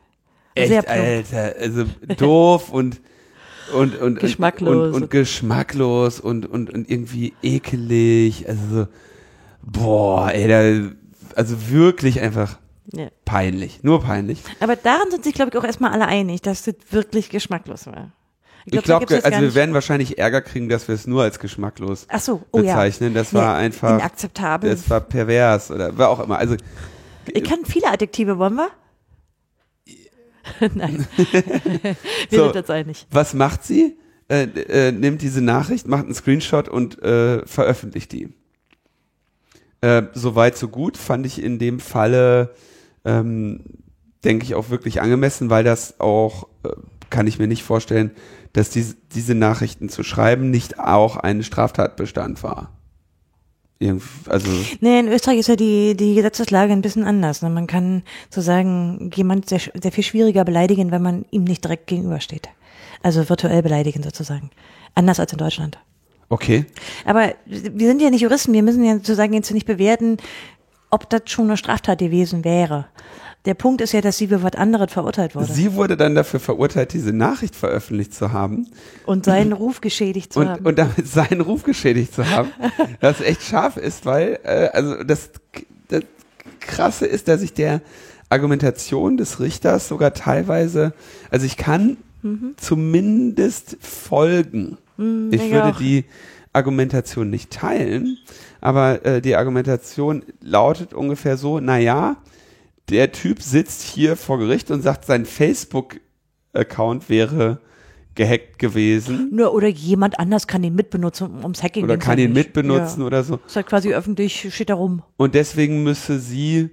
Echt, 0.55 0.69
Sehr 0.69 0.89
Alter, 0.89 1.55
also 1.59 1.85
doof 2.17 2.71
und 2.71 3.01
und 3.73 3.97
und 3.97 4.21
geschmacklos 4.21 4.95
und, 4.95 5.03
und, 5.03 5.11
geschmacklos 5.11 6.21
und 6.21 6.47
und 6.47 6.73
und 6.73 6.89
irgendwie 6.89 7.33
ekelig. 7.43 8.49
Also 8.49 8.87
boah, 9.63 10.31
ey, 10.31 10.47
da, 10.47 10.95
also 11.35 11.71
wirklich 11.71 12.21
einfach 12.21 12.59
ja. 12.93 13.09
peinlich, 13.25 13.83
nur 13.83 14.03
peinlich. 14.03 14.43
Aber 14.61 14.77
daran 14.77 15.11
sind 15.11 15.25
sich 15.25 15.35
glaube 15.35 15.51
ich 15.53 15.59
auch 15.59 15.65
erstmal 15.65 15.91
alle 15.91 16.07
einig, 16.07 16.43
dass 16.43 16.63
das 16.63 16.77
wirklich 16.91 17.31
geschmacklos 17.31 17.89
war. 17.89 18.13
Ich 18.67 18.83
glaube, 18.83 19.07
glaub, 19.07 19.25
also 19.25 19.41
wir 19.41 19.55
werden 19.55 19.75
wahrscheinlich 19.75 20.19
Ärger 20.19 20.41
kriegen, 20.41 20.69
dass 20.69 20.89
wir 20.89 20.95
es 20.95 21.07
nur 21.07 21.23
als 21.23 21.39
geschmacklos 21.39 22.07
Ach 22.09 22.21
so, 22.21 22.43
oh 22.51 22.61
bezeichnen. 22.61 23.13
Ja. 23.13 23.21
Das 23.21 23.35
war 23.35 23.43
ja, 23.43 23.55
einfach 23.57 23.99
inakzeptabel. 23.99 24.71
Das 24.71 24.89
war 24.89 25.01
pervers 25.01 25.71
oder 25.71 25.97
war 25.99 26.09
auch 26.09 26.21
immer. 26.21 26.39
Also 26.39 26.57
ich 27.33 27.45
kann 27.45 27.65
viele 27.65 27.89
Adjektive, 27.89 28.39
wollen 28.39 28.55
wir? 28.55 28.71
Nein. 30.75 31.07
wir 31.17 31.97
so, 32.31 32.45
sind 32.45 32.57
uns 32.57 32.71
einig. 32.71 33.07
Was 33.11 33.35
macht 33.35 33.65
sie? 33.65 33.97
Äh, 34.29 34.45
äh, 34.45 34.93
nimmt 34.93 35.21
diese 35.21 35.43
Nachricht, 35.43 35.87
macht 35.87 36.05
einen 36.05 36.15
Screenshot 36.15 36.69
und 36.69 37.03
äh, 37.03 37.47
veröffentlicht 37.47 38.13
die. 38.13 38.33
Äh, 39.83 40.05
Soweit, 40.15 40.57
so 40.57 40.69
gut, 40.69 40.97
fand 40.97 41.27
ich 41.27 41.43
in 41.43 41.59
dem 41.59 41.79
Falle, 41.79 42.55
ähm, 43.05 43.65
denke 44.25 44.45
ich, 44.45 44.55
auch 44.55 44.71
wirklich 44.71 45.03
angemessen, 45.03 45.51
weil 45.51 45.65
das 45.65 46.01
auch, 46.01 46.49
äh, 46.65 46.71
kann 47.11 47.27
ich 47.27 47.39
mir 47.39 47.47
nicht 47.47 47.63
vorstellen, 47.63 48.13
dass 48.55 48.71
diese, 48.71 48.97
diese 49.15 49.35
Nachrichten 49.35 49.91
zu 49.91 50.03
schreiben 50.03 50.51
nicht 50.51 50.79
auch 50.79 51.17
ein 51.17 51.43
Straftatbestand 51.43 52.43
war 52.43 52.71
also 54.29 54.51
nee, 54.81 55.01
in 55.01 55.09
Österreich 55.09 55.39
ist 55.39 55.49
ja 55.49 55.57
die, 55.57 55.97
die 55.97 56.15
Gesetzeslage 56.15 56.73
ein 56.73 56.83
bisschen 56.83 57.05
anders. 57.05 57.43
Ne? 57.43 57.51
Man 57.51 57.67
kann 57.67 58.03
sozusagen 58.31 59.11
jemand 59.15 59.49
sehr, 59.49 59.61
sehr 59.75 59.93
viel 59.93 60.05
schwieriger 60.05 60.45
beleidigen, 60.45 60.91
wenn 60.91 61.03
man 61.03 61.25
ihm 61.31 61.45
nicht 61.45 61.65
direkt 61.65 61.87
gegenübersteht. 61.87 62.49
Also 63.03 63.29
virtuell 63.29 63.63
beleidigen 63.63 64.03
sozusagen. 64.03 64.51
Anders 64.95 65.21
als 65.21 65.33
in 65.33 65.39
Deutschland. 65.39 65.79
Okay. 66.29 66.65
Aber 67.05 67.35
wir 67.45 67.89
sind 67.89 68.01
ja 68.01 68.11
nicht 68.11 68.23
Juristen, 68.23 68.53
wir 68.53 68.63
müssen 68.63 68.85
ja 68.85 68.95
sozusagen 68.95 69.35
jetzt 69.35 69.51
nicht 69.53 69.67
bewerten, 69.67 70.17
ob 70.91 71.11
das 71.11 71.23
schon 71.27 71.47
eine 71.47 71.57
Straftat 71.57 71.99
gewesen 71.99 72.45
wäre. 72.45 72.87
Der 73.45 73.55
Punkt 73.55 73.83
ist 73.83 73.93
ja, 73.93 74.01
dass 74.01 74.17
sie 74.17 74.29
für 74.29 74.43
was 74.43 74.55
anderes 74.55 74.91
verurteilt 74.91 75.35
wurde. 75.35 75.53
Sie 75.53 75.75
wurde 75.75 75.99
dann 75.99 76.15
dafür 76.15 76.41
verurteilt, 76.41 76.95
diese 76.95 77.13
Nachricht 77.13 77.55
veröffentlicht 77.55 78.15
zu 78.15 78.33
haben. 78.33 78.69
Und 79.05 79.27
seinen 79.27 79.53
Ruf 79.53 79.83
geschädigt 79.83 80.33
zu 80.33 80.41
und, 80.41 80.49
haben. 80.49 80.65
Und 80.65 80.79
damit 80.79 81.07
seinen 81.07 81.43
Ruf 81.43 81.63
geschädigt 81.63 82.15
zu 82.15 82.29
haben. 82.29 82.51
was 83.01 83.21
echt 83.21 83.43
scharf 83.43 83.77
ist, 83.77 84.07
weil, 84.07 84.39
äh, 84.45 84.69
also 84.73 85.05
das, 85.05 85.31
das 85.89 86.03
Krasse 86.61 87.05
ist, 87.05 87.29
dass 87.29 87.43
ich 87.43 87.53
der 87.53 87.83
Argumentation 88.31 89.19
des 89.19 89.41
Richters 89.41 89.89
sogar 89.89 90.15
teilweise, 90.15 90.95
also 91.31 91.45
ich 91.45 91.59
kann 91.59 91.99
mhm. 92.23 92.55
zumindest 92.57 93.77
folgen. 93.81 94.79
Mhm, 94.97 95.29
ich 95.33 95.43
würde 95.51 95.69
auch. 95.69 95.79
die 95.79 96.05
Argumentation 96.55 97.29
nicht 97.29 97.51
teilen, 97.51 98.17
aber 98.63 99.05
äh, 99.05 99.21
die 99.21 99.37
Argumentation 99.37 100.23
lautet 100.41 100.95
ungefähr 100.95 101.37
so, 101.37 101.61
na 101.61 101.77
ja, 101.77 102.17
der 102.91 103.13
Typ 103.13 103.43
sitzt 103.43 103.83
hier 103.83 104.17
vor 104.17 104.39
Gericht 104.39 104.71
und 104.71 104.83
sagt, 104.83 105.05
sein 105.05 105.25
Facebook-Account 105.25 107.09
wäre 107.09 107.61
gehackt 108.15 108.59
gewesen. 108.59 109.31
Nur, 109.33 109.55
oder 109.55 109.69
jemand 109.69 110.19
anders 110.19 110.47
kann 110.47 110.63
ihn 110.63 110.75
mitbenutzen, 110.75 111.43
ums 111.43 111.63
Hacking. 111.63 111.85
Oder 111.85 111.97
kann 111.97 112.19
ihn 112.19 112.33
nicht. 112.33 112.47
mitbenutzen 112.47 113.01
ja. 113.01 113.07
oder 113.07 113.25
so. 113.25 113.41
Ist 113.47 113.57
halt 113.57 113.67
quasi 113.67 113.93
öffentlich, 113.93 114.55
steht 114.55 114.71
da 114.71 114.75
rum. 114.75 115.03
Und 115.17 115.35
deswegen 115.35 115.83
müsse 115.83 116.21
sie, 116.21 116.71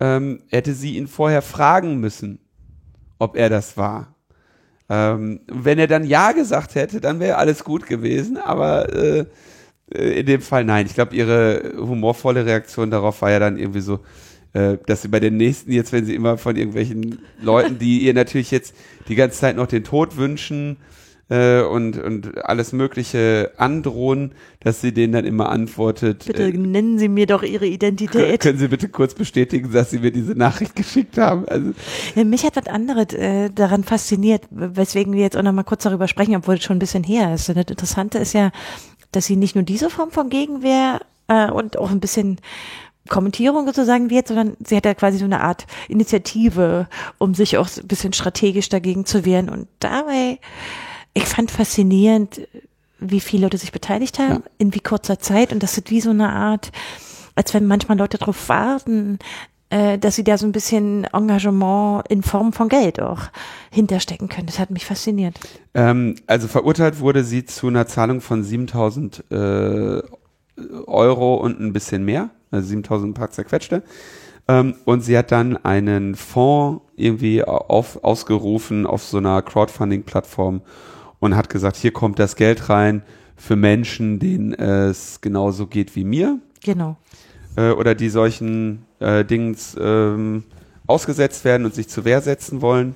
ähm, 0.00 0.42
hätte 0.48 0.74
sie 0.74 0.96
ihn 0.96 1.08
vorher 1.08 1.42
fragen 1.42 1.98
müssen, 1.98 2.38
ob 3.18 3.36
er 3.36 3.50
das 3.50 3.76
war. 3.76 4.14
Ähm, 4.88 5.40
wenn 5.48 5.78
er 5.78 5.88
dann 5.88 6.04
Ja 6.04 6.32
gesagt 6.32 6.76
hätte, 6.76 7.00
dann 7.00 7.18
wäre 7.18 7.38
alles 7.38 7.64
gut 7.64 7.86
gewesen, 7.86 8.36
aber 8.36 8.94
äh, 8.94 9.24
äh 9.92 10.20
in 10.20 10.26
dem 10.26 10.40
Fall 10.40 10.64
nein. 10.64 10.86
Ich 10.86 10.94
glaube, 10.94 11.16
ihre 11.16 11.72
humorvolle 11.76 12.46
Reaktion 12.46 12.92
darauf 12.92 13.22
war 13.22 13.32
ja 13.32 13.40
dann 13.40 13.58
irgendwie 13.58 13.80
so, 13.80 14.00
äh, 14.56 14.78
dass 14.86 15.02
sie 15.02 15.08
bei 15.08 15.20
den 15.20 15.36
nächsten 15.36 15.70
jetzt, 15.70 15.92
wenn 15.92 16.06
sie 16.06 16.14
immer 16.14 16.38
von 16.38 16.56
irgendwelchen 16.56 17.18
Leuten, 17.42 17.78
die 17.78 17.98
ihr 17.98 18.14
natürlich 18.14 18.50
jetzt 18.50 18.74
die 19.06 19.14
ganze 19.14 19.38
Zeit 19.38 19.56
noch 19.56 19.66
den 19.66 19.84
Tod 19.84 20.16
wünschen 20.16 20.78
äh, 21.28 21.60
und, 21.60 21.98
und 21.98 22.42
alles 22.42 22.72
Mögliche 22.72 23.52
androhen, 23.58 24.32
dass 24.60 24.80
sie 24.80 24.92
denen 24.92 25.12
dann 25.12 25.26
immer 25.26 25.50
antwortet. 25.50 26.24
Bitte 26.26 26.44
äh, 26.44 26.52
nennen 26.52 26.98
Sie 26.98 27.10
mir 27.10 27.26
doch 27.26 27.42
Ihre 27.42 27.66
Identität. 27.66 28.40
Können 28.40 28.58
Sie 28.58 28.68
bitte 28.68 28.88
kurz 28.88 29.12
bestätigen, 29.12 29.70
dass 29.72 29.90
Sie 29.90 29.98
mir 29.98 30.10
diese 30.10 30.32
Nachricht 30.32 30.74
geschickt 30.74 31.18
haben? 31.18 31.46
Also, 31.48 31.72
ja, 32.14 32.24
mich 32.24 32.44
hat 32.44 32.56
was 32.56 32.66
anderes 32.66 33.12
äh, 33.12 33.50
daran 33.50 33.84
fasziniert, 33.84 34.44
weswegen 34.50 35.12
wir 35.12 35.20
jetzt 35.20 35.36
auch 35.36 35.42
noch 35.42 35.52
mal 35.52 35.64
kurz 35.64 35.82
darüber 35.82 36.08
sprechen, 36.08 36.34
obwohl 36.34 36.54
es 36.54 36.64
schon 36.64 36.76
ein 36.76 36.80
bisschen 36.80 37.04
her 37.04 37.34
ist. 37.34 37.50
Und 37.50 37.58
das 37.58 37.66
Interessante 37.68 38.16
ist 38.16 38.32
ja, 38.32 38.52
dass 39.12 39.26
sie 39.26 39.36
nicht 39.36 39.54
nur 39.54 39.64
diese 39.64 39.90
Form 39.90 40.10
von 40.10 40.30
Gegenwehr 40.30 41.00
äh, 41.28 41.50
und 41.50 41.76
auch 41.76 41.90
ein 41.90 42.00
bisschen 42.00 42.38
Kommentierung 43.06 43.66
sozusagen 43.66 44.10
wird, 44.10 44.28
sondern 44.28 44.56
sie 44.64 44.76
hat 44.76 44.84
ja 44.84 44.94
quasi 44.94 45.18
so 45.18 45.24
eine 45.24 45.40
Art 45.40 45.66
Initiative, 45.88 46.88
um 47.18 47.34
sich 47.34 47.58
auch 47.58 47.68
ein 47.76 47.86
bisschen 47.86 48.12
strategisch 48.12 48.68
dagegen 48.68 49.06
zu 49.06 49.24
wehren. 49.24 49.48
Und 49.48 49.68
dabei, 49.80 50.38
ich 51.14 51.24
fand 51.24 51.50
faszinierend, 51.50 52.46
wie 52.98 53.20
viele 53.20 53.44
Leute 53.44 53.58
sich 53.58 53.72
beteiligt 53.72 54.18
haben, 54.18 54.42
ja. 54.44 54.50
in 54.58 54.74
wie 54.74 54.80
kurzer 54.80 55.18
Zeit. 55.18 55.52
Und 55.52 55.62
das 55.62 55.76
ist 55.76 55.90
wie 55.90 56.00
so 56.00 56.10
eine 56.10 56.30
Art, 56.30 56.72
als 57.34 57.54
wenn 57.54 57.66
manchmal 57.66 57.98
Leute 57.98 58.18
darauf 58.18 58.48
warten, 58.48 59.18
äh, 59.68 59.98
dass 59.98 60.14
sie 60.16 60.24
da 60.24 60.38
so 60.38 60.46
ein 60.46 60.52
bisschen 60.52 61.04
Engagement 61.12 62.06
in 62.08 62.22
Form 62.22 62.52
von 62.52 62.68
Geld 62.68 63.00
auch 63.00 63.22
hinterstecken 63.70 64.28
können. 64.28 64.46
Das 64.46 64.58
hat 64.58 64.70
mich 64.70 64.86
fasziniert. 64.86 65.38
Ähm, 65.74 66.14
also 66.26 66.46
verurteilt 66.48 67.00
wurde 67.00 67.24
sie 67.24 67.44
zu 67.44 67.66
einer 67.66 67.86
Zahlung 67.86 68.20
von 68.20 68.44
7000 68.44 69.24
äh, 69.30 70.02
Euro 70.86 71.34
und 71.34 71.60
ein 71.60 71.72
bisschen 71.72 72.04
mehr, 72.04 72.30
also 72.56 72.68
7000 72.68 73.10
ein 73.10 73.14
paar 73.14 73.30
zerquetschte. 73.30 73.82
Ähm, 74.48 74.74
und 74.84 75.02
sie 75.02 75.16
hat 75.16 75.32
dann 75.32 75.56
einen 75.64 76.14
Fonds 76.14 76.82
irgendwie 76.96 77.44
auf, 77.44 78.02
ausgerufen 78.04 78.86
auf 78.86 79.02
so 79.02 79.18
einer 79.18 79.42
Crowdfunding-Plattform 79.42 80.62
und 81.18 81.36
hat 81.36 81.48
gesagt, 81.48 81.76
hier 81.76 81.92
kommt 81.92 82.18
das 82.18 82.36
Geld 82.36 82.68
rein 82.68 83.02
für 83.36 83.56
Menschen, 83.56 84.18
denen 84.18 84.54
es 84.54 85.20
genauso 85.20 85.66
geht 85.66 85.94
wie 85.96 86.04
mir. 86.04 86.38
Genau. 86.64 86.96
Äh, 87.56 87.70
oder 87.70 87.94
die 87.94 88.08
solchen 88.08 88.84
äh, 89.00 89.24
Dings 89.24 89.76
ähm, 89.80 90.44
ausgesetzt 90.86 91.44
werden 91.44 91.64
und 91.64 91.74
sich 91.74 91.88
zur 91.88 92.04
Wehr 92.04 92.20
setzen 92.20 92.62
wollen. 92.62 92.94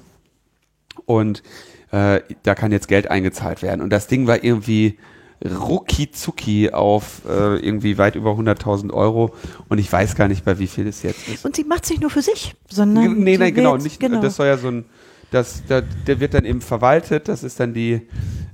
Und 1.07 1.43
äh, 1.91 2.21
da 2.43 2.55
kann 2.55 2.73
jetzt 2.73 2.89
Geld 2.89 3.11
eingezahlt 3.11 3.63
werden. 3.63 3.81
Und 3.81 3.91
das 3.91 4.07
Ding 4.07 4.27
war 4.27 4.45
irgendwie 4.45 4.99
rucki 5.45 6.11
zucki 6.11 6.71
auf 6.71 7.23
äh, 7.29 7.57
irgendwie 7.57 7.99
weit 7.99 8.15
über 8.15 8.33
100.000 8.33 8.93
Euro 8.93 9.35
und 9.69 9.79
ich 9.79 9.91
weiß 9.91 10.15
gar 10.15 10.29
nicht, 10.29 10.45
bei 10.45 10.59
wie 10.59 10.67
viel 10.67 10.87
es 10.87 11.03
jetzt 11.03 11.29
ist. 11.29 11.45
Und 11.45 11.57
sie 11.57 11.65
macht 11.65 11.85
es 11.85 11.91
nicht 11.91 12.03
nur 12.03 12.11
für 12.11 12.23
sich, 12.23 12.55
sondern. 12.69 13.19
Nee, 13.19 13.39
nein, 13.39 13.55
genau, 13.55 13.77
nicht, 13.77 14.01
genau. 14.01 14.21
Das 14.21 14.37
soll 14.37 14.47
ja 14.47 14.59
so 14.59 14.69
ein, 14.69 14.85
das, 15.31 15.65
der, 15.67 15.83
der 15.83 16.21
wird 16.21 16.35
dann 16.35 16.45
eben 16.45 16.61
verwaltet, 16.61 17.29
das 17.29 17.45
ist 17.45 17.61
dann 17.61 17.73
die, 17.73 18.03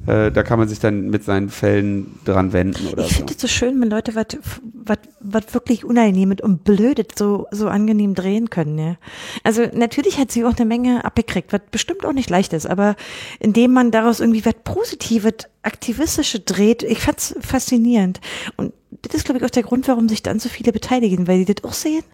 äh, 0.07 0.31
da 0.31 0.43
kann 0.43 0.59
man 0.59 0.69
sich 0.69 0.79
dann 0.79 1.09
mit 1.09 1.25
seinen 1.25 1.49
Fällen 1.49 2.19
dran 2.25 2.53
wenden 2.53 2.87
oder 2.89 3.03
ich 3.03 3.09
so. 3.09 3.11
Ich 3.11 3.17
finde 3.17 3.35
es 3.35 3.41
so 3.41 3.49
schön, 3.49 3.81
wenn 3.81 3.89
Leute 3.89 4.15
was, 4.15 4.27
was, 4.75 4.99
was 5.21 5.55
wirklich 5.55 5.85
unannehmend 5.85 6.43
und 6.43 6.65
blödet 6.65 7.19
so, 7.19 7.47
so 7.51 7.69
angenehm 7.69 8.15
drehen 8.15 8.51
können, 8.51 8.79
ja. 8.79 8.97
Also 9.43 9.63
natürlich 9.73 10.19
hat 10.19 10.31
sie 10.31 10.45
auch 10.45 10.57
eine 10.57 10.67
Menge 10.67 11.05
abgekriegt, 11.05 11.53
was 11.53 11.63
bestimmt 11.71 12.05
auch 12.05 12.13
nicht 12.13 12.31
leicht 12.31 12.53
ist, 12.53 12.67
aber 12.67 12.95
indem 13.41 13.73
man 13.73 13.91
daraus 13.91 14.21
irgendwie 14.21 14.45
was 14.45 14.55
Positives, 14.63 15.49
Aktivistische 15.67 16.41
dreht, 16.41 16.83
ich 16.83 17.01
fand's 17.01 17.35
faszinierend. 17.41 18.21
Und 18.57 18.73
das 19.03 19.15
ist, 19.15 19.25
glaube 19.25 19.39
ich, 19.39 19.45
auch 19.45 19.51
der 19.51 19.63
Grund, 19.63 19.89
warum 19.89 20.09
sich 20.09 20.23
dann 20.23 20.39
so 20.39 20.49
viele 20.49 20.73
beteiligen, 20.73 21.27
weil 21.27 21.45
die 21.45 21.55
das 21.55 21.65
auch 21.65 21.73
sehen 21.73 22.05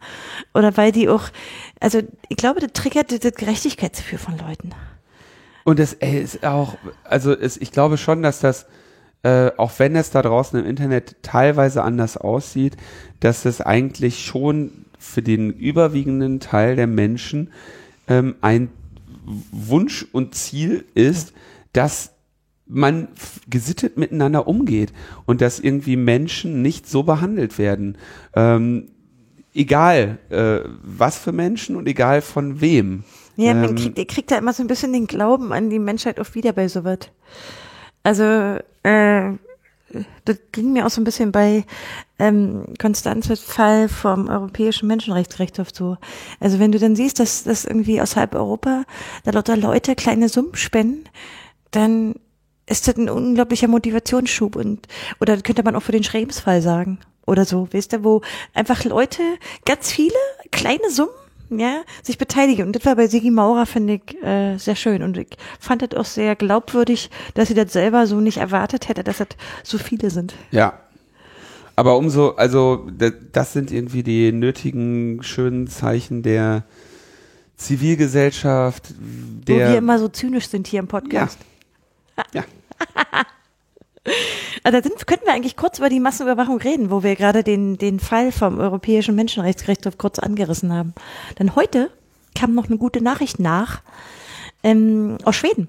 oder 0.54 0.76
weil 0.76 0.92
die 0.92 1.08
auch, 1.08 1.24
also 1.80 2.00
ich 2.28 2.36
glaube, 2.36 2.60
das 2.60 2.72
triggert 2.72 3.12
das 3.24 3.32
Gerechtigkeitsgefühl 3.34 4.18
von 4.18 4.38
Leuten. 4.38 4.70
Und 5.64 5.78
es 5.78 5.92
ist 5.92 6.44
auch, 6.44 6.76
also 7.04 7.32
es, 7.32 7.56
ich 7.56 7.70
glaube 7.70 7.98
schon, 7.98 8.22
dass 8.22 8.40
das, 8.40 8.66
äh, 9.22 9.50
auch 9.56 9.72
wenn 9.78 9.94
es 9.94 10.10
da 10.10 10.22
draußen 10.22 10.58
im 10.58 10.66
Internet 10.66 11.16
teilweise 11.22 11.82
anders 11.82 12.16
aussieht, 12.16 12.76
dass 13.20 13.44
es 13.44 13.60
eigentlich 13.60 14.24
schon 14.24 14.86
für 14.98 15.22
den 15.22 15.52
überwiegenden 15.52 16.40
Teil 16.40 16.76
der 16.76 16.86
Menschen 16.86 17.52
ähm, 18.08 18.34
ein 18.40 18.70
Wunsch 19.24 20.06
und 20.12 20.34
Ziel 20.34 20.84
ist, 20.94 21.32
dass 21.72 22.11
man 22.72 23.08
gesittet 23.48 23.98
miteinander 23.98 24.48
umgeht 24.48 24.92
und 25.26 25.40
dass 25.40 25.60
irgendwie 25.60 25.96
Menschen 25.96 26.62
nicht 26.62 26.88
so 26.88 27.02
behandelt 27.02 27.58
werden. 27.58 27.98
Ähm, 28.34 28.88
egal, 29.54 30.18
äh, 30.30 30.60
was 30.82 31.18
für 31.18 31.32
Menschen 31.32 31.76
und 31.76 31.86
egal 31.86 32.22
von 32.22 32.60
wem. 32.60 33.04
Ja, 33.36 33.54
man 33.54 33.70
ähm, 33.70 33.76
kriegt, 33.76 34.08
kriegt 34.10 34.30
da 34.30 34.38
immer 34.38 34.52
so 34.52 34.62
ein 34.62 34.68
bisschen 34.68 34.92
den 34.92 35.06
Glauben 35.06 35.52
an 35.52 35.70
die 35.70 35.78
Menschheit 35.78 36.18
auch 36.18 36.34
wieder 36.34 36.52
bei 36.52 36.68
sowas. 36.68 36.98
Also, 38.02 38.24
äh, 38.82 39.32
das 40.24 40.38
ging 40.52 40.72
mir 40.72 40.86
auch 40.86 40.90
so 40.90 41.02
ein 41.02 41.04
bisschen 41.04 41.32
bei 41.32 41.64
ähm, 42.18 42.64
Konstanzes 42.80 43.40
Fall 43.40 43.90
vom 43.90 44.28
Europäischen 44.28 44.86
Menschenrechtsgerichtshof 44.86 45.68
so. 45.74 45.98
Also 46.40 46.58
wenn 46.58 46.72
du 46.72 46.78
dann 46.78 46.96
siehst, 46.96 47.20
dass, 47.20 47.44
dass 47.44 47.66
irgendwie 47.66 48.00
aus 48.00 48.16
halb 48.16 48.34
Europa 48.34 48.84
da 49.24 49.32
lauter 49.32 49.58
Leute 49.58 49.94
kleine 49.94 50.30
Summen 50.30 50.54
spenden, 50.54 51.04
dann 51.72 52.14
ist 52.66 52.88
das 52.88 52.96
ein 52.96 53.08
unglaublicher 53.08 53.68
Motivationsschub 53.68 54.56
und 54.56 54.86
oder 55.20 55.36
könnte 55.38 55.62
man 55.62 55.76
auch 55.76 55.82
für 55.82 55.92
den 55.92 56.04
Schrems-Fall 56.04 56.62
sagen 56.62 56.98
oder 57.26 57.44
so, 57.44 57.68
weißt 57.72 57.92
du, 57.92 58.04
wo 58.04 58.22
einfach 58.54 58.84
Leute 58.84 59.22
ganz 59.64 59.90
viele 59.90 60.14
kleine 60.50 60.90
Summen 60.90 61.10
ja, 61.58 61.82
sich 62.02 62.18
beteiligen. 62.18 62.66
Und 62.66 62.76
das 62.76 62.84
war 62.84 62.96
bei 62.96 63.06
Sigi 63.06 63.30
Maurer, 63.30 63.66
finde 63.66 63.94
ich, 63.94 64.22
äh, 64.22 64.56
sehr 64.56 64.76
schön. 64.76 65.02
Und 65.02 65.16
ich 65.18 65.36
fand 65.60 65.82
das 65.82 65.98
auch 65.98 66.04
sehr 66.04 66.36
glaubwürdig, 66.36 67.10
dass 67.34 67.48
sie 67.48 67.54
das 67.54 67.72
selber 67.72 68.06
so 68.06 68.20
nicht 68.20 68.38
erwartet 68.38 68.88
hätte, 68.88 69.04
dass 69.04 69.18
das 69.18 69.28
so 69.62 69.78
viele 69.78 70.10
sind. 70.10 70.34
Ja. 70.50 70.78
Aber 71.74 71.96
umso, 71.96 72.30
also 72.36 72.86
das 73.32 73.52
sind 73.52 73.70
irgendwie 73.70 74.02
die 74.02 74.30
nötigen 74.30 75.22
schönen 75.22 75.68
Zeichen 75.68 76.22
der 76.22 76.64
Zivilgesellschaft. 77.56 78.94
Der 78.98 79.54
Wo 79.54 79.58
wir 79.72 79.78
immer 79.78 79.98
so 79.98 80.08
zynisch 80.08 80.48
sind 80.48 80.66
hier 80.66 80.80
im 80.80 80.88
Podcast. 80.88 81.38
Ja. 81.40 81.46
Ja. 82.32 82.44
Also 84.64 84.78
da 84.78 84.82
sind, 84.82 85.06
könnten 85.06 85.26
wir 85.26 85.32
eigentlich 85.32 85.56
kurz 85.56 85.78
über 85.78 85.88
die 85.88 86.00
Massenüberwachung 86.00 86.58
reden, 86.58 86.90
wo 86.90 87.02
wir 87.02 87.16
gerade 87.16 87.44
den, 87.44 87.78
den 87.78 88.00
Fall 88.00 88.32
vom 88.32 88.58
Europäischen 88.58 89.14
Menschenrechtsgerichtshof 89.14 89.98
kurz 89.98 90.18
angerissen 90.18 90.72
haben. 90.72 90.94
Denn 91.38 91.54
heute 91.54 91.90
kam 92.34 92.54
noch 92.54 92.66
eine 92.66 92.78
gute 92.78 93.02
Nachricht 93.02 93.38
nach 93.38 93.82
ähm, 94.62 95.18
aus 95.24 95.36
Schweden. 95.36 95.68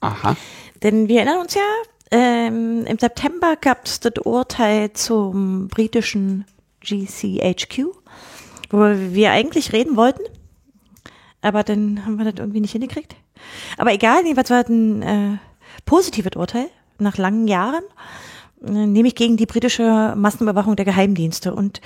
Aha. 0.00 0.36
Denn 0.82 1.08
wir 1.08 1.16
erinnern 1.18 1.40
uns 1.40 1.54
ja, 1.54 1.62
ähm, 2.10 2.84
im 2.86 2.98
September 2.98 3.56
gab 3.60 3.86
es 3.86 4.00
das 4.00 4.14
Urteil 4.24 4.92
zum 4.92 5.68
britischen 5.68 6.46
GCHQ, 6.80 7.86
wo 8.70 8.78
wir 8.78 9.32
eigentlich 9.32 9.72
reden 9.72 9.96
wollten, 9.96 10.22
aber 11.42 11.62
dann 11.62 12.04
haben 12.04 12.16
wir 12.16 12.24
das 12.24 12.40
irgendwie 12.40 12.60
nicht 12.60 12.72
hingekriegt. 12.72 13.14
Aber 13.78 13.92
egal, 13.92 14.22
jedenfalls 14.24 14.50
war 14.50 14.62
das 14.62 14.70
ein 14.70 15.02
äh, 15.02 15.38
positives 15.90 16.36
Urteil 16.36 16.68
nach 17.00 17.18
langen 17.18 17.48
Jahren, 17.48 17.82
äh, 18.64 18.70
nämlich 18.70 19.16
gegen 19.16 19.36
die 19.36 19.46
britische 19.46 20.14
Massenüberwachung 20.16 20.76
der 20.76 20.84
Geheimdienste. 20.84 21.52
Und 21.52 21.80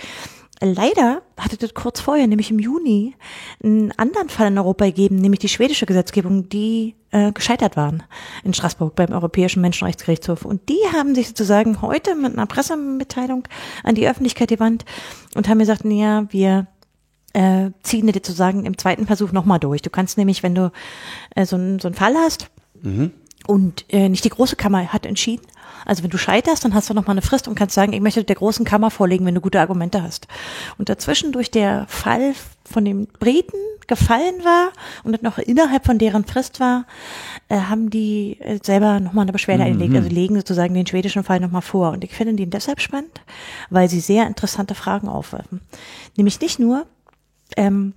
leider 0.61 1.23
hatte 1.41 1.57
das 1.57 1.73
kurz 1.73 2.01
vorher, 2.01 2.27
nämlich 2.27 2.51
im 2.51 2.59
Juni, 2.59 3.15
einen 3.63 3.93
anderen 3.93 4.29
Fall 4.29 4.49
in 4.49 4.59
Europa 4.59 4.85
gegeben, 4.85 5.17
nämlich 5.17 5.41
die 5.41 5.49
schwedische 5.49 5.87
Gesetzgebung, 5.87 6.51
die 6.51 6.97
äh, 7.13 7.33
gescheitert 7.33 7.79
waren 7.79 8.03
in 8.43 8.53
Straßburg 8.53 8.95
beim 8.95 9.11
Europäischen 9.11 9.63
Menschenrechtsgerichtshof. 9.63 10.45
Und 10.45 10.69
die 10.69 10.81
haben 10.93 11.15
sich 11.15 11.29
sozusagen 11.29 11.81
heute 11.81 12.15
mit 12.15 12.35
einer 12.35 12.45
Pressemitteilung 12.45 13.49
an 13.85 13.95
die 13.95 14.07
Öffentlichkeit 14.07 14.51
gewandt 14.51 14.85
und 15.35 15.49
haben 15.49 15.61
gesagt, 15.61 15.87
ja, 15.87 16.31
wir 16.31 16.67
äh, 17.33 17.71
ziehen 17.83 18.07
das 18.07 18.17
sozusagen 18.17 18.67
im 18.67 18.77
zweiten 18.77 19.07
Versuch 19.07 19.33
nochmal 19.33 19.61
durch. 19.61 19.81
Du 19.81 19.89
kannst 19.89 20.19
nämlich, 20.19 20.43
wenn 20.43 20.55
du 20.55 20.73
äh, 21.35 21.47
so, 21.47 21.57
ein, 21.57 21.79
so 21.79 21.89
einen 21.89 21.95
Fall 21.95 22.15
hast, 22.17 22.51
mhm 22.83 23.13
und 23.47 23.85
äh, 23.89 24.09
nicht 24.09 24.25
die 24.25 24.31
große 24.31 24.57
Kammer 24.57 24.93
hat 24.93 25.07
entschieden. 25.07 25.47
Also 25.85 26.03
wenn 26.03 26.11
du 26.11 26.19
scheiterst, 26.19 26.65
dann 26.65 26.75
hast 26.75 26.89
du 26.89 26.95
noch 26.95 27.07
mal 27.07 27.13
eine 27.13 27.23
Frist 27.23 27.47
und 27.47 27.55
kannst 27.55 27.75
sagen, 27.75 27.93
ich 27.93 28.01
möchte 28.01 28.25
der 28.25 28.37
großen 28.37 28.65
Kammer 28.65 28.91
vorlegen, 28.91 29.27
wenn 29.27 29.35
du 29.35 29.41
gute 29.41 29.61
Argumente 29.61 30.03
hast. 30.03 30.29
Und 30.79 30.89
dazwischen 30.89 31.33
durch 31.33 31.51
der 31.51 31.87
Fall 31.89 32.35
von 32.65 32.85
den 32.85 33.07
Briten 33.07 33.59
gefallen 33.87 34.43
war 34.45 34.71
und 35.03 35.13
das 35.13 35.21
noch 35.21 35.37
innerhalb 35.37 35.85
von 35.85 35.99
deren 35.99 36.25
Frist 36.25 36.59
war, 36.59 36.87
äh, 37.49 37.57
haben 37.57 37.91
die 37.91 38.39
äh, 38.41 38.59
selber 38.63 38.99
noch 39.01 39.13
mal 39.13 39.23
eine 39.23 39.33
Beschwerde 39.33 39.65
mhm. 39.65 39.73
eingelegt. 39.73 39.97
Also 39.97 40.09
legen 40.09 40.37
sozusagen 40.37 40.75
den 40.75 40.87
schwedischen 40.87 41.25
Fall 41.25 41.41
noch 41.41 41.51
mal 41.51 41.61
vor. 41.61 41.91
Und 41.91 42.03
ich 42.03 42.13
finde 42.13 42.35
den 42.35 42.51
deshalb 42.51 42.81
spannend, 42.81 43.21
weil 43.69 43.91
sie 43.91 44.01
sehr 44.01 44.27
interessante 44.27 44.75
Fragen 44.75 45.09
aufwerfen. 45.09 45.61
Nämlich 46.17 46.41
nicht 46.41 46.59
nur, 46.59 46.87
ähm, 47.57 47.93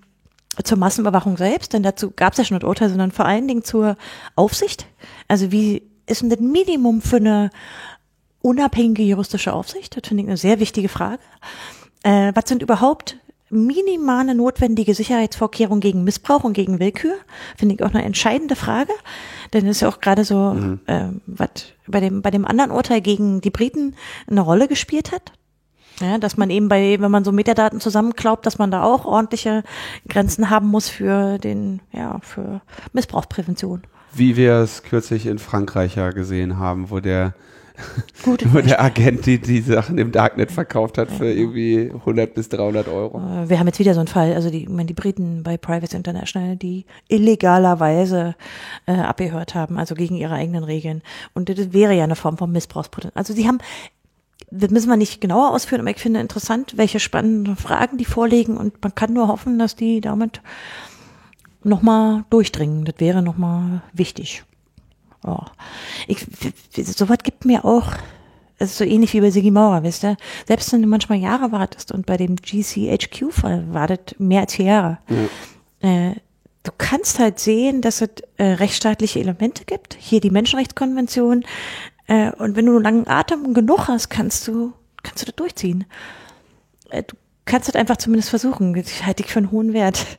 zur 0.63 0.77
Massenüberwachung 0.77 1.37
selbst, 1.37 1.73
denn 1.73 1.83
dazu 1.83 2.11
gab 2.11 2.33
es 2.33 2.39
ja 2.39 2.45
schon 2.45 2.59
das 2.59 2.67
Urteil, 2.67 2.89
sondern 2.89 3.11
vor 3.11 3.25
allen 3.25 3.47
Dingen 3.47 3.63
zur 3.63 3.97
Aufsicht. 4.35 4.87
Also 5.27 5.51
wie 5.51 5.83
ist 6.07 6.21
denn 6.21 6.29
das 6.29 6.39
Minimum 6.39 7.01
für 7.01 7.17
eine 7.17 7.49
unabhängige 8.41 9.03
juristische 9.03 9.53
Aufsicht? 9.53 9.97
Das 9.97 10.07
finde 10.07 10.23
ich 10.23 10.29
eine 10.29 10.37
sehr 10.37 10.59
wichtige 10.59 10.89
Frage. 10.89 11.21
Äh, 12.03 12.31
was 12.33 12.45
sind 12.47 12.61
überhaupt 12.61 13.17
minimale 13.49 14.35
notwendige 14.35 14.93
Sicherheitsvorkehrungen 14.93 15.79
gegen 15.79 16.03
Missbrauch 16.03 16.43
und 16.43 16.53
gegen 16.53 16.79
Willkür? 16.79 17.15
Finde 17.55 17.75
ich 17.75 17.83
auch 17.83 17.93
eine 17.93 18.03
entscheidende 18.03 18.55
Frage. 18.55 18.93
Denn 19.53 19.65
es 19.65 19.77
ist 19.77 19.81
ja 19.81 19.89
auch 19.89 20.01
gerade 20.01 20.25
so, 20.25 20.53
mhm. 20.53 20.79
äh, 20.87 21.09
was 21.25 21.49
bei 21.87 21.99
dem, 21.99 22.21
bei 22.21 22.31
dem 22.31 22.45
anderen 22.45 22.71
Urteil 22.71 23.01
gegen 23.01 23.41
die 23.41 23.51
Briten 23.51 23.95
eine 24.29 24.41
Rolle 24.41 24.67
gespielt 24.67 25.11
hat. 25.11 25.31
Ja, 25.99 26.19
dass 26.19 26.37
man 26.37 26.49
eben 26.49 26.67
bei, 26.67 26.97
wenn 26.99 27.11
man 27.11 27.23
so 27.23 27.31
Metadaten 27.31 27.79
zusammenklaubt, 27.79 28.45
dass 28.45 28.59
man 28.59 28.69
da 28.69 28.83
auch 28.83 29.05
ordentliche 29.05 29.63
Grenzen 30.07 30.49
haben 30.49 30.67
muss 30.67 30.89
für 30.89 31.39
den, 31.39 31.81
ja, 31.91 32.19
für 32.21 32.61
Missbrauchsprävention. 32.93 33.81
Wie 34.13 34.35
wir 34.35 34.53
es 34.53 34.83
kürzlich 34.83 35.25
in 35.25 35.39
Frankreich 35.39 35.95
ja 35.95 36.11
gesehen 36.11 36.59
haben, 36.59 36.91
wo 36.91 36.99
der, 36.99 37.33
wo 38.25 38.61
der 38.61 38.81
Agent 38.81 39.25
die, 39.25 39.39
die 39.39 39.61
Sachen 39.61 39.97
im 39.97 40.11
Darknet 40.11 40.51
verkauft 40.51 40.99
hat 40.99 41.11
für 41.11 41.31
irgendwie 41.31 41.91
100 41.91 42.33
bis 42.33 42.49
300 42.49 42.87
Euro. 42.87 43.17
Äh, 43.19 43.49
wir 43.49 43.59
haben 43.59 43.67
jetzt 43.67 43.79
wieder 43.79 43.93
so 43.95 43.99
einen 43.99 44.07
Fall, 44.07 44.33
also 44.33 44.51
die, 44.51 44.63
ich 44.63 44.69
meine, 44.69 44.85
die 44.85 44.93
Briten 44.93 45.41
bei 45.43 45.57
Privacy 45.57 45.97
International, 45.97 46.55
die 46.55 46.85
illegalerweise 47.07 48.35
äh, 48.85 48.93
abgehört 48.93 49.55
haben, 49.55 49.77
also 49.77 49.95
gegen 49.95 50.15
ihre 50.15 50.33
eigenen 50.33 50.63
Regeln. 50.63 51.01
Und 51.33 51.49
das 51.49 51.73
wäre 51.73 51.93
ja 51.93 52.03
eine 52.03 52.15
Form 52.15 52.37
von 52.37 52.51
Missbrauchspotenzial. 52.51 53.13
Also 53.15 53.33
sie 53.33 53.47
haben 53.47 53.59
das 54.49 54.71
müssen 54.71 54.89
wir 54.89 54.97
nicht 54.97 55.19
genauer 55.19 55.51
ausführen, 55.51 55.81
aber 55.81 55.89
ich 55.89 55.97
finde 55.97 56.19
interessant, 56.19 56.77
welche 56.77 56.99
spannenden 56.99 57.55
Fragen 57.55 57.97
die 57.97 58.05
vorlegen 58.05 58.57
und 58.57 58.81
man 58.81 58.95
kann 58.95 59.13
nur 59.13 59.27
hoffen, 59.27 59.59
dass 59.59 59.75
die 59.75 59.99
damit 60.01 60.41
nochmal 61.63 62.23
durchdringen. 62.29 62.85
Das 62.85 62.95
wäre 62.99 63.21
nochmal 63.21 63.81
wichtig. 63.93 64.43
Ja. 65.25 65.51
Ich, 66.07 66.25
sowas 66.75 67.17
gibt 67.23 67.45
mir 67.45 67.65
auch, 67.65 67.91
es 68.57 68.71
ist 68.71 68.77
so 68.77 68.85
ähnlich 68.85 69.13
wie 69.13 69.21
bei 69.21 69.31
Sigi 69.31 69.51
Maurer, 69.51 69.83
wisst 69.83 70.03
ihr? 70.03 70.17
Selbst 70.47 70.71
wenn 70.71 70.81
du 70.81 70.87
manchmal 70.87 71.19
Jahre 71.19 71.51
wartest 71.51 71.91
und 71.91 72.05
bei 72.05 72.17
dem 72.17 72.37
GCHQ-Fall 72.37 73.73
wartet 73.73 74.15
mehr 74.17 74.41
als 74.41 74.55
vier 74.55 74.65
Jahre. 74.65 74.97
Ja. 75.81 75.89
Äh, 75.89 76.15
du 76.63 76.71
kannst 76.77 77.19
halt 77.19 77.39
sehen, 77.39 77.81
dass 77.81 78.01
es 78.01 78.09
äh, 78.37 78.45
rechtsstaatliche 78.45 79.19
Elemente 79.19 79.65
gibt. 79.65 79.95
Hier 79.99 80.21
die 80.21 80.31
Menschenrechtskonvention. 80.31 81.43
Äh, 82.07 82.31
und 82.31 82.55
wenn 82.55 82.65
du 82.65 82.75
einen 82.75 82.83
langen 82.83 83.07
Atem 83.07 83.53
genug 83.53 83.87
hast, 83.87 84.09
kannst 84.09 84.47
du, 84.47 84.73
kannst 85.03 85.21
du 85.21 85.25
das 85.25 85.35
durchziehen. 85.35 85.85
Äh, 86.89 87.03
du 87.03 87.15
kannst 87.47 87.67
das 87.67 87.75
einfach 87.75 87.97
zumindest 87.97 88.29
versuchen. 88.29 88.75
Ich 88.75 89.05
halte 89.05 89.23
dich 89.23 89.31
für 89.31 89.39
einen 89.39 89.51
hohen 89.51 89.73
Wert. 89.73 90.05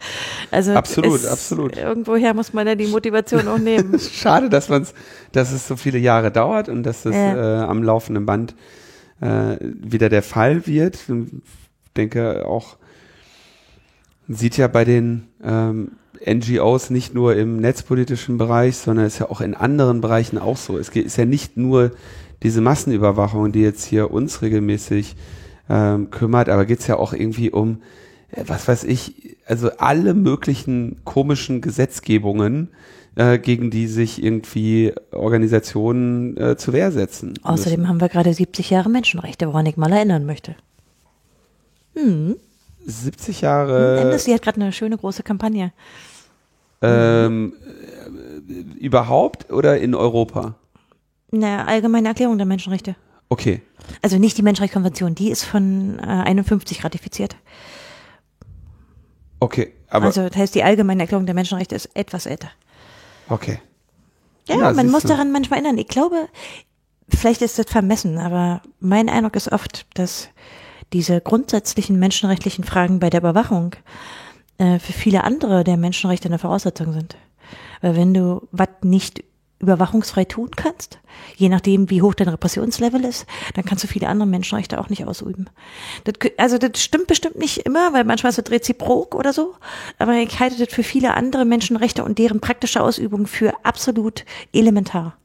Also 0.51 0.72
absolut, 0.72 1.26
absolut. 1.26 1.76
Irgendwoher 1.76 2.32
muss 2.32 2.55
man 2.55 2.66
ja 2.66 2.74
die 2.74 2.86
Motivation 2.86 3.49
auch 3.49 3.59
nehmen. 3.59 3.99
Schade, 4.12 4.49
dass 4.49 4.70
man's, 4.70 4.95
dass 5.32 5.53
es 5.53 5.68
so 5.68 5.76
viele 5.76 5.99
Jahre 5.99 6.32
dauert 6.32 6.70
und 6.70 6.84
dass 6.84 7.03
das 7.03 7.14
ja. 7.14 7.64
äh, 7.64 7.64
am 7.66 7.82
laufenden 7.82 8.24
Band 8.24 8.55
äh, 9.20 9.59
wieder 9.61 10.09
der 10.09 10.22
Fall 10.22 10.66
wird. 10.66 10.97
Ich 11.07 11.93
denke 11.99 12.47
auch, 12.47 12.78
sieht 14.26 14.57
ja 14.57 14.68
bei 14.68 14.86
den 14.86 15.28
ähm, 15.45 15.93
NGOs 16.24 16.90
nicht 16.90 17.14
nur 17.14 17.36
im 17.36 17.58
netzpolitischen 17.60 18.38
Bereich, 18.38 18.76
sondern 18.76 19.06
ist 19.06 19.18
ja 19.18 19.30
auch 19.30 19.40
in 19.40 19.54
anderen 19.54 20.00
Bereichen 20.00 20.38
auch 20.38 20.56
so. 20.56 20.78
Es 20.78 20.88
ist 20.88 21.16
ja 21.16 21.24
nicht 21.24 21.56
nur 21.56 21.92
diese 22.42 22.60
Massenüberwachung, 22.60 23.52
die 23.52 23.60
jetzt 23.60 23.84
hier 23.84 24.10
uns 24.10 24.42
regelmäßig 24.42 25.16
ähm, 25.68 26.10
kümmert, 26.10 26.48
aber 26.48 26.64
geht 26.64 26.80
es 26.80 26.86
ja 26.86 26.96
auch 26.96 27.12
irgendwie 27.12 27.50
um, 27.50 27.82
äh, 28.30 28.44
was 28.46 28.68
weiß 28.68 28.84
ich, 28.84 29.36
also 29.46 29.70
alle 29.78 30.14
möglichen 30.14 31.04
komischen 31.04 31.60
Gesetzgebungen, 31.60 32.68
äh, 33.16 33.38
gegen 33.38 33.70
die 33.70 33.86
sich 33.86 34.22
irgendwie 34.22 34.92
Organisationen 35.10 36.36
äh, 36.36 36.56
zur 36.56 36.74
Wehr 36.74 36.92
setzen. 36.92 37.34
Außerdem 37.42 37.80
müssen. 37.80 37.88
haben 37.88 38.00
wir 38.00 38.08
gerade 38.08 38.32
70 38.32 38.70
Jahre 38.70 38.88
Menschenrechte, 38.88 39.46
woran 39.48 39.66
ich 39.66 39.76
mal 39.76 39.92
erinnern 39.92 40.24
möchte. 40.24 40.54
Hm. 41.94 42.36
70 42.89 43.43
Jahre. 43.43 44.01
Amnesty 44.01 44.32
hat 44.32 44.43
gerade 44.43 44.61
eine 44.61 44.72
schöne 44.72 44.97
große 44.97 45.22
Kampagne. 45.22 45.72
Ähm, 46.80 47.55
äh, 48.49 48.78
überhaupt 48.78 49.53
oder 49.53 49.78
in 49.78 49.95
Europa? 49.95 50.55
Eine 51.32 51.66
allgemeine 51.66 52.09
Erklärung 52.09 52.39
der 52.39 52.47
Menschenrechte. 52.47 52.97
Okay. 53.28 53.61
Also 54.01 54.18
nicht 54.18 54.39
die 54.39 54.43
Menschenrechtskonvention, 54.43 55.14
die 55.14 55.30
ist 55.30 55.45
von 55.45 55.99
äh, 55.99 56.03
51 56.03 56.84
ratifiziert. 56.84 57.36
Okay, 59.41 59.72
aber. 59.89 60.07
Also 60.07 60.26
das 60.28 60.36
heißt, 60.36 60.55
die 60.55 60.64
allgemeine 60.64 61.03
Erklärung 61.03 61.26
der 61.26 61.34
Menschenrechte 61.34 61.74
ist 61.74 61.91
etwas 61.95 62.26
älter. 62.26 62.51
Okay. 63.28 63.61
Ja, 64.49 64.57
ja 64.57 64.72
man 64.72 64.91
muss 64.91 65.03
du. 65.03 65.09
daran 65.09 65.30
manchmal 65.30 65.61
erinnern. 65.61 65.78
Ich 65.78 65.89
glaube, 65.89 66.28
vielleicht 67.09 67.43
ist 67.43 67.59
das 67.59 67.66
vermessen, 67.66 68.18
aber 68.18 68.62
mein 68.80 69.09
Eindruck 69.11 69.36
ist 69.36 69.53
oft, 69.53 69.86
dass 69.95 70.28
diese 70.93 71.20
grundsätzlichen 71.20 71.99
menschenrechtlichen 71.99 72.64
Fragen 72.64 72.99
bei 72.99 73.11
der 73.11 73.20
Überwachung 73.20 73.74
äh, 74.59 74.78
für 74.78 74.93
viele 74.93 75.24
andere 75.24 75.64
der 75.64 75.76
Menschenrechte 75.76 76.28
eine 76.28 76.39
Voraussetzung 76.39 76.93
sind. 76.93 77.16
Weil 77.80 77.97
wenn 77.97 78.14
du 78.14 78.49
was 78.51 78.68
nicht 78.82 79.24
überwachungsfrei 79.61 80.24
tun 80.24 80.51
kannst, 80.55 81.01
je 81.36 81.49
nachdem, 81.49 81.91
wie 81.91 82.01
hoch 82.01 82.14
dein 82.14 82.28
Repressionslevel 82.28 83.05
ist, 83.05 83.26
dann 83.55 83.64
kannst 83.64 83.82
du 83.82 83.89
viele 83.89 84.09
andere 84.09 84.28
Menschenrechte 84.28 84.78
auch 84.78 84.89
nicht 84.89 85.05
ausüben. 85.05 85.47
Das, 86.05 86.14
also 86.36 86.59
das 86.59 86.80
stimmt 86.80 87.09
bestimmt 87.09 87.36
nicht 87.36 87.59
immer, 87.59 87.93
weil 87.93 88.05
manchmal 88.05 88.30
ist 88.30 88.39
es 88.39 88.51
reziprok 88.51 89.14
oder 89.16 89.32
so, 89.32 89.55
aber 89.99 90.14
ich 90.14 90.39
halte 90.39 90.64
das 90.64 90.72
für 90.72 90.84
viele 90.84 91.14
andere 91.14 91.45
Menschenrechte 91.45 92.05
und 92.05 92.18
deren 92.18 92.41
praktische 92.41 92.82
Ausübung 92.82 93.26
für 93.26 93.53
absolut 93.64 94.24
elementar. 94.53 95.16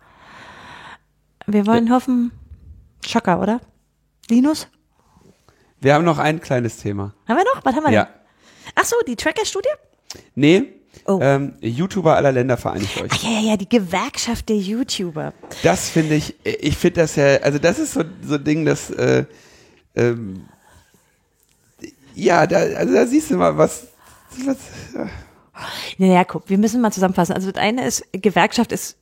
Wir 1.45 1.67
wollen 1.67 1.87
ja. 1.87 1.93
hoffen, 1.93 2.31
Schocker, 3.05 3.39
oder? 3.39 3.61
Linus? 4.29 4.67
Wir 5.83 5.93
haben 5.93 6.05
noch 6.05 6.17
ein 6.17 6.39
kleines 6.39 6.77
Thema. 6.77 7.13
Haben 7.27 7.37
wir 7.37 7.43
noch? 7.43 7.63
Was 7.65 7.75
haben 7.75 7.83
wir 7.83 7.91
ja. 7.91 8.05
denn? 8.05 8.13
Ach 8.75 8.85
so, 8.85 8.95
die 9.05 9.15
Tracker-Studie? 9.15 9.69
Nee, 10.35 10.73
Oh. 11.05 11.19
Ähm, 11.21 11.53
YouTuber 11.59 12.15
aller 12.15 12.31
Länder 12.31 12.55
vereinigt 12.55 13.01
euch. 13.01 13.11
Ach, 13.11 13.23
ja, 13.23 13.29
ja, 13.31 13.39
ja, 13.39 13.57
die 13.57 13.67
Gewerkschaft 13.67 14.47
der 14.47 14.57
YouTuber. 14.57 15.33
Das 15.63 15.89
finde 15.89 16.15
ich, 16.15 16.35
ich 16.43 16.77
finde 16.77 17.01
das 17.01 17.15
ja, 17.15 17.37
also 17.37 17.57
das 17.57 17.79
ist 17.79 17.93
so, 17.93 18.03
so 18.21 18.35
ein 18.35 18.43
Ding, 18.43 18.63
das, 18.63 18.89
äh, 18.91 19.25
ähm, 19.95 20.45
ja, 22.15 22.45
da, 22.47 22.57
also 22.57 22.93
da 22.93 23.05
siehst 23.07 23.31
du 23.31 23.37
mal, 23.37 23.57
was, 23.57 23.87
was 24.45 24.57
ja. 24.93 25.09
Naja, 25.97 26.23
guck, 26.23 26.49
wir 26.49 26.57
müssen 26.57 26.79
mal 26.79 26.91
zusammenfassen. 26.91 27.33
Also 27.33 27.51
das 27.51 27.61
eine 27.61 27.85
ist, 27.85 28.05
Gewerkschaft 28.13 28.71
ist 28.71 28.97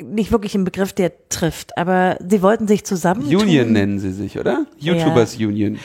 nicht 0.00 0.32
wirklich 0.32 0.54
ein 0.54 0.64
Begriff, 0.64 0.92
der 0.92 1.12
trifft, 1.28 1.76
aber 1.76 2.16
sie 2.26 2.42
wollten 2.42 2.66
sich 2.66 2.84
zusammen. 2.84 3.22
Union 3.24 3.72
nennen 3.72 3.98
sie 3.98 4.12
sich, 4.12 4.38
oder? 4.38 4.66
YouTubers 4.78 5.38
ja. 5.38 5.48
Union. 5.48 5.78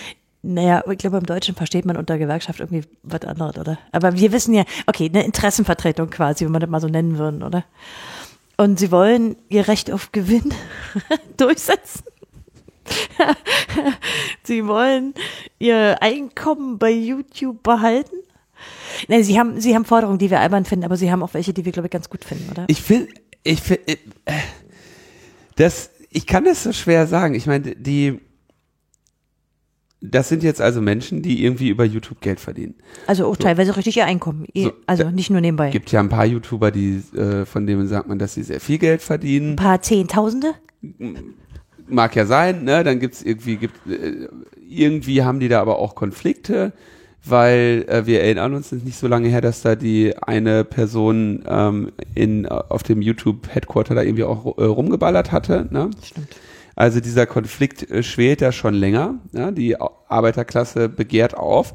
Naja, 0.49 0.81
ich 0.89 0.97
glaube, 0.97 1.17
im 1.17 1.25
Deutschen 1.25 1.55
versteht 1.55 1.85
man 1.85 1.97
unter 1.97 2.17
Gewerkschaft 2.17 2.61
irgendwie 2.61 2.83
was 3.03 3.21
anderes, 3.21 3.57
oder? 3.57 3.77
Aber 3.91 4.17
wir 4.17 4.31
wissen 4.31 4.53
ja, 4.53 4.63
okay, 4.85 5.09
eine 5.13 5.25
Interessenvertretung 5.25 6.09
quasi, 6.09 6.45
wenn 6.45 6.53
man 6.53 6.61
das 6.61 6.69
mal 6.69 6.79
so 6.79 6.87
nennen 6.87 7.17
würden, 7.17 7.43
oder? 7.43 7.65
Und 8.55 8.79
sie 8.79 8.89
wollen 8.89 9.35
ihr 9.49 9.67
Recht 9.67 9.91
auf 9.91 10.13
Gewinn 10.13 10.53
durchsetzen. 11.37 12.03
sie 14.43 14.65
wollen 14.65 15.13
ihr 15.59 16.01
Einkommen 16.01 16.77
bei 16.77 16.91
YouTube 16.91 17.61
behalten. 17.61 18.15
Nein, 19.09 19.25
sie 19.25 19.37
haben, 19.37 19.59
sie 19.59 19.75
haben 19.75 19.83
Forderungen, 19.83 20.17
die 20.17 20.29
wir 20.29 20.39
albern 20.39 20.63
finden, 20.63 20.85
aber 20.85 20.95
sie 20.95 21.11
haben 21.11 21.23
auch 21.23 21.33
welche, 21.33 21.53
die 21.53 21.65
wir, 21.65 21.73
glaube 21.73 21.87
ich, 21.87 21.91
ganz 21.91 22.09
gut 22.09 22.23
finden, 22.23 22.49
oder? 22.49 22.63
Ich 22.67 22.81
finde, 22.81 23.09
ich 23.43 23.61
finde, 23.61 23.83
äh, 24.25 24.33
das, 25.57 25.89
ich 26.09 26.25
kann 26.25 26.45
das 26.45 26.63
so 26.63 26.71
schwer 26.71 27.05
sagen. 27.05 27.35
Ich 27.35 27.47
meine, 27.47 27.75
die, 27.75 28.21
das 30.01 30.29
sind 30.29 30.43
jetzt 30.43 30.61
also 30.61 30.81
Menschen, 30.81 31.21
die 31.21 31.43
irgendwie 31.43 31.69
über 31.69 31.83
YouTube 31.83 32.21
Geld 32.21 32.39
verdienen. 32.39 32.75
Also 33.07 33.25
auch 33.25 33.35
so. 33.35 33.43
teilweise 33.43 33.75
richtig 33.75 33.97
ihr 33.97 34.05
Einkommen. 34.05 34.45
So, 34.55 34.71
also 34.85 35.09
nicht 35.09 35.29
nur 35.29 35.41
nebenbei. 35.41 35.67
Es 35.67 35.73
gibt 35.73 35.91
ja 35.91 35.99
ein 35.99 36.09
paar 36.09 36.25
YouTuber, 36.25 36.71
die, 36.71 37.01
äh, 37.15 37.45
von 37.45 37.65
denen 37.65 37.87
sagt 37.87 38.07
man, 38.07 38.19
dass 38.19 38.35
sie 38.35 38.43
sehr 38.43 38.59
viel 38.59 38.77
Geld 38.77 39.01
verdienen. 39.01 39.53
Ein 39.53 39.55
paar 39.55 39.81
Zehntausende? 39.81 40.53
Mag 41.87 42.15
ja 42.15 42.25
sein, 42.25 42.63
ne? 42.63 42.83
Dann 42.83 42.99
gibt's 42.99 43.23
irgendwie, 43.23 43.57
gibt, 43.57 43.75
äh, 43.87 44.27
irgendwie 44.69 45.23
haben 45.23 45.39
die 45.39 45.47
da 45.47 45.61
aber 45.61 45.79
auch 45.79 45.95
Konflikte, 45.95 46.73
weil 47.25 47.85
äh, 47.87 48.05
wir 48.05 48.21
erinnern 48.21 48.53
uns 48.53 48.71
nicht 48.71 48.97
so 48.97 49.07
lange 49.07 49.29
her, 49.29 49.41
dass 49.41 49.63
da 49.63 49.75
die 49.75 50.15
eine 50.15 50.63
Person 50.63 51.43
ähm, 51.47 51.91
in, 52.13 52.45
auf 52.45 52.83
dem 52.83 53.01
YouTube-Headquarter 53.01 53.95
da 53.95 54.03
irgendwie 54.03 54.25
auch 54.25 54.57
äh, 54.59 54.63
rumgeballert 54.63 55.31
hatte. 55.31 55.67
Ne? 55.71 55.89
Stimmt. 56.03 56.35
Also 56.77 56.99
dieser 56.99 57.25
Konflikt 57.25 57.89
äh, 57.89 58.03
schwelt 58.03 58.39
ja 58.39 58.51
schon 58.51 58.75
länger. 58.75 59.15
Ja? 59.33 59.51
Die 59.51 59.75
Arbeiterklasse 59.79 60.87
begehrt 60.87 61.35
auf 61.35 61.73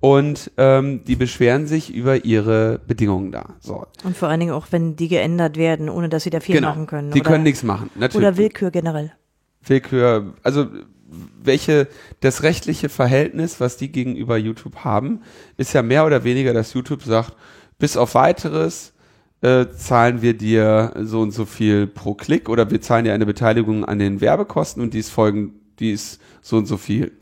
und 0.00 0.50
ähm, 0.56 1.04
die 1.04 1.16
beschweren 1.16 1.66
sich 1.66 1.94
über 1.94 2.24
ihre 2.24 2.80
Bedingungen 2.86 3.30
da. 3.30 3.56
So. 3.60 3.86
Und 4.04 4.16
vor 4.16 4.28
allen 4.28 4.40
Dingen 4.40 4.52
auch, 4.52 4.68
wenn 4.70 4.96
die 4.96 5.08
geändert 5.08 5.58
werden, 5.58 5.90
ohne 5.90 6.08
dass 6.08 6.22
sie 6.22 6.30
da 6.30 6.40
viel 6.40 6.56
genau. 6.56 6.70
machen 6.70 6.86
können. 6.86 7.10
Die 7.10 7.20
können 7.20 7.44
nichts 7.44 7.62
machen, 7.62 7.90
natürlich. 7.94 8.26
Oder 8.26 8.36
Willkür 8.38 8.70
generell. 8.70 9.12
Willkür, 9.62 10.32
also 10.42 10.66
welche 11.42 11.88
das 12.20 12.42
rechtliche 12.42 12.88
Verhältnis, 12.88 13.60
was 13.60 13.76
die 13.76 13.92
gegenüber 13.92 14.38
YouTube 14.38 14.76
haben, 14.76 15.20
ist 15.58 15.74
ja 15.74 15.82
mehr 15.82 16.06
oder 16.06 16.24
weniger, 16.24 16.54
dass 16.54 16.72
YouTube 16.72 17.02
sagt, 17.02 17.34
bis 17.78 17.98
auf 17.98 18.14
weiteres 18.14 18.94
äh, 19.40 19.66
zahlen 19.70 20.22
wir 20.22 20.34
dir 20.34 20.92
so 21.02 21.20
und 21.20 21.30
so 21.30 21.44
viel 21.44 21.86
pro 21.86 22.14
Klick 22.14 22.48
oder 22.48 22.70
wir 22.70 22.80
zahlen 22.80 23.04
dir 23.04 23.14
eine 23.14 23.26
Beteiligung 23.26 23.84
an 23.84 23.98
den 23.98 24.20
Werbekosten 24.20 24.82
und 24.82 24.94
dies 24.94 25.10
folgen, 25.10 25.60
dies 25.78 26.18
so 26.42 26.56
und 26.56 26.66
so 26.66 26.76
viel. 26.76 27.12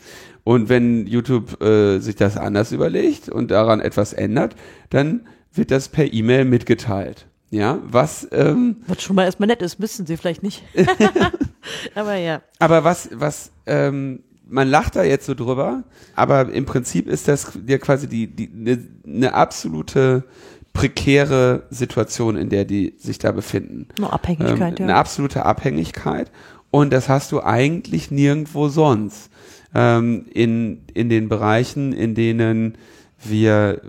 Und 0.44 0.68
wenn 0.68 1.06
YouTube 1.06 1.60
äh, 1.60 1.98
sich 1.98 2.14
das 2.14 2.36
anders 2.36 2.72
überlegt 2.72 3.28
und 3.28 3.50
daran 3.50 3.80
etwas 3.80 4.12
ändert, 4.12 4.54
dann 4.90 5.26
wird 5.52 5.70
das 5.70 5.88
per 5.88 6.12
E-Mail 6.12 6.44
mitgeteilt. 6.44 7.26
Ja, 7.50 7.78
was 7.84 8.26
ähm, 8.32 8.76
was 8.86 9.02
schon 9.02 9.16
mal 9.16 9.24
erstmal 9.24 9.46
nett 9.46 9.62
ist, 9.62 9.78
müssen 9.78 10.06
sie 10.06 10.16
vielleicht 10.16 10.42
nicht. 10.42 10.62
aber 11.94 12.16
ja. 12.16 12.42
Aber 12.58 12.84
was 12.84 13.08
was 13.12 13.50
ähm, 13.66 14.22
man 14.48 14.68
lacht 14.68 14.96
da 14.96 15.04
jetzt 15.04 15.26
so 15.26 15.34
drüber, 15.34 15.84
aber 16.14 16.52
im 16.52 16.66
Prinzip 16.66 17.08
ist 17.08 17.28
das 17.28 17.52
ja 17.66 17.78
quasi 17.78 18.08
die 18.08 18.26
die 18.26 18.50
eine 18.52 18.86
ne 19.04 19.34
absolute 19.34 20.24
prekäre 20.76 21.62
Situation, 21.70 22.36
in 22.36 22.48
der 22.48 22.64
die 22.64 22.94
sich 22.98 23.18
da 23.18 23.32
befinden. 23.32 23.88
Eine 23.96 24.12
Abhängigkeit, 24.12 24.72
ähm, 24.72 24.76
ja. 24.78 24.84
Eine 24.84 24.94
absolute 24.96 25.44
Abhängigkeit. 25.44 26.30
Und 26.70 26.92
das 26.92 27.08
hast 27.08 27.32
du 27.32 27.42
eigentlich 27.42 28.10
nirgendwo 28.10 28.68
sonst. 28.68 29.30
Ähm, 29.74 30.26
in, 30.32 30.82
in 30.92 31.08
den 31.08 31.28
Bereichen, 31.28 31.92
in 31.92 32.14
denen 32.14 32.76
wir 33.22 33.80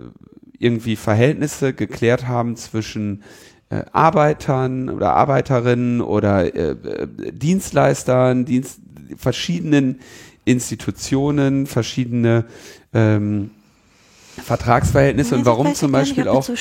irgendwie 0.58 0.96
Verhältnisse 0.96 1.72
geklärt 1.72 2.26
haben 2.26 2.56
zwischen 2.56 3.22
äh, 3.70 3.82
Arbeitern 3.92 4.88
oder 4.88 5.14
Arbeiterinnen 5.14 6.00
oder 6.00 6.54
äh, 6.54 6.70
äh 6.70 7.32
Dienstleistern, 7.32 8.44
Dienst, 8.44 8.80
verschiedenen 9.16 10.00
Institutionen, 10.44 11.66
verschiedene 11.66 12.46
ähm, 12.94 13.50
Vertragsverhältnisse 14.42 15.32
ja, 15.32 15.38
und 15.38 15.46
warum 15.46 15.74
zum 15.74 15.92
Beispiel 15.92 16.24
nicht, 16.24 16.32
auch, 16.32 16.42
so 16.42 16.54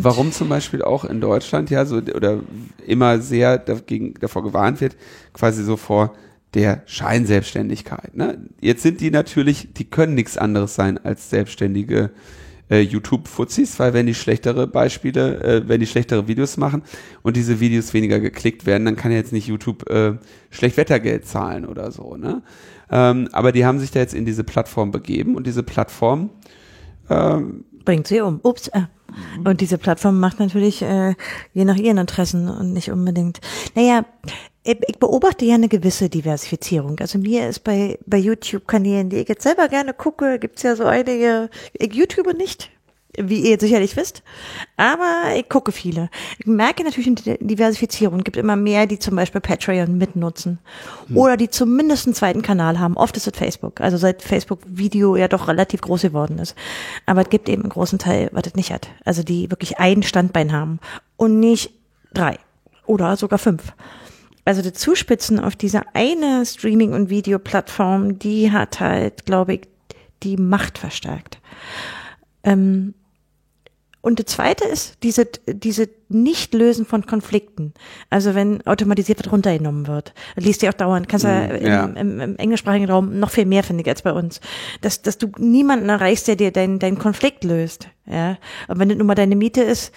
warum 0.00 0.32
zum 0.32 0.48
Beispiel 0.48 0.82
auch 0.82 1.04
in 1.04 1.20
Deutschland 1.20 1.70
ja 1.70 1.84
so 1.84 1.96
oder 1.96 2.40
immer 2.86 3.20
sehr 3.20 3.58
dagegen, 3.58 4.14
davor 4.20 4.42
gewarnt 4.42 4.80
wird, 4.80 4.96
quasi 5.32 5.62
so 5.64 5.76
vor 5.76 6.14
der 6.54 6.82
Scheinselbstständigkeit. 6.86 8.16
Ne? 8.16 8.38
Jetzt 8.60 8.82
sind 8.82 9.00
die 9.00 9.10
natürlich, 9.10 9.68
die 9.74 9.84
können 9.84 10.14
nichts 10.14 10.38
anderes 10.38 10.74
sein 10.74 10.98
als 11.04 11.30
selbstständige 11.30 12.10
äh, 12.70 12.80
YouTube-Fuzis, 12.80 13.78
weil 13.78 13.92
wenn 13.92 14.06
die 14.06 14.14
schlechtere 14.14 14.66
Beispiele, 14.66 15.42
äh, 15.42 15.68
wenn 15.68 15.80
die 15.80 15.86
schlechtere 15.86 16.28
Videos 16.28 16.56
machen 16.56 16.82
und 17.22 17.36
diese 17.36 17.60
Videos 17.60 17.92
weniger 17.92 18.20
geklickt 18.20 18.66
werden, 18.66 18.84
dann 18.84 18.96
kann 18.96 19.10
ja 19.10 19.18
jetzt 19.18 19.32
nicht 19.32 19.48
YouTube 19.48 19.90
äh, 19.90 20.14
Schlechtwettergeld 20.50 21.26
zahlen 21.26 21.66
oder 21.66 21.90
so. 21.90 22.16
Ne? 22.16 22.42
Ähm, 22.90 23.28
aber 23.32 23.52
die 23.52 23.66
haben 23.66 23.80
sich 23.80 23.90
da 23.90 24.00
jetzt 24.00 24.14
in 24.14 24.24
diese 24.24 24.44
Plattform 24.44 24.90
begeben 24.92 25.34
und 25.34 25.46
diese 25.46 25.62
Plattform 25.62 26.30
ähm, 27.10 27.64
bringt 27.84 28.06
sie 28.06 28.20
um. 28.20 28.40
Ups. 28.42 28.68
Äh. 28.68 28.82
Und 29.44 29.60
diese 29.60 29.78
Plattform 29.78 30.18
macht 30.18 30.40
natürlich 30.40 30.82
äh, 30.82 31.14
je 31.52 31.64
nach 31.64 31.76
ihren 31.76 31.98
Interessen 31.98 32.48
und 32.48 32.72
nicht 32.72 32.90
unbedingt. 32.90 33.40
Naja, 33.74 34.04
ich, 34.64 34.98
beobachte 34.98 35.44
ja 35.44 35.54
eine 35.54 35.68
gewisse 35.68 36.08
Diversifizierung. 36.08 36.98
Also 36.98 37.18
mir 37.18 37.48
ist 37.48 37.60
bei, 37.60 37.98
bei 38.06 38.16
YouTube-Kanälen, 38.16 39.10
die 39.10 39.18
ich 39.18 39.28
jetzt 39.28 39.42
selber 39.42 39.68
gerne 39.68 39.92
gucke, 39.92 40.38
gibt's 40.38 40.62
ja 40.62 40.74
so 40.74 40.84
einige, 40.84 41.50
ich 41.74 41.94
YouTube 41.94 42.32
nicht, 42.36 42.70
wie 43.18 43.50
ihr 43.50 43.58
sicherlich 43.58 43.96
wisst. 43.96 44.22
Aber 44.76 45.34
ich 45.36 45.48
gucke 45.48 45.72
viele. 45.72 46.10
Ich 46.38 46.46
merke 46.46 46.84
natürlich 46.84 47.06
eine 47.06 47.38
Diversifizierung. 47.38 48.18
Es 48.18 48.24
gibt 48.24 48.36
immer 48.36 48.56
mehr, 48.56 48.86
die 48.86 48.98
zum 48.98 49.16
Beispiel 49.16 49.40
Patreon 49.40 49.96
mitnutzen. 49.96 50.58
Hm. 51.08 51.16
Oder 51.16 51.36
die 51.36 51.48
zumindest 51.48 52.06
einen 52.06 52.14
zweiten 52.14 52.42
Kanal 52.42 52.78
haben. 52.78 52.96
Oft 52.96 53.16
ist 53.16 53.26
es 53.26 53.36
Facebook. 53.36 53.80
Also 53.80 53.96
seit 53.96 54.22
Facebook 54.22 54.60
Video 54.66 55.16
ja 55.16 55.28
doch 55.28 55.48
relativ 55.48 55.80
groß 55.80 56.02
geworden 56.02 56.38
ist. 56.38 56.54
Aber 57.06 57.22
es 57.22 57.30
gibt 57.30 57.48
eben 57.48 57.62
einen 57.62 57.70
großen 57.70 57.98
Teil, 57.98 58.30
was 58.32 58.46
es 58.46 58.54
nicht 58.54 58.72
hat. 58.72 58.88
Also 59.04 59.22
die 59.22 59.50
wirklich 59.50 59.78
ein 59.78 60.02
Standbein 60.02 60.52
haben. 60.52 60.80
Und 61.16 61.40
nicht 61.40 61.72
drei. 62.12 62.38
Oder 62.86 63.16
sogar 63.16 63.38
fünf. 63.38 63.72
Also 64.44 64.60
das 64.60 64.74
Zuspitzen 64.74 65.40
auf 65.40 65.56
diese 65.56 65.82
eine 65.94 66.44
Streaming- 66.44 66.92
und 66.92 67.08
Videoplattform, 67.08 68.18
die 68.18 68.52
hat 68.52 68.80
halt, 68.80 69.24
glaube 69.24 69.54
ich, 69.54 69.62
die 70.22 70.36
Macht 70.36 70.78
verstärkt. 70.78 71.38
Ähm, 72.42 72.94
und 74.04 74.18
das 74.18 74.26
zweite 74.26 74.64
ist 74.64 74.98
diese, 75.02 75.26
diese 75.46 75.88
Nicht-Lösen 76.10 76.84
von 76.84 77.06
Konflikten. 77.06 77.72
Also 78.10 78.34
wenn 78.34 78.60
automatisiert 78.66 79.24
was 79.24 79.32
runtergenommen 79.32 79.86
wird. 79.86 80.12
Liest 80.36 80.60
ja 80.60 80.68
auch 80.68 80.74
dauernd, 80.74 81.08
kannst 81.08 81.24
mm, 81.24 81.28
ja, 81.64 81.86
im, 81.86 81.96
im, 81.96 82.20
im, 82.20 82.36
englischsprachigen 82.36 82.90
Raum 82.90 83.18
noch 83.18 83.30
viel 83.30 83.46
mehr, 83.46 83.62
finde 83.62 83.80
ich, 83.80 83.88
als 83.88 84.02
bei 84.02 84.12
uns. 84.12 84.42
Dass, 84.82 85.00
dass 85.00 85.16
du 85.16 85.32
niemanden 85.38 85.88
erreichst, 85.88 86.28
der 86.28 86.36
dir 86.36 86.52
deinen 86.52 86.78
deinen 86.78 86.98
Konflikt 86.98 87.44
löst. 87.44 87.88
Ja. 88.04 88.36
Und 88.68 88.78
wenn 88.78 88.90
das 88.90 88.98
nun 88.98 89.06
mal 89.06 89.14
deine 89.14 89.36
Miete 89.36 89.62
ist, 89.62 89.90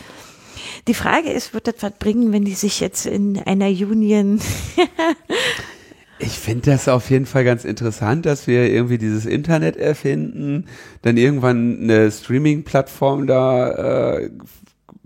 die 0.87 0.93
Frage 0.93 1.29
ist, 1.29 1.53
wird 1.53 1.67
das 1.67 1.75
was 1.81 1.91
bringen, 1.99 2.31
wenn 2.31 2.45
die 2.45 2.53
sich 2.53 2.79
jetzt 2.79 3.05
in 3.07 3.37
einer 3.45 3.67
Union 3.67 4.39
Ich 6.19 6.39
finde 6.39 6.71
das 6.71 6.87
auf 6.87 7.09
jeden 7.09 7.25
Fall 7.25 7.43
ganz 7.43 7.63
interessant, 7.63 8.25
dass 8.25 8.47
wir 8.47 8.71
irgendwie 8.71 8.97
dieses 8.97 9.25
Internet 9.25 9.77
erfinden, 9.77 10.65
dann 11.03 11.17
irgendwann 11.17 11.83
eine 11.83 12.11
Streaming-Plattform 12.11 13.27
da 13.27 14.21
äh, 14.21 14.31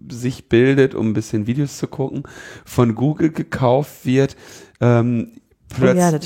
sich 0.09 0.47
bildet, 0.47 0.95
um 0.95 1.09
ein 1.09 1.13
bisschen 1.13 1.47
Videos 1.47 1.77
zu 1.77 1.87
gucken, 1.87 2.23
von 2.65 2.95
Google 2.95 3.31
gekauft 3.31 4.05
wird, 4.05 4.37
ähm, 4.79 5.31
oh 5.79 5.85
ja, 5.85 5.93
ja 5.93 6.19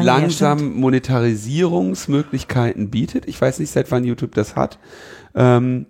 langsam 0.00 0.74
Monetarisierungsmöglichkeiten 0.74 2.90
bietet. 2.90 3.26
Ich 3.26 3.40
weiß 3.40 3.58
nicht, 3.58 3.70
seit 3.70 3.90
wann 3.90 4.04
YouTube 4.04 4.34
das 4.34 4.54
hat. 4.56 4.78
Ähm, 5.34 5.86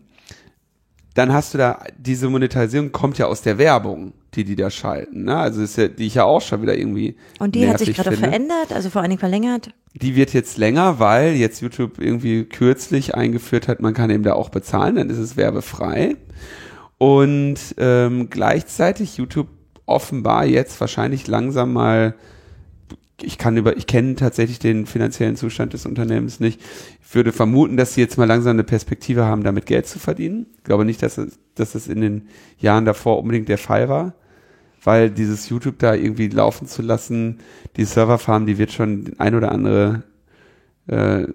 dann 1.15 1.33
hast 1.33 1.55
du 1.55 1.59
da, 1.59 1.83
diese 1.97 2.29
Monetarisierung 2.29 2.93
kommt 2.93 3.19
ja 3.19 3.27
aus 3.27 3.43
der 3.43 3.59
Werbung, 3.59 4.13
die 4.35 4.45
die 4.45 4.57
da 4.57 4.71
schalten, 4.71 5.25
ne? 5.25 5.37
Also 5.37 5.63
ist 5.63 5.77
ja, 5.77 5.89
die 5.89 6.07
ich 6.07 6.15
ja 6.15 6.25
auch 6.25 6.41
schon 6.41 6.63
wieder 6.63 6.77
irgendwie. 6.77 7.17
Und 7.39 7.55
die 7.55 7.69
hat 7.69 7.79
sich 7.79 7.95
gerade 7.95 8.17
verändert, 8.17 8.73
also 8.73 8.91
vor 8.91 9.01
allen 9.01 9.11
Dingen 9.11 9.21
verlängert. 9.21 9.71
Die 9.95 10.17
wird 10.17 10.33
jetzt 10.35 10.59
länger, 10.59 10.99
weil 10.99 11.35
jetzt 11.35 11.61
YouTube 11.61 11.99
irgendwie 11.99 12.45
kürzlich 12.45 13.15
eingeführt 13.15 13.69
hat, 13.69 13.81
man 13.81 13.95
kann 13.95 14.11
eben 14.11 14.23
da 14.23 14.35
auch 14.35 14.51
bezahlen, 14.51 14.97
dann 14.97 15.11
ist 15.11 15.19
es 15.19 15.37
werbefrei. 15.37 16.17
Und 16.99 17.59
ähm, 17.79 18.29
gleichzeitig 18.29 19.17
YouTube 19.17 19.49
offenbar 19.87 20.45
jetzt 20.45 20.79
wahrscheinlich 20.81 21.27
langsam 21.27 21.73
mal 21.73 22.15
ich 23.21 23.39
kann 23.39 23.57
über, 23.57 23.77
ich 23.77 23.87
kenne 23.87 24.15
tatsächlich 24.15 24.59
den 24.59 24.87
finanziellen 24.87 25.37
Zustand 25.37 25.73
des 25.73 25.87
Unternehmens 25.87 26.41
nicht. 26.41 26.61
Ich 27.03 27.15
würde 27.15 27.33
vermuten, 27.33 27.77
dass 27.77 27.95
sie 27.95 28.01
jetzt 28.01 28.19
mal 28.19 28.27
langsam 28.27 28.53
eine 28.53 28.65
Perspektive 28.65 29.25
haben, 29.25 29.43
damit 29.43 29.67
Geld 29.67 29.87
zu 29.87 29.99
verdienen. 29.99 30.47
Ich 30.59 30.65
glaube 30.65 30.85
nicht, 30.85 31.03
dass 31.03 31.19
es, 31.19 31.39
dass 31.55 31.75
es 31.75 31.89
in 31.89 32.01
den 32.01 32.29
Jahren 32.59 32.85
davor 32.85 33.19
unbedingt 33.19 33.49
der 33.49 33.59
Fall 33.59 33.89
war, 33.89 34.15
weil 34.85 35.11
dieses 35.11 35.49
YouTube 35.49 35.79
da 35.79 35.95
irgendwie 35.95 36.29
laufen 36.29 36.69
zu 36.69 36.83
lassen, 36.83 37.39
die 37.77 37.85
Serverfarm, 37.85 38.47
die 38.47 38.59
wird 38.59 38.73
schon 38.73 39.13
ein 39.19 39.35
oder 39.35 39.51
andere 39.51 40.05
äh, 40.87 41.27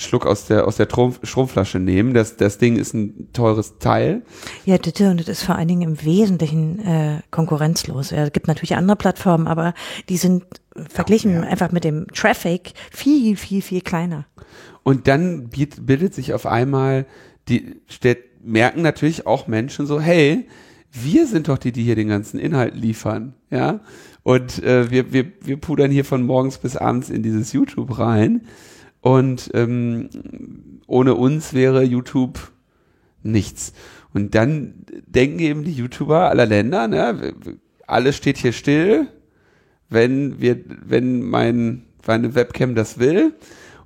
Schluck 0.00 0.26
aus 0.26 0.46
der, 0.46 0.66
aus 0.66 0.76
der 0.76 0.88
Stromflasche 1.22 1.78
nehmen. 1.78 2.14
Das, 2.14 2.36
das 2.36 2.58
Ding 2.58 2.76
ist 2.76 2.94
ein 2.94 3.28
teures 3.32 3.78
Teil. 3.78 4.22
Ja, 4.64 4.78
das, 4.78 5.00
und 5.00 5.20
das 5.20 5.28
ist 5.28 5.42
vor 5.42 5.56
allen 5.56 5.68
Dingen 5.68 5.82
im 5.82 6.04
Wesentlichen 6.04 6.78
äh, 6.84 7.20
konkurrenzlos. 7.30 8.12
Es 8.12 8.32
gibt 8.32 8.48
natürlich 8.48 8.76
andere 8.76 8.96
Plattformen, 8.96 9.46
aber 9.46 9.74
die 10.08 10.16
sind 10.16 10.44
verglichen 10.88 11.34
ja. 11.34 11.40
einfach 11.42 11.72
mit 11.72 11.84
dem 11.84 12.06
Traffic 12.14 12.72
viel, 12.90 13.36
viel, 13.36 13.62
viel 13.62 13.80
kleiner. 13.80 14.26
Und 14.82 15.08
dann 15.08 15.48
bildet 15.48 16.14
sich 16.14 16.32
auf 16.32 16.46
einmal 16.46 17.06
die, 17.48 17.76
merken 18.42 18.82
natürlich 18.82 19.26
auch 19.26 19.46
Menschen 19.46 19.86
so, 19.86 20.00
hey, 20.00 20.46
wir 20.92 21.26
sind 21.26 21.48
doch 21.48 21.58
die, 21.58 21.72
die 21.72 21.84
hier 21.84 21.94
den 21.94 22.08
ganzen 22.08 22.40
Inhalt 22.40 22.74
liefern, 22.74 23.34
ja. 23.50 23.80
Und 24.22 24.62
äh, 24.62 24.90
wir, 24.90 25.12
wir, 25.12 25.32
wir 25.40 25.56
pudern 25.56 25.90
hier 25.90 26.04
von 26.04 26.24
morgens 26.24 26.58
bis 26.58 26.76
abends 26.76 27.10
in 27.10 27.22
dieses 27.22 27.52
YouTube 27.52 27.98
rein. 27.98 28.42
Und 29.00 29.50
ähm, 29.54 30.10
ohne 30.86 31.14
uns 31.14 31.54
wäre 31.54 31.82
YouTube 31.82 32.52
nichts. 33.22 33.72
Und 34.12 34.34
dann 34.34 34.74
denken 35.06 35.38
eben 35.38 35.64
die 35.64 35.72
YouTuber 35.72 36.28
aller 36.28 36.46
Länder, 36.46 36.88
ne, 36.88 37.34
alles 37.86 38.16
steht 38.16 38.38
hier 38.38 38.52
still, 38.52 39.08
wenn 39.88 40.40
wir, 40.40 40.58
wenn 40.66 41.22
mein, 41.22 41.82
meine 42.06 42.34
Webcam 42.34 42.74
das 42.74 42.98
will. 42.98 43.34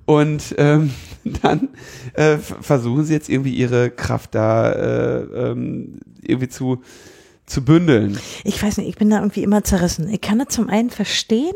Und 0.05 0.53
ähm, 0.57 0.91
dann 1.41 1.69
äh, 2.13 2.37
versuchen 2.37 3.05
sie 3.05 3.13
jetzt 3.13 3.29
irgendwie 3.29 3.55
ihre 3.55 3.89
Kraft 3.89 4.35
da 4.35 4.71
äh, 4.71 5.51
ähm, 5.51 5.99
irgendwie 6.21 6.49
zu, 6.49 6.81
zu 7.45 7.63
bündeln. 7.63 8.19
Ich 8.43 8.61
weiß 8.61 8.77
nicht, 8.77 8.89
ich 8.89 8.95
bin 8.95 9.09
da 9.09 9.17
irgendwie 9.17 9.43
immer 9.43 9.63
zerrissen. 9.63 10.09
Ich 10.09 10.21
kann 10.21 10.39
das 10.39 10.49
zum 10.49 10.69
einen 10.69 10.91
verstehen, 10.91 11.55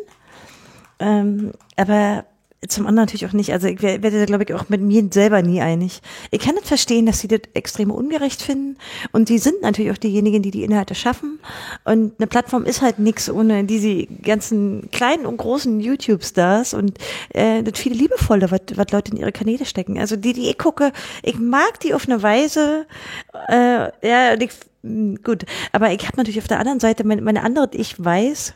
ähm, 1.00 1.52
aber 1.76 2.26
zum 2.68 2.88
anderen 2.88 3.06
natürlich 3.06 3.26
auch 3.26 3.34
nicht. 3.34 3.54
Also 3.54 3.68
ich 3.68 3.82
werde 3.82 4.12
da, 4.12 4.26
glaube 4.26 4.44
ich, 4.44 4.54
auch 4.54 4.68
mit 4.68 4.82
mir 4.82 5.08
selber 5.12 5.42
nie 5.42 5.62
einig. 5.62 6.02
Ich 6.30 6.42
kann 6.42 6.56
nicht 6.56 6.68
verstehen, 6.68 7.06
dass 7.06 7.20
sie 7.20 7.30
das 7.30 7.42
extrem 7.54 7.90
ungerecht 7.90 8.42
finden. 8.42 8.78
Und 9.14 9.30
die 9.30 9.38
sind 9.38 9.62
natürlich 9.62 9.92
auch 9.92 9.98
diejenigen, 9.98 10.42
die 10.42 10.52
die 10.52 10.64
Inhalte 10.64 10.94
schaffen. 10.94 11.40
Und 11.86 12.14
eine 12.18 12.28
Plattform 12.28 12.66
ist 12.66 12.82
halt 12.82 13.00
nichts 13.00 13.30
ohne 13.30 13.64
diese 13.64 14.08
ganzen 14.08 14.90
kleinen 14.92 15.26
und 15.26 15.38
großen 15.38 15.80
YouTube-Stars 15.80 16.74
und 16.74 16.98
äh, 17.30 17.64
das 17.64 17.80
viele 17.80 17.96
liebevolle, 17.96 18.52
was, 18.52 18.62
was 18.76 18.92
Leute 18.92 19.12
in 19.12 19.18
ihre 19.18 19.32
Kanäle 19.32 19.66
stecken. 19.66 19.98
Also 19.98 20.18
die, 20.18 20.34
die 20.34 20.50
ich 20.50 20.58
gucke, 20.58 20.92
ich 21.24 21.40
mag 21.40 21.80
die 21.80 21.94
auf 21.94 22.10
eine 22.10 22.22
Weise, 22.22 22.86
äh, 23.48 23.90
ja, 24.06 24.34
ich, 24.38 24.52
gut. 25.24 25.46
Aber 25.72 25.92
ich 25.94 26.06
habe 26.06 26.18
natürlich 26.18 26.40
auf 26.40 26.48
der 26.48 26.60
anderen 26.60 26.82
Seite 26.82 27.06
meine, 27.06 27.22
meine 27.22 27.44
andere, 27.44 27.70
ich 27.72 28.04
weiß, 28.04 28.54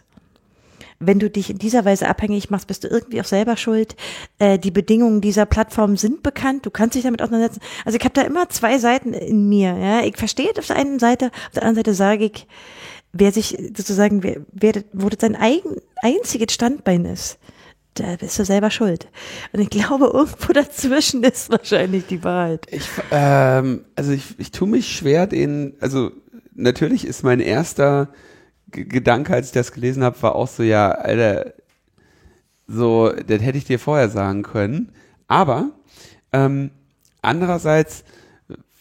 wenn 1.08 1.20
du 1.20 1.30
dich 1.30 1.50
in 1.50 1.58
dieser 1.58 1.86
Weise 1.86 2.08
abhängig 2.08 2.50
machst, 2.50 2.68
bist 2.68 2.84
du 2.84 2.88
irgendwie 2.88 3.22
auch 3.22 3.26
selber 3.26 3.58
schuld. 3.58 3.96
Äh, 4.40 4.60
die 4.60 4.72
Bedingungen 4.72 5.22
dieser 5.22 5.46
Plattform 5.46 5.98
sind 5.98 6.24
bekannt, 6.24 6.66
du 6.66 6.72
kannst 6.72 6.96
dich 6.96 7.04
damit 7.04 7.22
auseinandersetzen. 7.22 7.62
Also 7.86 7.98
ich 7.98 8.04
habe 8.04 8.14
da 8.14 8.22
immer 8.22 8.50
zwei 8.50 8.78
Seiten 8.78 9.14
in 9.14 9.50
mir. 9.50 9.76
Ja? 9.78 10.04
Ich 10.04 10.18
verstehe 10.18 10.52
auf 10.58 10.68
der 10.68 10.76
einen 10.76 11.00
Seite, 11.00 11.28
auf 11.28 11.54
der 11.54 11.64
anderen 11.64 11.78
Seite 11.78 11.94
sage 11.94 12.26
ich, 12.26 12.48
wer 13.14 13.32
sich 13.32 13.58
sozusagen, 13.76 14.24
wer, 14.24 14.42
wer 14.52 14.84
wo 14.92 15.10
das 15.10 15.22
sein 15.22 15.36
eigen, 15.36 15.78
einziges 16.02 16.54
Standbein 16.54 17.06
ist, 17.06 17.38
da 17.94 18.16
bist 18.16 18.40
du 18.40 18.46
selber 18.46 18.72
schuld. 18.72 19.08
Und 19.52 19.62
ich 19.62 19.70
glaube, 19.70 20.06
irgendwo 20.06 20.54
dazwischen 20.54 21.24
ist 21.24 21.50
wahrscheinlich 21.50 22.08
die 22.08 22.24
Wahrheit. 22.24 22.68
Ich, 22.72 22.88
ähm, 23.12 23.86
also 23.96 24.12
ich, 24.12 24.40
ich 24.40 24.52
tue 24.52 24.68
mich 24.68 24.96
schwer, 24.96 25.28
den, 25.28 25.76
also 25.80 26.12
natürlich 26.56 27.06
ist 27.06 27.24
mein 27.24 27.40
erster 27.40 28.10
Gedanke, 28.74 29.34
als 29.34 29.48
ich 29.48 29.54
das 29.54 29.72
gelesen 29.72 30.04
habe, 30.04 30.22
war 30.22 30.36
auch 30.36 30.48
so, 30.48 30.64
ja, 30.64 30.92
Alter, 30.92 31.54
so, 32.68 33.10
das 33.10 33.42
hätte 33.42 33.58
ich 33.58 33.66
dir 33.66 33.80
vorher 33.80 34.10
sagen 34.10 34.44
können. 34.44 34.92
Aber 35.28 35.72
ähm, 36.32 36.72
andererseits 37.22 38.04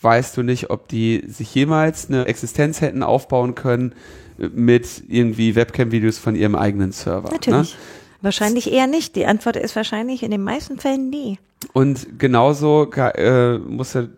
weißt 0.01 0.37
du 0.37 0.43
nicht, 0.43 0.71
ob 0.71 0.89
die 0.89 1.25
sich 1.29 1.55
jemals 1.55 2.09
eine 2.09 2.27
Existenz 2.27 2.81
hätten 2.81 3.03
aufbauen 3.03 3.55
können 3.55 3.95
mit 4.39 5.05
irgendwie 5.09 5.55
Webcam-Videos 5.55 6.19
von 6.19 6.35
ihrem 6.35 6.55
eigenen 6.55 6.93
Server. 6.93 7.29
Ne? 7.29 7.35
Natürlich. 7.35 7.75
Ne? 7.75 7.81
Wahrscheinlich 8.23 8.73
eher 8.73 8.87
nicht. 8.87 9.17
Die 9.17 9.27
Antwort 9.27 9.57
ist 9.57 9.75
wahrscheinlich 9.75 10.23
in 10.23 10.31
den 10.31 10.43
meisten 10.43 10.79
Fällen 10.79 11.11
nie. 11.11 11.39
Und 11.73 12.19
genauso 12.19 12.91
äh, 12.93 13.59
musst 13.59 13.95
du 13.95 14.11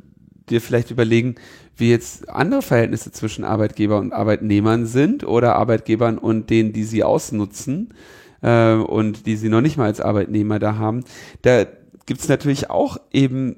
dir 0.50 0.60
vielleicht 0.60 0.90
überlegen, 0.90 1.36
wie 1.76 1.90
jetzt 1.90 2.28
andere 2.28 2.62
Verhältnisse 2.62 3.12
zwischen 3.12 3.44
Arbeitgeber 3.44 3.98
und 3.98 4.12
Arbeitnehmern 4.12 4.86
sind 4.86 5.24
oder 5.24 5.56
Arbeitgebern 5.56 6.18
und 6.18 6.50
denen, 6.50 6.72
die 6.72 6.84
sie 6.84 7.02
ausnutzen 7.02 7.94
äh, 8.42 8.74
und 8.74 9.26
die 9.26 9.36
sie 9.36 9.48
noch 9.48 9.60
nicht 9.60 9.76
mal 9.76 9.86
als 9.86 10.00
Arbeitnehmer 10.00 10.58
da 10.58 10.76
haben. 10.76 11.04
Da 11.42 11.66
gibt's 12.06 12.28
natürlich 12.28 12.70
auch 12.70 12.98
eben 13.12 13.56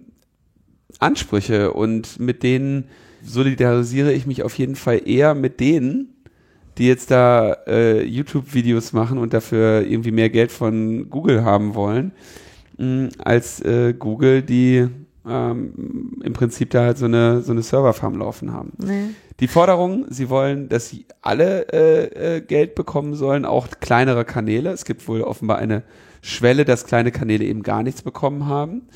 Ansprüche 0.99 1.73
und 1.73 2.19
mit 2.19 2.43
denen 2.43 2.85
solidarisiere 3.23 4.13
ich 4.13 4.27
mich 4.27 4.43
auf 4.43 4.57
jeden 4.57 4.77
Fall 4.77 5.03
eher 5.07 5.35
mit 5.35 5.61
denen, 5.61 6.15
die 6.79 6.87
jetzt 6.87 7.11
da 7.11 7.53
äh, 7.67 8.03
YouTube-Videos 8.03 8.93
machen 8.93 9.19
und 9.19 9.33
dafür 9.33 9.83
irgendwie 9.83 10.11
mehr 10.11 10.31
Geld 10.31 10.53
von 10.53 11.11
Google 11.11 11.45
haben 11.45 11.75
wollen, 11.75 12.13
mh, 12.79 13.09
als 13.19 13.61
äh, 13.61 13.95
Google, 13.99 14.43
die 14.43 14.89
ähm, 15.29 16.21
im 16.23 16.33
Prinzip 16.33 16.71
da 16.71 16.85
halt 16.85 16.99
so 16.99 17.07
eine, 17.07 17.43
so 17.43 17.53
eine 17.53 17.63
Serverfarm 17.63 18.17
laufen 18.17 18.53
haben. 18.53 18.73
Nee. 18.79 19.09
Die 19.41 19.49
Forderung, 19.49 20.07
sie 20.09 20.31
wollen, 20.31 20.69
dass 20.69 20.89
sie 20.89 21.07
alle 21.21 21.69
äh, 21.73 22.37
äh, 22.37 22.41
Geld 22.41 22.75
bekommen 22.75 23.15
sollen, 23.15 23.45
auch 23.45 23.69
kleinere 23.81 24.25
Kanäle. 24.25 24.71
Es 24.71 24.85
gibt 24.85 25.07
wohl 25.09 25.23
offenbar 25.23 25.59
eine 25.59 25.83
Schwelle, 26.23 26.65
dass 26.65 26.87
kleine 26.87 27.13
Kanäle 27.13 27.45
eben 27.45 27.63
gar 27.63 27.83
nichts 27.83 28.03
bekommen 28.03 28.47
haben. 28.47 28.89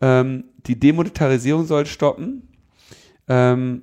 Ähm, 0.00 0.44
die 0.66 0.78
Demonetarisierung 0.78 1.64
soll 1.64 1.86
stoppen. 1.86 2.48
Ähm, 3.28 3.82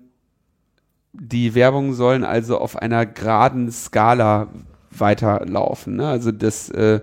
die 1.13 1.55
Werbung 1.55 1.93
sollen 1.93 2.23
also 2.23 2.57
auf 2.57 2.75
einer 2.75 3.05
geraden 3.05 3.71
Skala 3.71 4.49
weiterlaufen. 4.91 5.95
Ne? 5.95 6.07
Also 6.07 6.31
das 6.31 6.69
äh, 6.69 6.99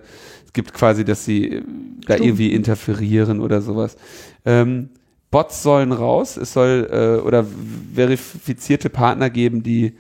es 0.52 0.55
gibt 0.55 0.74
quasi, 0.74 1.02
dass 1.02 1.24
sie 1.24 1.62
da 2.06 2.16
irgendwie 2.16 2.52
interferieren 2.52 3.40
oder 3.40 3.62
sowas. 3.62 3.97
Ähm, 4.44 4.90
Bots 5.31 5.62
sollen 5.62 5.93
raus, 5.93 6.36
es 6.36 6.52
soll 6.52 6.89
äh, 6.90 7.27
oder 7.27 7.47
verifizierte 7.94 8.90
Partner 8.90 9.31
geben, 9.31 9.62
die 9.62 9.94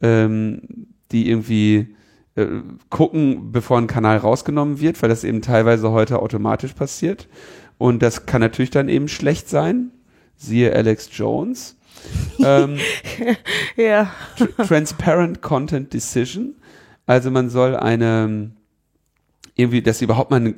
ähm, 0.00 0.62
die 1.12 1.28
irgendwie 1.28 1.94
äh, 2.34 2.46
gucken, 2.90 3.52
bevor 3.52 3.78
ein 3.78 3.86
Kanal 3.86 4.16
rausgenommen 4.18 4.80
wird, 4.80 5.00
weil 5.02 5.08
das 5.08 5.24
eben 5.24 5.42
teilweise 5.42 5.90
heute 5.90 6.20
automatisch 6.20 6.72
passiert. 6.72 7.28
Und 7.78 8.02
das 8.02 8.26
kann 8.26 8.40
natürlich 8.40 8.70
dann 8.70 8.88
eben 8.88 9.08
schlecht 9.08 9.48
sein. 9.48 9.90
Siehe 10.36 10.74
Alex 10.74 11.08
Jones. 11.12 11.76
ähm, 12.44 12.78
ja. 13.76 14.10
Transparent 14.56 15.42
Content 15.42 15.92
Decision. 15.92 16.56
Also 17.06 17.30
man 17.30 17.50
soll 17.50 17.76
eine 17.76 18.50
irgendwie, 19.62 19.82
dass 19.82 19.98
sie 19.98 20.04
überhaupt 20.04 20.30
mal 20.30 20.36
eine 20.36 20.54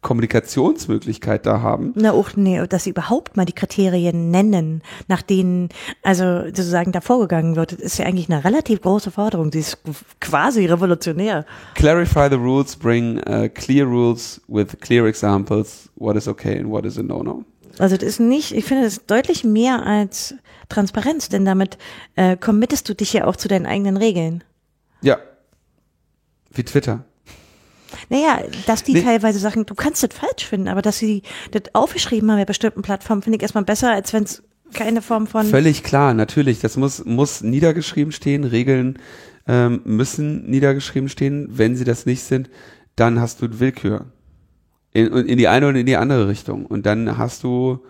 Kommunikationsmöglichkeit 0.00 1.46
da 1.46 1.60
haben. 1.60 1.92
Na 1.94 2.12
auch 2.12 2.30
nee, 2.34 2.66
dass 2.66 2.84
sie 2.84 2.90
überhaupt 2.90 3.36
mal 3.36 3.44
die 3.44 3.52
Kriterien 3.52 4.30
nennen, 4.30 4.82
nach 5.08 5.22
denen 5.22 5.68
also 6.02 6.44
sozusagen 6.46 6.92
da 6.92 7.00
vorgegangen 7.00 7.56
wird, 7.56 7.72
ist 7.72 7.98
ja 7.98 8.06
eigentlich 8.06 8.30
eine 8.30 8.44
relativ 8.44 8.80
große 8.80 9.10
Forderung. 9.10 9.52
Sie 9.52 9.60
ist 9.60 9.78
quasi 10.20 10.66
revolutionär. 10.66 11.44
Clarify 11.74 12.28
the 12.30 12.36
rules, 12.36 12.76
bring 12.76 13.18
uh, 13.28 13.48
clear 13.52 13.86
rules 13.86 14.40
with 14.48 14.78
clear 14.80 15.06
examples, 15.06 15.88
what 15.96 16.16
is 16.16 16.26
okay 16.26 16.58
and 16.58 16.70
what 16.70 16.84
is 16.84 16.98
a 16.98 17.02
no-no. 17.02 17.44
Also 17.78 17.96
das 17.96 18.06
ist 18.06 18.20
nicht, 18.20 18.52
ich 18.52 18.64
finde 18.64 18.84
das 18.84 18.94
ist 18.94 19.10
deutlich 19.10 19.44
mehr 19.44 19.86
als 19.86 20.34
Transparenz, 20.68 21.28
denn 21.28 21.44
damit 21.44 21.78
äh, 22.16 22.36
committest 22.36 22.88
du 22.88 22.94
dich 22.94 23.12
ja 23.12 23.26
auch 23.26 23.36
zu 23.36 23.48
deinen 23.48 23.66
eigenen 23.66 23.96
Regeln. 23.96 24.44
Ja. 25.02 25.18
Wie 26.50 26.64
Twitter. 26.64 27.04
Naja, 28.08 28.40
dass 28.66 28.82
die 28.82 28.94
nee. 28.94 29.02
teilweise 29.02 29.38
Sachen, 29.38 29.66
du 29.66 29.74
kannst 29.74 30.02
das 30.02 30.10
falsch 30.12 30.46
finden, 30.46 30.68
aber 30.68 30.82
dass 30.82 30.98
sie 30.98 31.22
das 31.50 31.62
aufgeschrieben 31.74 32.30
haben 32.30 32.38
bei 32.38 32.44
bestimmten 32.44 32.82
Plattformen, 32.82 33.22
finde 33.22 33.36
ich 33.36 33.42
erstmal 33.42 33.64
besser, 33.64 33.92
als 33.92 34.12
wenn 34.12 34.24
es 34.24 34.42
keine 34.72 35.02
Form 35.02 35.26
von. 35.26 35.46
Völlig 35.46 35.82
klar, 35.82 36.14
natürlich. 36.14 36.60
Das 36.60 36.76
muss, 36.76 37.04
muss 37.04 37.42
niedergeschrieben 37.42 38.12
stehen. 38.12 38.44
Regeln 38.44 38.98
ähm, 39.46 39.82
müssen 39.84 40.48
niedergeschrieben 40.48 41.08
stehen. 41.08 41.48
Wenn 41.50 41.76
sie 41.76 41.84
das 41.84 42.06
nicht 42.06 42.22
sind, 42.22 42.50
dann 42.96 43.20
hast 43.20 43.42
du 43.42 43.60
Willkür. 43.60 44.06
In, 44.92 45.06
in 45.06 45.38
die 45.38 45.48
eine 45.48 45.68
oder 45.68 45.78
in 45.78 45.86
die 45.86 45.96
andere 45.96 46.28
Richtung. 46.28 46.66
Und 46.66 46.86
dann 46.86 47.16
hast 47.16 47.44
du 47.44 47.80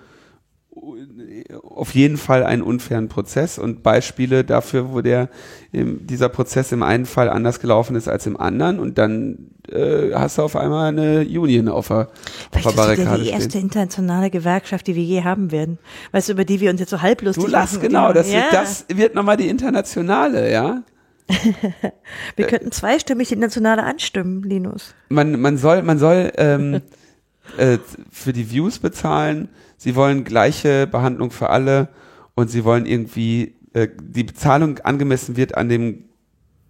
auf 1.62 1.94
jeden 1.94 2.16
Fall 2.16 2.44
einen 2.44 2.62
unfairen 2.62 3.08
Prozess 3.08 3.58
und 3.58 3.82
Beispiele 3.82 4.44
dafür, 4.44 4.92
wo 4.92 5.00
der 5.00 5.28
dieser 5.72 6.28
Prozess 6.28 6.72
im 6.72 6.82
einen 6.82 7.06
Fall 7.06 7.28
anders 7.28 7.60
gelaufen 7.60 7.94
ist 7.96 8.08
als 8.08 8.26
im 8.26 8.36
anderen 8.36 8.78
und 8.80 8.98
dann 8.98 9.50
äh, 9.68 10.12
hast 10.12 10.38
du 10.38 10.42
auf 10.42 10.56
einmal 10.56 10.88
eine 10.88 11.20
Union 11.20 11.68
auf 11.68 11.88
der, 11.88 12.08
auf 12.50 12.62
der 12.62 12.70
Barrikade 12.72 13.20
ist 13.20 13.26
die 13.26 13.30
erste 13.30 13.50
stehen. 13.50 13.62
internationale 13.62 14.30
Gewerkschaft, 14.30 14.86
die 14.86 14.96
wir 14.96 15.04
je 15.04 15.22
haben 15.22 15.52
werden. 15.52 15.78
Weißt 16.10 16.28
du, 16.28 16.32
über 16.32 16.44
die 16.44 16.60
wir 16.60 16.70
uns 16.70 16.80
jetzt 16.80 16.90
so 16.90 17.00
halblustig 17.00 17.44
du 17.44 17.50
lass, 17.50 17.74
machen. 17.74 17.82
Genau, 17.82 18.12
das, 18.12 18.30
ja. 18.30 18.44
das 18.50 18.84
wird 18.92 19.14
nochmal 19.14 19.36
die 19.36 19.48
internationale, 19.48 20.50
ja. 20.50 20.82
wir 22.36 22.46
könnten 22.46 22.72
zweistimmig 22.72 23.28
die 23.28 23.36
nationale 23.36 23.84
anstimmen, 23.84 24.42
Linus. 24.42 24.94
Man, 25.08 25.40
man 25.40 25.56
soll, 25.56 25.82
man 25.82 25.98
soll 25.98 26.32
ähm, 26.36 26.82
äh, 27.56 27.78
für 28.10 28.32
die 28.32 28.50
Views 28.50 28.80
bezahlen 28.80 29.48
sie 29.82 29.96
wollen 29.96 30.22
gleiche 30.22 30.86
Behandlung 30.86 31.32
für 31.32 31.50
alle 31.50 31.88
und 32.36 32.48
sie 32.48 32.64
wollen 32.64 32.86
irgendwie, 32.86 33.56
äh, 33.72 33.88
die 34.00 34.22
Bezahlung 34.22 34.78
angemessen 34.78 35.36
wird 35.36 35.56
an 35.56 35.68
dem 35.68 36.04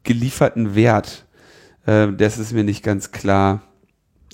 gelieferten 0.02 0.74
Wert. 0.74 1.26
Äh, 1.84 2.09
das 2.12 2.39
ist 2.39 2.55
mir 2.55 2.64
nicht 2.64 2.82
ganz 2.82 3.10
klar. 3.10 3.62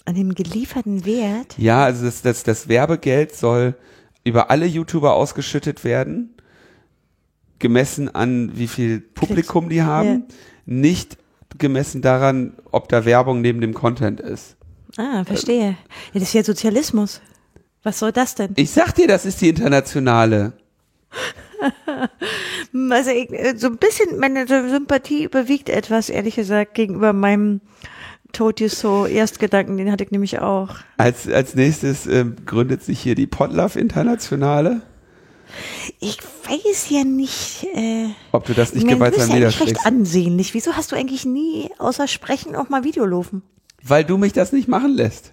An 0.05 0.15
dem 0.15 0.33
gelieferten 0.33 1.05
Wert? 1.05 1.59
Ja, 1.59 1.85
also 1.85 2.05
das, 2.05 2.23
das, 2.23 2.45
das 2.45 2.69
Werbegeld 2.69 3.35
soll 3.35 3.75
über 4.23 4.49
alle 4.49 4.67
YouTuber 4.67 5.15
ausgeschüttet 5.15 5.83
werden, 5.83 6.35
gemessen 7.59 8.15
an 8.15 8.57
wie 8.57 8.69
viel 8.69 9.01
Publikum 9.01 9.69
die 9.69 9.83
haben, 9.83 10.07
ja. 10.29 10.35
nicht 10.67 11.19
gemessen 11.59 12.01
daran, 12.01 12.53
ob 12.71 12.89
da 12.89 13.05
Werbung 13.05 13.41
neben 13.41 13.61
dem 13.61 13.75
Content 13.75 14.21
ist. 14.21 14.57
Ah, 14.97 15.25
verstehe. 15.25 15.71
Ja, 15.71 15.77
das 16.15 16.23
ist 16.23 16.35
ja 16.35 16.45
Sozialismus. 16.45 17.21
Was 17.83 17.99
soll 17.99 18.13
das 18.13 18.35
denn? 18.35 18.53
Ich 18.57 18.71
sag 18.71 18.95
dir, 18.95 19.09
das 19.09 19.25
ist 19.25 19.41
die 19.41 19.49
internationale. 19.49 20.53
also 22.91 23.11
ich, 23.11 23.33
äh, 23.33 23.55
so 23.57 23.69
ein 23.69 23.77
bisschen 23.77 24.19
meine 24.19 24.47
Sympathie 24.47 25.25
überwiegt 25.25 25.69
etwas, 25.69 26.09
ehrlich 26.09 26.37
gesagt, 26.37 26.75
gegenüber 26.75 27.13
meinem 27.13 27.61
Told 28.33 28.61
You 28.61 28.69
So 28.69 29.07
Erstgedanken, 29.07 29.77
den 29.77 29.91
hatte 29.91 30.05
ich 30.05 30.11
nämlich 30.11 30.39
auch. 30.41 30.77
Als, 30.97 31.29
als 31.29 31.55
nächstes 31.55 32.07
äh, 32.07 32.27
gründet 32.47 32.83
sich 32.83 33.01
hier 33.01 33.15
die 33.15 33.27
Podlove 33.27 33.79
Internationale. 33.79 34.83
Ich 35.99 36.19
weiß 36.45 36.91
ja 36.91 37.05
nicht. 37.05 37.67
Äh, 37.75 38.09
Ob 38.33 38.45
du 38.45 38.53
das 38.53 38.75
nicht 38.75 38.87
gewaltsam 38.87 39.29
niederschlägst. 39.29 39.61
Das 39.61 39.69
ist 39.69 39.77
recht 39.77 39.87
ansehnlich. 39.87 40.53
Wieso 40.53 40.75
hast 40.75 40.93
du 40.93 40.97
eigentlich 40.97 41.25
nie 41.25 41.71
außer 41.79 42.07
Sprechen 42.07 42.55
auch 42.55 42.69
mal 42.69 42.85
Video 42.85 43.07
laufen? 43.07 43.43
Weil 43.83 44.05
du 44.05 44.19
mich 44.19 44.35
das 44.35 44.53
nicht 44.53 44.69
machen 44.69 44.93
lässt. 44.93 45.33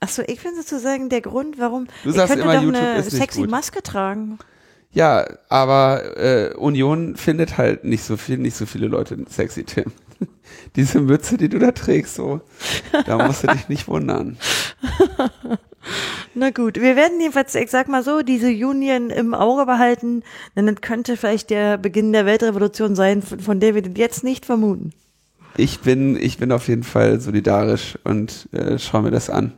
Achso, 0.00 0.22
ich 0.26 0.40
finde 0.40 0.62
sozusagen 0.62 1.10
der 1.10 1.20
Grund, 1.20 1.58
warum 1.58 1.86
du 2.04 2.10
sagst 2.10 2.34
ich 2.34 2.40
könnte 2.40 2.42
immer, 2.44 2.54
doch 2.54 2.62
YouTube 2.62 2.82
eine 2.82 3.02
sexy 3.02 3.40
gut. 3.42 3.50
Maske 3.50 3.82
tragen. 3.82 4.38
Ja, 4.92 5.26
aber 5.48 6.16
äh, 6.16 6.54
Union 6.54 7.16
findet 7.16 7.58
halt 7.58 7.84
nicht 7.84 8.02
so 8.02 8.16
viel, 8.16 8.38
nicht 8.38 8.56
so 8.56 8.66
viele 8.66 8.88
Leute 8.88 9.16
sexy, 9.28 9.64
Tim. 9.64 9.92
Diese 10.76 11.00
Mütze, 11.00 11.36
die 11.36 11.48
du 11.48 11.58
da 11.58 11.70
trägst, 11.72 12.16
so, 12.16 12.40
da 13.06 13.24
musst 13.24 13.44
du 13.44 13.48
dich 13.48 13.68
nicht 13.68 13.88
wundern. 13.88 14.36
Na 16.34 16.50
gut, 16.50 16.80
wir 16.80 16.96
werden 16.96 17.20
jedenfalls, 17.20 17.54
ich 17.54 17.70
sag 17.70 17.88
mal 17.88 18.02
so, 18.02 18.22
diese 18.22 18.48
Union 18.48 19.10
im 19.10 19.34
Auge 19.34 19.64
behalten, 19.64 20.22
denn 20.54 20.66
das 20.66 20.80
könnte 20.80 21.16
vielleicht 21.16 21.50
der 21.50 21.78
Beginn 21.78 22.12
der 22.12 22.26
Weltrevolution 22.26 22.94
sein, 22.94 23.22
von 23.22 23.60
der 23.60 23.74
wir 23.74 23.82
das 23.82 23.92
jetzt 23.96 24.22
nicht 24.22 24.44
vermuten. 24.44 24.92
Ich 25.56 25.80
bin, 25.80 26.16
ich 26.16 26.38
bin 26.38 26.52
auf 26.52 26.68
jeden 26.68 26.84
Fall 26.84 27.20
solidarisch 27.20 27.98
und 28.04 28.48
äh, 28.52 28.78
schau 28.78 29.02
mir 29.02 29.10
das 29.10 29.30
an. 29.30 29.52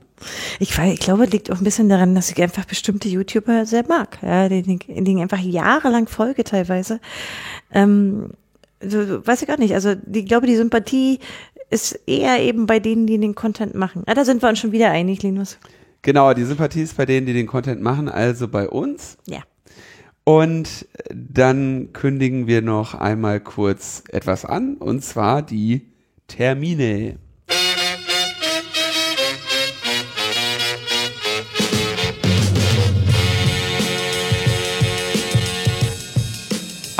Ich, 0.58 0.78
ich 0.78 1.00
glaube, 1.00 1.24
es 1.24 1.30
liegt 1.30 1.50
auch 1.50 1.58
ein 1.58 1.64
bisschen 1.64 1.88
daran, 1.88 2.14
dass 2.14 2.30
ich 2.30 2.42
einfach 2.42 2.64
bestimmte 2.64 3.08
YouTuber 3.08 3.66
sehr 3.66 3.84
mag, 3.88 4.18
ja, 4.22 4.48
denen, 4.48 4.78
denen 4.78 5.20
einfach 5.20 5.40
jahrelang 5.40 6.08
folge 6.08 6.44
teilweise. 6.44 7.00
Ähm, 7.72 8.30
so, 8.80 9.26
weiß 9.26 9.42
ich 9.42 9.48
gar 9.48 9.58
nicht. 9.58 9.74
Also 9.74 9.94
ich 10.12 10.26
glaube, 10.26 10.46
die 10.46 10.56
Sympathie 10.56 11.20
ist 11.70 11.98
eher 12.06 12.40
eben 12.40 12.66
bei 12.66 12.80
denen, 12.80 13.06
die 13.06 13.18
den 13.18 13.34
Content 13.34 13.74
machen. 13.74 14.04
Ja, 14.06 14.14
da 14.14 14.24
sind 14.24 14.42
wir 14.42 14.48
uns 14.48 14.58
schon 14.58 14.72
wieder 14.72 14.90
einig, 14.90 15.22
Linus. 15.22 15.58
Genau, 16.02 16.34
die 16.34 16.44
Sympathie 16.44 16.82
ist 16.82 16.96
bei 16.96 17.06
denen, 17.06 17.26
die 17.26 17.32
den 17.32 17.46
Content 17.46 17.80
machen, 17.80 18.08
also 18.08 18.48
bei 18.48 18.68
uns. 18.68 19.16
Ja. 19.26 19.40
Und 20.24 20.86
dann 21.10 21.92
kündigen 21.92 22.46
wir 22.46 22.62
noch 22.62 22.94
einmal 22.94 23.40
kurz 23.40 24.04
etwas 24.08 24.44
an, 24.44 24.76
und 24.76 25.02
zwar 25.02 25.42
die 25.42 25.92
Termine. 26.28 27.18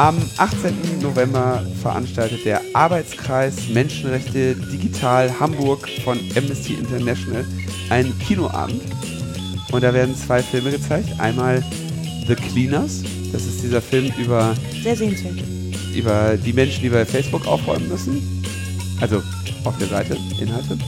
Am 0.03 0.19
18. 0.37 0.99
November 1.01 1.65
veranstaltet 1.81 2.45
der 2.45 2.61
Arbeitskreis 2.73 3.69
Menschenrechte 3.73 4.57
Digital 4.57 5.33
Hamburg 5.39 5.89
von 6.03 6.19
Amnesty 6.37 6.75
International 6.75 7.47
einen 7.89 8.19
Kinoabend. 8.19 8.83
Und 9.71 9.85
da 9.85 9.95
werden 9.95 10.17
zwei 10.17 10.43
Filme 10.43 10.73
gezeigt. 10.73 11.09
Einmal 11.21 11.65
The 12.27 12.35
Cleaners, 12.35 13.05
das 13.31 13.47
ist 13.47 13.63
dieser 13.63 13.81
Film 13.81 14.13
über, 14.19 14.57
Sehr 14.83 14.97
sehenswert. 14.97 15.39
über 15.95 16.37
die 16.37 16.53
Menschen, 16.53 16.83
die 16.83 16.89
bei 16.89 17.07
Facebook 17.07 17.47
aufräumen 17.47 17.89
müssen. 17.89 18.43
Also 19.01 19.23
auf 19.63 19.79
der 19.79 19.87
Seite, 19.87 20.17
Inhalte. 20.41 20.79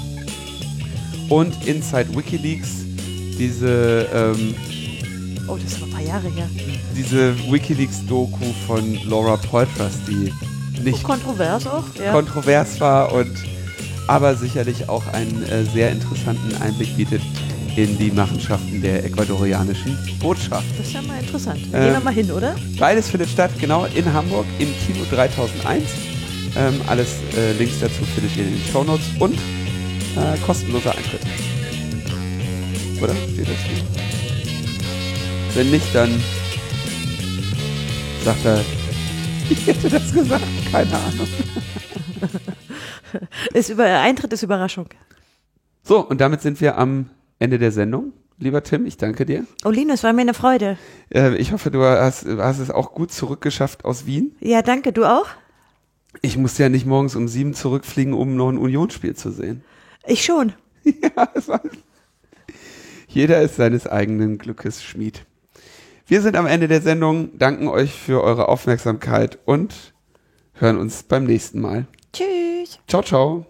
Und 1.29 1.65
Inside 1.65 2.17
Wikileaks, 2.17 2.85
diese, 3.39 4.09
ähm, 4.13 4.57
Oh, 5.47 5.57
das 5.57 5.73
ist 5.73 5.83
ein 5.83 5.91
paar 5.91 6.03
Jahre 6.03 6.29
her. 6.29 6.49
diese 6.97 7.37
Wikileaks-Doku 7.51 8.45
von 8.67 8.99
Laura 9.09 9.37
Poitras, 9.37 9.93
die 10.09 10.33
nicht 10.83 11.03
Kontrovers 11.03 11.67
auch, 11.67 11.85
ja. 12.03 12.13
kontrovers 12.13 12.81
war 12.81 13.13
und 13.13 13.31
aber 14.07 14.35
sicherlich 14.35 14.89
auch 14.89 15.07
einen 15.13 15.43
äh, 15.45 15.65
sehr 15.65 15.91
interessanten 15.91 16.55
Einblick 16.61 16.97
bietet 16.97 17.23
in 17.77 17.99
die 17.99 18.11
Machenschaften 18.11 18.81
der 18.81 19.05
ecuadorianischen 19.05 19.97
Botschaft. 20.21 20.65
das 20.79 20.87
ist 20.87 20.93
ja 20.93 21.03
mal 21.03 21.19
interessant. 21.19 21.59
Äh, 21.59 21.71
Gehen 21.71 21.93
wir 21.93 22.01
mal 22.01 22.15
hin, 22.15 22.31
oder? 22.31 22.55
Beides 22.79 23.09
findet 23.09 23.31
statt, 23.31 23.51
genau 23.61 23.87
in 23.95 24.13
Hamburg 24.13 24.47
im 24.59 24.69
Kino 24.87 25.05
3001. 25.11 25.85
Ähm, 26.57 26.81
alles 26.87 27.17
äh, 27.37 27.53
Links 27.59 27.81
dazu 27.81 28.05
findet 28.15 28.37
ihr 28.37 28.45
in 28.45 28.53
den 28.53 28.63
Shownotes 28.71 29.07
und 29.19 29.35
äh, 29.35 30.39
kostenloser 30.47 30.93
Eintritt. 30.93 31.23
Oder? 33.03 33.15
Steht 33.33 33.49
das 33.49 33.57
hier? 33.67 34.34
Wenn 35.55 35.71
nicht, 35.71 35.95
dann 35.95 36.11
sagt 38.25 38.45
er, 38.45 38.61
ich 39.49 39.65
hätte 39.69 39.89
das 39.89 40.13
gesagt, 40.13 40.43
keine 40.73 40.91
Ahnung. 40.91 41.29
Ist 43.53 43.71
über, 43.71 43.85
Eintritt 43.85 44.33
ist 44.33 44.43
Überraschung. 44.43 44.89
So, 45.85 46.01
und 46.05 46.21
damit 46.21 46.43
sind 46.43 46.61
wir 46.61 46.77
am 46.77 47.11
Ende 47.39 47.61
der 47.61 47.71
Sendung. 47.71 48.13
Lieber 48.39 48.65
Tim, 48.65 48.85
ich 48.87 48.97
danke 48.97 49.25
dir. 49.25 49.47
Oh, 49.65 49.71
Linus, 49.71 50.03
war 50.03 50.13
mir 50.13 50.23
eine 50.23 50.35
Freude. 50.35 50.77
Äh, 51.11 51.37
ich 51.37 51.53
hoffe, 51.53 51.71
du 51.71 51.85
hast, 51.85 52.27
hast 52.27 52.59
es 52.59 52.73
auch 52.73 52.93
gut 52.93 53.13
zurückgeschafft 53.13 53.85
aus 53.85 54.07
Wien. 54.07 54.35
Ja, 54.41 54.63
danke. 54.63 54.93
Du 54.93 55.05
auch? 55.05 55.29
Ich 56.21 56.37
musste 56.37 56.65
ja 56.65 56.69
nicht 56.69 56.87
morgens 56.87 57.15
um 57.15 57.29
sieben 57.29 57.55
zurückfliegen, 57.55 58.13
um 58.13 58.35
noch 58.35 58.49
ein 58.49 58.59
Unionsspiel 58.59 59.15
zu 59.15 59.31
sehen. 59.31 59.63
Ich 60.05 60.25
schon. 60.25 60.53
ja, 60.83 61.29
es 61.35 61.47
war 61.47 61.61
Jeder 63.07 63.41
ist 63.43 63.55
seines 63.55 63.87
eigenen 63.87 64.39
Glückes 64.39 64.83
Schmied. 64.83 65.25
Wir 66.07 66.21
sind 66.21 66.37
am 66.37 66.47
Ende 66.47 66.69
der 66.69 66.83
Sendung, 66.83 67.39
danken 67.39 67.69
euch 67.69 67.95
für 67.95 68.23
eure 68.23 68.49
Aufmerksamkeit 68.49 69.39
und 69.47 69.95
hören 70.53 70.79
uns 70.79 71.03
beim 71.03 71.25
nächsten 71.25 71.61
Mal. 71.61 71.87
Tschüss. 72.13 72.79
Ciao, 72.87 73.03
ciao. 73.03 73.47